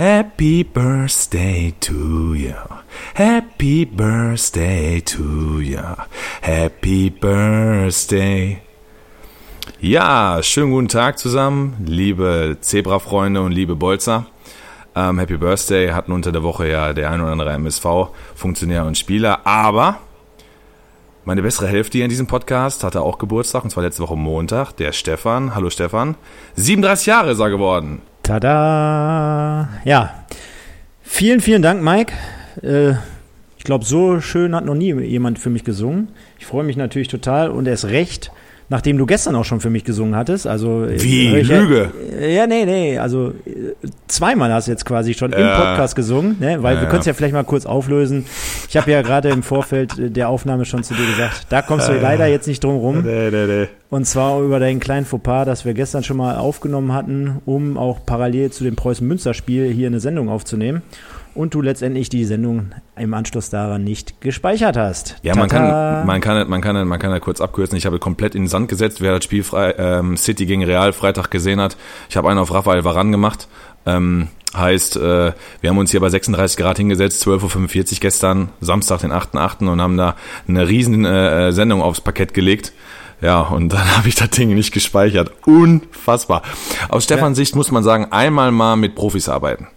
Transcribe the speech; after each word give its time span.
Happy 0.00 0.64
Birthday 0.64 1.74
to 1.78 2.32
you. 2.32 2.54
Happy 3.12 3.84
Birthday 3.84 5.02
to 5.02 5.60
you. 5.60 5.76
Happy 6.40 7.10
Birthday. 7.10 8.62
Ja, 9.78 10.42
schönen 10.42 10.70
guten 10.70 10.88
Tag 10.88 11.18
zusammen, 11.18 11.84
liebe 11.84 12.56
Zebra-Freunde 12.62 13.42
und 13.42 13.52
liebe 13.52 13.76
Bolzer. 13.76 14.24
Ähm, 14.96 15.18
Happy 15.18 15.36
Birthday 15.36 15.90
hatten 15.90 16.12
unter 16.12 16.32
der 16.32 16.42
Woche 16.42 16.66
ja 16.66 16.94
der 16.94 17.10
ein 17.10 17.20
oder 17.20 17.32
andere 17.32 17.52
MSV-Funktionär 17.52 18.86
und 18.86 18.96
Spieler, 18.96 19.46
aber 19.46 19.98
meine 21.26 21.42
bessere 21.42 21.68
Hälfte 21.68 21.98
hier 21.98 22.06
in 22.06 22.10
diesem 22.10 22.26
Podcast 22.26 22.84
hatte 22.84 23.02
auch 23.02 23.18
Geburtstag, 23.18 23.64
und 23.64 23.70
zwar 23.70 23.84
letzte 23.84 24.02
Woche 24.02 24.16
Montag, 24.16 24.72
der 24.72 24.92
Stefan. 24.92 25.54
Hallo 25.54 25.68
Stefan. 25.68 26.14
37 26.56 27.06
Jahre 27.06 27.32
ist 27.32 27.40
er 27.40 27.50
geworden. 27.50 28.00
Tada! 28.30 29.68
Ja, 29.84 30.24
vielen, 31.02 31.40
vielen 31.40 31.62
Dank, 31.62 31.82
Mike. 31.82 32.12
Äh, 32.62 32.92
ich 33.58 33.64
glaube, 33.64 33.84
so 33.84 34.20
schön 34.20 34.54
hat 34.54 34.64
noch 34.64 34.76
nie 34.76 34.94
jemand 35.02 35.40
für 35.40 35.50
mich 35.50 35.64
gesungen. 35.64 36.10
Ich 36.38 36.46
freue 36.46 36.62
mich 36.62 36.76
natürlich 36.76 37.08
total 37.08 37.50
und 37.50 37.66
erst 37.66 37.86
recht, 37.86 38.30
nachdem 38.70 38.96
du 38.96 39.04
gestern 39.04 39.34
auch 39.36 39.44
schon 39.44 39.60
für 39.60 39.68
mich 39.68 39.84
gesungen 39.84 40.16
hattest. 40.16 40.46
Also 40.46 40.86
Wie? 40.88 41.36
ich, 41.36 41.48
Lüge? 41.48 41.90
Ja, 42.20 42.46
nee, 42.46 42.64
nee. 42.64 42.98
Also 42.98 43.34
äh, 43.44 43.74
zweimal 44.06 44.52
hast 44.52 44.68
du 44.68 44.70
jetzt 44.70 44.86
quasi 44.86 45.12
schon 45.12 45.32
im 45.32 45.40
Ja. 45.40 45.58
Podcast 45.60 45.96
gesungen, 45.96 46.36
ne? 46.40 46.62
weil 46.62 46.76
Ja, 46.76 46.80
wir 46.82 46.88
können 46.88 47.00
es 47.00 47.06
ja. 47.06 47.12
vielleicht 47.12 47.34
mal 47.34 47.44
kurz 47.44 47.66
auflösen. 47.66 48.24
Ich 48.68 48.76
habe 48.76 48.90
ja 48.90 49.02
gerade 49.02 49.28
im 49.28 49.42
Vorfeld 49.42 49.94
der 50.16 50.28
Aufnahme 50.28 50.64
schon 50.64 50.82
zu 50.84 50.94
dir 50.94 51.04
gesagt, 51.04 51.46
da 51.50 51.60
kommst 51.62 51.88
du 51.88 51.92
leider 51.92 52.26
jetzt 52.26 52.46
nicht 52.46 52.62
drum 52.64 52.76
rum. 52.76 53.02
Nee, 53.04 53.30
nee, 53.30 53.46
nee. 53.46 53.68
Und 53.90 54.06
zwar 54.06 54.40
über 54.40 54.60
deinen 54.60 54.78
kleinen 54.78 55.04
Fauxpas, 55.04 55.44
das 55.46 55.64
wir 55.64 55.74
gestern 55.74 56.04
schon 56.04 56.16
mal 56.16 56.36
aufgenommen 56.36 56.92
hatten, 56.92 57.42
um 57.44 57.76
auch 57.76 57.98
parallel 58.06 58.50
zu 58.52 58.62
dem 58.62 58.76
Preußen-Münster-Spiel 58.76 59.72
hier 59.72 59.88
eine 59.88 59.98
Sendung 59.98 60.28
aufzunehmen. 60.28 60.82
Und 61.40 61.54
du 61.54 61.62
letztendlich 61.62 62.10
die 62.10 62.26
Sendung 62.26 62.72
im 62.96 63.14
Anschluss 63.14 63.48
daran 63.48 63.82
nicht 63.82 64.20
gespeichert 64.20 64.76
hast. 64.76 65.16
Ja, 65.22 65.34
man 65.34 65.48
kann, 65.48 66.06
man 66.06 66.20
kann, 66.20 66.50
man 66.50 66.60
kann, 66.60 66.86
man 66.86 66.98
kann 66.98 67.10
ja 67.12 67.18
kurz 67.18 67.40
abkürzen. 67.40 67.78
Ich 67.78 67.86
habe 67.86 67.98
komplett 67.98 68.34
in 68.34 68.42
den 68.42 68.48
Sand 68.48 68.68
gesetzt, 68.68 69.00
wer 69.00 69.14
das 69.14 69.24
Spiel 69.24 69.42
frei, 69.42 69.74
ähm, 69.78 70.18
City 70.18 70.44
gegen 70.44 70.62
Real 70.62 70.92
Freitag 70.92 71.30
gesehen 71.30 71.58
hat. 71.58 71.78
Ich 72.10 72.18
habe 72.18 72.28
einen 72.28 72.38
auf 72.38 72.52
Rafael 72.52 72.84
Varan 72.84 73.10
gemacht. 73.10 73.48
Ähm, 73.86 74.28
heißt, 74.54 74.96
äh, 74.98 75.32
wir 75.62 75.70
haben 75.70 75.78
uns 75.78 75.90
hier 75.92 76.00
bei 76.00 76.10
36 76.10 76.58
Grad 76.58 76.76
hingesetzt, 76.76 77.26
12.45 77.26 77.94
Uhr 77.94 78.00
gestern, 78.00 78.50
Samstag, 78.60 79.00
den 79.00 79.10
8.8. 79.10 79.66
und 79.66 79.80
haben 79.80 79.96
da 79.96 80.16
eine 80.46 80.68
riesen 80.68 81.06
äh, 81.06 81.52
Sendung 81.52 81.80
aufs 81.80 82.02
Parkett 82.02 82.34
gelegt. 82.34 82.74
Ja, 83.22 83.40
und 83.40 83.72
dann 83.72 83.96
habe 83.96 84.08
ich 84.08 84.14
das 84.14 84.28
Ding 84.28 84.54
nicht 84.54 84.72
gespeichert. 84.74 85.32
Unfassbar. 85.46 86.42
Aus 86.90 87.04
Stefans 87.04 87.38
Sicht 87.38 87.56
muss 87.56 87.70
man 87.70 87.82
sagen, 87.82 88.08
einmal 88.10 88.52
mal 88.52 88.76
mit 88.76 88.94
Profis 88.94 89.30
arbeiten. 89.30 89.68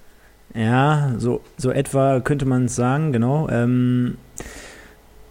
Ja, 0.55 1.13
so, 1.17 1.41
so 1.57 1.71
etwa 1.71 2.19
könnte 2.19 2.45
man 2.45 2.65
es 2.65 2.75
sagen, 2.75 3.11
genau. 3.11 3.49
Ähm, 3.49 4.17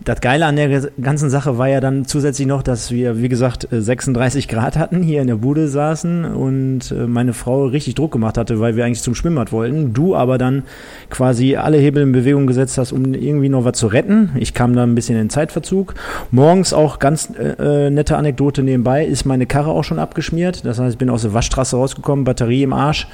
das 0.05 0.21
Geile 0.21 0.47
an 0.47 0.57
der 0.57 0.91
ganzen 1.01 1.31
Sache 1.31 1.59
war 1.59 1.69
ja 1.69 1.81
dann 1.81 2.05
zusätzlich 2.05 2.47
noch, 2.47 2.63
dass 2.63 2.91
wir, 2.91 3.23
wie 3.23 3.29
gesagt, 3.29 3.73
äh, 3.73 3.81
36 3.81 4.49
Grad 4.49 4.77
hatten, 4.77 5.03
hier 5.03 5.21
in 5.21 5.29
der 5.29 5.37
Bude 5.37 5.69
saßen 5.69 6.25
und 6.25 6.91
äh, 6.91 7.07
meine 7.07 7.33
Frau 7.33 7.67
richtig 7.67 7.95
Druck 7.95 8.13
gemacht 8.13 8.37
hatte, 8.37 8.59
weil 8.61 8.77
wir 8.77 8.85
eigentlich 8.85 9.03
zum 9.03 9.15
Schwimmbad 9.15 9.53
wollten. 9.53 9.93
Du 9.93 10.17
aber 10.17 10.39
dann 10.39 10.65
quasi 11.11 11.57
alle 11.57 11.79
Hebel 11.79 12.03
in 12.03 12.13
Bewegung 12.13 12.47
gesetzt 12.47 12.79
hast, 12.79 12.93
um 12.93 13.15
irgendwie 13.15 13.49
noch 13.49 13.65
was 13.65 13.79
zu 13.79 13.87
retten. 13.87 14.31
Ich 14.37 14.55
kam 14.55 14.75
da 14.75 14.83
ein 14.83 14.95
bisschen 14.95 15.19
in 15.19 15.31
Zeitverzug. 15.31 15.95
Morgens 16.31 16.73
auch 16.73 16.99
ganz 16.99 17.31
äh, 17.39 17.87
äh, 17.87 17.91
nette 17.91 18.17
Anekdote 18.17 18.63
nebenbei, 18.63 19.05
ist 19.05 19.25
meine 19.25 19.47
Karre 19.47 19.71
auch 19.71 19.85
schon 19.85 19.99
abgeschmiert. 19.99 20.65
Das 20.65 20.79
heißt, 20.79 20.95
ich 20.95 20.99
bin 20.99 21.11
aus 21.11 21.23
der 21.23 21.35
Waschstraße 21.35 21.77
rausgekommen, 21.77 22.25
Batterie 22.25 22.65
im 22.65 22.73
Arsch. 22.73 23.07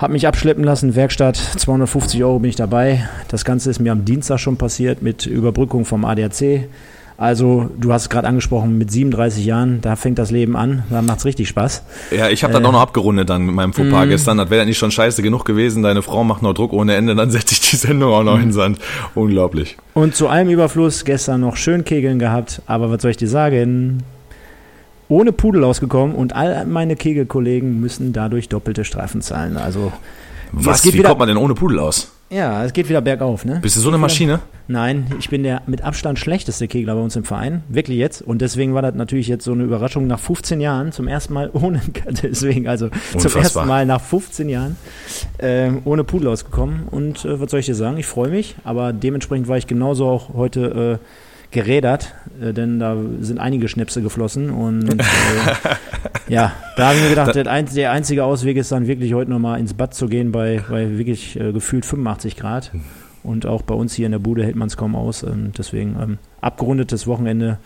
Hab 0.00 0.10
mich 0.10 0.26
abschleppen 0.26 0.64
lassen, 0.64 0.94
Werkstatt, 0.96 1.36
250 1.36 2.24
Euro 2.24 2.38
bin 2.38 2.48
ich 2.48 2.56
dabei. 2.56 3.06
Das 3.28 3.44
Ganze 3.44 3.68
ist 3.68 3.80
mir 3.80 3.92
am 3.92 4.06
Dienstag 4.06 4.38
schon 4.40 4.56
passiert 4.56 5.02
mit 5.02 5.26
Überbrückung 5.26 5.84
vom 5.84 6.06
ADAC. 6.06 6.68
Also, 7.18 7.68
du 7.78 7.92
hast 7.92 8.04
es 8.04 8.08
gerade 8.08 8.26
angesprochen, 8.26 8.78
mit 8.78 8.90
37 8.90 9.44
Jahren, 9.44 9.82
da 9.82 9.96
fängt 9.96 10.18
das 10.18 10.30
Leben 10.30 10.56
an, 10.56 10.84
da 10.88 11.02
macht's 11.02 11.26
richtig 11.26 11.48
Spaß. 11.50 11.82
Ja, 12.16 12.30
ich 12.30 12.42
habe 12.44 12.54
dann 12.54 12.64
Äh. 12.64 12.68
auch 12.68 12.72
noch 12.72 12.80
abgerundet 12.80 13.28
dann 13.28 13.44
mit 13.44 13.54
meinem 13.54 13.74
Fauxpas 13.74 14.06
gestern. 14.08 14.38
Das 14.38 14.48
wäre 14.48 14.64
nicht 14.64 14.78
schon 14.78 14.90
scheiße 14.90 15.20
genug 15.20 15.44
gewesen. 15.44 15.82
Deine 15.82 16.00
Frau 16.00 16.24
macht 16.24 16.40
noch 16.40 16.54
Druck 16.54 16.72
ohne 16.72 16.94
Ende, 16.94 17.14
dann 17.14 17.30
setze 17.30 17.52
ich 17.52 17.60
die 17.60 17.76
Sendung 17.76 18.10
auch 18.14 18.22
noch 18.22 18.36
in 18.36 18.44
den 18.44 18.52
Sand. 18.54 18.78
Unglaublich. 19.14 19.76
Und 19.92 20.14
zu 20.14 20.28
allem 20.28 20.48
Überfluss 20.48 21.04
gestern 21.04 21.42
noch 21.42 21.56
schön 21.58 21.84
Kegeln 21.84 22.18
gehabt, 22.18 22.62
aber 22.64 22.90
was 22.90 23.02
soll 23.02 23.10
ich 23.10 23.18
dir 23.18 23.28
sagen? 23.28 24.02
Ohne 25.10 25.32
Pudel 25.32 25.64
ausgekommen 25.64 26.14
und 26.16 26.34
all 26.34 26.64
meine 26.64 26.96
Kegelkollegen 26.96 27.80
müssen 27.80 28.14
dadurch 28.14 28.48
doppelte 28.48 28.84
Strafen 28.86 29.20
zahlen. 29.20 29.58
Also, 29.58 29.92
Was? 30.52 30.82
geht 30.82 30.94
Wie 30.94 30.98
wieder- 31.00 31.08
kommt 31.10 31.18
man 31.18 31.28
denn 31.28 31.36
ohne 31.36 31.54
Pudel 31.54 31.78
aus? 31.80 32.12
ja, 32.32 32.64
es 32.64 32.72
geht 32.72 32.88
wieder 32.88 33.00
bergauf, 33.00 33.44
ne? 33.44 33.58
Bist 33.60 33.76
du 33.76 33.80
so 33.80 33.88
eine 33.88 33.98
Maschine? 33.98 34.38
Nein, 34.68 35.06
ich 35.18 35.28
bin 35.30 35.42
der 35.42 35.62
mit 35.66 35.82
Abstand 35.82 36.16
schlechteste 36.20 36.68
Kegler 36.68 36.94
bei 36.94 37.00
uns 37.00 37.16
im 37.16 37.24
Verein. 37.24 37.64
Wirklich 37.68 37.98
jetzt. 37.98 38.22
Und 38.22 38.40
deswegen 38.40 38.72
war 38.72 38.82
das 38.82 38.94
natürlich 38.94 39.26
jetzt 39.26 39.44
so 39.44 39.50
eine 39.50 39.64
Überraschung 39.64 40.06
nach 40.06 40.20
15 40.20 40.60
Jahren. 40.60 40.92
Zum 40.92 41.08
ersten 41.08 41.34
Mal 41.34 41.50
ohne, 41.52 41.80
deswegen, 42.22 42.68
also 42.68 42.86
zum 42.88 42.96
Unfassbar. 43.14 43.42
ersten 43.42 43.66
Mal 43.66 43.84
nach 43.86 44.00
15 44.00 44.48
Jahren 44.48 44.76
ähm, 45.40 45.82
ohne 45.84 46.04
Pudel 46.04 46.28
ausgekommen. 46.28 46.84
Und 46.88 47.24
äh, 47.24 47.40
was 47.40 47.50
soll 47.50 47.58
ich 47.58 47.66
dir 47.66 47.74
sagen? 47.74 47.96
Ich 47.96 48.06
freue 48.06 48.30
mich. 48.30 48.54
Aber 48.62 48.92
dementsprechend 48.92 49.48
war 49.48 49.58
ich 49.58 49.66
genauso 49.66 50.06
auch 50.06 50.34
heute 50.34 51.00
äh, 51.02 51.04
gerädert, 51.50 52.14
äh, 52.40 52.52
denn 52.52 52.78
da 52.78 52.96
sind 53.20 53.38
einige 53.38 53.68
Schnäpse 53.68 54.02
geflossen. 54.02 54.50
Und 54.50 55.00
äh, 55.00 55.04
ja, 56.28 56.52
da 56.76 56.88
habe 56.88 56.96
ich 56.96 57.02
mir 57.02 57.10
gedacht, 57.10 57.34
der, 57.34 57.46
ein, 57.46 57.66
der 57.74 57.92
einzige 57.92 58.24
Ausweg 58.24 58.56
ist 58.56 58.72
dann 58.72 58.86
wirklich 58.86 59.14
heute 59.14 59.30
nochmal 59.30 59.60
ins 59.60 59.74
Bad 59.74 59.94
zu 59.94 60.08
gehen 60.08 60.32
bei, 60.32 60.62
bei 60.68 60.98
wirklich 60.98 61.38
äh, 61.38 61.52
gefühlt 61.52 61.84
85 61.84 62.36
Grad. 62.36 62.72
Und 63.22 63.46
auch 63.46 63.62
bei 63.62 63.74
uns 63.74 63.94
hier 63.94 64.06
in 64.06 64.12
der 64.12 64.18
Bude 64.18 64.44
hält 64.44 64.56
man 64.56 64.68
es 64.68 64.76
kaum 64.76 64.94
aus. 64.94 65.22
Ähm, 65.22 65.52
deswegen 65.56 65.96
ähm, 66.00 66.18
abgerundetes 66.40 67.06
Wochenende. 67.06 67.58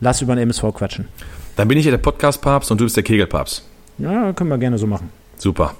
Lass 0.00 0.20
über 0.20 0.34
den 0.34 0.42
MSV 0.42 0.74
quatschen. 0.74 1.08
Dann 1.56 1.68
bin 1.68 1.78
ich 1.78 1.84
ja 1.84 1.90
der 1.90 1.98
Podcast-Papst 1.98 2.70
und 2.70 2.80
du 2.80 2.84
bist 2.84 2.96
der 2.96 3.04
Kegelpapst. 3.04 3.64
Ja, 3.98 4.32
können 4.32 4.50
wir 4.50 4.58
gerne 4.58 4.78
so 4.78 4.86
machen. 4.86 5.10
Super. 5.38 5.74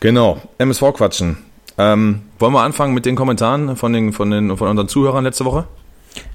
Genau. 0.00 0.40
MSV 0.58 0.92
quatschen. 0.94 1.38
Ähm, 1.76 2.22
wollen 2.38 2.52
wir 2.52 2.62
anfangen 2.62 2.94
mit 2.94 3.06
den 3.06 3.16
Kommentaren 3.16 3.76
von, 3.76 3.92
den, 3.92 4.12
von, 4.12 4.30
den, 4.30 4.56
von 4.56 4.68
unseren 4.68 4.88
Zuhörern 4.88 5.24
letzte 5.24 5.44
Woche? 5.44 5.66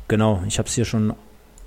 Genau, 0.08 0.44
ich 0.48 0.60
habe 0.60 0.68
es 0.68 0.76
hier 0.76 0.86
schon 0.86 1.14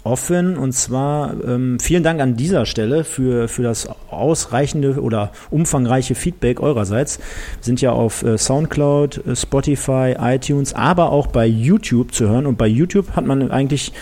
offen 0.06 0.56
und 0.56 0.72
zwar 0.72 1.34
ähm, 1.44 1.78
vielen 1.80 2.04
Dank 2.04 2.20
an 2.20 2.36
dieser 2.36 2.64
Stelle 2.64 3.02
für, 3.02 3.48
für 3.48 3.62
das 3.62 3.88
ausreichende 4.08 5.00
oder 5.00 5.32
umfangreiche 5.50 6.14
Feedback 6.14 6.60
eurerseits. 6.60 7.18
Wir 7.18 7.64
sind 7.64 7.80
ja 7.80 7.90
auf 7.90 8.22
äh, 8.22 8.38
Soundcloud, 8.38 9.26
äh, 9.26 9.36
Spotify, 9.36 10.14
iTunes, 10.18 10.74
aber 10.74 11.10
auch 11.10 11.26
bei 11.26 11.46
YouTube 11.46 12.14
zu 12.14 12.28
hören 12.28 12.46
und 12.46 12.56
bei 12.56 12.68
YouTube 12.68 13.16
hat 13.16 13.26
man 13.26 13.50
eigentlich 13.50 13.92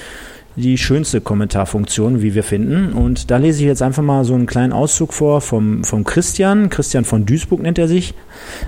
die 0.57 0.79
schönste 0.79 1.21
Kommentarfunktion, 1.21 2.23
wie 2.23 2.35
wir 2.35 2.45
finden. 2.45 2.93
Und 2.93 3.31
da 3.31 3.39
lese 3.39 3.61
ich 3.63 3.67
jetzt 3.67 3.83
einfach 3.83 4.03
mal 4.03 4.25
so 4.25 4.35
einen 4.35 4.47
kleinen 4.47 4.73
Auszug 4.73 5.13
vor 5.13 5.41
vom, 5.41 5.85
vom 5.85 6.05
Christian. 6.05 6.71
Christian 6.71 7.05
von 7.05 7.27
Duisburg 7.27 7.61
nennt 7.63 7.79
er 7.79 7.89
sich. 7.89 8.15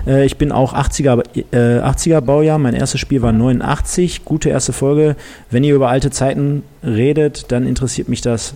Äh, 0.05 0.25
ich 0.25 0.37
bin 0.37 0.51
auch 0.51 0.73
80er, 0.73 1.23
äh, 1.51 1.81
80er 1.81 2.21
Baujahr. 2.21 2.59
Mein 2.59 2.73
erstes 2.73 2.99
Spiel 2.99 3.21
war 3.21 3.31
89. 3.31 4.25
Gute 4.25 4.49
erste 4.49 4.73
Folge. 4.73 5.15
Wenn 5.49 5.63
ihr 5.63 5.75
über 5.75 5.89
alte 5.89 6.11
Zeiten 6.11 6.63
redet, 6.83 7.51
dann 7.51 7.65
interessiert 7.65 8.09
mich 8.09 8.21
das 8.21 8.55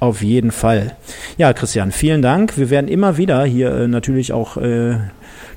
auf 0.00 0.22
jeden 0.22 0.52
Fall. 0.52 0.96
Ja, 1.38 1.52
Christian, 1.52 1.90
vielen 1.92 2.22
Dank. 2.22 2.56
Wir 2.56 2.70
werden 2.70 2.88
immer 2.88 3.16
wieder 3.16 3.44
hier 3.44 3.74
äh, 3.74 3.88
natürlich 3.88 4.32
auch 4.32 4.56
äh, 4.56 4.96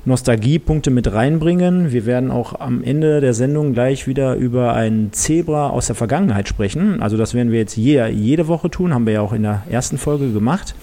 Nostalgiepunkte 0.04 0.90
mit 0.90 1.12
reinbringen. 1.12 1.92
Wir 1.92 2.06
werden 2.06 2.32
auch 2.32 2.58
am 2.58 2.82
Ende 2.82 3.20
der 3.20 3.34
Sendung 3.34 3.72
gleich 3.72 4.08
wieder 4.08 4.34
über 4.34 4.74
ein 4.74 5.10
Zebra 5.12 5.70
aus 5.70 5.86
der 5.86 5.94
Vergangenheit 5.94 6.48
sprechen. 6.48 7.00
Also 7.00 7.16
das 7.16 7.34
werden 7.34 7.52
wir 7.52 7.60
jetzt 7.60 7.76
je, 7.76 8.04
jede 8.08 8.48
Woche 8.48 8.68
tun, 8.68 8.92
haben 8.92 9.06
wir 9.06 9.12
ja 9.12 9.20
auch 9.20 9.32
in 9.32 9.42
der 9.42 9.62
ersten 9.70 9.98
Folge 9.98 10.32
gemacht. 10.32 10.74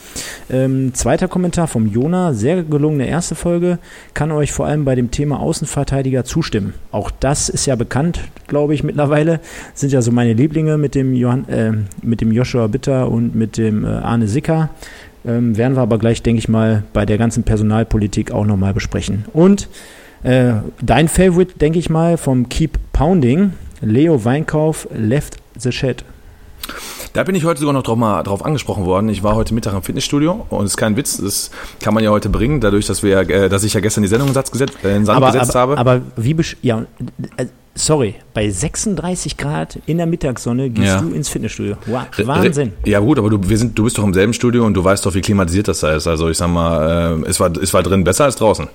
Ähm, 0.49 0.93
zweiter 0.93 1.27
Kommentar 1.27 1.67
vom 1.67 1.87
Jona, 1.87 2.33
sehr 2.33 2.63
gelungene 2.63 3.07
erste 3.07 3.35
Folge, 3.35 3.79
kann 4.13 4.31
euch 4.31 4.53
vor 4.53 4.67
allem 4.67 4.85
bei 4.85 4.95
dem 4.95 5.11
Thema 5.11 5.41
Außenverteidiger 5.41 6.23
zustimmen. 6.23 6.73
Auch 6.91 7.11
das 7.11 7.49
ist 7.49 7.65
ja 7.65 7.75
bekannt, 7.75 8.21
glaube 8.47 8.73
ich, 8.73 8.83
mittlerweile. 8.83 9.41
Sind 9.73 9.91
ja 9.91 10.01
so 10.01 10.13
meine 10.13 10.31
Lieblinge 10.31 10.77
mit 10.77 10.95
dem, 10.95 11.13
Johann, 11.13 11.47
äh, 11.49 11.73
mit 12.01 12.21
dem 12.21 12.31
Joshua 12.31 12.67
Bitter 12.67 13.11
und 13.11 13.35
mit 13.35 13.57
dem 13.57 13.83
äh, 13.83 13.87
Arne 13.87 14.29
Sicker. 14.29 14.69
Ähm, 15.25 15.57
werden 15.57 15.75
wir 15.75 15.81
aber 15.81 15.97
gleich, 15.97 16.23
denke 16.23 16.39
ich 16.39 16.47
mal, 16.47 16.83
bei 16.93 17.05
der 17.05 17.17
ganzen 17.17 17.43
Personalpolitik 17.43 18.31
auch 18.31 18.45
nochmal 18.45 18.73
besprechen. 18.73 19.25
Und 19.33 19.67
äh, 20.23 20.53
dein 20.81 21.07
Favorite, 21.07 21.57
denke 21.59 21.79
ich 21.79 21.89
mal, 21.89 22.17
vom 22.17 22.49
Keep 22.49 22.77
Pounding, 22.93 23.53
Leo 23.81 24.23
Weinkauf 24.23 24.87
left 24.93 25.37
the 25.57 25.71
Shed. 25.71 26.03
Da 27.13 27.23
bin 27.23 27.33
ich 27.33 27.43
heute 27.43 27.59
sogar 27.59 27.73
noch 27.73 27.83
drauf, 27.83 27.97
mal 27.97 28.21
drauf 28.23 28.45
angesprochen 28.45 28.85
worden. 28.85 29.09
Ich 29.09 29.23
war 29.23 29.35
heute 29.35 29.53
Mittag 29.53 29.73
im 29.73 29.81
Fitnessstudio 29.81 30.45
und 30.49 30.65
es 30.65 30.71
ist 30.71 30.77
kein 30.77 30.95
Witz, 30.95 31.17
das 31.17 31.49
kann 31.81 31.93
man 31.93 32.03
ja 32.03 32.11
heute 32.11 32.29
bringen, 32.29 32.61
dadurch, 32.61 32.85
dass 32.85 33.01
wir, 33.01 33.27
äh, 33.29 33.49
dass 33.49 33.63
ich 33.63 33.73
ja 33.73 33.79
gestern 33.79 34.03
die 34.03 34.07
Sendung 34.07 34.27
in, 34.27 34.33
Satz 34.33 34.51
gesetzt, 34.51 34.77
äh, 34.83 34.95
in 34.95 35.05
Sand 35.05 35.17
aber, 35.17 35.31
gesetzt 35.31 35.55
aber, 35.55 35.77
habe. 35.77 35.77
Aber 35.77 36.01
wie, 36.15 36.35
ja, 36.61 36.85
äh, 37.37 37.47
sorry, 37.79 38.15
bei 38.33 38.49
36 38.49 39.37
Grad 39.37 39.79
in 39.85 39.97
der 39.97 40.05
Mittagssonne 40.05 40.69
gehst 40.69 40.87
Ja. 40.87 41.01
du 41.01 41.09
ins 41.11 41.29
Fitnessstudio. 41.29 41.75
Re- 41.87 42.27
Wahnsinn. 42.27 42.73
Ja 42.85 42.99
gut, 42.99 43.17
aber 43.17 43.29
du, 43.29 43.39
wir 43.49 43.57
sind, 43.57 43.77
du 43.77 43.83
bist 43.85 43.97
doch 43.97 44.03
im 44.03 44.13
selben 44.13 44.33
Studio 44.33 44.65
und 44.65 44.73
du 44.73 44.83
weißt 44.83 45.05
doch, 45.05 45.13
wie 45.13 45.21
klimatisiert 45.21 45.67
das 45.67 45.79
da 45.79 45.93
ist. 45.95 46.07
Also 46.07 46.29
ich 46.29 46.37
sag 46.37 46.49
mal, 46.49 47.21
äh, 47.23 47.29
es, 47.29 47.39
war, 47.39 47.51
es 47.57 47.73
war 47.73 47.81
drin 47.83 48.03
besser 48.03 48.25
als 48.25 48.35
draußen. 48.35 48.67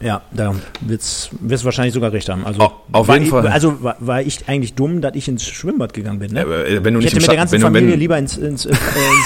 Ja, 0.00 0.22
da 0.32 0.52
wird's, 0.80 1.28
wirst 1.40 1.62
du 1.62 1.66
wahrscheinlich 1.66 1.94
sogar 1.94 2.12
recht 2.12 2.28
haben. 2.28 2.44
Also, 2.44 2.60
Au- 2.60 2.72
auf 2.90 3.06
war 3.06 3.14
jeden 3.14 3.26
ich, 3.26 3.30
Fall. 3.30 3.46
Also 3.46 3.80
war, 3.84 3.94
war 4.00 4.20
ich 4.20 4.48
eigentlich 4.48 4.74
dumm, 4.74 5.00
dass 5.00 5.14
ich 5.14 5.28
ins 5.28 5.44
Schwimmbad 5.44 5.92
gegangen 5.94 6.18
bin. 6.18 6.32
Ne? 6.32 6.40
Äh, 6.40 6.82
wenn 6.82 6.94
du 6.94 6.98
ich 7.00 7.04
nicht 7.04 7.14
hätte 7.14 7.16
im 7.18 7.20
mit 7.22 7.28
der 7.28 7.36
ganzen 7.36 7.52
wenn 7.52 7.60
du- 7.60 7.66
Familie 7.66 7.92
wenn- 7.92 8.00
lieber 8.00 8.18
ins, 8.18 8.36
ins, 8.36 8.66
äh, 8.66 8.70
ins 8.70 8.78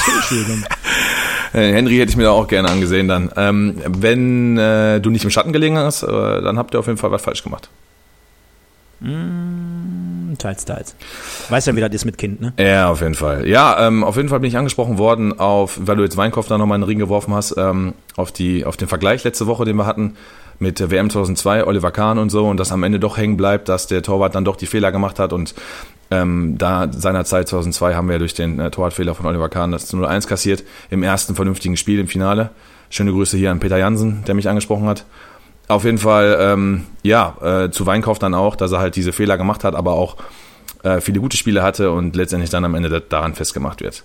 Fitnessstudio 0.05 0.45
gegangen. 0.45 0.65
Äh, 1.55 1.73
Henry 1.73 1.97
hätte 1.97 2.11
ich 2.11 2.17
mir 2.19 2.25
da 2.25 2.33
auch 2.33 2.49
gerne 2.49 2.69
angesehen 2.69 3.09
dann. 3.09 3.31
Ähm, 3.37 3.77
wenn 3.87 4.59
äh, 4.59 5.01
du 5.01 5.09
nicht 5.09 5.25
im 5.25 5.31
Schatten 5.31 5.53
gelegen 5.55 5.79
hast, 5.79 6.03
äh, 6.03 6.07
dann 6.07 6.59
habt 6.59 6.75
ihr 6.75 6.81
auf 6.81 6.87
jeden 6.87 6.99
Fall 6.99 7.13
was 7.13 7.23
falsch 7.23 7.43
gemacht. 7.45 7.71
Teils, 10.39 10.65
teils. 10.65 10.97
Weiß 11.51 11.67
ja, 11.67 11.77
wie 11.77 11.81
das 11.81 11.93
ist 11.93 12.05
mit 12.07 12.17
Kind, 12.17 12.41
ne? 12.41 12.55
Ja, 12.59 12.89
auf 12.89 13.03
jeden 13.03 13.15
Fall. 13.15 13.47
Ja, 13.47 13.87
ähm, 13.87 14.03
auf 14.05 14.17
jeden 14.17 14.29
Fall 14.29 14.41
bin 14.41 14.49
ich 14.49 14.57
angesprochen 14.57 14.97
worden 14.97 15.39
auf, 15.39 15.79
weil 15.83 15.97
du 15.97 16.03
jetzt 16.03 16.17
Weinkauf 16.17 16.47
da 16.47 16.57
nochmal 16.57 16.77
in 16.77 16.83
den 16.83 16.89
Ring 16.89 16.99
geworfen 16.99 17.35
hast, 17.35 17.55
ähm, 17.59 17.95
auf 18.17 18.33
die, 18.33 18.65
auf 18.65 18.77
den 18.77 18.89
Vergleich 18.89 19.23
letzte 19.25 19.47
Woche, 19.47 19.65
den 19.67 19.77
wir 19.77 19.87
hatten 19.87 20.17
mit 20.59 20.91
WM 20.91 21.11
2002, 21.11 21.67
Oliver 21.67 21.91
Kahn 21.91 22.19
und 22.19 22.31
so 22.31 22.49
und 22.49 22.59
dass 22.59 22.73
am 22.73 22.83
Ende 22.83 22.99
doch 22.99 23.19
hängen 23.19 23.37
bleibt, 23.37 23.69
dass 23.69 23.87
der 23.87 24.03
Torwart 24.03 24.35
dann 24.35 24.47
doch 24.47 24.57
die 24.57 24.67
Fehler 24.67 24.93
gemacht 24.93 25.19
hat 25.19 25.35
und 25.35 25.55
ähm, 26.11 26.57
da 26.57 26.91
seinerzeit 26.91 27.49
2002 27.49 27.95
haben 27.95 28.09
wir 28.09 28.19
durch 28.19 28.33
den 28.33 28.61
äh, 28.61 28.71
Torwartfehler 28.71 29.15
von 29.15 29.27
Oliver 29.27 29.49
Kahn 29.49 29.73
das 29.73 29.93
0-1 29.93 30.27
kassiert 30.29 30.65
im 30.89 31.03
ersten 31.03 31.35
vernünftigen 31.35 31.77
Spiel 31.77 31.99
im 31.99 32.09
Finale. 32.09 32.51
Schöne 32.91 33.13
Grüße 33.13 33.37
hier 33.37 33.51
an 33.51 33.59
Peter 33.59 33.77
Jansen, 33.77 34.25
der 34.27 34.35
mich 34.35 34.49
angesprochen 34.49 34.87
hat. 34.87 35.05
Auf 35.69 35.85
jeden 35.85 35.99
Fall, 35.99 36.37
ähm, 36.41 36.85
ja, 37.03 37.65
äh, 37.65 37.71
zu 37.71 37.87
Weinkauf 37.87 38.19
dann 38.19 38.35
auch, 38.35 38.55
dass 38.55 38.71
er 38.73 38.79
halt 38.79 38.95
diese 38.95 39.13
Fehler 39.13 39.37
gemacht 39.37 39.65
hat, 39.65 39.75
aber 39.75 39.95
auch 39.95 40.17
äh, 40.85 41.01
viele 41.01 41.19
gute 41.21 41.37
Spiele 41.37 41.63
hatte 41.63 41.91
und 41.91 42.15
letztendlich 42.15 42.51
dann 42.51 42.65
am 42.65 42.75
Ende 42.77 42.89
da- 42.89 43.01
daran 43.01 43.35
festgemacht 43.35 43.81
wird. 43.81 44.05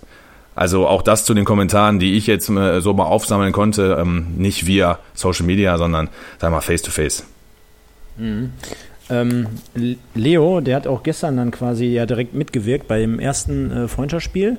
Also 0.56 0.86
auch 0.86 1.02
das 1.02 1.24
zu 1.24 1.34
den 1.34 1.44
Kommentaren, 1.44 1.98
die 1.98 2.16
ich 2.16 2.26
jetzt 2.26 2.50
äh, 2.50 2.80
so 2.80 2.92
mal 2.94 3.04
aufsammeln 3.04 3.52
konnte, 3.52 3.96
ähm, 4.00 4.26
nicht 4.36 4.66
via 4.66 4.98
Social 5.14 5.46
Media, 5.46 5.78
sondern 5.78 6.08
wir 6.40 6.50
mal 6.50 6.60
face 6.60 6.82
to 6.82 6.90
face. 6.90 7.24
Ähm, 8.18 9.46
L- 9.74 9.96
Leo, 10.14 10.60
der 10.60 10.76
hat 10.76 10.86
auch 10.86 11.02
gestern 11.04 11.36
dann 11.36 11.52
quasi 11.52 11.86
ja 11.86 12.06
direkt 12.06 12.34
mitgewirkt 12.34 12.88
beim 12.88 13.18
ersten 13.18 13.70
äh, 13.70 13.88
Freundschaftsspiel 13.88 14.58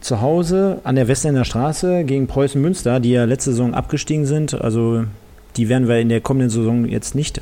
zu 0.00 0.20
Hause 0.20 0.80
an 0.84 0.96
der 0.96 1.08
Westender 1.08 1.44
Straße 1.44 2.04
gegen 2.04 2.26
Preußen 2.26 2.60
Münster, 2.60 3.00
die 3.00 3.12
ja 3.12 3.24
letzte 3.24 3.50
Saison 3.52 3.72
abgestiegen 3.74 4.26
sind. 4.26 4.60
Also 4.60 5.04
die 5.56 5.68
werden 5.68 5.88
wir 5.88 5.98
in 5.98 6.08
der 6.08 6.20
kommenden 6.20 6.50
Saison 6.50 6.86
jetzt 6.86 7.14
nicht 7.14 7.40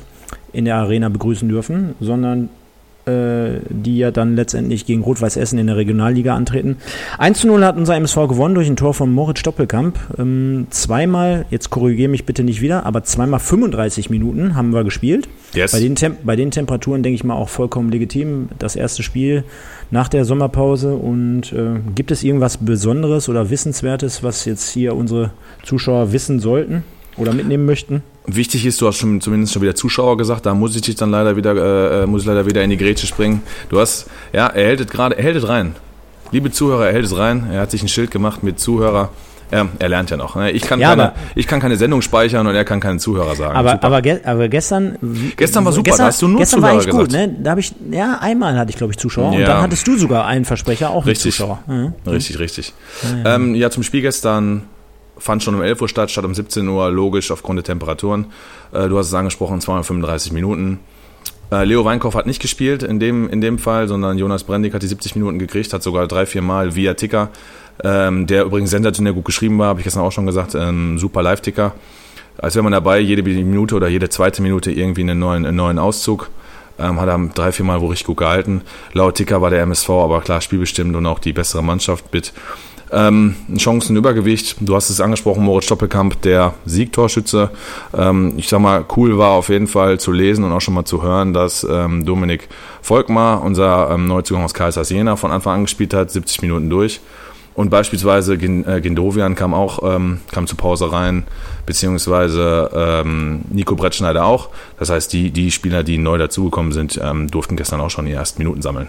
in 0.53 0.65
der 0.65 0.75
Arena 0.75 1.09
begrüßen 1.09 1.47
dürfen, 1.47 1.95
sondern 1.99 2.49
äh, 3.09 3.61
die 3.69 3.97
ja 3.97 4.11
dann 4.11 4.35
letztendlich 4.35 4.85
gegen 4.85 5.01
Rot-Weiß 5.01 5.37
Essen 5.37 5.57
in 5.57 5.67
der 5.67 5.77
Regionalliga 5.77 6.35
antreten. 6.35 6.77
1 7.17 7.39
zu 7.39 7.47
0 7.47 7.63
hat 7.63 7.77
unser 7.77 7.95
MSV 7.95 8.27
gewonnen 8.27 8.55
durch 8.55 8.67
ein 8.67 8.75
Tor 8.75 8.93
von 8.93 9.11
Moritz 9.11 9.39
Stoppelkamp. 9.39 9.97
Ähm, 10.17 10.67
zweimal, 10.69 11.45
jetzt 11.49 11.69
korrigiere 11.69 12.09
mich 12.09 12.25
bitte 12.25 12.43
nicht 12.43 12.61
wieder, 12.61 12.85
aber 12.85 13.03
zweimal 13.03 13.39
35 13.39 14.09
Minuten 14.09 14.55
haben 14.55 14.73
wir 14.73 14.83
gespielt. 14.83 15.27
Yes. 15.53 15.71
Bei 15.71 15.79
den, 15.79 15.95
Tem 15.95 16.17
bei 16.23 16.35
den 16.35 16.51
Temperaturen 16.51 17.01
denke 17.01 17.15
ich 17.15 17.23
mal 17.23 17.35
auch 17.35 17.49
vollkommen 17.49 17.89
legitim. 17.89 18.49
Das 18.59 18.75
erste 18.75 19.01
Spiel 19.01 19.43
nach 19.91 20.07
der 20.07 20.25
Sommerpause. 20.25 20.93
Und 20.93 21.53
äh, 21.53 21.79
gibt 21.95 22.11
es 22.11 22.23
irgendwas 22.23 22.57
Besonderes 22.57 23.29
oder 23.29 23.49
Wissenswertes, 23.49 24.23
was 24.23 24.45
jetzt 24.45 24.69
hier 24.69 24.95
unsere 24.95 25.31
Zuschauer 25.63 26.11
wissen 26.11 26.39
sollten 26.39 26.83
oder 27.19 27.33
mitnehmen 27.33 27.65
möchten? 27.65 28.01
Wichtig 28.25 28.65
ist, 28.65 28.79
du 28.81 28.87
hast 28.87 28.97
schon 28.97 29.21
zumindest 29.21 29.53
schon 29.53 29.61
wieder 29.61 29.75
Zuschauer 29.75 30.17
gesagt, 30.17 30.45
da 30.45 30.53
muss 30.53 30.75
ich 30.75 30.81
dich 30.81 30.95
dann 30.95 31.11
leider 31.11 31.35
wieder, 31.35 32.03
äh, 32.03 32.05
muss 32.05 32.21
ich 32.21 32.27
leider 32.27 32.45
wieder 32.45 32.63
in 32.63 32.69
die 32.69 32.77
Grätsche 32.77 33.07
springen. 33.07 33.41
Du 33.69 33.79
hast, 33.79 34.07
ja, 34.33 34.47
er 34.47 34.65
hält 34.67 34.79
es 34.81 34.87
gerade, 34.87 35.17
er 35.17 35.23
hält 35.23 35.35
es 35.35 35.47
rein. 35.47 35.75
Liebe 36.31 36.51
Zuhörer, 36.51 36.87
er 36.87 36.93
hält 36.93 37.05
es 37.05 37.17
rein. 37.17 37.47
Er 37.51 37.61
hat 37.61 37.71
sich 37.71 37.81
ein 37.81 37.87
Schild 37.87 38.11
gemacht 38.11 38.43
mit 38.43 38.59
Zuhörer. 38.59 39.09
Ja, 39.51 39.67
er 39.79 39.89
lernt 39.89 40.11
ja 40.11 40.17
noch. 40.17 40.35
Ne? 40.35 40.51
Ich, 40.51 40.61
kann 40.61 40.79
Ja, 40.79 40.89
keine, 40.89 41.03
aber- 41.05 41.15
ich 41.33 41.47
kann 41.47 41.59
keine 41.59 41.75
Sendung 41.75 42.03
speichern 42.03 42.45
und 42.45 42.53
er 42.53 42.63
kann 42.65 42.79
keinen 42.79 42.99
Zuhörer 42.99 43.35
sagen. 43.35 43.55
Aber, 43.57 43.83
aber, 43.83 44.03
ge 44.03 44.19
aber 44.23 44.47
gestern. 44.47 44.99
Gestern 45.37 45.65
war 45.65 45.71
super, 45.71 45.85
Gestern, 45.85 46.03
da 46.03 46.07
hast 46.09 46.21
du 46.21 46.27
nur 46.27 46.37
gestern 46.39 46.61
war 46.61 46.79
Zuhörer 46.79 46.83
eigentlich 46.83 47.01
gut, 47.01 47.11
ne? 47.11 47.35
Da 47.41 47.49
habe 47.49 47.59
ich, 47.59 47.73
ja, 47.89 48.19
einmal 48.21 48.55
hatte 48.59 48.69
ich, 48.69 48.77
glaube 48.77 48.93
ich, 48.93 48.99
Zuschauer. 48.99 49.31
Und 49.31 49.39
Ja. 49.39 49.47
dann 49.47 49.61
hattest 49.63 49.87
du 49.87 49.97
sogar 49.97 50.27
einen 50.27 50.45
Versprecher, 50.45 50.91
auch 50.91 51.03
mit 51.03 51.13
Richtig. 51.15 51.35
Zuschauer. 51.35 51.63
Mhm. 51.65 51.93
Richtig, 52.05 52.37
richtig. 52.37 52.73
Ja, 53.23 53.35
ähm, 53.37 53.55
ja, 53.55 53.71
zum 53.71 53.81
Spiel 53.81 54.01
gestern 54.03 54.65
fand 55.19 55.43
schon 55.43 55.55
um 55.55 55.61
11 55.61 55.81
Uhr 55.81 55.89
statt, 55.89 56.09
statt 56.09 56.25
um 56.25 56.33
17 56.33 56.67
Uhr, 56.67 56.89
logisch 56.89 57.31
aufgrund 57.31 57.57
der 57.57 57.63
Temperaturen. 57.63 58.27
Äh, 58.71 58.87
du 58.87 58.97
hast 58.97 59.07
es 59.07 59.13
angesprochen, 59.13 59.61
235 59.61 60.31
Minuten. 60.31 60.79
Äh, 61.51 61.65
Leo 61.65 61.83
Weinkauf 61.83 62.15
hat 62.15 62.27
nicht 62.27 62.41
gespielt 62.41 62.83
in 62.83 62.99
dem, 62.99 63.29
in 63.29 63.41
dem 63.41 63.57
Fall, 63.57 63.87
sondern 63.87 64.17
Jonas 64.17 64.43
Brendig 64.43 64.73
hat 64.73 64.83
die 64.83 64.87
70 64.87 65.15
Minuten 65.15 65.39
gekriegt, 65.39 65.73
hat 65.73 65.83
sogar 65.83 66.07
drei, 66.07 66.25
vier 66.25 66.41
Mal 66.41 66.75
via 66.75 66.93
Ticker, 66.93 67.29
ähm, 67.83 68.27
der 68.27 68.43
übrigens 68.43 68.69
sensationell 68.69 69.13
gut 69.13 69.25
geschrieben 69.25 69.57
war, 69.57 69.67
habe 69.69 69.79
ich 69.79 69.85
gestern 69.85 70.03
auch 70.03 70.11
schon 70.11 70.25
gesagt, 70.25 70.55
ähm, 70.55 70.99
super 70.99 71.23
Live-Ticker. 71.23 71.73
Als 72.37 72.55
wäre 72.55 72.63
man 72.63 72.71
dabei, 72.71 72.99
jede 72.99 73.23
Minute 73.23 73.75
oder 73.75 73.87
jede 73.87 74.09
zweite 74.09 74.41
Minute 74.41 74.71
irgendwie 74.71 75.01
einen 75.01 75.19
neuen, 75.19 75.45
einen 75.45 75.57
neuen 75.57 75.79
Auszug. 75.79 76.29
Ähm, 76.77 76.99
hat 77.01 77.09
er 77.09 77.19
drei, 77.33 77.51
vier 77.51 77.65
Mal 77.65 77.81
wo 77.81 77.87
richtig 77.87 78.07
gut 78.07 78.17
gehalten. 78.17 78.61
Laut 78.93 79.15
Ticker 79.15 79.41
war 79.41 79.49
der 79.49 79.61
MSV 79.63 79.89
aber 79.89 80.21
klar 80.21 80.39
spielbestimmt 80.39 80.95
und 80.95 81.05
auch 81.05 81.19
die 81.19 81.33
bessere 81.33 81.61
Mannschaft 81.61 82.13
mit 82.13 82.31
ähm, 82.91 83.35
ein 83.47 83.59
Chancenübergewicht. 83.59 84.57
Du 84.59 84.75
hast 84.75 84.89
es 84.89 85.01
angesprochen, 85.01 85.43
Moritz 85.43 85.65
Stoppelkamp, 85.65 86.21
der 86.21 86.53
Siegtorschütze. 86.65 87.51
Ähm, 87.95 88.33
ich 88.37 88.49
sag 88.49 88.59
mal, 88.59 88.85
cool 88.95 89.17
war 89.17 89.31
auf 89.31 89.49
jeden 89.49 89.67
Fall 89.67 89.99
zu 89.99 90.11
lesen 90.11 90.43
und 90.43 90.51
auch 90.51 90.61
schon 90.61 90.73
mal 90.73 90.85
zu 90.85 91.03
hören, 91.03 91.33
dass 91.33 91.65
ähm, 91.69 92.05
Dominik 92.05 92.49
Volkmar, 92.81 93.43
unser 93.43 93.91
ähm, 93.91 94.07
Neuzugang 94.07 94.43
aus 94.43 94.53
Karlsruhe 94.53 94.83
Jena, 94.83 95.15
von 95.15 95.31
Anfang 95.31 95.55
an 95.55 95.61
gespielt 95.63 95.93
hat, 95.93 96.11
70 96.11 96.41
Minuten 96.41 96.69
durch. 96.69 97.01
Und 97.55 97.69
beispielsweise 97.69 98.37
Gin- 98.37 98.65
äh, 98.65 98.79
kam 99.35 99.53
auch 99.53 99.79
ähm, 99.83 100.21
kam 100.31 100.47
zur 100.47 100.57
Pause 100.57 100.93
rein, 100.93 101.25
beziehungsweise 101.65 102.69
ähm, 102.73 103.41
Nico 103.49 103.75
Brettschneider 103.75 104.23
auch. 104.25 104.47
Das 104.77 104.89
heißt, 104.89 105.11
die, 105.11 105.31
die 105.31 105.51
Spieler, 105.51 105.83
die 105.83 105.97
neu 105.97 106.17
dazugekommen 106.17 106.71
sind, 106.71 106.97
ähm, 107.03 107.29
durften 107.29 107.57
gestern 107.57 107.81
auch 107.81 107.89
schon 107.89 108.05
die 108.05 108.13
ersten 108.13 108.41
Minuten 108.41 108.61
sammeln. 108.61 108.87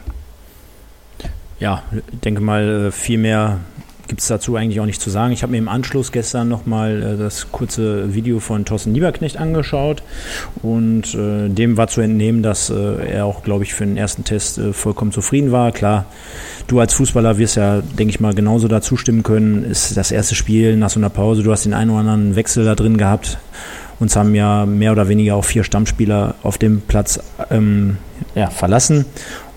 Ja, 1.58 1.82
ich 1.92 2.20
denke 2.20 2.40
mal, 2.40 2.86
äh, 2.86 2.92
viel 2.92 3.18
mehr 3.18 3.58
gibt 4.10 4.22
es 4.22 4.26
dazu 4.26 4.56
eigentlich 4.56 4.80
auch 4.80 4.86
nicht 4.86 5.00
zu 5.00 5.08
sagen. 5.08 5.32
Ich 5.32 5.44
habe 5.44 5.52
mir 5.52 5.58
im 5.58 5.68
Anschluss 5.68 6.10
gestern 6.10 6.48
nochmal 6.48 7.00
äh, 7.00 7.16
das 7.16 7.52
kurze 7.52 8.12
Video 8.12 8.40
von 8.40 8.64
Thorsten 8.64 8.92
Lieberknecht 8.92 9.36
angeschaut 9.36 10.02
und 10.62 11.14
äh, 11.14 11.48
dem 11.48 11.76
war 11.76 11.86
zu 11.86 12.00
entnehmen, 12.00 12.42
dass 12.42 12.70
äh, 12.70 13.08
er 13.08 13.24
auch, 13.24 13.44
glaube 13.44 13.62
ich, 13.62 13.72
für 13.72 13.86
den 13.86 13.96
ersten 13.96 14.24
Test 14.24 14.58
äh, 14.58 14.72
vollkommen 14.72 15.12
zufrieden 15.12 15.52
war. 15.52 15.70
Klar, 15.70 16.06
du 16.66 16.80
als 16.80 16.92
Fußballer 16.94 17.38
wirst 17.38 17.56
ja, 17.56 17.82
denke 17.82 18.10
ich 18.10 18.18
mal, 18.18 18.34
genauso 18.34 18.66
da 18.66 18.80
zustimmen 18.80 19.22
können. 19.22 19.62
Ist 19.62 19.96
das 19.96 20.10
erste 20.10 20.34
Spiel 20.34 20.76
nach 20.76 20.90
so 20.90 20.98
einer 20.98 21.08
Pause, 21.08 21.44
du 21.44 21.52
hast 21.52 21.64
den 21.64 21.72
einen 21.72 21.90
oder 21.90 22.00
anderen 22.00 22.34
Wechsel 22.34 22.64
da 22.64 22.74
drin 22.74 22.98
gehabt. 22.98 23.38
Uns 24.00 24.16
haben 24.16 24.34
ja 24.34 24.66
mehr 24.66 24.90
oder 24.90 25.06
weniger 25.06 25.36
auch 25.36 25.44
vier 25.44 25.62
Stammspieler 25.62 26.34
auf 26.42 26.58
dem 26.58 26.80
Platz 26.80 27.20
ähm, 27.50 27.98
ja, 28.34 28.50
verlassen. 28.50 29.04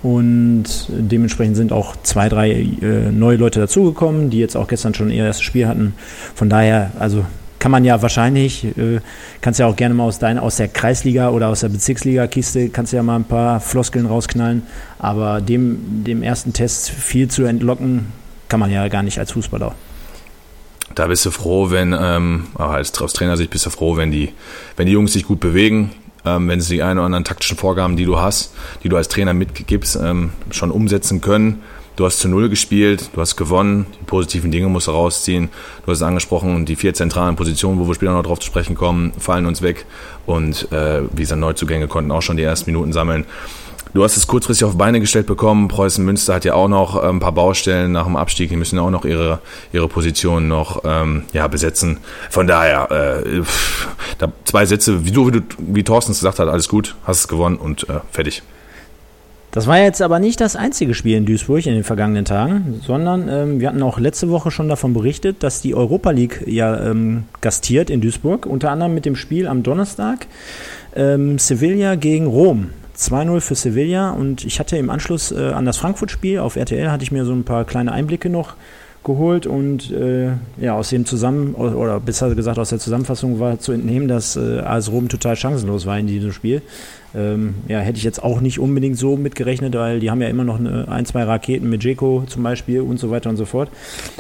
Und 0.04 0.66
dementsprechend 0.90 1.56
sind 1.56 1.72
auch 1.72 1.96
zwei, 2.04 2.28
drei 2.28 2.52
äh, 2.52 3.10
neue 3.12 3.38
Leute 3.38 3.62
dazugekommen, 3.62 4.30
die 4.30 4.38
jetzt 4.38 4.58
auch 4.58 4.68
gestern 4.68 4.94
schon 4.94 5.10
ihr 5.10 5.24
erstes 5.24 5.46
Spiel 5.46 5.66
hatten. 5.66 5.96
Von 6.36 6.50
daher, 6.50 6.92
also 7.00 7.26
kann 7.58 7.72
man 7.72 7.86
ja 7.86 8.02
wahrscheinlich, 8.02 8.66
äh, 8.78 9.00
kannst 9.40 9.62
ja 9.62 9.68
auch 9.68 9.78
gerne 9.78 9.96
mal 9.96 10.04
aus 10.04 10.20
deiner, 10.20 10.44
aus 10.44 10.58
der 10.58 10.68
Kreisliga 10.68 11.30
oder 11.30 11.48
aus 11.48 11.62
der 11.62 11.70
Bezirksliga-Kiste, 11.70 12.68
kannst 12.68 12.92
ja 12.92 13.02
mal 13.02 13.16
ein 13.16 13.24
paar 13.24 13.62
Floskeln 13.62 14.06
rausknallen. 14.06 14.64
Aber 15.00 15.40
dem, 15.40 16.04
dem 16.04 16.22
ersten 16.22 16.52
Test 16.52 16.90
viel 16.90 17.30
zu 17.30 17.46
entlocken, 17.46 18.08
kann 18.50 18.60
man 18.60 18.70
ja 18.70 18.86
gar 18.90 19.04
nicht 19.04 19.18
als 19.18 19.32
Fußballer. 19.32 19.74
Da 20.96 21.08
bist 21.08 21.26
du 21.26 21.32
froh, 21.32 21.72
wenn, 21.72 21.96
ähm, 21.98 22.48
als, 22.56 23.02
aus 23.02 23.14
Trainersicht 23.14 23.50
bist 23.50 23.66
du 23.66 23.70
froh, 23.70 23.96
wenn 23.96 24.12
die, 24.12 24.34
wenn 24.76 24.86
die 24.86 24.92
Jungs 24.92 25.14
sich 25.14 25.24
gut 25.24 25.40
bewegen, 25.40 25.92
ähm, 26.26 26.48
wenn 26.48 26.62
sie 26.62 26.76
die 26.76 26.84
ein 26.84 26.98
oder 26.98 27.06
anderen 27.06 27.24
taktischen 27.24 27.58
Vorgaben, 27.58 27.96
die 27.96 28.06
du 28.06 28.20
hast, 28.20 28.54
die 28.84 28.90
du 28.90 28.98
als 28.98 29.08
Trainer 29.08 29.34
mitgibst, 29.34 29.98
ähm, 30.02 30.32
schon 30.52 30.72
umsetzen 30.72 31.22
können. 31.22 31.64
Du 31.96 32.06
hast 32.06 32.20
zu 32.20 32.28
Null 32.28 32.50
gespielt, 32.50 33.12
du 33.14 33.22
hast 33.22 33.36
gewonnen, 33.36 33.86
die 34.00 34.06
positiven 34.06 34.50
Dinge 34.50 34.68
musst 34.68 34.88
du 34.88 34.92
rausziehen. 34.92 35.50
Du 35.86 35.92
hast 35.92 36.00
es 36.00 36.04
angesprochen, 36.04 36.66
die 36.66 36.76
vier 36.76 36.96
zentralen 36.96 37.36
Positionen, 37.36 37.80
wo 37.80 37.88
wir 37.88 37.94
später 37.94 38.14
noch 38.14 38.24
drauf 38.24 38.40
zu 38.40 38.48
sprechen 38.48 38.74
kommen, 38.76 39.14
fallen 39.20 39.46
uns 39.46 39.62
weg. 39.62 39.86
Und 40.26 40.72
äh, 40.72 41.04
wie 41.12 41.22
gesagt, 41.22 41.40
Neuzugänge 41.40 41.88
konnten 41.88 42.12
auch 42.12 42.24
schon 42.24 42.38
die 42.38 42.44
ersten 42.44 42.72
Minuten 42.72 42.94
sammeln. 42.94 43.26
Du 43.94 44.04
hast 44.04 44.18
es 44.18 44.26
kurzfristig 44.26 44.66
auf 44.66 44.76
Beine 44.76 45.00
gestellt 45.00 45.28
bekommen. 45.28 45.68
Preußen 45.68 46.04
Münster 46.04 46.34
hat 46.34 46.46
ja 46.46 46.56
auch 46.56 46.68
noch 46.68 47.02
äh, 47.02 47.08
ein 47.08 47.20
paar 47.20 47.32
Baustellen 47.32 47.92
nach 47.92 48.06
dem 48.06 48.16
Abstieg. 48.16 48.50
Die 48.50 48.56
müssen 48.56 48.80
auch 48.80 48.90
noch 48.90 49.06
ihre, 49.06 49.40
ihre 49.72 49.88
Position 49.88 50.48
noch 50.48 50.84
ähm, 50.84 51.26
ja, 51.32 51.48
besetzen. 51.48 52.00
Von 52.32 52.48
daher, 52.48 52.90
äh, 52.92 53.44
pff, 53.44 53.88
da 54.18 54.32
zwei 54.46 54.66
Sätze, 54.66 55.06
wie 55.06 55.12
du, 55.12 55.28
wie, 55.28 55.32
du, 55.32 55.42
wie 55.60 55.84
Thorsten 55.84 56.12
es 56.12 56.20
gesagt 56.20 56.40
hat, 56.40 56.48
alles 56.48 56.70
gut, 56.70 56.96
hast 57.04 57.20
es 57.20 57.28
gewonnen 57.28 57.58
und 57.58 57.88
äh, 57.88 58.00
fertig. 58.12 58.42
Das 59.52 59.68
war 59.68 59.78
jetzt 59.78 60.02
aber 60.02 60.18
nicht 60.18 60.42
das 60.42 60.56
einzige 60.56 60.96
Spiel 60.96 61.16
in 61.16 61.28
Duisburg 61.28 61.64
in 61.68 61.76
den 61.76 61.84
vergangenen 61.84 62.26
Tagen, 62.26 62.82
sondern 62.84 63.30
ähm, 63.30 63.60
wir 63.60 63.68
hatten 63.68 63.84
auch 63.84 64.00
letzte 64.00 64.32
Woche 64.32 64.50
schon 64.50 64.68
davon 64.68 64.96
berichtet, 64.96 65.44
dass 65.44 65.62
die 65.62 65.76
Europa 65.76 66.10
League 66.10 66.44
ja 66.48 66.90
ähm, 66.90 67.26
gastiert 67.42 67.92
in 67.92 68.02
Duisburg, 68.02 68.48
unter 68.48 68.72
anderem 68.72 68.96
mit 68.96 69.06
dem 69.06 69.16
Spiel 69.16 69.48
am 69.48 69.62
Donnerstag 69.62 70.26
ähm, 70.96 71.38
Sevilla 71.38 71.94
gegen 71.94 72.26
Rom. 72.26 72.72
2-0 72.98 73.42
für 73.42 73.56
Sevilla 73.56 74.12
und 74.12 74.46
ich 74.46 74.60
hatte 74.60 74.78
im 74.78 74.90
Anschluss 74.90 75.32
äh, 75.32 75.52
an 75.52 75.66
das 75.66 75.78
Frankfurt-Spiel 75.78 76.40
auf 76.40 76.56
RTL 76.56 76.92
hatte 76.92 77.04
ich 77.04 77.12
mir 77.12 77.26
so 77.26 77.34
ein 77.34 77.44
paar 77.44 77.66
kleine 77.66 77.92
Einblicke 77.92 78.30
noch 78.30 78.56
geholt 79.04 79.46
und 79.46 79.92
äh, 79.92 80.32
ja, 80.60 80.76
aus 80.76 80.90
dem 80.90 81.06
Zusammen 81.06 81.56
oder 81.56 82.00
besser 82.00 82.34
gesagt 82.36 82.60
aus 82.60 82.70
der 82.70 82.80
Zusammenfassung 82.80 83.40
war 83.40 83.60
zu 83.60 83.72
entnehmen, 83.72 84.08
dass 84.08 84.36
äh, 84.36 84.60
AS 84.60 84.92
Rom 84.92 85.10
total 85.10 85.36
chancenlos 85.36 85.86
war 85.86 86.00
in 86.00 86.08
diesem 86.08 86.32
Spiel. 86.32 86.62
Ähm, 87.16 87.56
ja, 87.68 87.80
hätte 87.80 87.98
ich 87.98 88.04
jetzt 88.04 88.24
auch 88.24 88.42
nicht 88.42 88.60
unbedingt 88.60 88.98
so 88.98 89.18
mitgerechnet, 89.18 89.76
weil 89.76 90.00
die 90.00 90.10
haben 90.10 90.22
ja 90.22 90.30
immer 90.30 90.44
noch 90.44 90.60
eine, 90.60 90.88
ein, 90.88 91.06
zwei 91.06 91.24
Raketen 91.24 91.70
mit 91.70 91.84
Jeko 91.84 92.24
zum 92.26 92.42
Beispiel 92.42 92.82
und 92.82 93.00
so 93.00 93.12
weiter 93.12 93.30
und 93.30 93.38
so 93.38 93.46
fort. 93.46 93.70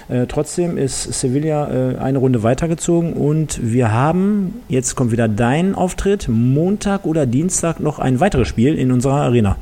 Äh, 0.09 0.27
trotzdem 0.27 0.77
ist 0.77 1.11
Sevilla 1.19 1.71
äh, 1.71 1.97
eine 1.97 2.19
Runde 2.19 2.43
weitergezogen 2.43 3.13
und 3.13 3.59
wir 3.63 3.91
haben, 3.91 4.61
jetzt 4.69 4.95
kommt 4.95 5.11
wieder 5.11 5.27
dein 5.27 5.73
Auftritt, 5.73 6.27
Montag 6.29 7.05
oder 7.05 7.25
Dienstag 7.25 7.79
noch 7.79 7.97
ein 7.97 8.19
weiteres 8.19 8.47
Spiel 8.47 8.77
in 8.77 8.91
unserer 8.91 9.21
Arena. 9.21 9.57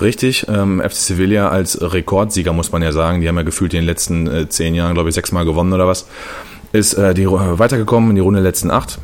Richtig, 0.00 0.46
ähm, 0.48 0.80
FC 0.80 0.94
Sevilla 0.94 1.48
als 1.48 1.78
Rekordsieger 1.80 2.52
muss 2.52 2.72
man 2.72 2.82
ja 2.82 2.92
sagen, 2.92 3.20
die 3.20 3.28
haben 3.28 3.36
ja 3.36 3.42
gefühlt 3.42 3.74
in 3.74 3.80
den 3.80 3.86
letzten 3.86 4.26
äh, 4.26 4.48
zehn 4.48 4.74
Jahren, 4.74 4.94
glaube 4.94 5.08
ich, 5.08 5.14
sechsmal 5.14 5.44
gewonnen 5.44 5.72
oder 5.72 5.86
was, 5.86 6.06
ist 6.72 6.94
äh, 6.94 7.14
die, 7.14 7.26
weitergekommen 7.30 8.10
in 8.10 8.16
die 8.16 8.22
Runde 8.22 8.40
letzten 8.40 8.70
acht 8.70 8.98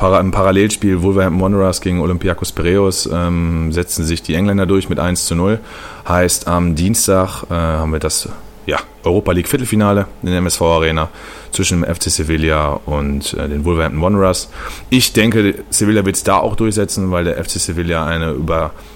Para 0.00 0.18
Im 0.18 0.30
Parallelspiel 0.30 1.02
Wolverhampton 1.02 1.42
Wanderers 1.42 1.82
gegen 1.82 2.00
Olympiakos 2.00 2.52
Piraeus 2.52 3.06
ähm, 3.12 3.70
setzen 3.70 4.02
sich 4.02 4.22
die 4.22 4.34
Engländer 4.34 4.64
durch 4.64 4.88
mit 4.88 4.98
1 4.98 5.26
zu 5.26 5.34
0. 5.34 5.58
Heißt, 6.08 6.48
am 6.48 6.74
Dienstag 6.74 7.42
äh, 7.50 7.54
haben 7.54 7.92
wir 7.92 7.98
das 7.98 8.30
ja, 8.64 8.78
Europa 9.04 9.32
League 9.32 9.48
Viertelfinale 9.48 10.06
in 10.22 10.30
der 10.30 10.38
MSV 10.38 10.62
Arena 10.62 11.08
zwischen 11.52 11.82
dem 11.82 11.94
FC 11.94 12.04
Sevilla 12.04 12.80
und 12.86 13.34
äh, 13.34 13.46
den 13.46 13.66
Wolverhampton 13.66 14.00
Wanderers. 14.00 14.48
Ich 14.88 15.12
denke, 15.12 15.56
Sevilla 15.68 16.06
wird 16.06 16.16
es 16.16 16.24
da 16.24 16.38
auch 16.38 16.56
durchsetzen, 16.56 17.10
weil 17.10 17.24
der 17.24 17.42
FC 17.44 17.60
Sevilla 17.60 18.06
eine 18.06 18.32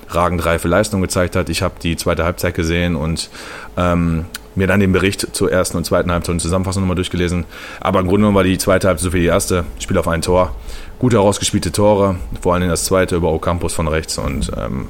überragend 0.04 0.44
reife 0.44 0.68
Leistung 0.68 1.00
gezeigt 1.00 1.37
hat. 1.37 1.49
Ich 1.49 1.62
habe 1.62 1.75
die 1.82 1.96
zweite 1.96 2.25
Halbzeit 2.25 2.54
gesehen 2.54 2.96
und 2.96 3.30
ähm, 3.76 4.26
mir 4.54 4.66
dann 4.66 4.80
den 4.80 4.92
Bericht 4.92 5.34
zur 5.34 5.50
ersten 5.50 5.76
und 5.76 5.84
zweiten 5.84 6.11
Halbzeit 6.11 6.34
und 6.34 6.40
Zusammenfassung 6.40 6.82
nochmal 6.82 6.96
durchgelesen. 6.96 7.44
Aber 7.80 8.00
im 8.00 8.06
Grunde 8.06 8.20
genommen 8.20 8.37
war 8.37 8.44
die 8.44 8.58
zweite 8.58 8.88
Halbzeit 8.88 9.04
so 9.04 9.12
wie 9.12 9.20
die 9.20 9.26
erste. 9.26 9.64
Spiel 9.78 9.99
auf 9.99 10.08
ein 10.08 10.23
Tor. 10.23 10.54
Gute 10.99 11.16
herausgespielte 11.16 11.73
Tore, 11.73 12.16
vor 12.40 12.54
allem 12.54 12.68
das 12.68 12.84
zweite 12.84 13.16
über 13.16 13.32
Ocampos 13.32 13.75
von 13.75 13.88
rechts. 13.88 14.16
Und 14.16 14.50
ähm, 14.56 14.88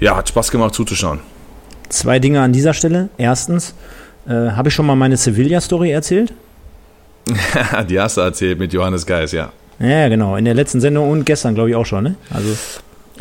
ja, 0.00 0.16
hat 0.16 0.28
Spaß 0.28 0.50
gemacht 0.50 0.74
zuzuschauen. 0.74 1.20
Zwei 1.88 2.18
Dinge 2.18 2.40
an 2.40 2.52
dieser 2.52 2.72
Stelle. 2.72 3.10
Erstens, 3.18 3.74
äh, 4.26 4.32
habe 4.32 4.70
ich 4.70 4.74
schon 4.74 4.86
mal 4.86 4.96
meine 4.96 5.16
Sevilla-Story 5.16 5.90
erzählt? 5.90 6.32
die 7.88 8.00
hast 8.00 8.16
du 8.16 8.22
erzählt 8.22 8.58
mit 8.58 8.72
Johannes 8.72 9.06
Geis, 9.06 9.32
ja. 9.32 9.52
Ja, 9.78 10.08
genau. 10.08 10.36
In 10.36 10.44
der 10.44 10.54
letzten 10.54 10.80
Sendung 10.80 11.10
und 11.10 11.24
gestern, 11.24 11.54
glaube 11.54 11.70
ich, 11.70 11.76
auch 11.76 11.86
schon. 11.86 12.04
Ne? 12.04 12.14
Also 12.30 12.56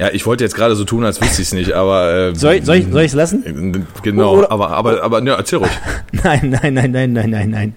ja, 0.01 0.09
ich 0.11 0.25
wollte 0.25 0.43
jetzt 0.43 0.55
gerade 0.55 0.75
so 0.75 0.83
tun, 0.83 1.05
als 1.05 1.21
wüsste 1.21 1.43
ich 1.43 1.49
es 1.49 1.53
nicht, 1.53 1.73
aber. 1.73 2.31
Äh, 2.31 2.35
soll 2.35 2.55
ich 2.55 2.61
es 2.67 2.91
soll 2.91 3.07
lassen? 3.13 3.85
Genau, 4.01 4.37
Oder, 4.39 4.51
aber, 4.51 4.71
aber, 4.71 5.03
aber 5.03 5.23
ja, 5.23 5.35
erzähl 5.35 5.59
ruhig. 5.59 5.69
nein, 6.23 6.57
nein, 6.59 6.73
nein, 6.73 6.89
nein, 6.89 7.13
nein, 7.13 7.29
nein, 7.29 7.49
nein. 7.51 7.75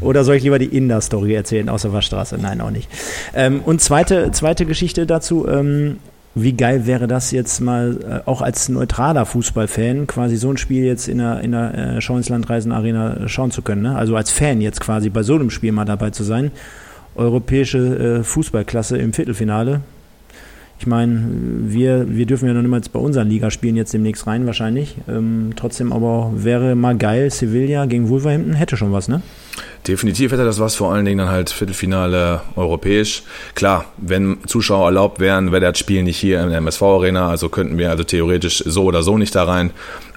Oder 0.00 0.22
soll 0.22 0.36
ich 0.36 0.44
lieber 0.44 0.60
die 0.60 0.66
Inder-Story 0.66 1.34
erzählen 1.34 1.68
aus 1.68 1.82
der 1.82 1.92
Waschstraße? 1.92 2.38
Nein, 2.40 2.60
auch 2.60 2.70
nicht. 2.70 2.88
Ähm, 3.34 3.62
und 3.64 3.80
zweite, 3.80 4.30
zweite 4.30 4.64
Geschichte 4.64 5.06
dazu. 5.06 5.48
Ähm, 5.48 5.96
wie 6.36 6.52
geil 6.52 6.86
wäre 6.86 7.08
das 7.08 7.32
jetzt 7.32 7.58
mal 7.58 8.22
äh, 8.24 8.30
auch 8.30 8.42
als 8.42 8.68
neutraler 8.68 9.26
Fußballfan 9.26 10.06
quasi 10.06 10.36
so 10.36 10.50
ein 10.50 10.58
Spiel 10.58 10.84
jetzt 10.84 11.08
in 11.08 11.18
der, 11.18 11.40
in 11.40 11.50
der 11.50 11.96
äh, 11.96 12.00
Schau 12.00 12.16
ins 12.16 12.28
Land 12.28 12.48
Reisen 12.48 12.70
Arena 12.70 13.26
schauen 13.26 13.50
zu 13.50 13.62
können? 13.62 13.82
Ne? 13.82 13.96
Also 13.96 14.14
als 14.14 14.30
Fan 14.30 14.60
jetzt 14.60 14.80
quasi 14.80 15.10
bei 15.10 15.24
so 15.24 15.34
einem 15.34 15.50
Spiel 15.50 15.72
mal 15.72 15.84
dabei 15.84 16.10
zu 16.10 16.22
sein. 16.22 16.52
Europäische 17.16 18.18
äh, 18.20 18.22
Fußballklasse 18.22 18.98
im 18.98 19.12
Viertelfinale 19.12 19.80
ich 20.78 20.86
meine, 20.86 21.24
wir, 21.62 22.06
wir 22.08 22.26
dürfen 22.26 22.46
ja 22.46 22.54
noch 22.54 22.62
niemals 22.62 22.88
bei 22.88 22.98
unseren 22.98 23.28
Ligaspielen 23.28 23.76
jetzt 23.76 23.94
demnächst 23.94 24.26
rein, 24.26 24.44
wahrscheinlich. 24.46 24.96
Ähm, 25.08 25.52
trotzdem 25.56 25.92
aber 25.92 26.32
wäre 26.34 26.74
mal 26.74 26.96
geil, 26.96 27.30
Sevilla 27.30 27.86
gegen 27.86 28.08
Wolverhampton 28.08 28.54
hätte 28.54 28.76
schon 28.76 28.92
was, 28.92 29.08
ne? 29.08 29.22
Definitiv 29.88 30.32
hätte 30.32 30.44
das 30.44 30.60
was, 30.60 30.74
vor 30.74 30.92
allen 30.92 31.04
Dingen 31.06 31.18
dann 31.18 31.30
halt 31.30 31.48
Viertelfinale 31.48 32.42
europäisch. 32.56 33.22
Klar, 33.54 33.86
wenn 33.96 34.38
Zuschauer 34.46 34.86
erlaubt 34.86 35.18
wären, 35.18 35.50
wäre 35.50 35.62
das 35.62 35.78
Spiel 35.78 36.02
nicht 36.02 36.18
hier 36.18 36.42
in 36.42 36.50
der 36.50 36.58
MSV-Arena, 36.58 37.28
also 37.28 37.48
könnten 37.48 37.78
wir 37.78 37.90
also 37.90 38.04
theoretisch 38.04 38.62
so 38.66 38.84
oder 38.84 39.02
so 39.02 39.16
nicht 39.16 39.34
da 39.34 39.44
rein. 39.44 39.70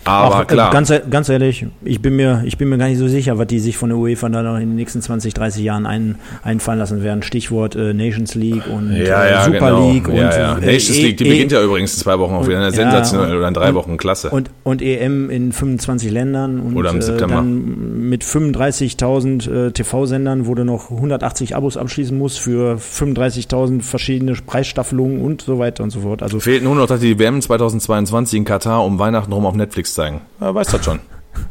Aber 0.06 0.36
Ach, 0.36 0.48
klar. 0.48 0.72
Ganz, 0.72 0.92
ganz 1.10 1.30
ehrlich, 1.30 1.66
ich 1.84 2.02
bin, 2.02 2.16
mir, 2.16 2.44
ich 2.46 2.58
bin 2.58 2.70
mir 2.70 2.78
gar 2.78 2.88
nicht 2.88 2.98
so 2.98 3.08
sicher, 3.08 3.38
was 3.38 3.48
die 3.48 3.60
sich 3.60 3.78
von 3.78 3.90
der 3.90 3.98
UEFA 3.98 4.30
dann 4.30 4.46
in 4.62 4.70
den 4.70 4.76
nächsten 4.76 5.02
20, 5.02 5.34
30 5.34 5.64
Jahren 5.64 5.86
ein, 5.86 6.16
einfallen 6.44 6.80
lassen 6.80 7.04
werden. 7.04 7.22
Stichwort 7.22 7.76
äh, 7.76 7.94
Nations 7.94 8.36
League 8.36 8.64
und 8.68 8.92
ja, 8.92 9.24
äh, 9.24 9.32
ja, 9.32 9.44
Super 9.44 9.60
genau. 9.60 9.92
League. 9.92 10.08
Ja, 10.08 10.14
und, 10.14 10.20
ja. 10.20 10.58
Äh, 10.58 10.74
Nations 10.74 10.98
League, 10.98 11.18
die 11.18 11.26
e 11.26 11.30
beginnt 11.30 11.52
ja 11.52 11.64
übrigens 11.64 11.94
in 11.94 12.00
zwei 12.00 12.18
Wochen 12.20 12.34
auch 12.34 12.48
wieder. 12.48 12.72
Sensationell 12.72 13.38
oder 13.38 13.48
in 13.48 13.54
drei 13.54 13.74
Wochen, 13.74 13.98
klasse. 13.98 14.30
Und, 14.30 14.50
und 14.64 14.82
EM 14.82 15.30
in 15.30 15.52
25 15.52 16.12
Ländern. 16.12 16.60
Und, 16.60 16.76
oder 16.78 16.92
im 16.92 17.02
September. 17.02 17.36
dann 17.36 18.10
mit 18.10 18.24
35.000 18.24 19.68
äh, 19.68 19.72
TV-Sendern, 19.72 20.48
wo 20.48 20.56
du 20.56 20.64
noch 20.64 20.92
180 20.92 21.56
Abos 21.56 21.78
abschließen 21.78 22.18
musst 22.18 22.40
für 22.40 22.78
35.000 22.78 23.82
verschiedene 23.82 24.34
Preisstaffelungen 24.34 25.22
und 25.22 25.42
so 25.42 25.60
weiter 25.60 25.84
und 25.84 25.90
so 25.90 26.02
fort. 26.02 26.24
Also 26.24 26.40
Fehlt 26.40 26.64
nur 26.64 26.76
noch, 26.76 26.88
dass 26.88 27.00
die 27.00 27.18
WM 27.20 27.42
2022 27.42 28.38
in 28.38 28.46
Katar 28.46 28.86
um 28.86 29.00
Weihnachten 29.00 29.32
rum 29.34 29.46
auf 29.46 29.56
Netflix 29.56 29.89
zeigen. 29.94 30.22
Ja, 30.40 30.54
weiß 30.54 30.68
das 30.68 30.86
schon. 30.86 31.00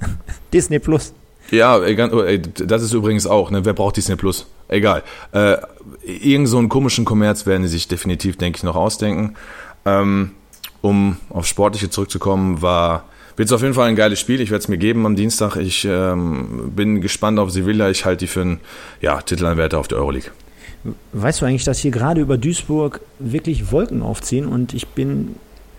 Disney 0.53 0.79
Plus. 0.79 1.13
Ja, 1.51 1.79
das 1.79 2.83
ist 2.83 2.93
übrigens 2.93 3.27
auch, 3.27 3.51
ne? 3.51 3.65
Wer 3.65 3.73
braucht 3.73 3.97
Disney 3.97 4.17
Plus? 4.17 4.47
Egal. 4.69 5.03
Äh, 5.33 5.57
irgend 6.05 6.49
so 6.49 6.59
einen 6.59 6.69
komischen 6.69 7.05
Kommerz 7.05 7.47
werden 7.47 7.63
sie 7.63 7.71
sich 7.71 7.89
definitiv, 7.89 8.37
denke 8.37 8.59
ich, 8.59 8.63
noch 8.63 8.77
ausdenken. 8.77 9.35
Ähm, 9.87 10.33
um 10.83 11.17
auf 11.31 11.47
Sportliche 11.47 11.91
zurückzukommen, 11.91 12.61
war 12.63 13.05
wird 13.39 13.49
es 13.49 13.53
auf 13.53 13.63
jeden 13.63 13.75
Fall 13.75 13.89
ein 13.89 13.95
geiles 13.95 14.19
Spiel. 14.19 14.41
Ich 14.41 14.51
werde 14.51 14.63
es 14.63 14.69
mir 14.69 14.79
geben 14.79 15.07
am 15.07 15.15
Dienstag. 15.15 15.57
Ich 15.57 15.85
ähm, 15.89 16.73
bin 16.75 17.01
gespannt 17.01 17.39
auf 17.39 17.53
Sevilla. 17.53 17.89
Ich 17.89 18.05
halte 18.05 18.25
die 18.25 18.27
für 18.27 18.41
einen 18.41 18.61
ja, 19.01 19.23
Titelanwärter 19.23 19.79
auf 19.79 19.87
der 19.87 19.99
Euroleague. 19.99 20.33
Weißt 21.13 21.41
du 21.41 21.47
eigentlich, 21.47 21.63
dass 21.63 21.79
hier 21.79 21.93
gerade 21.93 22.21
über 22.21 22.37
Duisburg 22.37 23.01
wirklich 23.21 23.71
Wolken 23.71 24.03
aufziehen 24.03 24.47
und 24.47 24.75
ich 24.75 24.89
bin 24.89 25.37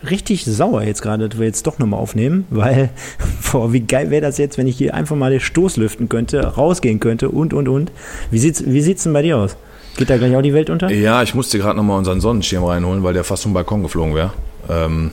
richtig 0.07 0.45
sauer 0.45 0.83
jetzt 0.83 1.01
gerade, 1.01 1.29
dass 1.29 1.39
wir 1.39 1.45
jetzt 1.45 1.67
doch 1.67 1.79
nochmal 1.79 1.99
aufnehmen, 1.99 2.45
weil, 2.49 2.89
boah, 3.51 3.73
wie 3.73 3.81
geil 3.81 4.09
wäre 4.09 4.21
das 4.21 4.37
jetzt, 4.37 4.57
wenn 4.57 4.67
ich 4.67 4.77
hier 4.77 4.93
einfach 4.93 5.15
mal 5.15 5.31
den 5.31 5.39
Stoß 5.39 5.77
lüften 5.77 6.09
könnte, 6.09 6.41
rausgehen 6.45 6.99
könnte 6.99 7.29
und, 7.29 7.53
und, 7.53 7.67
und. 7.67 7.91
Wie 8.31 8.39
sieht's, 8.39 8.63
wie 8.65 8.81
sieht's 8.81 9.03
denn 9.03 9.13
bei 9.13 9.21
dir 9.21 9.37
aus? 9.37 9.55
Geht 9.97 10.09
da 10.09 10.17
gleich 10.17 10.35
auch 10.35 10.41
die 10.41 10.53
Welt 10.53 10.69
unter? 10.69 10.89
Ja, 10.91 11.23
ich 11.23 11.35
musste 11.35 11.57
gerade 11.57 11.75
nochmal 11.75 11.97
unseren 11.97 12.21
Sonnenschirm 12.21 12.63
reinholen, 12.63 13.03
weil 13.03 13.13
der 13.13 13.23
fast 13.23 13.43
vom 13.43 13.53
Balkon 13.53 13.83
geflogen 13.83 14.15
wäre. 14.15 14.31
Ähm, 14.69 15.11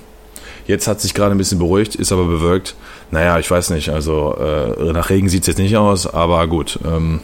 jetzt 0.66 0.86
hat 0.86 1.00
sich 1.00 1.14
gerade 1.14 1.32
ein 1.32 1.38
bisschen 1.38 1.58
beruhigt, 1.58 1.96
ist 1.96 2.12
aber 2.12 2.24
bewölkt. 2.24 2.76
Naja, 3.10 3.38
ich 3.38 3.50
weiß 3.50 3.70
nicht, 3.70 3.88
also 3.88 4.36
äh, 4.38 4.92
nach 4.92 5.10
Regen 5.10 5.28
sieht's 5.28 5.46
jetzt 5.46 5.58
nicht 5.58 5.76
aus, 5.76 6.06
aber 6.06 6.46
gut. 6.46 6.78
Ähm, 6.84 7.20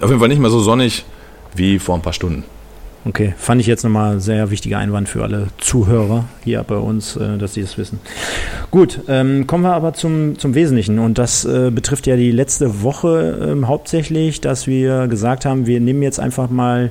auf 0.00 0.08
jeden 0.08 0.20
Fall 0.20 0.28
nicht 0.28 0.40
mehr 0.40 0.50
so 0.50 0.60
sonnig 0.60 1.04
wie 1.54 1.78
vor 1.78 1.96
ein 1.96 2.02
paar 2.02 2.12
Stunden. 2.12 2.44
Okay, 3.04 3.34
fand 3.36 3.60
ich 3.60 3.66
jetzt 3.66 3.82
nochmal 3.82 4.20
sehr 4.20 4.50
wichtiger 4.50 4.78
Einwand 4.78 5.08
für 5.08 5.24
alle 5.24 5.48
Zuhörer 5.58 6.26
hier 6.44 6.62
bei 6.62 6.76
uns, 6.76 7.16
äh, 7.16 7.36
dass 7.36 7.54
sie 7.54 7.62
das 7.62 7.76
wissen. 7.76 7.98
Gut, 8.70 9.00
ähm, 9.08 9.48
kommen 9.48 9.64
wir 9.64 9.74
aber 9.74 9.92
zum, 9.92 10.38
zum 10.38 10.54
Wesentlichen 10.54 11.00
und 11.00 11.18
das 11.18 11.44
äh, 11.44 11.72
betrifft 11.72 12.06
ja 12.06 12.14
die 12.14 12.30
letzte 12.30 12.82
Woche 12.82 13.56
äh, 13.60 13.66
hauptsächlich, 13.66 14.40
dass 14.40 14.68
wir 14.68 15.08
gesagt 15.08 15.44
haben, 15.44 15.66
wir 15.66 15.80
nehmen 15.80 16.02
jetzt 16.02 16.20
einfach 16.20 16.48
mal 16.48 16.90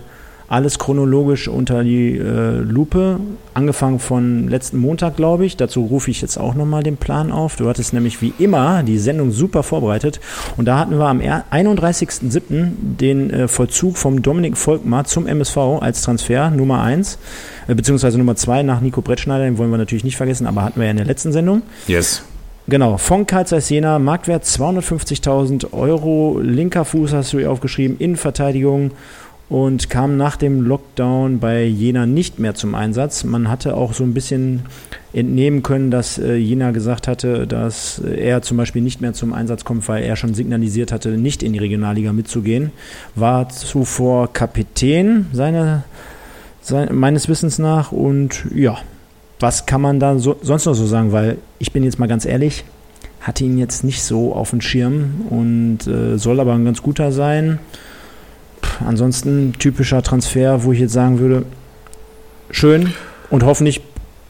alles 0.51 0.77
chronologisch 0.79 1.47
unter 1.47 1.81
die 1.81 2.17
äh, 2.17 2.57
Lupe, 2.57 3.21
angefangen 3.53 3.99
von 3.99 4.49
letzten 4.49 4.79
Montag, 4.79 5.15
glaube 5.15 5.45
ich. 5.45 5.55
Dazu 5.55 5.85
rufe 5.85 6.11
ich 6.11 6.21
jetzt 6.21 6.37
auch 6.37 6.55
nochmal 6.55 6.83
den 6.83 6.97
Plan 6.97 7.31
auf. 7.31 7.55
Du 7.55 7.69
hattest 7.69 7.93
nämlich 7.93 8.21
wie 8.21 8.33
immer 8.37 8.83
die 8.83 8.97
Sendung 8.97 9.31
super 9.31 9.63
vorbereitet 9.63 10.19
und 10.57 10.65
da 10.65 10.77
hatten 10.77 10.97
wir 10.97 11.05
am 11.05 11.21
31.07. 11.21 12.71
den 12.99 13.29
äh, 13.29 13.47
Vollzug 13.47 13.97
vom 13.97 14.21
Dominik 14.21 14.57
Volkmar 14.57 15.05
zum 15.05 15.25
MSV 15.25 15.57
als 15.79 16.01
Transfer 16.01 16.49
Nummer 16.49 16.83
1, 16.83 17.17
äh, 17.69 17.73
beziehungsweise 17.73 18.17
Nummer 18.17 18.35
2 18.35 18.63
nach 18.63 18.81
Nico 18.81 19.01
Brettschneider, 19.01 19.45
den 19.45 19.57
wollen 19.57 19.71
wir 19.71 19.77
natürlich 19.77 20.03
nicht 20.03 20.17
vergessen, 20.17 20.47
aber 20.47 20.63
hatten 20.63 20.81
wir 20.81 20.85
ja 20.85 20.91
in 20.91 20.97
der 20.97 21.05
letzten 21.05 21.31
Sendung. 21.31 21.61
Yes. 21.87 22.23
Genau, 22.67 22.97
von 22.97 23.25
Karl 23.25 23.47
Zeiss 23.47 23.69
Jena, 23.69 23.99
Marktwert 23.99 24.43
250.000 24.43 25.71
Euro, 25.71 26.39
linker 26.41 26.83
Fuß 26.83 27.13
hast 27.13 27.31
du 27.31 27.39
hier 27.39 27.51
aufgeschrieben, 27.51 27.97
Innenverteidigung 27.99 28.91
und 29.51 29.89
kam 29.89 30.15
nach 30.15 30.37
dem 30.37 30.61
Lockdown 30.61 31.39
bei 31.39 31.65
Jena 31.65 32.05
nicht 32.05 32.39
mehr 32.39 32.55
zum 32.55 32.73
Einsatz. 32.73 33.25
Man 33.25 33.49
hatte 33.49 33.75
auch 33.75 33.91
so 33.91 34.05
ein 34.05 34.13
bisschen 34.13 34.61
entnehmen 35.11 35.61
können, 35.61 35.91
dass 35.91 36.17
äh, 36.17 36.35
Jena 36.35 36.71
gesagt 36.71 37.05
hatte, 37.09 37.45
dass 37.47 37.99
er 37.99 38.41
zum 38.43 38.55
Beispiel 38.55 38.81
nicht 38.81 39.01
mehr 39.01 39.11
zum 39.11 39.33
Einsatz 39.33 39.65
kommt, 39.65 39.85
weil 39.89 40.05
er 40.05 40.15
schon 40.15 40.33
signalisiert 40.35 40.93
hatte, 40.93 41.17
nicht 41.17 41.43
in 41.43 41.51
die 41.51 41.59
Regionalliga 41.59 42.13
mitzugehen. 42.13 42.71
War 43.13 43.49
zuvor 43.49 44.31
Kapitän 44.31 45.25
seiner, 45.33 45.83
sein, 46.61 46.87
meines 46.95 47.27
Wissens 47.27 47.59
nach 47.59 47.91
und 47.91 48.45
ja, 48.55 48.77
was 49.41 49.65
kann 49.65 49.81
man 49.81 49.99
da 49.99 50.17
so, 50.17 50.37
sonst 50.41 50.65
noch 50.65 50.75
so 50.75 50.85
sagen? 50.85 51.11
Weil 51.11 51.39
ich 51.59 51.73
bin 51.73 51.83
jetzt 51.83 51.99
mal 51.99 52.07
ganz 52.07 52.23
ehrlich, 52.23 52.63
hatte 53.19 53.43
ihn 53.43 53.57
jetzt 53.57 53.83
nicht 53.83 54.01
so 54.01 54.33
auf 54.33 54.51
dem 54.51 54.61
Schirm 54.61 55.25
und 55.29 55.87
äh, 55.87 56.17
soll 56.17 56.39
aber 56.39 56.53
ein 56.53 56.63
ganz 56.63 56.81
guter 56.81 57.11
sein. 57.11 57.59
Ansonsten 58.85 59.53
typischer 59.59 60.01
Transfer, 60.01 60.63
wo 60.63 60.71
ich 60.71 60.79
jetzt 60.79 60.93
sagen 60.93 61.19
würde, 61.19 61.45
schön 62.49 62.93
und 63.29 63.43
hoffentlich 63.43 63.81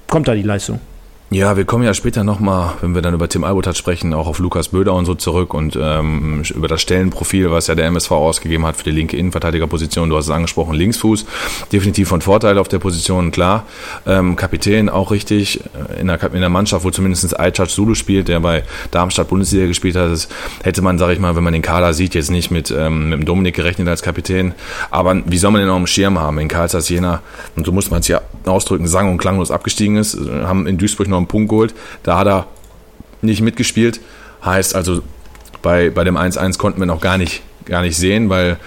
kommt 0.07 0.27
da 0.27 0.35
die 0.35 0.41
Leistung. 0.41 0.79
Ja, 1.33 1.55
wir 1.55 1.63
kommen 1.63 1.85
ja 1.85 1.93
später 1.93 2.25
nochmal, 2.25 2.73
wenn 2.81 2.93
wir 2.93 3.01
dann 3.01 3.13
über 3.13 3.29
Tim 3.29 3.45
Albutat 3.45 3.77
sprechen, 3.77 4.13
auch 4.13 4.27
auf 4.27 4.39
Lukas 4.39 4.67
Böder 4.67 4.93
und 4.93 5.05
so 5.05 5.15
zurück 5.15 5.53
und 5.53 5.79
ähm, 5.81 6.43
über 6.53 6.67
das 6.67 6.81
Stellenprofil, 6.81 7.49
was 7.51 7.67
ja 7.67 7.75
der 7.75 7.85
MSV 7.85 8.11
ausgegeben 8.11 8.65
hat 8.65 8.75
für 8.75 8.83
die 8.83 8.91
linke 8.91 9.15
Innenverteidigerposition. 9.15 10.09
Du 10.09 10.17
hast 10.17 10.25
es 10.25 10.31
angesprochen, 10.31 10.73
Linksfuß, 10.73 11.25
definitiv 11.71 12.09
von 12.09 12.19
Vorteil 12.19 12.57
auf 12.57 12.67
der 12.67 12.79
Position, 12.79 13.31
klar. 13.31 13.65
Ähm, 14.05 14.35
Kapitän 14.35 14.89
auch 14.89 15.11
richtig, 15.11 15.61
in 16.01 16.07
der, 16.07 16.21
in 16.33 16.41
der 16.41 16.49
Mannschaft, 16.49 16.83
wo 16.83 16.91
zumindest 16.91 17.39
Aychach 17.39 17.69
Zulu 17.69 17.95
spielt, 17.95 18.27
der 18.27 18.41
bei 18.41 18.65
Darmstadt 18.91 19.29
Bundesliga 19.29 19.67
gespielt 19.67 19.95
hat, 19.95 20.11
das 20.11 20.27
hätte 20.63 20.81
man, 20.81 20.97
sag 20.97 21.11
ich 21.11 21.19
mal, 21.19 21.37
wenn 21.37 21.45
man 21.45 21.53
den 21.53 21.61
Kader 21.61 21.93
sieht, 21.93 22.13
jetzt 22.13 22.29
nicht 22.29 22.51
mit, 22.51 22.71
ähm, 22.71 23.07
mit 23.07 23.19
dem 23.19 23.25
Dominik 23.25 23.55
gerechnet 23.55 23.87
als 23.87 24.01
Kapitän. 24.01 24.53
Aber 24.89 25.21
wie 25.25 25.37
soll 25.37 25.51
man 25.51 25.61
den 25.61 25.69
auch 25.69 25.77
im 25.77 25.87
Schirm 25.87 26.19
haben? 26.19 26.39
In 26.39 26.49
Karl 26.49 26.67
Jena, 26.67 27.21
und 27.55 27.65
so 27.65 27.71
muss 27.71 27.89
man 27.89 28.01
es 28.01 28.09
ja 28.09 28.19
ausdrücken, 28.43 28.85
sang- 28.85 29.09
und 29.09 29.17
klanglos 29.17 29.49
abgestiegen 29.49 29.95
ist, 29.95 30.17
haben 30.43 30.67
in 30.67 30.77
Duisburg 30.77 31.07
noch 31.07 31.20
einen 31.21 31.27
Punkt 31.27 31.49
geholt. 31.49 31.73
Da 32.03 32.17
hat 32.17 32.27
er 32.27 32.47
nicht 33.21 33.41
mitgespielt. 33.41 33.99
Heißt 34.43 34.75
also, 34.75 35.01
bei, 35.61 35.89
bei 35.89 36.03
dem 36.03 36.17
1-1 36.17 36.57
konnten 36.57 36.79
wir 36.79 36.87
noch 36.87 37.01
gar 37.01 37.17
nicht, 37.17 37.43
gar 37.65 37.81
nicht 37.81 37.95
sehen, 37.95 38.29
weil 38.29 38.57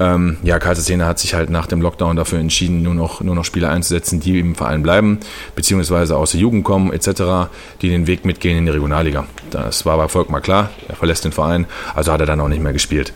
ähm, 0.00 0.38
ja, 0.42 0.58
Karlsruhe 0.58 1.04
hat 1.04 1.18
sich 1.18 1.34
halt 1.34 1.50
nach 1.50 1.66
dem 1.66 1.80
Lockdown 1.80 2.16
dafür 2.16 2.38
entschieden, 2.38 2.82
nur 2.82 2.94
noch, 2.94 3.20
nur 3.20 3.34
noch 3.34 3.44
Spieler 3.44 3.70
einzusetzen, 3.70 4.20
die 4.20 4.38
im 4.38 4.54
Verein 4.54 4.82
bleiben, 4.82 5.18
beziehungsweise 5.54 6.16
aus 6.16 6.32
der 6.32 6.40
Jugend 6.40 6.64
kommen, 6.64 6.92
etc., 6.92 7.50
die 7.82 7.88
den 7.88 8.06
Weg 8.06 8.24
mitgehen 8.24 8.58
in 8.58 8.66
die 8.66 8.72
Regionalliga. 8.72 9.26
Das 9.50 9.86
war 9.86 9.96
bei 9.96 10.08
Volkmar 10.08 10.40
klar, 10.40 10.70
er 10.88 10.96
verlässt 10.96 11.24
den 11.24 11.32
Verein, 11.32 11.66
also 11.94 12.12
hat 12.12 12.20
er 12.20 12.26
dann 12.26 12.40
auch 12.40 12.48
nicht 12.48 12.62
mehr 12.62 12.72
gespielt. 12.72 13.12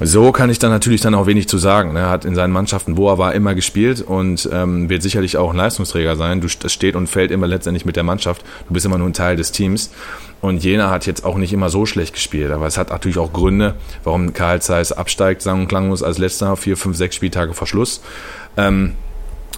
So 0.00 0.30
kann 0.30 0.50
ich 0.50 0.58
dann 0.58 0.70
natürlich 0.70 1.00
dann 1.00 1.14
auch 1.14 1.26
wenig 1.26 1.48
zu 1.48 1.56
sagen. 1.56 1.96
Er 1.96 2.10
hat 2.10 2.26
in 2.26 2.34
seinen 2.34 2.52
Mannschaften, 2.52 2.98
wo 2.98 3.08
er 3.08 3.16
war, 3.16 3.34
immer 3.34 3.54
gespielt 3.54 4.02
und 4.02 4.46
ähm, 4.52 4.90
wird 4.90 5.02
sicherlich 5.02 5.38
auch 5.38 5.50
ein 5.50 5.56
Leistungsträger 5.56 6.16
sein. 6.16 6.42
Du, 6.42 6.48
das 6.60 6.72
steht 6.72 6.96
und 6.96 7.06
fällt 7.06 7.30
immer 7.30 7.46
letztendlich 7.46 7.86
mit 7.86 7.96
der 7.96 8.02
Mannschaft. 8.02 8.44
Du 8.68 8.74
bist 8.74 8.84
immer 8.84 8.98
nur 8.98 9.08
ein 9.08 9.14
Teil 9.14 9.36
des 9.36 9.52
Teams. 9.52 9.90
Und 10.42 10.62
Jena 10.62 10.90
hat 10.90 11.06
jetzt 11.06 11.24
auch 11.24 11.38
nicht 11.38 11.54
immer 11.54 11.70
so 11.70 11.86
schlecht 11.86 12.12
gespielt, 12.12 12.52
aber 12.52 12.66
es 12.66 12.76
hat 12.76 12.90
natürlich 12.90 13.16
auch 13.16 13.32
Gründe, 13.32 13.74
warum 14.04 14.34
Karl 14.34 14.60
Zeiss 14.60 14.92
absteigt, 14.92 15.40
sang- 15.40 15.60
und 15.60 15.68
klanglos 15.68 16.02
als 16.02 16.18
letzter, 16.18 16.56
vier, 16.56 16.76
fünf, 16.76 16.94
sechs 16.96 17.16
Spieltage 17.16 17.54
Verschluss. 17.54 18.02
Ähm, 18.58 18.92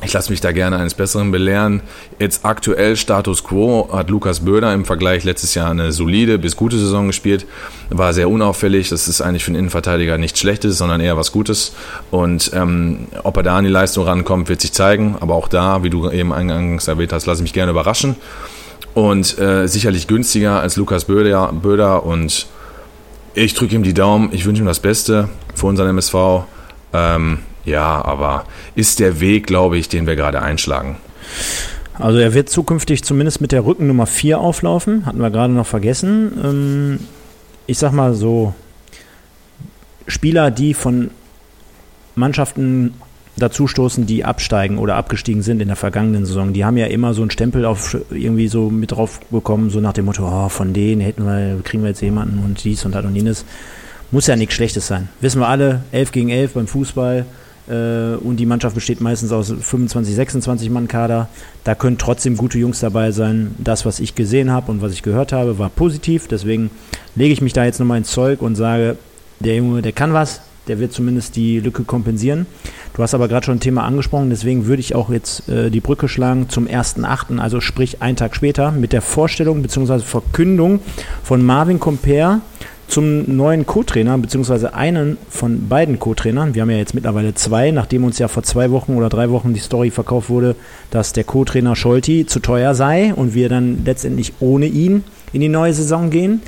ich 0.05 0.13
lasse 0.13 0.31
mich 0.31 0.41
da 0.41 0.53
gerne 0.53 0.77
eines 0.77 0.95
Besseren 0.95 1.33
belehren. 1.33 1.83
Jetzt 2.21 2.45
aktuell 2.45 2.97
Status 2.97 3.43
Quo 3.43 3.89
hat 3.93 4.11
Lukas 4.11 4.41
Böder 4.41 4.73
im 4.73 4.85
Vergleich 4.85 5.25
letztes 5.25 5.55
Jahr 5.55 5.71
eine 5.71 5.91
solide 5.91 6.39
bis 6.39 6.55
gute 6.55 6.79
Saison 6.79 7.09
gespielt. 7.09 7.47
War 7.91 8.13
sehr 8.13 8.31
unauffällig. 8.31 8.91
Das 8.91 9.09
ist 9.09 9.21
eigentlich 9.21 9.45
für 9.45 9.49
einen 9.49 9.59
Innenverteidiger 9.59 10.17
nichts 10.17 10.39
Schlechtes, 10.39 10.79
sondern 10.79 11.01
eher 11.01 11.17
was 11.17 11.33
Gutes. 11.33 11.75
Und 12.13 12.53
ähm, 12.55 13.09
ob 13.25 13.37
er 13.39 13.43
da 13.43 13.57
an 13.57 13.65
die 13.65 13.71
Leistung 13.71 14.05
rankommt, 14.05 14.49
wird 14.49 14.61
sich 14.61 14.73
zeigen. 14.73 15.17
Aber 15.19 15.35
auch 15.35 15.49
da, 15.49 15.83
wie 15.83 15.91
du 15.91 16.09
eben 16.11 16.33
eingangs 16.33 16.87
erwähnt 16.87 17.13
hast, 17.13 17.27
lasse 17.27 17.41
ich 17.41 17.43
mich 17.43 17.53
gerne 17.53 17.73
überraschen. 17.73 18.15
Und 18.95 19.37
äh, 19.39 19.67
sicherlich 19.67 20.07
günstiger 20.07 20.61
als 20.61 20.77
Lukas 20.77 21.07
Böder. 21.07 21.53
Böder 21.53 22.05
und 22.05 22.47
ich 23.35 23.55
drücke 23.55 23.75
ihm 23.75 23.83
die 23.83 23.95
Daumen. 23.95 24.31
Ich 24.33 24.45
wünsche 24.47 24.63
ihm 24.63 24.67
das 24.67 24.81
Beste 24.81 25.29
für 25.55 25.67
unseren 25.67 25.89
MSV. 25.89 26.15
Ähm, 26.93 27.39
ja, 27.69 28.05
aber 28.05 28.45
ist 28.75 29.01
der 29.01 29.21
Weg, 29.21 29.47
glaube 29.47 29.79
ich, 29.79 29.89
den 29.89 30.07
wir 30.07 30.17
gerade 30.17 30.43
einschlagen. 30.43 30.97
Also 31.99 32.19
er 32.19 32.33
wird 32.33 32.49
zukünftig 32.49 33.03
zumindest 33.03 33.41
mit 33.41 33.53
der 33.53 33.65
Rückennummer 33.65 34.07
4 34.07 34.39
auflaufen, 34.39 35.05
hatten 35.05 35.21
wir 35.21 35.31
gerade 35.31 35.53
noch 35.53 35.67
vergessen. 35.67 36.33
Ähm, 36.43 36.99
ich 37.67 37.79
sag 37.79 37.93
mal 37.93 38.15
so, 38.15 38.55
Spieler, 40.07 40.51
die 40.51 40.75
von 40.75 41.11
Mannschaften 42.15 42.95
dazustoßen, 43.37 44.07
die 44.07 44.25
absteigen 44.25 44.79
oder 44.79 44.97
abgestiegen 44.97 45.43
sind 45.43 45.61
in 45.61 45.69
der 45.69 45.77
vergangenen 45.77 46.27
Saison, 46.27 46.53
die 46.53 46.65
haben 46.65 46.77
ja 46.77 46.87
immer 46.87 47.15
so 47.15 47.23
einen 47.23 47.31
Stempel 47.31 47.65
auf 47.65 47.97
irgendwie 48.11 48.49
so 48.49 48.71
mit 48.71 48.93
drauf 48.93 49.21
bekommen, 49.31 49.71
so 49.71 49.81
nach 49.81 49.93
dem 49.93 50.07
Motto, 50.07 50.27
oh, 50.27 50.49
von 50.49 50.73
denen 50.73 51.01
hätten 51.01 51.25
wir, 51.25 51.61
kriegen 51.63 51.83
wir 51.83 51.91
jetzt 51.91 52.01
jemanden 52.03 52.39
und 52.45 52.63
dies 52.65 52.85
und 52.85 52.95
das 52.95 53.05
und 53.05 53.15
jenes. 53.15 53.45
Muss 54.11 54.27
ja 54.27 54.37
nichts 54.37 54.55
Schlechtes 54.55 54.87
sein. 54.87 55.09
Wissen 55.21 55.41
wir 55.41 55.49
alle, 55.49 55.83
11 55.93 56.13
gegen 56.13 56.31
11 56.31 56.55
beim 56.55 56.67
Fußball 56.67 57.27
und 57.69 58.37
die 58.37 58.47
Mannschaft 58.47 58.75
besteht 58.75 59.01
meistens 59.01 59.31
aus 59.33 59.53
25, 59.61 60.15
26 60.15 60.71
Mann 60.71 60.89
Kader. 60.89 61.29
Da 61.65 61.75
können 61.75 61.99
trotzdem 61.99 62.37
gute 62.37 62.59
Jungs 62.59 62.81
dabei 62.81 63.13
sein. 63.13 63.55
Das, 63.59 63.85
was 63.85 64.01
ich 64.01 64.15
gesehen 64.15 64.51
habe 64.51 64.71
und 64.71 64.81
was 64.81 64.93
ich 64.93 65.03
gehört 65.03 65.33
habe, 65.33 65.59
war 65.59 65.69
positiv. 65.69 66.29
Deswegen 66.29 66.71
lege 67.15 67.33
ich 67.33 67.43
mich 67.43 67.53
da 67.53 67.65
jetzt 67.65 67.79
nochmal 67.79 67.99
ins 67.99 68.11
Zeug 68.11 68.41
und 68.41 68.55
sage, 68.55 68.97
der 69.41 69.57
Junge, 69.57 69.83
der 69.83 69.93
kann 69.93 70.13
was, 70.13 70.41
der 70.67 70.79
wird 70.79 70.93
zumindest 70.93 71.37
die 71.37 71.61
Lücke 71.61 71.85
kompensieren. 71.85 72.47
Du 72.95 73.03
hast 73.03 73.15
aber 73.15 73.29
gerade 73.29 73.47
schon 73.47 73.57
ein 73.57 73.61
Thema 73.61 73.85
angesprochen, 73.85 74.31
deswegen 74.31 74.67
würde 74.67 74.81
ich 74.81 74.95
auch 74.95 75.11
jetzt 75.11 75.49
äh, 75.49 75.71
die 75.71 75.81
Brücke 75.81 76.09
schlagen 76.09 76.49
zum 76.49 76.67
1.8., 76.67 77.39
also 77.39 77.61
sprich 77.61 78.03
einen 78.03 78.17
Tag 78.17 78.35
später, 78.35 78.73
mit 78.73 78.93
der 78.93 79.03
Vorstellung 79.03 79.63
bzw. 79.63 80.01
Verkündung 80.01 80.81
von 81.23 81.45
Marvin 81.45 81.79
Comper 81.79 82.41
zum 82.89 83.37
neuen 83.37 83.67
Co-Trainer, 83.67 84.17
beziehungsweise 84.19 84.75
einen 84.75 85.19
von 85.29 85.69
beiden 85.69 85.99
Co-Trainern. 85.99 86.55
Wir 86.55 86.63
haben 86.63 86.71
ja 86.71 86.79
jetzt 86.79 86.95
mittlerweile 86.95 87.35
zwei, 87.35 87.71
nachdem 87.71 88.05
uns 88.05 88.19
ja 88.19 88.29
vor 88.29 88.43
zwei 88.43 88.71
Wochen 88.71 88.97
oder 88.97 89.11
drei 89.11 89.31
Wochen 89.31 89.53
die 89.53 89.61
Story 89.61 89.91
verkauft 89.91 90.31
wurde, 90.31 90.57
dass 90.91 91.13
der 91.13 91.25
Co-Trainer 91.25 91.77
Scholti 91.77 92.25
zu 92.27 92.41
teuer 92.41 92.75
sei 92.75 93.13
und 93.15 93.35
wir 93.35 93.49
dann 93.49 93.85
letztendlich 93.85 94.33
ohne 94.41 94.67
ihn 94.67 95.05
in 95.33 95.43
die 95.43 95.49
neue 95.49 95.75
Saison 95.75 96.09
gehen. 96.09 96.41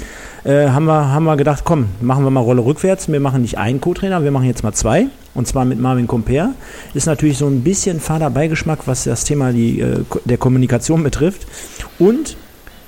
Äh, 0.42 0.68
haben, 0.68 0.86
wir, 0.86 1.12
haben 1.12 1.24
wir 1.24 1.36
gedacht, 1.36 1.64
komm, 1.64 1.86
machen 2.00 2.24
wir 2.24 2.30
mal 2.30 2.40
Rolle 2.40 2.64
rückwärts. 2.64 3.12
Wir 3.12 3.20
machen 3.20 3.42
nicht 3.42 3.58
einen 3.58 3.80
Co-Trainer, 3.80 4.24
wir 4.24 4.30
machen 4.30 4.46
jetzt 4.46 4.62
mal 4.62 4.72
zwei. 4.72 5.06
Und 5.34 5.46
zwar 5.46 5.64
mit 5.64 5.78
Marvin 5.78 6.06
Comper. 6.06 6.54
Ist 6.94 7.06
natürlich 7.06 7.38
so 7.38 7.46
ein 7.46 7.62
bisschen 7.62 8.00
fader 8.00 8.30
Beigeschmack, 8.30 8.80
was 8.86 9.04
das 9.04 9.24
Thema 9.24 9.52
die, 9.52 9.80
äh, 9.80 10.00
der 10.24 10.38
Kommunikation 10.38 11.02
betrifft. 11.02 11.46
Und 11.98 12.36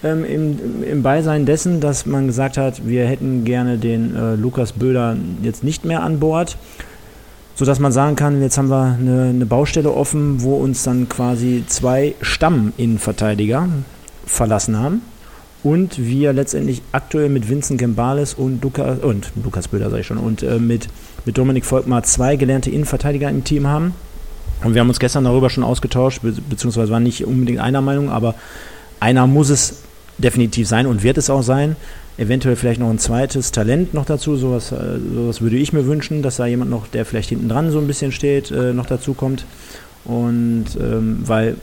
ähm, 0.04 0.24
im, 0.24 0.82
im 0.82 1.02
Beisein 1.02 1.46
dessen, 1.46 1.80
dass 1.80 2.06
man 2.06 2.26
gesagt 2.26 2.56
hat, 2.56 2.86
wir 2.86 3.06
hätten 3.06 3.44
gerne 3.44 3.78
den 3.78 4.14
äh, 4.14 4.34
Lukas 4.34 4.72
Böder 4.72 5.16
jetzt 5.42 5.64
nicht 5.64 5.84
mehr 5.84 6.02
an 6.02 6.20
Bord, 6.20 6.56
sodass 7.54 7.78
man 7.78 7.92
sagen 7.92 8.16
kann, 8.16 8.42
jetzt 8.42 8.58
haben 8.58 8.70
wir 8.70 8.96
eine, 8.98 9.30
eine 9.30 9.46
Baustelle 9.46 9.92
offen, 9.92 10.42
wo 10.42 10.56
uns 10.56 10.82
dann 10.82 11.08
quasi 11.08 11.64
zwei 11.66 12.14
Stamm-Innenverteidiger 12.20 13.68
verlassen 14.26 14.78
haben 14.78 15.02
und 15.62 15.98
wir 15.98 16.32
letztendlich 16.32 16.82
aktuell 16.92 17.28
mit 17.28 17.48
Vincent 17.48 17.78
Gembales 17.78 18.34
und 18.34 18.62
Lukas, 18.62 18.98
und 19.00 19.30
Lukas 19.42 19.68
Böder 19.68 19.90
sage 19.90 20.00
ich 20.00 20.06
schon, 20.06 20.18
und 20.18 20.42
äh, 20.42 20.58
mit, 20.58 20.88
mit 21.24 21.38
Dominik 21.38 21.64
Volkmar 21.64 22.02
zwei 22.02 22.36
gelernte 22.36 22.70
Innenverteidiger 22.70 23.30
im 23.30 23.44
Team 23.44 23.66
haben. 23.66 23.94
Und 24.64 24.74
wir 24.74 24.80
haben 24.80 24.88
uns 24.88 25.00
gestern 25.00 25.24
darüber 25.24 25.50
schon 25.50 25.64
ausgetauscht, 25.64 26.22
be 26.22 26.32
beziehungsweise 26.32 26.92
waren 26.92 27.02
nicht 27.02 27.24
unbedingt 27.26 27.60
einer 27.60 27.80
Meinung, 27.80 28.10
aber 28.10 28.34
einer 29.00 29.26
muss 29.26 29.50
es 29.50 29.82
definitiv 30.22 30.68
sein 30.68 30.86
und 30.86 31.02
wird 31.02 31.18
es 31.18 31.30
auch 31.30 31.42
sein. 31.42 31.76
Eventuell 32.18 32.56
vielleicht 32.56 32.80
noch 32.80 32.90
ein 32.90 32.98
zweites 32.98 33.52
Talent 33.52 33.94
noch 33.94 34.04
dazu, 34.04 34.36
sowas, 34.36 34.70
äh, 34.72 34.98
sowas 35.14 35.40
würde 35.40 35.56
ich 35.56 35.72
mir 35.72 35.86
wünschen, 35.86 36.22
dass 36.22 36.36
da 36.36 36.46
jemand 36.46 36.70
noch, 36.70 36.86
der 36.86 37.04
vielleicht 37.04 37.30
hinten 37.30 37.48
dran 37.48 37.70
so 37.70 37.78
ein 37.78 37.86
bisschen 37.86 38.12
steht, 38.12 38.50
äh, 38.50 38.72
noch 38.72 38.86
dazu 38.86 39.14
kommt. 39.14 39.44
Und 40.04 40.66
ähm, 40.80 41.18
weil 41.24 41.56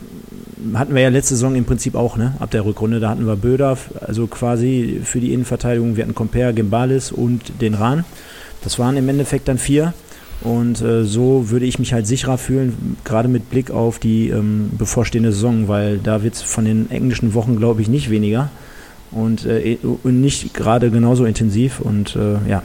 hatten 0.73 0.93
wir 0.93 1.01
ja 1.01 1.09
letzte 1.09 1.35
Saison 1.35 1.55
im 1.55 1.65
Prinzip 1.65 1.95
auch, 1.95 2.17
ne? 2.17 2.33
Ab 2.39 2.51
der 2.51 2.65
Rückrunde, 2.65 2.99
da 2.99 3.09
hatten 3.09 3.25
wir 3.25 3.35
Böder, 3.35 3.77
also 4.01 4.27
quasi 4.27 5.01
für 5.03 5.19
die 5.19 5.33
Innenverteidigung, 5.33 5.95
wir 5.95 6.03
hatten 6.03 6.15
Comper, 6.15 6.53
Gembalis 6.53 7.11
und 7.11 7.61
den 7.61 7.73
Rahn. 7.73 8.05
Das 8.63 8.79
waren 8.79 8.97
im 8.97 9.07
Endeffekt 9.07 9.47
dann 9.47 9.57
vier. 9.57 9.93
Und 10.41 10.81
äh, 10.81 11.03
so 11.03 11.49
würde 11.49 11.65
ich 11.65 11.79
mich 11.79 11.91
halt 11.91 12.07
sicherer 12.07 12.37
fühlen, 12.37 12.97
gerade 13.03 13.27
mit 13.27 13.49
Blick 13.49 13.71
auf 13.71 13.99
die 13.99 14.29
ähm, 14.29 14.71
bevorstehende 14.77 15.33
Saison, 15.33 15.67
weil 15.67 15.97
da 15.97 16.23
wird 16.23 16.35
es 16.35 16.41
von 16.41 16.63
den 16.63 16.89
englischen 16.91 17.33
Wochen, 17.33 17.57
glaube 17.57 17.81
ich, 17.81 17.89
nicht 17.89 18.09
weniger 18.09 18.49
und, 19.11 19.45
äh, 19.45 19.77
und 19.81 20.21
nicht 20.21 20.53
gerade 20.53 20.91
genauso 20.91 21.25
intensiv. 21.25 21.81
Und 21.81 22.15
äh, 22.15 22.49
ja, 22.49 22.63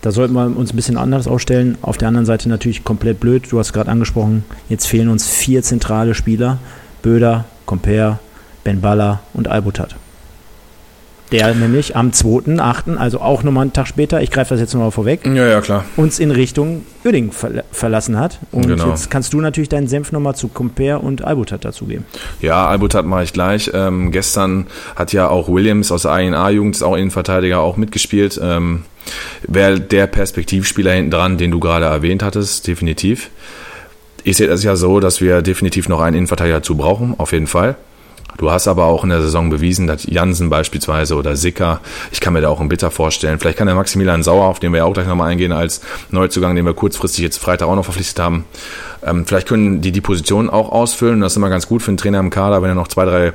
da 0.00 0.10
sollten 0.10 0.32
wir 0.32 0.56
uns 0.56 0.72
ein 0.72 0.76
bisschen 0.76 0.96
anders 0.96 1.26
aufstellen. 1.26 1.76
Auf 1.82 1.98
der 1.98 2.08
anderen 2.08 2.26
Seite 2.26 2.48
natürlich 2.48 2.82
komplett 2.82 3.20
blöd. 3.20 3.44
Du 3.50 3.58
hast 3.58 3.74
gerade 3.74 3.90
angesprochen, 3.90 4.44
jetzt 4.68 4.86
fehlen 4.86 5.08
uns 5.08 5.28
vier 5.28 5.62
zentrale 5.62 6.14
Spieler. 6.14 6.58
Böder, 7.02 7.44
Comper, 7.66 8.20
Ben 8.64 8.80
Baller 8.80 9.20
und 9.34 9.48
Albutat. 9.48 9.96
Der 11.32 11.54
nämlich 11.54 11.96
am 11.96 12.10
2.8., 12.12 12.96
also 12.96 13.20
auch 13.20 13.42
nochmal 13.42 13.62
einen 13.62 13.72
Tag 13.72 13.88
später, 13.88 14.22
ich 14.22 14.30
greife 14.30 14.54
das 14.54 14.60
jetzt 14.60 14.74
nochmal 14.74 14.92
vorweg, 14.92 15.26
Ja, 15.26 15.46
ja, 15.46 15.60
klar. 15.60 15.84
uns 15.96 16.18
in 16.20 16.30
Richtung 16.30 16.84
Uerdingen 17.04 17.32
ver 17.32 17.64
verlassen 17.72 18.18
hat. 18.18 18.38
Und 18.52 18.68
Genau. 18.68 18.88
jetzt 18.90 19.10
kannst 19.10 19.32
du 19.32 19.40
natürlich 19.40 19.68
deinen 19.68 19.88
Senf 19.88 20.12
nochmal 20.12 20.36
zu 20.36 20.48
Comper 20.48 21.02
und 21.02 21.24
Albutat 21.24 21.64
dazugeben. 21.64 22.04
Ja, 22.40 22.66
Albutat 22.68 23.06
mache 23.06 23.24
ich 23.24 23.32
gleich. 23.32 23.70
Ähm, 23.74 24.12
gestern 24.12 24.66
hat 24.94 25.12
ja 25.12 25.28
auch 25.28 25.48
Williams 25.48 25.90
aus 25.90 26.02
der 26.02 26.12
ANA-Jugend, 26.12 26.76
ist 26.76 26.82
auch 26.82 26.96
Innenverteidiger, 26.96 27.60
auch 27.60 27.76
mitgespielt. 27.76 28.38
Ähm, 28.42 28.82
Wäre 29.46 29.78
der 29.80 30.06
Perspektivspieler 30.08 30.92
hinten 30.92 31.10
dran, 31.12 31.38
den 31.38 31.50
du 31.52 31.60
gerade 31.60 31.84
erwähnt 31.86 32.22
hattest, 32.24 32.66
definitiv. 32.66 33.30
Ich 34.24 34.36
sehe 34.36 34.48
das 34.48 34.64
ja 34.64 34.74
so, 34.74 34.98
dass 34.98 35.20
wir 35.20 35.42
definitiv 35.42 35.88
noch 35.88 36.00
einen 36.00 36.16
Innenverteidiger 36.16 36.56
dazu 36.56 36.76
brauchen, 36.76 37.14
auf 37.18 37.30
jeden 37.32 37.46
Fall. 37.46 37.76
Du 38.38 38.50
hast 38.50 38.68
aber 38.68 38.84
auch 38.84 39.04
in 39.04 39.10
der 39.10 39.22
Saison 39.22 39.50
bewiesen, 39.50 39.86
dass 39.86 40.04
Jansen 40.04 40.50
beispielsweise 40.50 41.14
oder 41.14 41.36
Sicker, 41.36 41.80
ich 42.12 42.20
kann 42.20 42.32
mir 42.32 42.40
da 42.40 42.48
auch 42.48 42.60
einen 42.60 42.68
Bitter 42.68 42.90
vorstellen. 42.90 43.38
Vielleicht 43.38 43.58
kann 43.58 43.66
der 43.66 43.76
Maximilian 43.76 44.22
Sauer, 44.22 44.46
auf 44.46 44.60
den 44.60 44.72
wir 44.72 44.78
ja 44.78 44.84
auch 44.84 44.92
gleich 44.92 45.06
nochmal 45.06 45.30
eingehen, 45.30 45.52
als 45.52 45.80
Neuzugang, 46.10 46.54
den 46.54 46.66
wir 46.66 46.74
kurzfristig 46.74 47.22
jetzt 47.22 47.38
Freitag 47.38 47.68
auch 47.68 47.76
noch 47.76 47.84
verpflichtet 47.84 48.18
haben. 48.18 48.44
Ähm, 49.04 49.26
vielleicht 49.26 49.48
können 49.48 49.80
die 49.80 49.92
die 49.92 50.00
Position 50.00 50.50
auch 50.50 50.70
ausfüllen. 50.70 51.20
Das 51.20 51.32
ist 51.32 51.36
immer 51.36 51.50
ganz 51.50 51.66
gut 51.66 51.82
für 51.82 51.90
einen 51.90 51.98
Trainer 51.98 52.20
im 52.20 52.30
Kader, 52.30 52.62
wenn 52.62 52.70
er 52.70 52.74
noch 52.74 52.88
zwei, 52.88 53.04
drei 53.04 53.32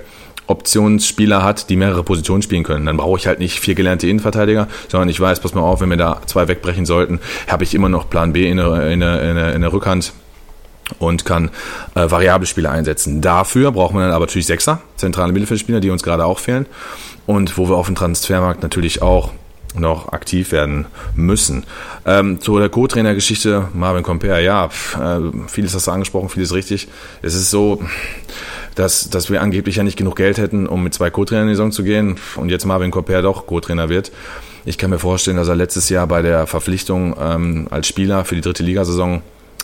Optionsspieler 0.48 1.44
hat, 1.44 1.70
die 1.70 1.78
mehrere 1.78 2.04
Positionen 2.04 2.42
spielen 2.42 2.64
können. 2.64 2.86
Dann 2.86 2.98
brauche 2.98 3.18
ich 3.18 3.26
halt 3.26 3.40
nicht 3.40 3.60
vier 3.60 3.74
gelernte 3.74 4.08
Innenverteidiger, 4.08 4.68
sondern 4.90 5.10
ich 5.10 5.20
weiß, 5.20 5.40
pass 5.40 5.54
mal 5.54 5.62
auf, 5.62 5.82
wenn 5.82 5.90
wir 5.90 5.98
da 5.98 6.22
zwei 6.26 6.48
wegbrechen 6.48 6.86
sollten, 6.86 7.20
habe 7.48 7.64
ich 7.64 7.74
immer 7.74 7.90
noch 7.90 8.10
Plan 8.10 8.34
B 8.34 8.50
in 8.50 8.58
der, 8.58 8.90
in 8.92 9.00
der, 9.00 9.56
in 9.56 9.62
der 9.62 9.74
Rückhand 9.74 10.14
und 11.00 11.26
kann 11.26 11.50
äh, 11.96 12.10
variable 12.10 12.48
Spieler 12.48 12.72
einsetzen. 12.72 13.22
Dafür 13.22 13.72
brauchen 13.72 13.98
wir 13.98 14.04
dann 14.04 14.12
aber 14.12 14.26
natürlich 14.26 14.48
Sechser, 14.48 14.82
zentrale 14.96 15.34
Mittelfeldspieler, 15.34 15.80
die 15.80 15.90
uns 15.90 16.04
gerade 16.04 16.26
auch 16.26 16.40
fehlen 16.40 16.66
und 17.26 17.58
wo 17.58 17.70
wir 17.70 17.76
auf 17.76 17.88
dem 17.88 17.96
Transfermarkt 17.96 18.64
natürlich 18.64 19.02
auch 19.02 19.32
noch 19.76 20.12
aktiv 20.12 20.52
werden 20.52 20.86
müssen. 21.16 21.64
Ähm, 22.06 22.42
zu 22.42 22.58
der 22.60 22.70
Co-Trainer-Geschichte, 22.70 23.70
Marvin 23.74 24.04
Compare, 24.04 24.44
ja, 24.44 24.68
pf, 24.68 24.98
äh, 24.98 25.20
vieles 25.48 25.74
hast 25.74 25.88
du 25.88 25.92
angesprochen, 25.92 26.30
vieles 26.30 26.54
richtig. 26.54 26.88
Es 27.22 27.36
ist 27.36 27.52
so, 27.52 27.82
dass, 28.76 29.10
dass 29.10 29.30
wir 29.30 29.42
angeblich 29.42 29.78
ja 29.78 29.84
nicht 29.84 29.98
genug 29.98 30.16
Geld 30.16 30.38
hätten, 30.38 30.68
um 30.68 30.84
mit 30.84 30.94
zwei 30.94 31.10
Co-Trainern 31.10 31.44
in 31.44 31.50
die 31.50 31.56
Saison 31.56 31.72
zu 31.72 31.84
gehen 31.84 32.18
und 32.36 32.50
jetzt 32.50 32.66
Marvin 32.66 32.92
Compare 32.92 33.22
doch 33.22 33.48
Co-Trainer 33.48 33.90
wird. 33.90 34.12
Ich 34.66 34.78
kann 34.78 34.90
mir 34.92 35.00
vorstellen, 35.00 35.38
dass 35.38 35.48
er 35.48 35.56
letztes 35.56 35.90
Jahr 35.90 36.06
bei 36.06 36.22
der 36.22 36.46
Verpflichtung 36.48 37.16
ähm, 37.20 37.68
als 37.72 37.88
Spieler 37.88 38.26
für 38.26 38.36
die 38.36 38.42
dritte 38.42 38.64
Ligasaison, 38.64 39.22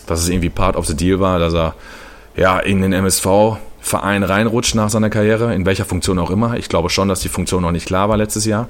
dass 0.08 0.20
es 0.20 0.28
irgendwie 0.28 0.50
part 0.50 0.76
of 0.76 0.86
the 0.86 0.96
deal 0.96 1.20
war, 1.20 1.38
dass 1.38 1.54
er 1.54 1.74
ja 2.36 2.58
in 2.58 2.82
den 2.82 2.92
MSV-Verein 2.92 4.22
reinrutscht 4.22 4.74
nach 4.74 4.90
seiner 4.90 5.10
Karriere, 5.10 5.54
in 5.54 5.66
welcher 5.66 5.84
Funktion 5.84 6.18
auch 6.18 6.30
immer. 6.30 6.56
Ich 6.56 6.68
glaube 6.68 6.90
schon, 6.90 7.08
dass 7.08 7.20
die 7.20 7.28
Funktion 7.28 7.62
noch 7.62 7.72
nicht 7.72 7.86
klar 7.86 8.08
war 8.08 8.16
letztes 8.16 8.44
Jahr. 8.44 8.68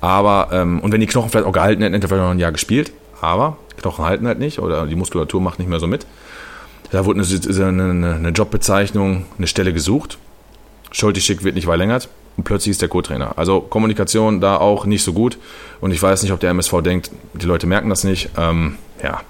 Aber, 0.00 0.48
ähm, 0.52 0.80
und 0.80 0.92
wenn 0.92 1.00
die 1.00 1.06
Knochen 1.06 1.30
vielleicht 1.30 1.46
auch 1.46 1.52
gehalten 1.52 1.82
hätten, 1.82 1.94
hätte 1.94 2.06
er 2.06 2.08
vielleicht 2.08 2.24
noch 2.24 2.30
ein 2.30 2.38
Jahr 2.38 2.52
gespielt. 2.52 2.92
Aber 3.20 3.56
Knochen 3.80 4.04
halten 4.04 4.26
halt 4.26 4.38
nicht 4.38 4.60
oder 4.60 4.86
die 4.86 4.94
Muskulatur 4.94 5.40
macht 5.40 5.58
nicht 5.58 5.68
mehr 5.68 5.80
so 5.80 5.86
mit. 5.86 6.06
Da 6.90 7.04
wurde 7.04 7.20
eine, 7.20 7.82
eine, 7.82 8.14
eine 8.14 8.28
Jobbezeichnung, 8.30 9.26
eine 9.36 9.46
Stelle 9.46 9.72
gesucht. 9.72 10.18
Schultig-Schick 10.90 11.44
wird 11.44 11.54
nicht 11.54 11.66
verlängert 11.66 12.08
und 12.36 12.44
plötzlich 12.44 12.70
ist 12.70 12.82
der 12.82 12.88
Co-Trainer. 12.88 13.36
Also 13.36 13.60
Kommunikation 13.60 14.40
da 14.40 14.56
auch 14.56 14.86
nicht 14.86 15.02
so 15.02 15.12
gut 15.12 15.38
und 15.80 15.90
ich 15.90 16.02
weiß 16.02 16.22
nicht, 16.22 16.32
ob 16.32 16.40
der 16.40 16.50
MSV 16.50 16.80
denkt, 16.82 17.10
die 17.34 17.46
Leute 17.46 17.66
merken 17.66 17.90
das 17.90 18.04
nicht. 18.04 18.30
Ähm, 18.38 18.76
ja, 19.02 19.20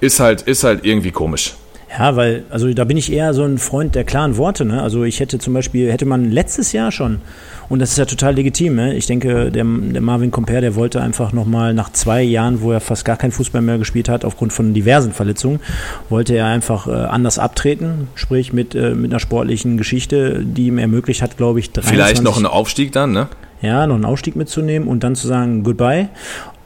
ist 0.00 0.20
halt, 0.20 0.42
ist 0.42 0.64
halt 0.64 0.84
irgendwie 0.84 1.10
komisch. 1.10 1.54
Ja, 1.98 2.16
weil, 2.16 2.44
also 2.50 2.72
da 2.74 2.84
bin 2.84 2.96
ich 2.96 3.12
eher 3.12 3.32
so 3.32 3.44
ein 3.44 3.58
Freund 3.58 3.94
der 3.94 4.04
klaren 4.04 4.36
Worte. 4.36 4.64
Ne? 4.64 4.82
Also 4.82 5.04
ich 5.04 5.20
hätte 5.20 5.38
zum 5.38 5.54
Beispiel, 5.54 5.90
hätte 5.90 6.04
man 6.04 6.30
letztes 6.30 6.72
Jahr 6.72 6.90
schon, 6.90 7.20
und 7.68 7.78
das 7.78 7.92
ist 7.92 7.98
ja 7.98 8.04
total 8.04 8.34
legitim, 8.34 8.74
ne? 8.74 8.94
ich 8.94 9.06
denke, 9.06 9.50
der, 9.50 9.64
der 9.64 10.02
Marvin 10.02 10.30
Compare, 10.30 10.60
der 10.60 10.74
wollte 10.74 11.00
einfach 11.00 11.32
nochmal 11.32 11.74
nach 11.74 11.90
zwei 11.90 12.22
Jahren, 12.22 12.60
wo 12.60 12.72
er 12.72 12.80
fast 12.80 13.04
gar 13.04 13.16
kein 13.16 13.32
Fußball 13.32 13.62
mehr 13.62 13.78
gespielt 13.78 14.08
hat, 14.08 14.24
aufgrund 14.24 14.52
von 14.52 14.74
diversen 14.74 15.12
Verletzungen, 15.12 15.60
wollte 16.08 16.34
er 16.34 16.46
einfach 16.46 16.86
äh, 16.86 16.90
anders 16.90 17.38
abtreten, 17.38 18.08
sprich 18.14 18.52
mit, 18.52 18.74
äh, 18.74 18.90
mit 18.90 19.12
einer 19.12 19.20
sportlichen 19.20 19.78
Geschichte, 19.78 20.44
die 20.44 20.66
ihm 20.66 20.78
ermöglicht 20.78 21.22
hat, 21.22 21.36
glaube 21.36 21.60
ich, 21.60 21.70
23, 21.70 21.94
Vielleicht 21.94 22.22
noch 22.22 22.36
einen 22.36 22.46
Aufstieg 22.46 22.92
dann, 22.92 23.12
ne? 23.12 23.28
Ja, 23.62 23.86
noch 23.86 23.94
einen 23.94 24.04
Aufstieg 24.04 24.36
mitzunehmen 24.36 24.86
und 24.86 25.02
dann 25.02 25.14
zu 25.14 25.26
sagen, 25.26 25.62
goodbye. 25.62 26.08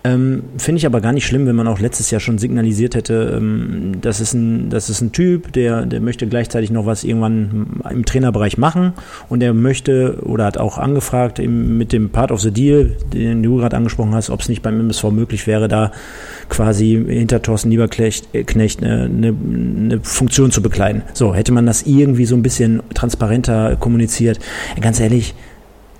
Ähm, 0.02 0.44
Finde 0.56 0.78
ich 0.78 0.86
aber 0.86 1.00
gar 1.02 1.12
nicht 1.12 1.26
schlimm, 1.26 1.46
wenn 1.46 1.56
man 1.56 1.68
auch 1.68 1.78
letztes 1.78 2.10
Jahr 2.10 2.20
schon 2.20 2.38
signalisiert 2.38 2.94
hätte, 2.94 3.34
ähm, 3.36 3.98
das, 4.00 4.20
ist 4.20 4.32
ein, 4.32 4.70
das 4.70 4.88
ist 4.88 5.02
ein 5.02 5.12
Typ, 5.12 5.52
der, 5.52 5.84
der 5.84 6.00
möchte 6.00 6.26
gleichzeitig 6.26 6.70
noch 6.70 6.86
was 6.86 7.04
irgendwann 7.04 7.80
im 7.90 8.06
Trainerbereich 8.06 8.56
machen 8.56 8.94
und 9.28 9.40
der 9.40 9.52
möchte 9.52 10.18
oder 10.22 10.46
hat 10.46 10.56
auch 10.56 10.78
angefragt 10.78 11.38
eben 11.38 11.76
mit 11.76 11.92
dem 11.92 12.08
Part 12.08 12.32
of 12.32 12.40
the 12.40 12.50
Deal, 12.50 12.96
den 13.12 13.42
du 13.42 13.56
gerade 13.56 13.76
angesprochen 13.76 14.14
hast, 14.14 14.30
ob 14.30 14.40
es 14.40 14.48
nicht 14.48 14.62
beim 14.62 14.80
MSV 14.80 15.10
möglich 15.10 15.46
wäre, 15.46 15.68
da 15.68 15.92
quasi 16.48 17.04
hinter 17.06 17.42
Thorsten 17.42 17.70
Lieberknecht 17.70 18.34
äh, 18.34 18.44
eine, 18.54 19.04
eine, 19.04 19.28
eine 19.28 20.00
Funktion 20.02 20.50
zu 20.50 20.62
bekleiden. 20.62 21.02
So, 21.12 21.34
hätte 21.34 21.52
man 21.52 21.66
das 21.66 21.82
irgendwie 21.82 22.24
so 22.24 22.36
ein 22.36 22.42
bisschen 22.42 22.82
transparenter 22.94 23.76
kommuniziert. 23.76 24.40
Ganz 24.80 24.98
ehrlich, 24.98 25.34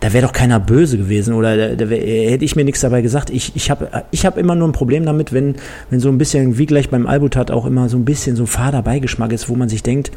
da 0.01 0.13
wäre 0.13 0.27
doch 0.27 0.33
keiner 0.33 0.59
böse 0.59 0.99
gewesen 0.99 1.35
oder 1.35 1.57
da, 1.57 1.77
da 1.77 1.91
wär, 1.91 2.31
hätte 2.31 2.45
ich 2.45 2.57
mir 2.57 2.65
nichts 2.65 2.81
dabei 2.81 3.03
gesagt. 3.03 3.31
Ich, 3.31 3.55
ich 3.55 3.71
habe 3.71 4.05
ich 4.11 4.27
hab 4.27 4.39
immer 4.39 4.55
nur 4.55 4.69
ein 4.69 4.73
Problem 4.73 5.05
damit, 5.05 5.33
wenn, 5.33 5.57
wenn 5.91 6.01
so 6.01 6.09
ein 6.09 6.19
bisschen, 6.19 6.59
wie 6.59 6.67
gleich 6.67 6.89
beim 6.89 7.07
Albutat 7.07 7.51
auch 7.51 7.67
immer 7.67 7.89
so 7.89 7.99
ein 7.99 8.05
bisschen 8.05 8.35
so 8.35 8.45
ein 8.45 8.47
fader 8.47 8.83
Beigeschmack 8.83 9.33
ist, 9.33 9.49
wo 9.49 9.55
man 9.55 9.69
sich 9.69 9.83
denkt, 9.83 10.11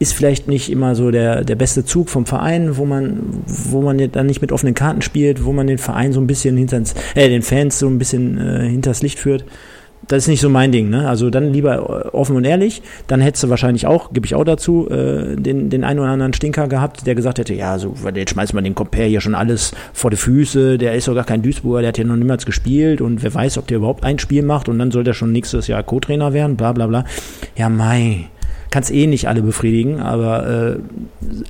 ist 0.00 0.14
vielleicht 0.14 0.48
nicht 0.48 0.70
immer 0.72 0.94
so 0.94 1.10
der, 1.10 1.44
der 1.44 1.56
beste 1.56 1.84
Zug 1.84 2.08
vom 2.08 2.26
Verein, 2.26 2.76
wo 2.78 2.86
man, 2.86 3.20
wo 3.46 3.82
man 3.82 3.98
dann 4.10 4.26
nicht 4.26 4.40
mit 4.40 4.50
offenen 4.50 4.74
Karten 4.74 5.02
spielt, 5.02 5.44
wo 5.44 5.52
man 5.52 5.66
den 5.66 5.78
Verein 5.78 6.12
so 6.12 6.20
ein 6.20 6.26
bisschen 6.26 6.56
hinter 6.56 6.82
äh, 7.14 7.28
den 7.28 7.42
Fans 7.42 7.78
so 7.78 7.86
ein 7.86 7.98
bisschen 7.98 8.38
äh, 8.38 8.68
hinters 8.68 9.02
Licht 9.02 9.18
führt 9.18 9.44
das 10.08 10.24
ist 10.24 10.28
nicht 10.28 10.40
so 10.40 10.48
mein 10.48 10.72
Ding. 10.72 10.88
Ne? 10.90 11.08
Also 11.08 11.30
dann 11.30 11.52
lieber 11.52 12.04
äh, 12.06 12.08
offen 12.08 12.36
und 12.36 12.44
ehrlich. 12.44 12.82
Dann 13.06 13.20
hättest 13.20 13.44
du 13.44 13.50
wahrscheinlich 13.50 13.86
auch, 13.86 14.12
gebe 14.12 14.26
ich 14.26 14.34
auch 14.34 14.44
dazu, 14.44 14.88
äh, 14.90 15.36
den, 15.36 15.70
den 15.70 15.84
einen 15.84 16.00
oder 16.00 16.10
anderen 16.10 16.32
Stinker 16.32 16.68
gehabt, 16.68 17.06
der 17.06 17.14
gesagt 17.14 17.38
hätte, 17.38 17.54
ja, 17.54 17.78
so, 17.78 17.94
jetzt 18.14 18.30
schmeißt 18.30 18.54
man 18.54 18.64
den 18.64 18.74
Compare 18.74 19.06
hier 19.06 19.20
schon 19.20 19.34
alles 19.34 19.72
vor 19.92 20.10
die 20.10 20.16
Füße. 20.16 20.78
Der 20.78 20.94
ist 20.94 21.08
doch 21.08 21.14
gar 21.14 21.24
kein 21.24 21.42
Duisburger, 21.42 21.80
der 21.80 21.88
hat 21.88 21.96
hier 21.96 22.06
noch 22.06 22.16
niemals 22.16 22.46
gespielt 22.46 23.00
und 23.00 23.22
wer 23.22 23.32
weiß, 23.32 23.58
ob 23.58 23.66
der 23.66 23.78
überhaupt 23.78 24.04
ein 24.04 24.18
Spiel 24.18 24.42
macht 24.42 24.68
und 24.68 24.78
dann 24.78 24.90
soll 24.90 25.04
der 25.04 25.14
schon 25.14 25.32
nächstes 25.32 25.66
Jahr 25.66 25.82
Co-Trainer 25.82 26.32
werden, 26.32 26.56
bla 26.56 26.72
bla 26.72 26.86
bla. 26.86 27.04
Ja, 27.56 27.68
mei 27.68 28.28
kannst 28.70 28.92
eh 28.92 29.06
nicht 29.06 29.28
alle 29.28 29.42
befriedigen, 29.42 30.00
aber 30.00 30.46
äh, 30.46 30.76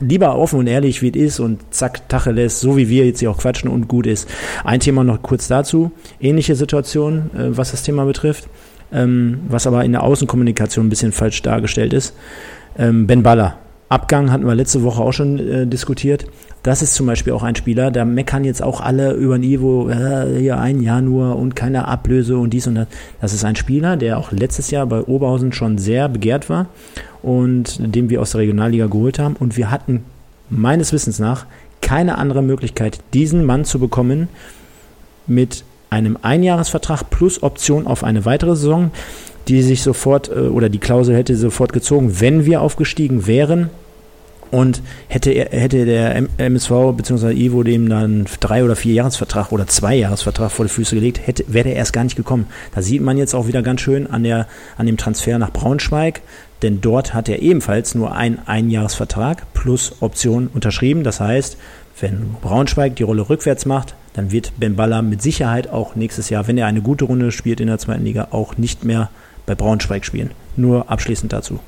lieber 0.01 0.37
offen 0.37 0.59
und 0.59 0.67
ehrlich, 0.67 1.03
wie 1.03 1.11
es 1.11 1.17
ist 1.17 1.41
und 1.41 1.61
zack, 1.71 2.09
Tacheles, 2.09 2.61
so 2.61 2.77
wie 2.77 2.89
wir 2.89 3.07
jetzt 3.07 3.21
hier 3.21 3.31
auch 3.31 3.39
quatschen 3.39 3.71
und 3.71 3.89
gut 3.89 4.07
ist. 4.07 4.29
Ein 4.65 4.81
Thema 4.81 5.05
noch 5.05 5.23
kurz 5.23 5.47
dazu, 5.49 5.93
ähnliche 6.21 6.55
Situation, 6.55 7.31
äh, 7.35 7.57
was 7.57 7.73
das 7.73 7.83
Thema 7.83 8.05
betrifft, 8.05 8.49
ähm, 8.93 9.41
was 9.49 9.67
aber 9.67 9.85
in 9.85 9.93
der 9.93 10.03
Außenkommunikation 10.03 10.87
ein 10.87 10.91
bisschen 10.91 11.13
falsch 11.13 11.43
dargestellt 11.43 11.93
ist. 11.93 12.15
Ähm, 12.79 13.07
ben 13.07 13.23
Baller, 13.23 13.59
Abgang 13.91 14.31
hatten 14.31 14.47
wir 14.47 14.55
letzte 14.55 14.85
Woche 14.85 15.03
auch 15.03 15.13
schon 15.13 15.39
äh, 15.41 15.67
diskutiert. 15.67 16.25
Das 16.63 16.81
ist 16.81 16.95
zum 16.95 17.07
Beispiel 17.07 17.33
auch 17.33 17.43
ein 17.43 17.57
Spieler, 17.57 17.91
da 17.91 18.05
meckern 18.05 18.45
jetzt 18.45 18.63
auch 18.63 18.81
alle 18.81 19.15
über 19.15 19.35
ein 19.35 19.43
Ivo, 19.43 19.91
äh, 19.91 20.39
hier 20.39 20.61
ein 20.61 20.81
Jahr 20.81 21.01
nur 21.01 21.35
und 21.35 21.57
keine 21.57 21.89
Ablöse 21.89 22.39
und 22.39 22.51
dies 22.51 22.69
und 22.69 22.77
das. 22.77 22.87
Das 23.21 23.33
ist 23.33 23.45
ein 23.45 23.57
Spieler, 23.57 23.97
der 23.97 24.19
auch 24.19 24.31
letztes 24.31 24.71
Jahr 24.71 24.87
bei 24.87 25.03
Oberhausen 25.03 25.53
schon 25.53 25.77
sehr 25.77 26.09
begehrt 26.09 26.49
war 26.49 26.67
und 27.23 27.81
den 27.81 28.11
wir 28.11 28.23
aus 28.23 28.31
der 28.31 28.43
Regionalliga 28.43 28.87
geholt 28.87 29.19
haben. 29.19 29.35
Und 29.35 29.57
wir 29.57 29.73
hatten 29.73 30.05
meines 30.51 30.93
Wissens 30.93 31.19
nach 31.19 31.47
keine 31.81 32.17
andere 32.17 32.43
Möglichkeit, 32.43 33.01
diesen 33.13 33.45
Mann 33.45 33.65
zu 33.65 33.81
bekommen 33.81 34.29
mit 35.27 35.65
einem 35.89 36.17
Einjahresvertrag 36.23 37.11
plus 37.11 37.43
Option 37.43 37.89
auf 37.89 38.05
eine 38.05 38.25
weitere 38.25 38.55
Saison, 38.55 38.93
die 39.49 39.63
sich 39.63 39.83
sofort 39.83 40.29
äh, 40.29 40.43
oder 40.43 40.69
die 40.69 40.79
Klausel 40.79 41.17
hätte 41.17 41.35
sofort 41.35 41.73
gezogen, 41.73 42.21
wenn 42.21 42.45
wir 42.45 42.61
aufgestiegen 42.61 43.27
wären 43.27 43.71
und 44.51 44.83
hätte, 45.09 45.31
hätte 45.33 45.85
der 45.85 46.25
MSV 46.39 46.71
bzw. 46.97 47.33
Ivo 47.33 47.63
dem 47.63 47.89
dann 47.89 48.27
drei 48.41 48.65
oder 48.65 48.77
vier 48.77 48.95
Jahresvertrag 48.95 49.53
oder 49.53 49.67
zwei 49.67 49.95
Jahresvertrag 49.95 50.51
vor 50.51 50.65
die 50.65 50.73
Füße 50.73 50.95
gelegt, 50.95 51.27
hätte, 51.27 51.45
wäre 51.49 51.69
er 51.69 51.77
erst 51.77 51.93
gar 51.93 52.05
nicht 52.05 52.17
gekommen. 52.17 52.47
Da 52.75 52.83
sieht 52.83 53.03
man 53.03 53.17
jetzt 53.17 53.35
auch 53.35 53.47
wieder 53.47 53.63
ganz 53.63 53.81
schön 53.81 54.09
an, 54.09 54.25
der, 54.25 54.47
an 54.77 54.87
dem 54.87 54.97
Transfer 54.97 55.39
nach 55.39 55.53
Braunschweig, 55.53 56.21
denn 56.63 56.81
dort 56.81 57.15
hat 57.15 57.29
er 57.29 57.41
ebenfalls 57.41 57.95
nur 57.95 58.15
einen 58.15 58.41
Einjahresvertrag 58.47 59.53
plus 59.55 59.97
Option 60.01 60.49
unterschrieben. 60.53 61.05
Das 61.05 61.21
heißt, 61.21 61.57
wenn 62.01 62.35
Braunschweig 62.43 62.97
die 62.97 63.03
Rolle 63.03 63.29
rückwärts 63.29 63.67
macht, 63.67 63.95
dann 64.15 64.33
wird 64.33 64.53
Ben 64.59 64.77
Baller 64.77 65.03
mit 65.03 65.23
Sicherheit 65.23 65.71
auch 65.71 65.95
nächstes 65.95 66.31
Jahr, 66.31 66.49
wenn 66.49 66.59
er 66.59 66.67
eine 66.67 66.83
gute 66.83 67.05
Runde 67.05 67.31
spielt 67.31 67.61
in 67.61 67.69
der 67.69 67.79
zweiten 67.79 68.05
Liga, 68.05 68.29
auch 68.33 68.57
nicht 68.57 68.85
mehr 68.85 69.11
bei 69.47 69.55
Braunschweig 69.55 70.05
spielen. 70.05 70.33
Nur 70.57 70.91
abschließend 70.91 71.33
dazu. 71.33 71.61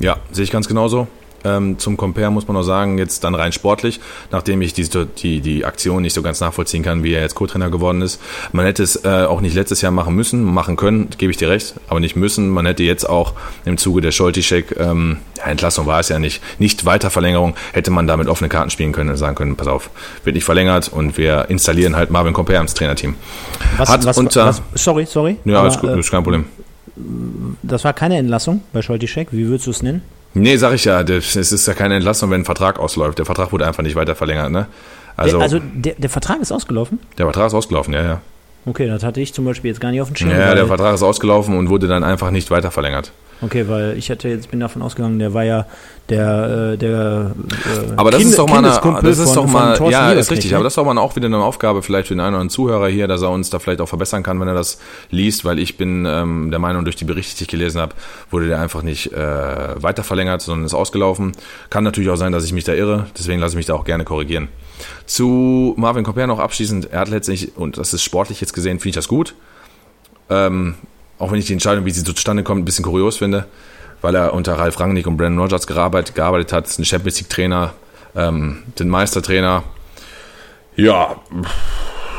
Ja, 0.00 0.18
sehe 0.32 0.44
ich 0.44 0.50
ganz 0.50 0.68
genauso. 0.68 1.06
Ähm, 1.44 1.78
zum 1.78 1.96
Compare 1.96 2.30
muss 2.30 2.48
man 2.48 2.54
noch 2.54 2.62
sagen, 2.62 2.98
jetzt 2.98 3.22
dann 3.24 3.34
rein 3.34 3.52
sportlich, 3.52 4.00
nachdem 4.30 4.60
ich 4.60 4.72
die, 4.72 4.88
die, 5.22 5.40
die 5.40 5.64
Aktion 5.64 6.02
nicht 6.02 6.14
so 6.14 6.22
ganz 6.22 6.40
nachvollziehen 6.40 6.82
kann, 6.82 7.02
wie 7.04 7.12
er 7.12 7.22
jetzt 7.22 7.34
Co-Trainer 7.34 7.70
geworden 7.70 8.02
ist. 8.02 8.20
Man 8.52 8.64
hätte 8.64 8.82
es 8.82 9.04
äh, 9.04 9.24
auch 9.24 9.40
nicht 9.40 9.54
letztes 9.54 9.80
Jahr 9.80 9.92
machen 9.92 10.14
müssen, 10.14 10.42
machen 10.42 10.76
können, 10.76 11.08
gebe 11.16 11.30
ich 11.30 11.36
dir 11.36 11.48
recht, 11.48 11.74
aber 11.88 12.00
nicht 12.00 12.16
müssen. 12.16 12.48
Man 12.48 12.66
hätte 12.66 12.82
jetzt 12.82 13.08
auch 13.08 13.34
im 13.64 13.78
Zuge 13.78 14.00
der 14.00 14.10
Scholtischek, 14.10 14.76
ähm, 14.78 15.18
ja, 15.36 15.44
Entlassung 15.44 15.86
war 15.86 16.00
es 16.00 16.08
ja 16.08 16.18
nicht, 16.18 16.42
nicht 16.58 16.84
Weiterverlängerung, 16.84 17.54
hätte 17.72 17.90
man 17.90 18.06
damit 18.06 18.28
offene 18.28 18.48
Karten 18.48 18.70
spielen 18.70 18.92
können 18.92 19.10
und 19.10 19.16
sagen 19.16 19.36
können, 19.36 19.56
pass 19.56 19.68
auf, 19.68 19.90
wird 20.24 20.34
nicht 20.34 20.44
verlängert 20.44 20.88
und 20.88 21.16
wir 21.16 21.46
installieren 21.48 21.96
halt 21.96 22.10
Marvin 22.10 22.32
Compare 22.32 22.60
ins 22.60 22.74
Trainerteam. 22.74 23.14
Was, 23.76 23.88
Hat 23.88 24.04
was, 24.04 24.18
unter, 24.18 24.46
was, 24.46 24.62
sorry, 24.74 25.06
sorry. 25.06 25.36
Ja, 25.44 25.60
aber, 25.60 25.68
ist, 25.68 25.80
gut, 25.80 25.90
ist 25.90 26.10
kein 26.10 26.24
Problem. 26.24 26.46
Das 27.62 27.84
war 27.84 27.92
keine 27.92 28.18
Entlassung 28.18 28.62
bei 28.72 28.82
Scholtischek, 28.82 29.28
wie 29.30 29.46
würdest 29.46 29.66
du 29.66 29.70
es 29.70 29.82
nennen? 29.82 30.02
Nee, 30.34 30.56
sag 30.56 30.74
ich 30.74 30.84
ja, 30.84 31.00
es 31.00 31.36
ist 31.36 31.66
ja 31.66 31.74
keine 31.74 31.96
Entlassung, 31.96 32.30
wenn 32.30 32.42
ein 32.42 32.44
Vertrag 32.44 32.78
ausläuft. 32.78 33.18
Der 33.18 33.26
Vertrag 33.26 33.52
wurde 33.52 33.66
einfach 33.66 33.82
nicht 33.82 33.96
weiter 33.96 34.14
verlegt, 34.14 34.50
ne? 34.50 34.66
Also, 35.16 35.38
der, 35.38 35.42
also 35.42 35.58
der, 35.58 35.94
der 35.94 36.10
Vertrag 36.10 36.40
ist 36.40 36.52
ausgelaufen? 36.52 37.00
Der 37.16 37.26
Vertrag 37.26 37.48
ist 37.48 37.54
ausgelaufen, 37.54 37.92
ja, 37.94 38.02
ja. 38.02 38.20
Okay, 38.68 38.86
das 38.86 39.02
hatte 39.02 39.20
ich 39.20 39.32
zum 39.32 39.44
Beispiel 39.44 39.70
jetzt 39.70 39.80
gar 39.80 39.90
nicht 39.90 40.00
auf 40.02 40.08
dem 40.08 40.16
Schirm. 40.16 40.30
Ja, 40.30 40.54
der 40.54 40.66
Vertrag 40.66 40.94
ist 40.94 41.02
ausgelaufen 41.02 41.56
und 41.56 41.70
wurde 41.70 41.86
dann 41.88 42.04
einfach 42.04 42.30
nicht 42.30 42.50
weiter 42.50 42.70
verlängert. 42.70 43.12
Okay, 43.40 43.68
weil 43.68 43.96
ich 43.96 44.08
hätte 44.08 44.28
jetzt 44.28 44.50
bin 44.50 44.58
davon 44.58 44.82
ausgegangen, 44.82 45.20
der 45.20 45.32
war 45.32 45.44
ja 45.44 45.64
der 46.08 46.72
äh, 46.74 46.76
der 46.76 47.30
äh, 47.38 47.92
Aber 47.96 48.10
das 48.10 48.18
Kind- 48.20 48.30
ist 48.32 48.38
doch 48.38 48.48
mal, 48.48 48.58
eine, 48.58 49.00
das 49.00 49.18
ist 49.18 49.32
von- 49.32 49.34
doch 49.46 49.46
mal, 49.46 49.78
ja, 49.90 50.10
ist 50.10 50.30
richtig. 50.32 50.50
ne? 50.50 50.56
Aber 50.56 50.64
das 50.64 50.72
ist 50.72 50.76
doch 50.76 50.84
mal 50.84 50.98
auch 50.98 51.14
wieder 51.14 51.26
eine 51.26 51.38
Aufgabe 51.38 51.82
vielleicht 51.82 52.08
für 52.08 52.14
den 52.14 52.20
einen 52.20 52.30
oder 52.34 52.40
anderen 52.40 52.50
Zuhörer 52.50 52.88
hier, 52.88 53.06
dass 53.06 53.22
er 53.22 53.30
uns 53.30 53.48
da 53.48 53.60
vielleicht 53.60 53.80
auch 53.80 53.88
verbessern 53.88 54.24
kann, 54.24 54.40
wenn 54.40 54.48
er 54.48 54.54
das 54.54 54.80
liest, 55.10 55.44
weil 55.44 55.60
ich 55.60 55.76
bin 55.76 56.04
ähm, 56.04 56.50
der 56.50 56.58
Meinung, 56.58 56.84
durch 56.84 56.96
die 56.96 57.04
Berichte, 57.04 57.36
die 57.38 57.44
ich 57.44 57.48
gelesen 57.48 57.80
habe, 57.80 57.94
wurde 58.32 58.48
der 58.48 58.60
einfach 58.60 58.82
nicht 58.82 59.12
äh, 59.12 59.16
weiter 59.82 60.02
verlängert, 60.02 60.42
sondern 60.42 60.66
ist 60.66 60.74
ausgelaufen. 60.74 61.32
Kann 61.70 61.84
natürlich 61.84 62.10
auch 62.10 62.16
sein, 62.16 62.32
dass 62.32 62.44
ich 62.44 62.52
mich 62.52 62.64
da 62.64 62.72
irre, 62.74 63.06
deswegen 63.16 63.40
lasse 63.40 63.52
ich 63.52 63.56
mich 63.56 63.66
da 63.66 63.74
auch 63.74 63.84
gerne 63.84 64.02
korrigieren. 64.04 64.48
Zu 65.06 65.74
Marvin 65.76 66.04
Comper 66.04 66.26
noch 66.26 66.38
abschließend, 66.38 66.92
er 66.92 67.00
hat 67.00 67.08
letztendlich, 67.08 67.56
und 67.56 67.78
das 67.78 67.94
ist 67.94 68.02
sportlich 68.02 68.40
jetzt 68.40 68.52
gesehen, 68.52 68.78
finde 68.78 68.90
ich 68.90 68.94
das 68.94 69.08
gut. 69.08 69.34
Ähm, 70.30 70.74
auch 71.18 71.32
wenn 71.32 71.38
ich 71.38 71.46
die 71.46 71.52
Entscheidung, 71.52 71.84
wie 71.84 71.90
sie 71.90 72.04
zustande 72.04 72.42
kommt, 72.42 72.62
ein 72.62 72.64
bisschen 72.64 72.84
kurios 72.84 73.16
finde, 73.16 73.46
weil 74.00 74.14
er 74.14 74.34
unter 74.34 74.54
Ralf 74.54 74.78
Rangnick 74.78 75.06
und 75.06 75.16
Brandon 75.16 75.40
Rogers 75.42 75.66
gearbeitet, 75.66 76.14
gearbeitet 76.14 76.52
hat, 76.52 76.66
ist 76.66 76.78
ein 76.78 76.84
Champions 76.84 77.18
League 77.18 77.30
Trainer, 77.30 77.74
ähm, 78.14 78.62
den 78.78 78.88
Meistertrainer. 78.88 79.64
Ja, 80.76 81.16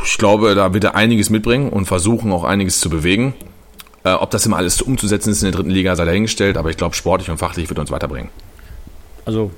ich 0.04 0.18
glaube, 0.18 0.56
da 0.56 0.74
wird 0.74 0.84
er 0.84 0.96
einiges 0.96 1.30
mitbringen 1.30 1.70
und 1.70 1.86
versuchen 1.86 2.32
auch 2.32 2.44
einiges 2.44 2.80
zu 2.80 2.90
bewegen. 2.90 3.34
Äh, 4.04 4.14
ob 4.14 4.32
das 4.32 4.46
immer 4.46 4.58
alles 4.58 4.82
umzusetzen 4.82 5.32
ist 5.32 5.42
in 5.42 5.52
der 5.52 5.58
dritten 5.58 5.70
Liga, 5.70 5.96
sei 5.96 6.06
dahingestellt, 6.06 6.58
aber 6.58 6.70
ich 6.70 6.78
glaube, 6.78 6.96
sportlich 6.96 7.30
und 7.30 7.38
fachlich 7.38 7.70
wird 7.70 7.78
er 7.80 7.82
uns 7.82 7.92
weiterbringen. 7.92 8.30
Also 9.26 9.52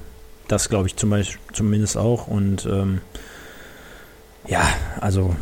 das 0.51 0.69
glaube 0.69 0.87
ich 0.87 0.95
zum 0.95 1.09
Beispiel, 1.09 1.39
zumindest 1.53 1.97
auch. 1.97 2.27
Und 2.27 2.65
ähm, 2.65 3.01
ja, 4.47 4.61
also 4.99 5.35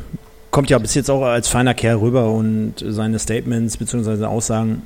kommt 0.51 0.69
ja 0.69 0.77
bis 0.77 0.93
jetzt 0.95 1.09
auch 1.09 1.23
als 1.23 1.47
feiner 1.47 1.73
Kerl 1.73 1.97
rüber 1.97 2.29
und 2.31 2.75
seine 2.85 3.19
Statements 3.19 3.77
bzw. 3.77 4.25
Aussagen 4.25 4.83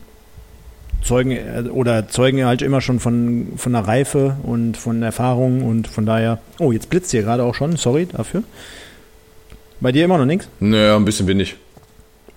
zeugen 1.02 1.32
äh, 1.32 1.70
oder 1.70 2.08
zeugen 2.08 2.46
halt 2.46 2.62
immer 2.62 2.82
schon 2.82 3.00
von, 3.00 3.54
von 3.58 3.74
der 3.74 3.88
Reife 3.88 4.38
und 4.44 4.78
von 4.78 5.04
Erfahrung 5.04 5.64
und 5.64 5.88
von 5.88 6.06
daher. 6.06 6.40
Oh, 6.60 6.72
jetzt 6.72 6.90
blitzt 6.90 7.12
hier 7.12 7.24
gerade 7.24 7.44
auch 7.44 7.56
schon, 7.56 7.76
sorry 7.76 8.08
dafür. 8.12 8.44
Bei 9.80 9.92
dir 9.92 10.06
immer 10.06 10.18
noch 10.18 10.26
nichts? 10.26 10.48
Naja, 10.60 10.96
ein 10.96 11.06
bisschen 11.06 11.28
windig. 11.28 11.56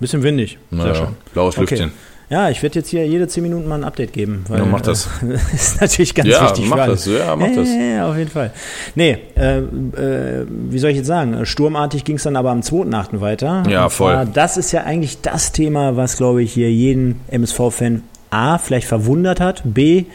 Bisschen 0.00 0.22
windig. 0.22 0.58
Sehr 0.70 0.78
Naja, 0.78 0.94
schön. 0.94 1.08
blaues 1.32 1.56
Okay. 1.56 1.88
Ja, 2.28 2.50
ich 2.50 2.60
werde 2.62 2.80
jetzt 2.80 2.88
hier 2.88 3.06
jede 3.06 3.28
10 3.28 3.42
Minuten 3.42 3.68
mal 3.68 3.76
ein 3.76 3.84
Update 3.84 4.12
geben. 4.12 4.44
Weil, 4.48 4.58
Ja, 4.58 4.64
mach 4.64 4.80
das. 4.80 5.08
Äh, 5.22 5.34
ist 5.54 5.80
natürlich 5.80 6.14
ganz 6.14 6.28
Ja, 6.28 6.42
wichtig 6.42 6.68
mach 6.68 6.86
das. 6.86 7.06
Ja, 7.06 7.36
mach 7.36 7.54
das. 7.54 7.68
Ja, 7.68 7.80
ja, 7.80 8.10
auf 8.10 8.16
jeden 8.16 8.30
Fall. 8.30 8.52
Nee, 8.96 9.18
äh, 9.36 9.58
äh, 9.58 10.46
wie 10.48 10.78
soll 10.78 10.90
ich 10.90 10.96
jetzt 10.96 11.06
sagen? 11.06 11.46
Sturmartig 11.46 12.04
ging 12.04 12.16
es 12.16 12.24
dann 12.24 12.34
aber 12.34 12.50
am 12.50 12.60
2.8. 12.60 13.20
weiter. 13.20 13.62
Ja, 13.68 13.88
voll. 13.88 14.12
zwar, 14.12 14.26
das 14.26 14.56
ist 14.56 14.72
ja 14.72 14.82
eigentlich 14.82 15.20
das 15.20 15.52
Thema, 15.52 15.96
was, 15.96 16.16
glaube 16.16 16.42
ich, 16.42 16.52
hier 16.52 16.70
jeden 16.70 17.20
MSV-Fan 17.28 18.02
A 18.30 18.58
vielleicht 18.58 18.88
verwundert 18.88 19.38
hat, 19.40 19.62
B 19.64 20.06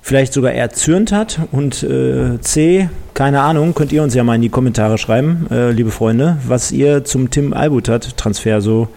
vielleicht 0.00 0.32
sogar 0.32 0.52
erzürnt 0.52 1.12
hat 1.12 1.38
und 1.52 1.82
äh, 1.84 2.40
C, 2.40 2.88
keine 3.14 3.40
Ahnung, 3.42 3.72
könnt 3.74 3.92
ihr 3.92 4.02
uns 4.02 4.14
ja 4.14 4.24
mal 4.24 4.34
in 4.34 4.42
die 4.42 4.48
Kommentare 4.48 4.98
schreiben, 4.98 5.46
äh, 5.50 5.70
liebe 5.70 5.92
Freunde, 5.92 6.38
was 6.44 6.72
ihr 6.72 7.04
zum 7.04 7.30
Tim 7.30 7.52
Albutat-Transfer 7.52 8.60
so 8.60 8.88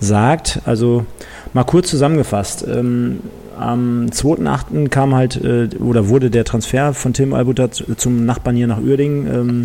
sagt. 0.00 0.60
Also 0.64 1.06
mal 1.52 1.64
kurz 1.64 1.90
zusammengefasst. 1.90 2.66
Ähm, 2.66 3.20
am 3.58 4.06
2.8. 4.06 4.88
kam 4.88 5.14
halt 5.14 5.36
äh, 5.42 5.68
oder 5.80 6.08
wurde 6.08 6.30
der 6.30 6.44
Transfer 6.44 6.94
von 6.94 7.12
Tim 7.12 7.34
Albutat 7.34 7.84
zum 7.96 8.24
Nachbarn 8.24 8.56
hier 8.56 8.68
nach 8.68 8.80
Uerdingen 8.80 9.26
ähm, 9.26 9.62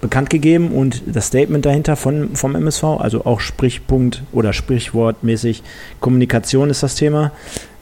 bekannt 0.00 0.30
gegeben 0.30 0.72
und 0.72 1.02
das 1.06 1.28
Statement 1.28 1.64
dahinter 1.64 1.96
von, 1.96 2.34
vom 2.34 2.54
MSV, 2.54 2.84
also 2.84 3.24
auch 3.24 3.40
Sprichpunkt 3.40 4.22
oder 4.32 4.52
Sprichwortmäßig 4.52 5.62
Kommunikation 6.00 6.70
ist 6.70 6.82
das 6.82 6.96
Thema, 6.96 7.32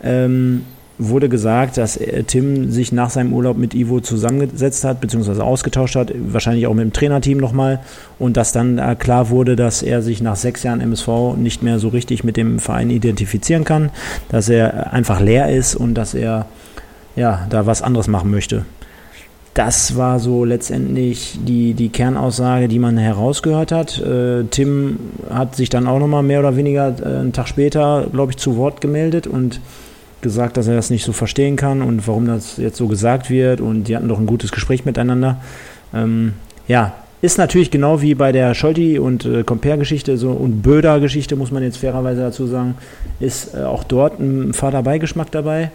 ähm, 0.02 0.64
wurde 1.00 1.28
gesagt, 1.28 1.78
dass 1.78 1.96
äh, 1.96 2.22
Tim 2.24 2.70
sich 2.70 2.92
nach 2.92 3.10
seinem 3.10 3.32
Urlaub 3.32 3.56
mit 3.56 3.74
Ivo 3.74 4.00
zusammengesetzt 4.00 4.84
hat, 4.84 5.00
beziehungsweise 5.00 5.42
ausgetauscht 5.42 5.96
hat, 5.96 6.12
wahrscheinlich 6.14 6.66
auch 6.66 6.74
mit 6.74 6.84
dem 6.84 6.92
Trainerteam 6.92 7.38
nochmal 7.38 7.80
und 8.18 8.36
dass 8.36 8.52
dann 8.52 8.78
äh, 8.78 8.94
klar 8.96 9.30
wurde, 9.30 9.56
dass 9.56 9.82
er 9.82 10.02
sich 10.02 10.20
nach 10.22 10.36
sechs 10.36 10.62
Jahren 10.62 10.80
MSV 10.80 11.36
nicht 11.36 11.62
mehr 11.62 11.78
so 11.78 11.88
richtig 11.88 12.22
mit 12.22 12.36
dem 12.36 12.58
Verein 12.58 12.90
identifizieren 12.90 13.64
kann, 13.64 13.90
dass 14.28 14.48
er 14.48 14.92
einfach 14.92 15.20
leer 15.20 15.50
ist 15.50 15.74
und 15.74 15.94
dass 15.94 16.14
er 16.14 16.46
ja 17.16 17.46
da 17.48 17.66
was 17.66 17.82
anderes 17.82 18.06
machen 18.06 18.30
möchte. 18.30 18.64
Das 19.54 19.96
war 19.96 20.20
so 20.20 20.44
letztendlich 20.44 21.38
die, 21.44 21.74
die 21.74 21.88
Kernaussage, 21.88 22.68
die 22.68 22.78
man 22.78 22.96
herausgehört 22.98 23.72
hat. 23.72 24.00
Äh, 24.00 24.44
Tim 24.44 24.98
hat 25.28 25.56
sich 25.56 25.68
dann 25.68 25.88
auch 25.88 25.98
nochmal 25.98 26.22
mehr 26.22 26.38
oder 26.38 26.56
weniger 26.56 26.94
äh, 27.00 27.18
einen 27.18 27.32
Tag 27.32 27.48
später, 27.48 28.06
glaube 28.12 28.32
ich, 28.32 28.38
zu 28.38 28.56
Wort 28.56 28.80
gemeldet 28.80 29.26
und 29.26 29.60
gesagt, 30.22 30.56
dass 30.56 30.66
er 30.66 30.74
das 30.74 30.90
nicht 30.90 31.04
so 31.04 31.12
verstehen 31.12 31.56
kann 31.56 31.82
und 31.82 32.06
warum 32.06 32.26
das 32.26 32.56
jetzt 32.56 32.76
so 32.76 32.88
gesagt 32.88 33.30
wird. 33.30 33.60
Und 33.60 33.84
die 33.84 33.96
hatten 33.96 34.08
doch 34.08 34.18
ein 34.18 34.26
gutes 34.26 34.52
Gespräch 34.52 34.84
miteinander. 34.84 35.40
Ähm, 35.94 36.34
ja, 36.68 36.94
ist 37.22 37.36
natürlich 37.36 37.70
genau 37.70 38.00
wie 38.00 38.14
bei 38.14 38.32
der 38.32 38.54
Scholti 38.54 38.98
und 38.98 39.26
äh, 39.26 39.42
Compare-Geschichte 39.42 40.16
so 40.16 40.30
und 40.30 40.62
Böder-Geschichte, 40.62 41.36
muss 41.36 41.50
man 41.50 41.62
jetzt 41.62 41.76
fairerweise 41.76 42.22
dazu 42.22 42.46
sagen, 42.46 42.76
ist 43.18 43.54
äh, 43.54 43.62
auch 43.62 43.84
dort 43.84 44.18
ein 44.18 44.54
fader 44.54 44.82
Beigeschmack 44.82 45.30
dabei. 45.30 45.70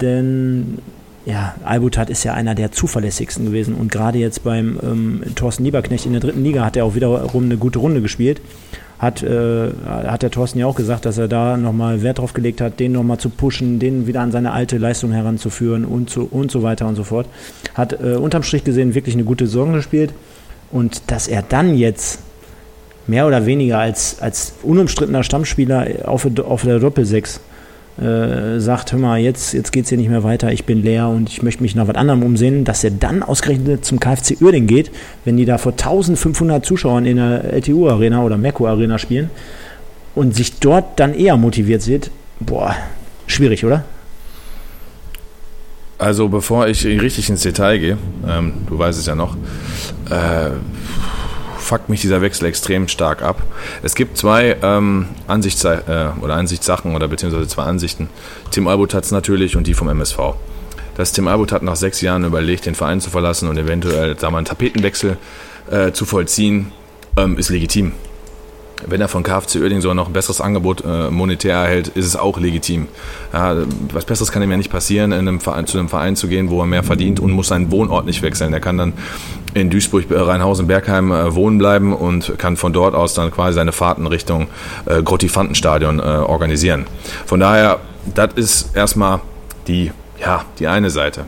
Denn 0.00 0.78
ja, 1.26 1.54
Albutat 1.62 2.08
ist 2.08 2.24
ja 2.24 2.32
einer 2.32 2.54
der 2.54 2.72
zuverlässigsten 2.72 3.44
gewesen 3.44 3.74
und 3.74 3.92
gerade 3.92 4.18
jetzt 4.18 4.44
beim 4.44 4.78
ähm, 4.82 5.22
Thorsten 5.34 5.64
Lieberknecht 5.64 6.06
in 6.06 6.12
der 6.12 6.22
dritten 6.22 6.42
Liga 6.42 6.64
hat 6.64 6.76
er 6.76 6.86
auch 6.86 6.94
wiederum 6.94 7.44
eine 7.44 7.58
gute 7.58 7.80
Runde 7.80 8.00
gespielt. 8.00 8.40
Hat, 8.98 9.22
äh, 9.22 9.70
hat 9.86 10.22
der 10.22 10.30
Thorsten 10.30 10.58
ja 10.58 10.66
auch 10.66 10.74
gesagt, 10.74 11.04
dass 11.04 11.18
er 11.18 11.28
da 11.28 11.56
nochmal 11.56 12.02
Wert 12.02 12.18
drauf 12.18 12.32
gelegt 12.32 12.60
hat, 12.60 12.80
den 12.80 12.92
nochmal 12.92 13.18
zu 13.18 13.30
pushen, 13.30 13.78
den 13.78 14.06
wieder 14.08 14.20
an 14.20 14.32
seine 14.32 14.52
alte 14.52 14.76
Leistung 14.76 15.12
heranzuführen 15.12 15.84
und 15.84 16.10
so, 16.10 16.26
und 16.28 16.50
so 16.50 16.62
weiter 16.62 16.86
und 16.88 16.96
so 16.96 17.04
fort. 17.04 17.28
Hat 17.74 17.92
äh, 17.92 18.16
unterm 18.16 18.42
Strich 18.42 18.64
gesehen 18.64 18.94
wirklich 18.94 19.14
eine 19.14 19.24
gute 19.24 19.46
Saison 19.46 19.72
gespielt 19.72 20.12
und 20.72 21.02
dass 21.10 21.28
er 21.28 21.42
dann 21.42 21.76
jetzt 21.76 22.20
mehr 23.06 23.26
oder 23.26 23.46
weniger 23.46 23.78
als, 23.78 24.20
als 24.20 24.54
unumstrittener 24.62 25.22
Stammspieler 25.22 25.86
auf, 26.04 26.26
auf 26.44 26.62
der 26.62 26.78
Doppelsechs 26.78 27.40
äh, 28.00 28.60
sagt, 28.60 28.92
hör 28.92 28.98
mal, 28.98 29.18
jetzt, 29.18 29.54
jetzt 29.54 29.72
geht 29.72 29.84
es 29.84 29.88
hier 29.88 29.98
nicht 29.98 30.08
mehr 30.08 30.22
weiter, 30.22 30.52
ich 30.52 30.64
bin 30.64 30.82
leer 30.82 31.08
und 31.08 31.28
ich 31.28 31.42
möchte 31.42 31.62
mich 31.62 31.74
nach 31.74 31.88
was 31.88 31.96
anderem 31.96 32.22
umsehen, 32.22 32.64
dass 32.64 32.84
er 32.84 32.90
dann 32.90 33.22
ausgerechnet 33.22 33.84
zum 33.84 33.98
KfC 34.00 34.36
Uerdingen 34.40 34.68
geht, 34.68 34.90
wenn 35.24 35.36
die 35.36 35.44
da 35.44 35.58
vor 35.58 35.72
1500 35.72 36.64
Zuschauern 36.64 37.06
in 37.06 37.16
der 37.16 37.52
LTU-Arena 37.52 38.22
oder 38.22 38.36
Merkur-Arena 38.36 38.98
spielen 38.98 39.30
und 40.14 40.34
sich 40.34 40.58
dort 40.60 40.98
dann 41.00 41.14
eher 41.14 41.36
motiviert 41.36 41.82
sieht, 41.82 42.10
boah, 42.40 42.74
schwierig, 43.26 43.64
oder? 43.64 43.84
Also 45.98 46.28
bevor 46.28 46.68
ich 46.68 46.84
richtig 46.86 47.28
ins 47.28 47.42
Detail 47.42 47.78
gehe, 47.78 47.98
ähm, 48.26 48.52
du 48.68 48.78
weißt 48.78 48.98
es 48.98 49.06
ja 49.06 49.16
noch, 49.16 49.36
äh, 50.08 50.50
fuckt 51.68 51.88
mich 51.90 52.00
dieser 52.00 52.22
Wechsel 52.22 52.46
extrem 52.46 52.88
stark 52.88 53.22
ab. 53.22 53.42
Es 53.82 53.94
gibt 53.94 54.16
zwei 54.16 54.56
ähm, 54.62 55.06
Ansichts 55.26 55.64
äh, 55.64 55.78
oder 56.20 56.34
Ansichtssachen 56.34 56.96
oder 56.96 57.08
beziehungsweise 57.08 57.46
zwei 57.46 57.64
Ansichten. 57.64 58.08
Tim 58.50 58.66
Albut 58.66 58.94
hat 58.94 59.04
es 59.04 59.10
natürlich 59.10 59.54
und 59.54 59.66
die 59.66 59.74
vom 59.74 59.88
MSV. 59.88 60.18
Dass 60.96 61.12
Tim 61.12 61.28
Albut 61.28 61.52
hat 61.52 61.62
nach 61.62 61.76
sechs 61.76 62.00
Jahren 62.00 62.24
überlegt, 62.24 62.66
den 62.66 62.74
Verein 62.74 63.00
zu 63.00 63.10
verlassen 63.10 63.48
und 63.48 63.58
eventuell 63.58 64.18
sagen 64.18 64.32
wir, 64.32 64.38
einen 64.38 64.46
Tapetenwechsel 64.46 65.18
äh, 65.70 65.92
zu 65.92 66.06
vollziehen, 66.06 66.72
ähm, 67.16 67.36
ist 67.36 67.50
legitim. 67.50 67.92
Wenn 68.86 69.00
er 69.00 69.08
von 69.08 69.22
KFC 69.22 69.56
Uerdingen 69.56 69.82
sogar 69.82 69.94
noch 69.94 70.06
ein 70.06 70.12
besseres 70.12 70.40
Angebot 70.40 70.84
äh, 70.86 71.10
monetär 71.10 71.56
erhält, 71.56 71.88
ist 71.88 72.06
es 72.06 72.16
auch 72.16 72.38
legitim. 72.38 72.86
Ja, 73.32 73.56
was 73.92 74.04
Besseres 74.04 74.30
kann 74.30 74.42
ihm 74.42 74.50
ja 74.50 74.56
nicht 74.56 74.70
passieren, 74.70 75.12
in 75.12 75.26
einem 75.26 75.40
Verein, 75.40 75.66
zu 75.66 75.78
einem 75.78 75.88
Verein 75.88 76.16
zu 76.16 76.28
gehen, 76.28 76.48
wo 76.48 76.60
er 76.60 76.66
mehr 76.66 76.84
verdient 76.84 77.20
und 77.20 77.32
muss 77.32 77.48
seinen 77.48 77.70
Wohnort 77.72 78.06
nicht 78.06 78.22
wechseln. 78.22 78.52
Er 78.52 78.60
kann 78.60 78.78
dann 78.78 78.92
in 79.58 79.70
Duisburg, 79.70 80.10
äh, 80.10 80.18
Rheinhausen, 80.18 80.66
Bergheim 80.66 81.10
äh, 81.12 81.34
wohnen 81.34 81.58
bleiben 81.58 81.92
und 81.92 82.38
kann 82.38 82.56
von 82.56 82.72
dort 82.72 82.94
aus 82.94 83.14
dann 83.14 83.30
quasi 83.30 83.54
seine 83.54 83.72
Fahrten 83.72 84.06
Richtung 84.06 84.48
äh, 84.86 85.02
Grottifantenstadion 85.02 85.98
äh, 85.98 86.02
organisieren. 86.02 86.86
Von 87.26 87.40
daher, 87.40 87.80
das 88.14 88.34
ist 88.34 88.76
erstmal 88.76 89.20
die, 89.66 89.92
ja, 90.20 90.44
die 90.58 90.66
eine 90.66 90.90
Seite. 90.90 91.24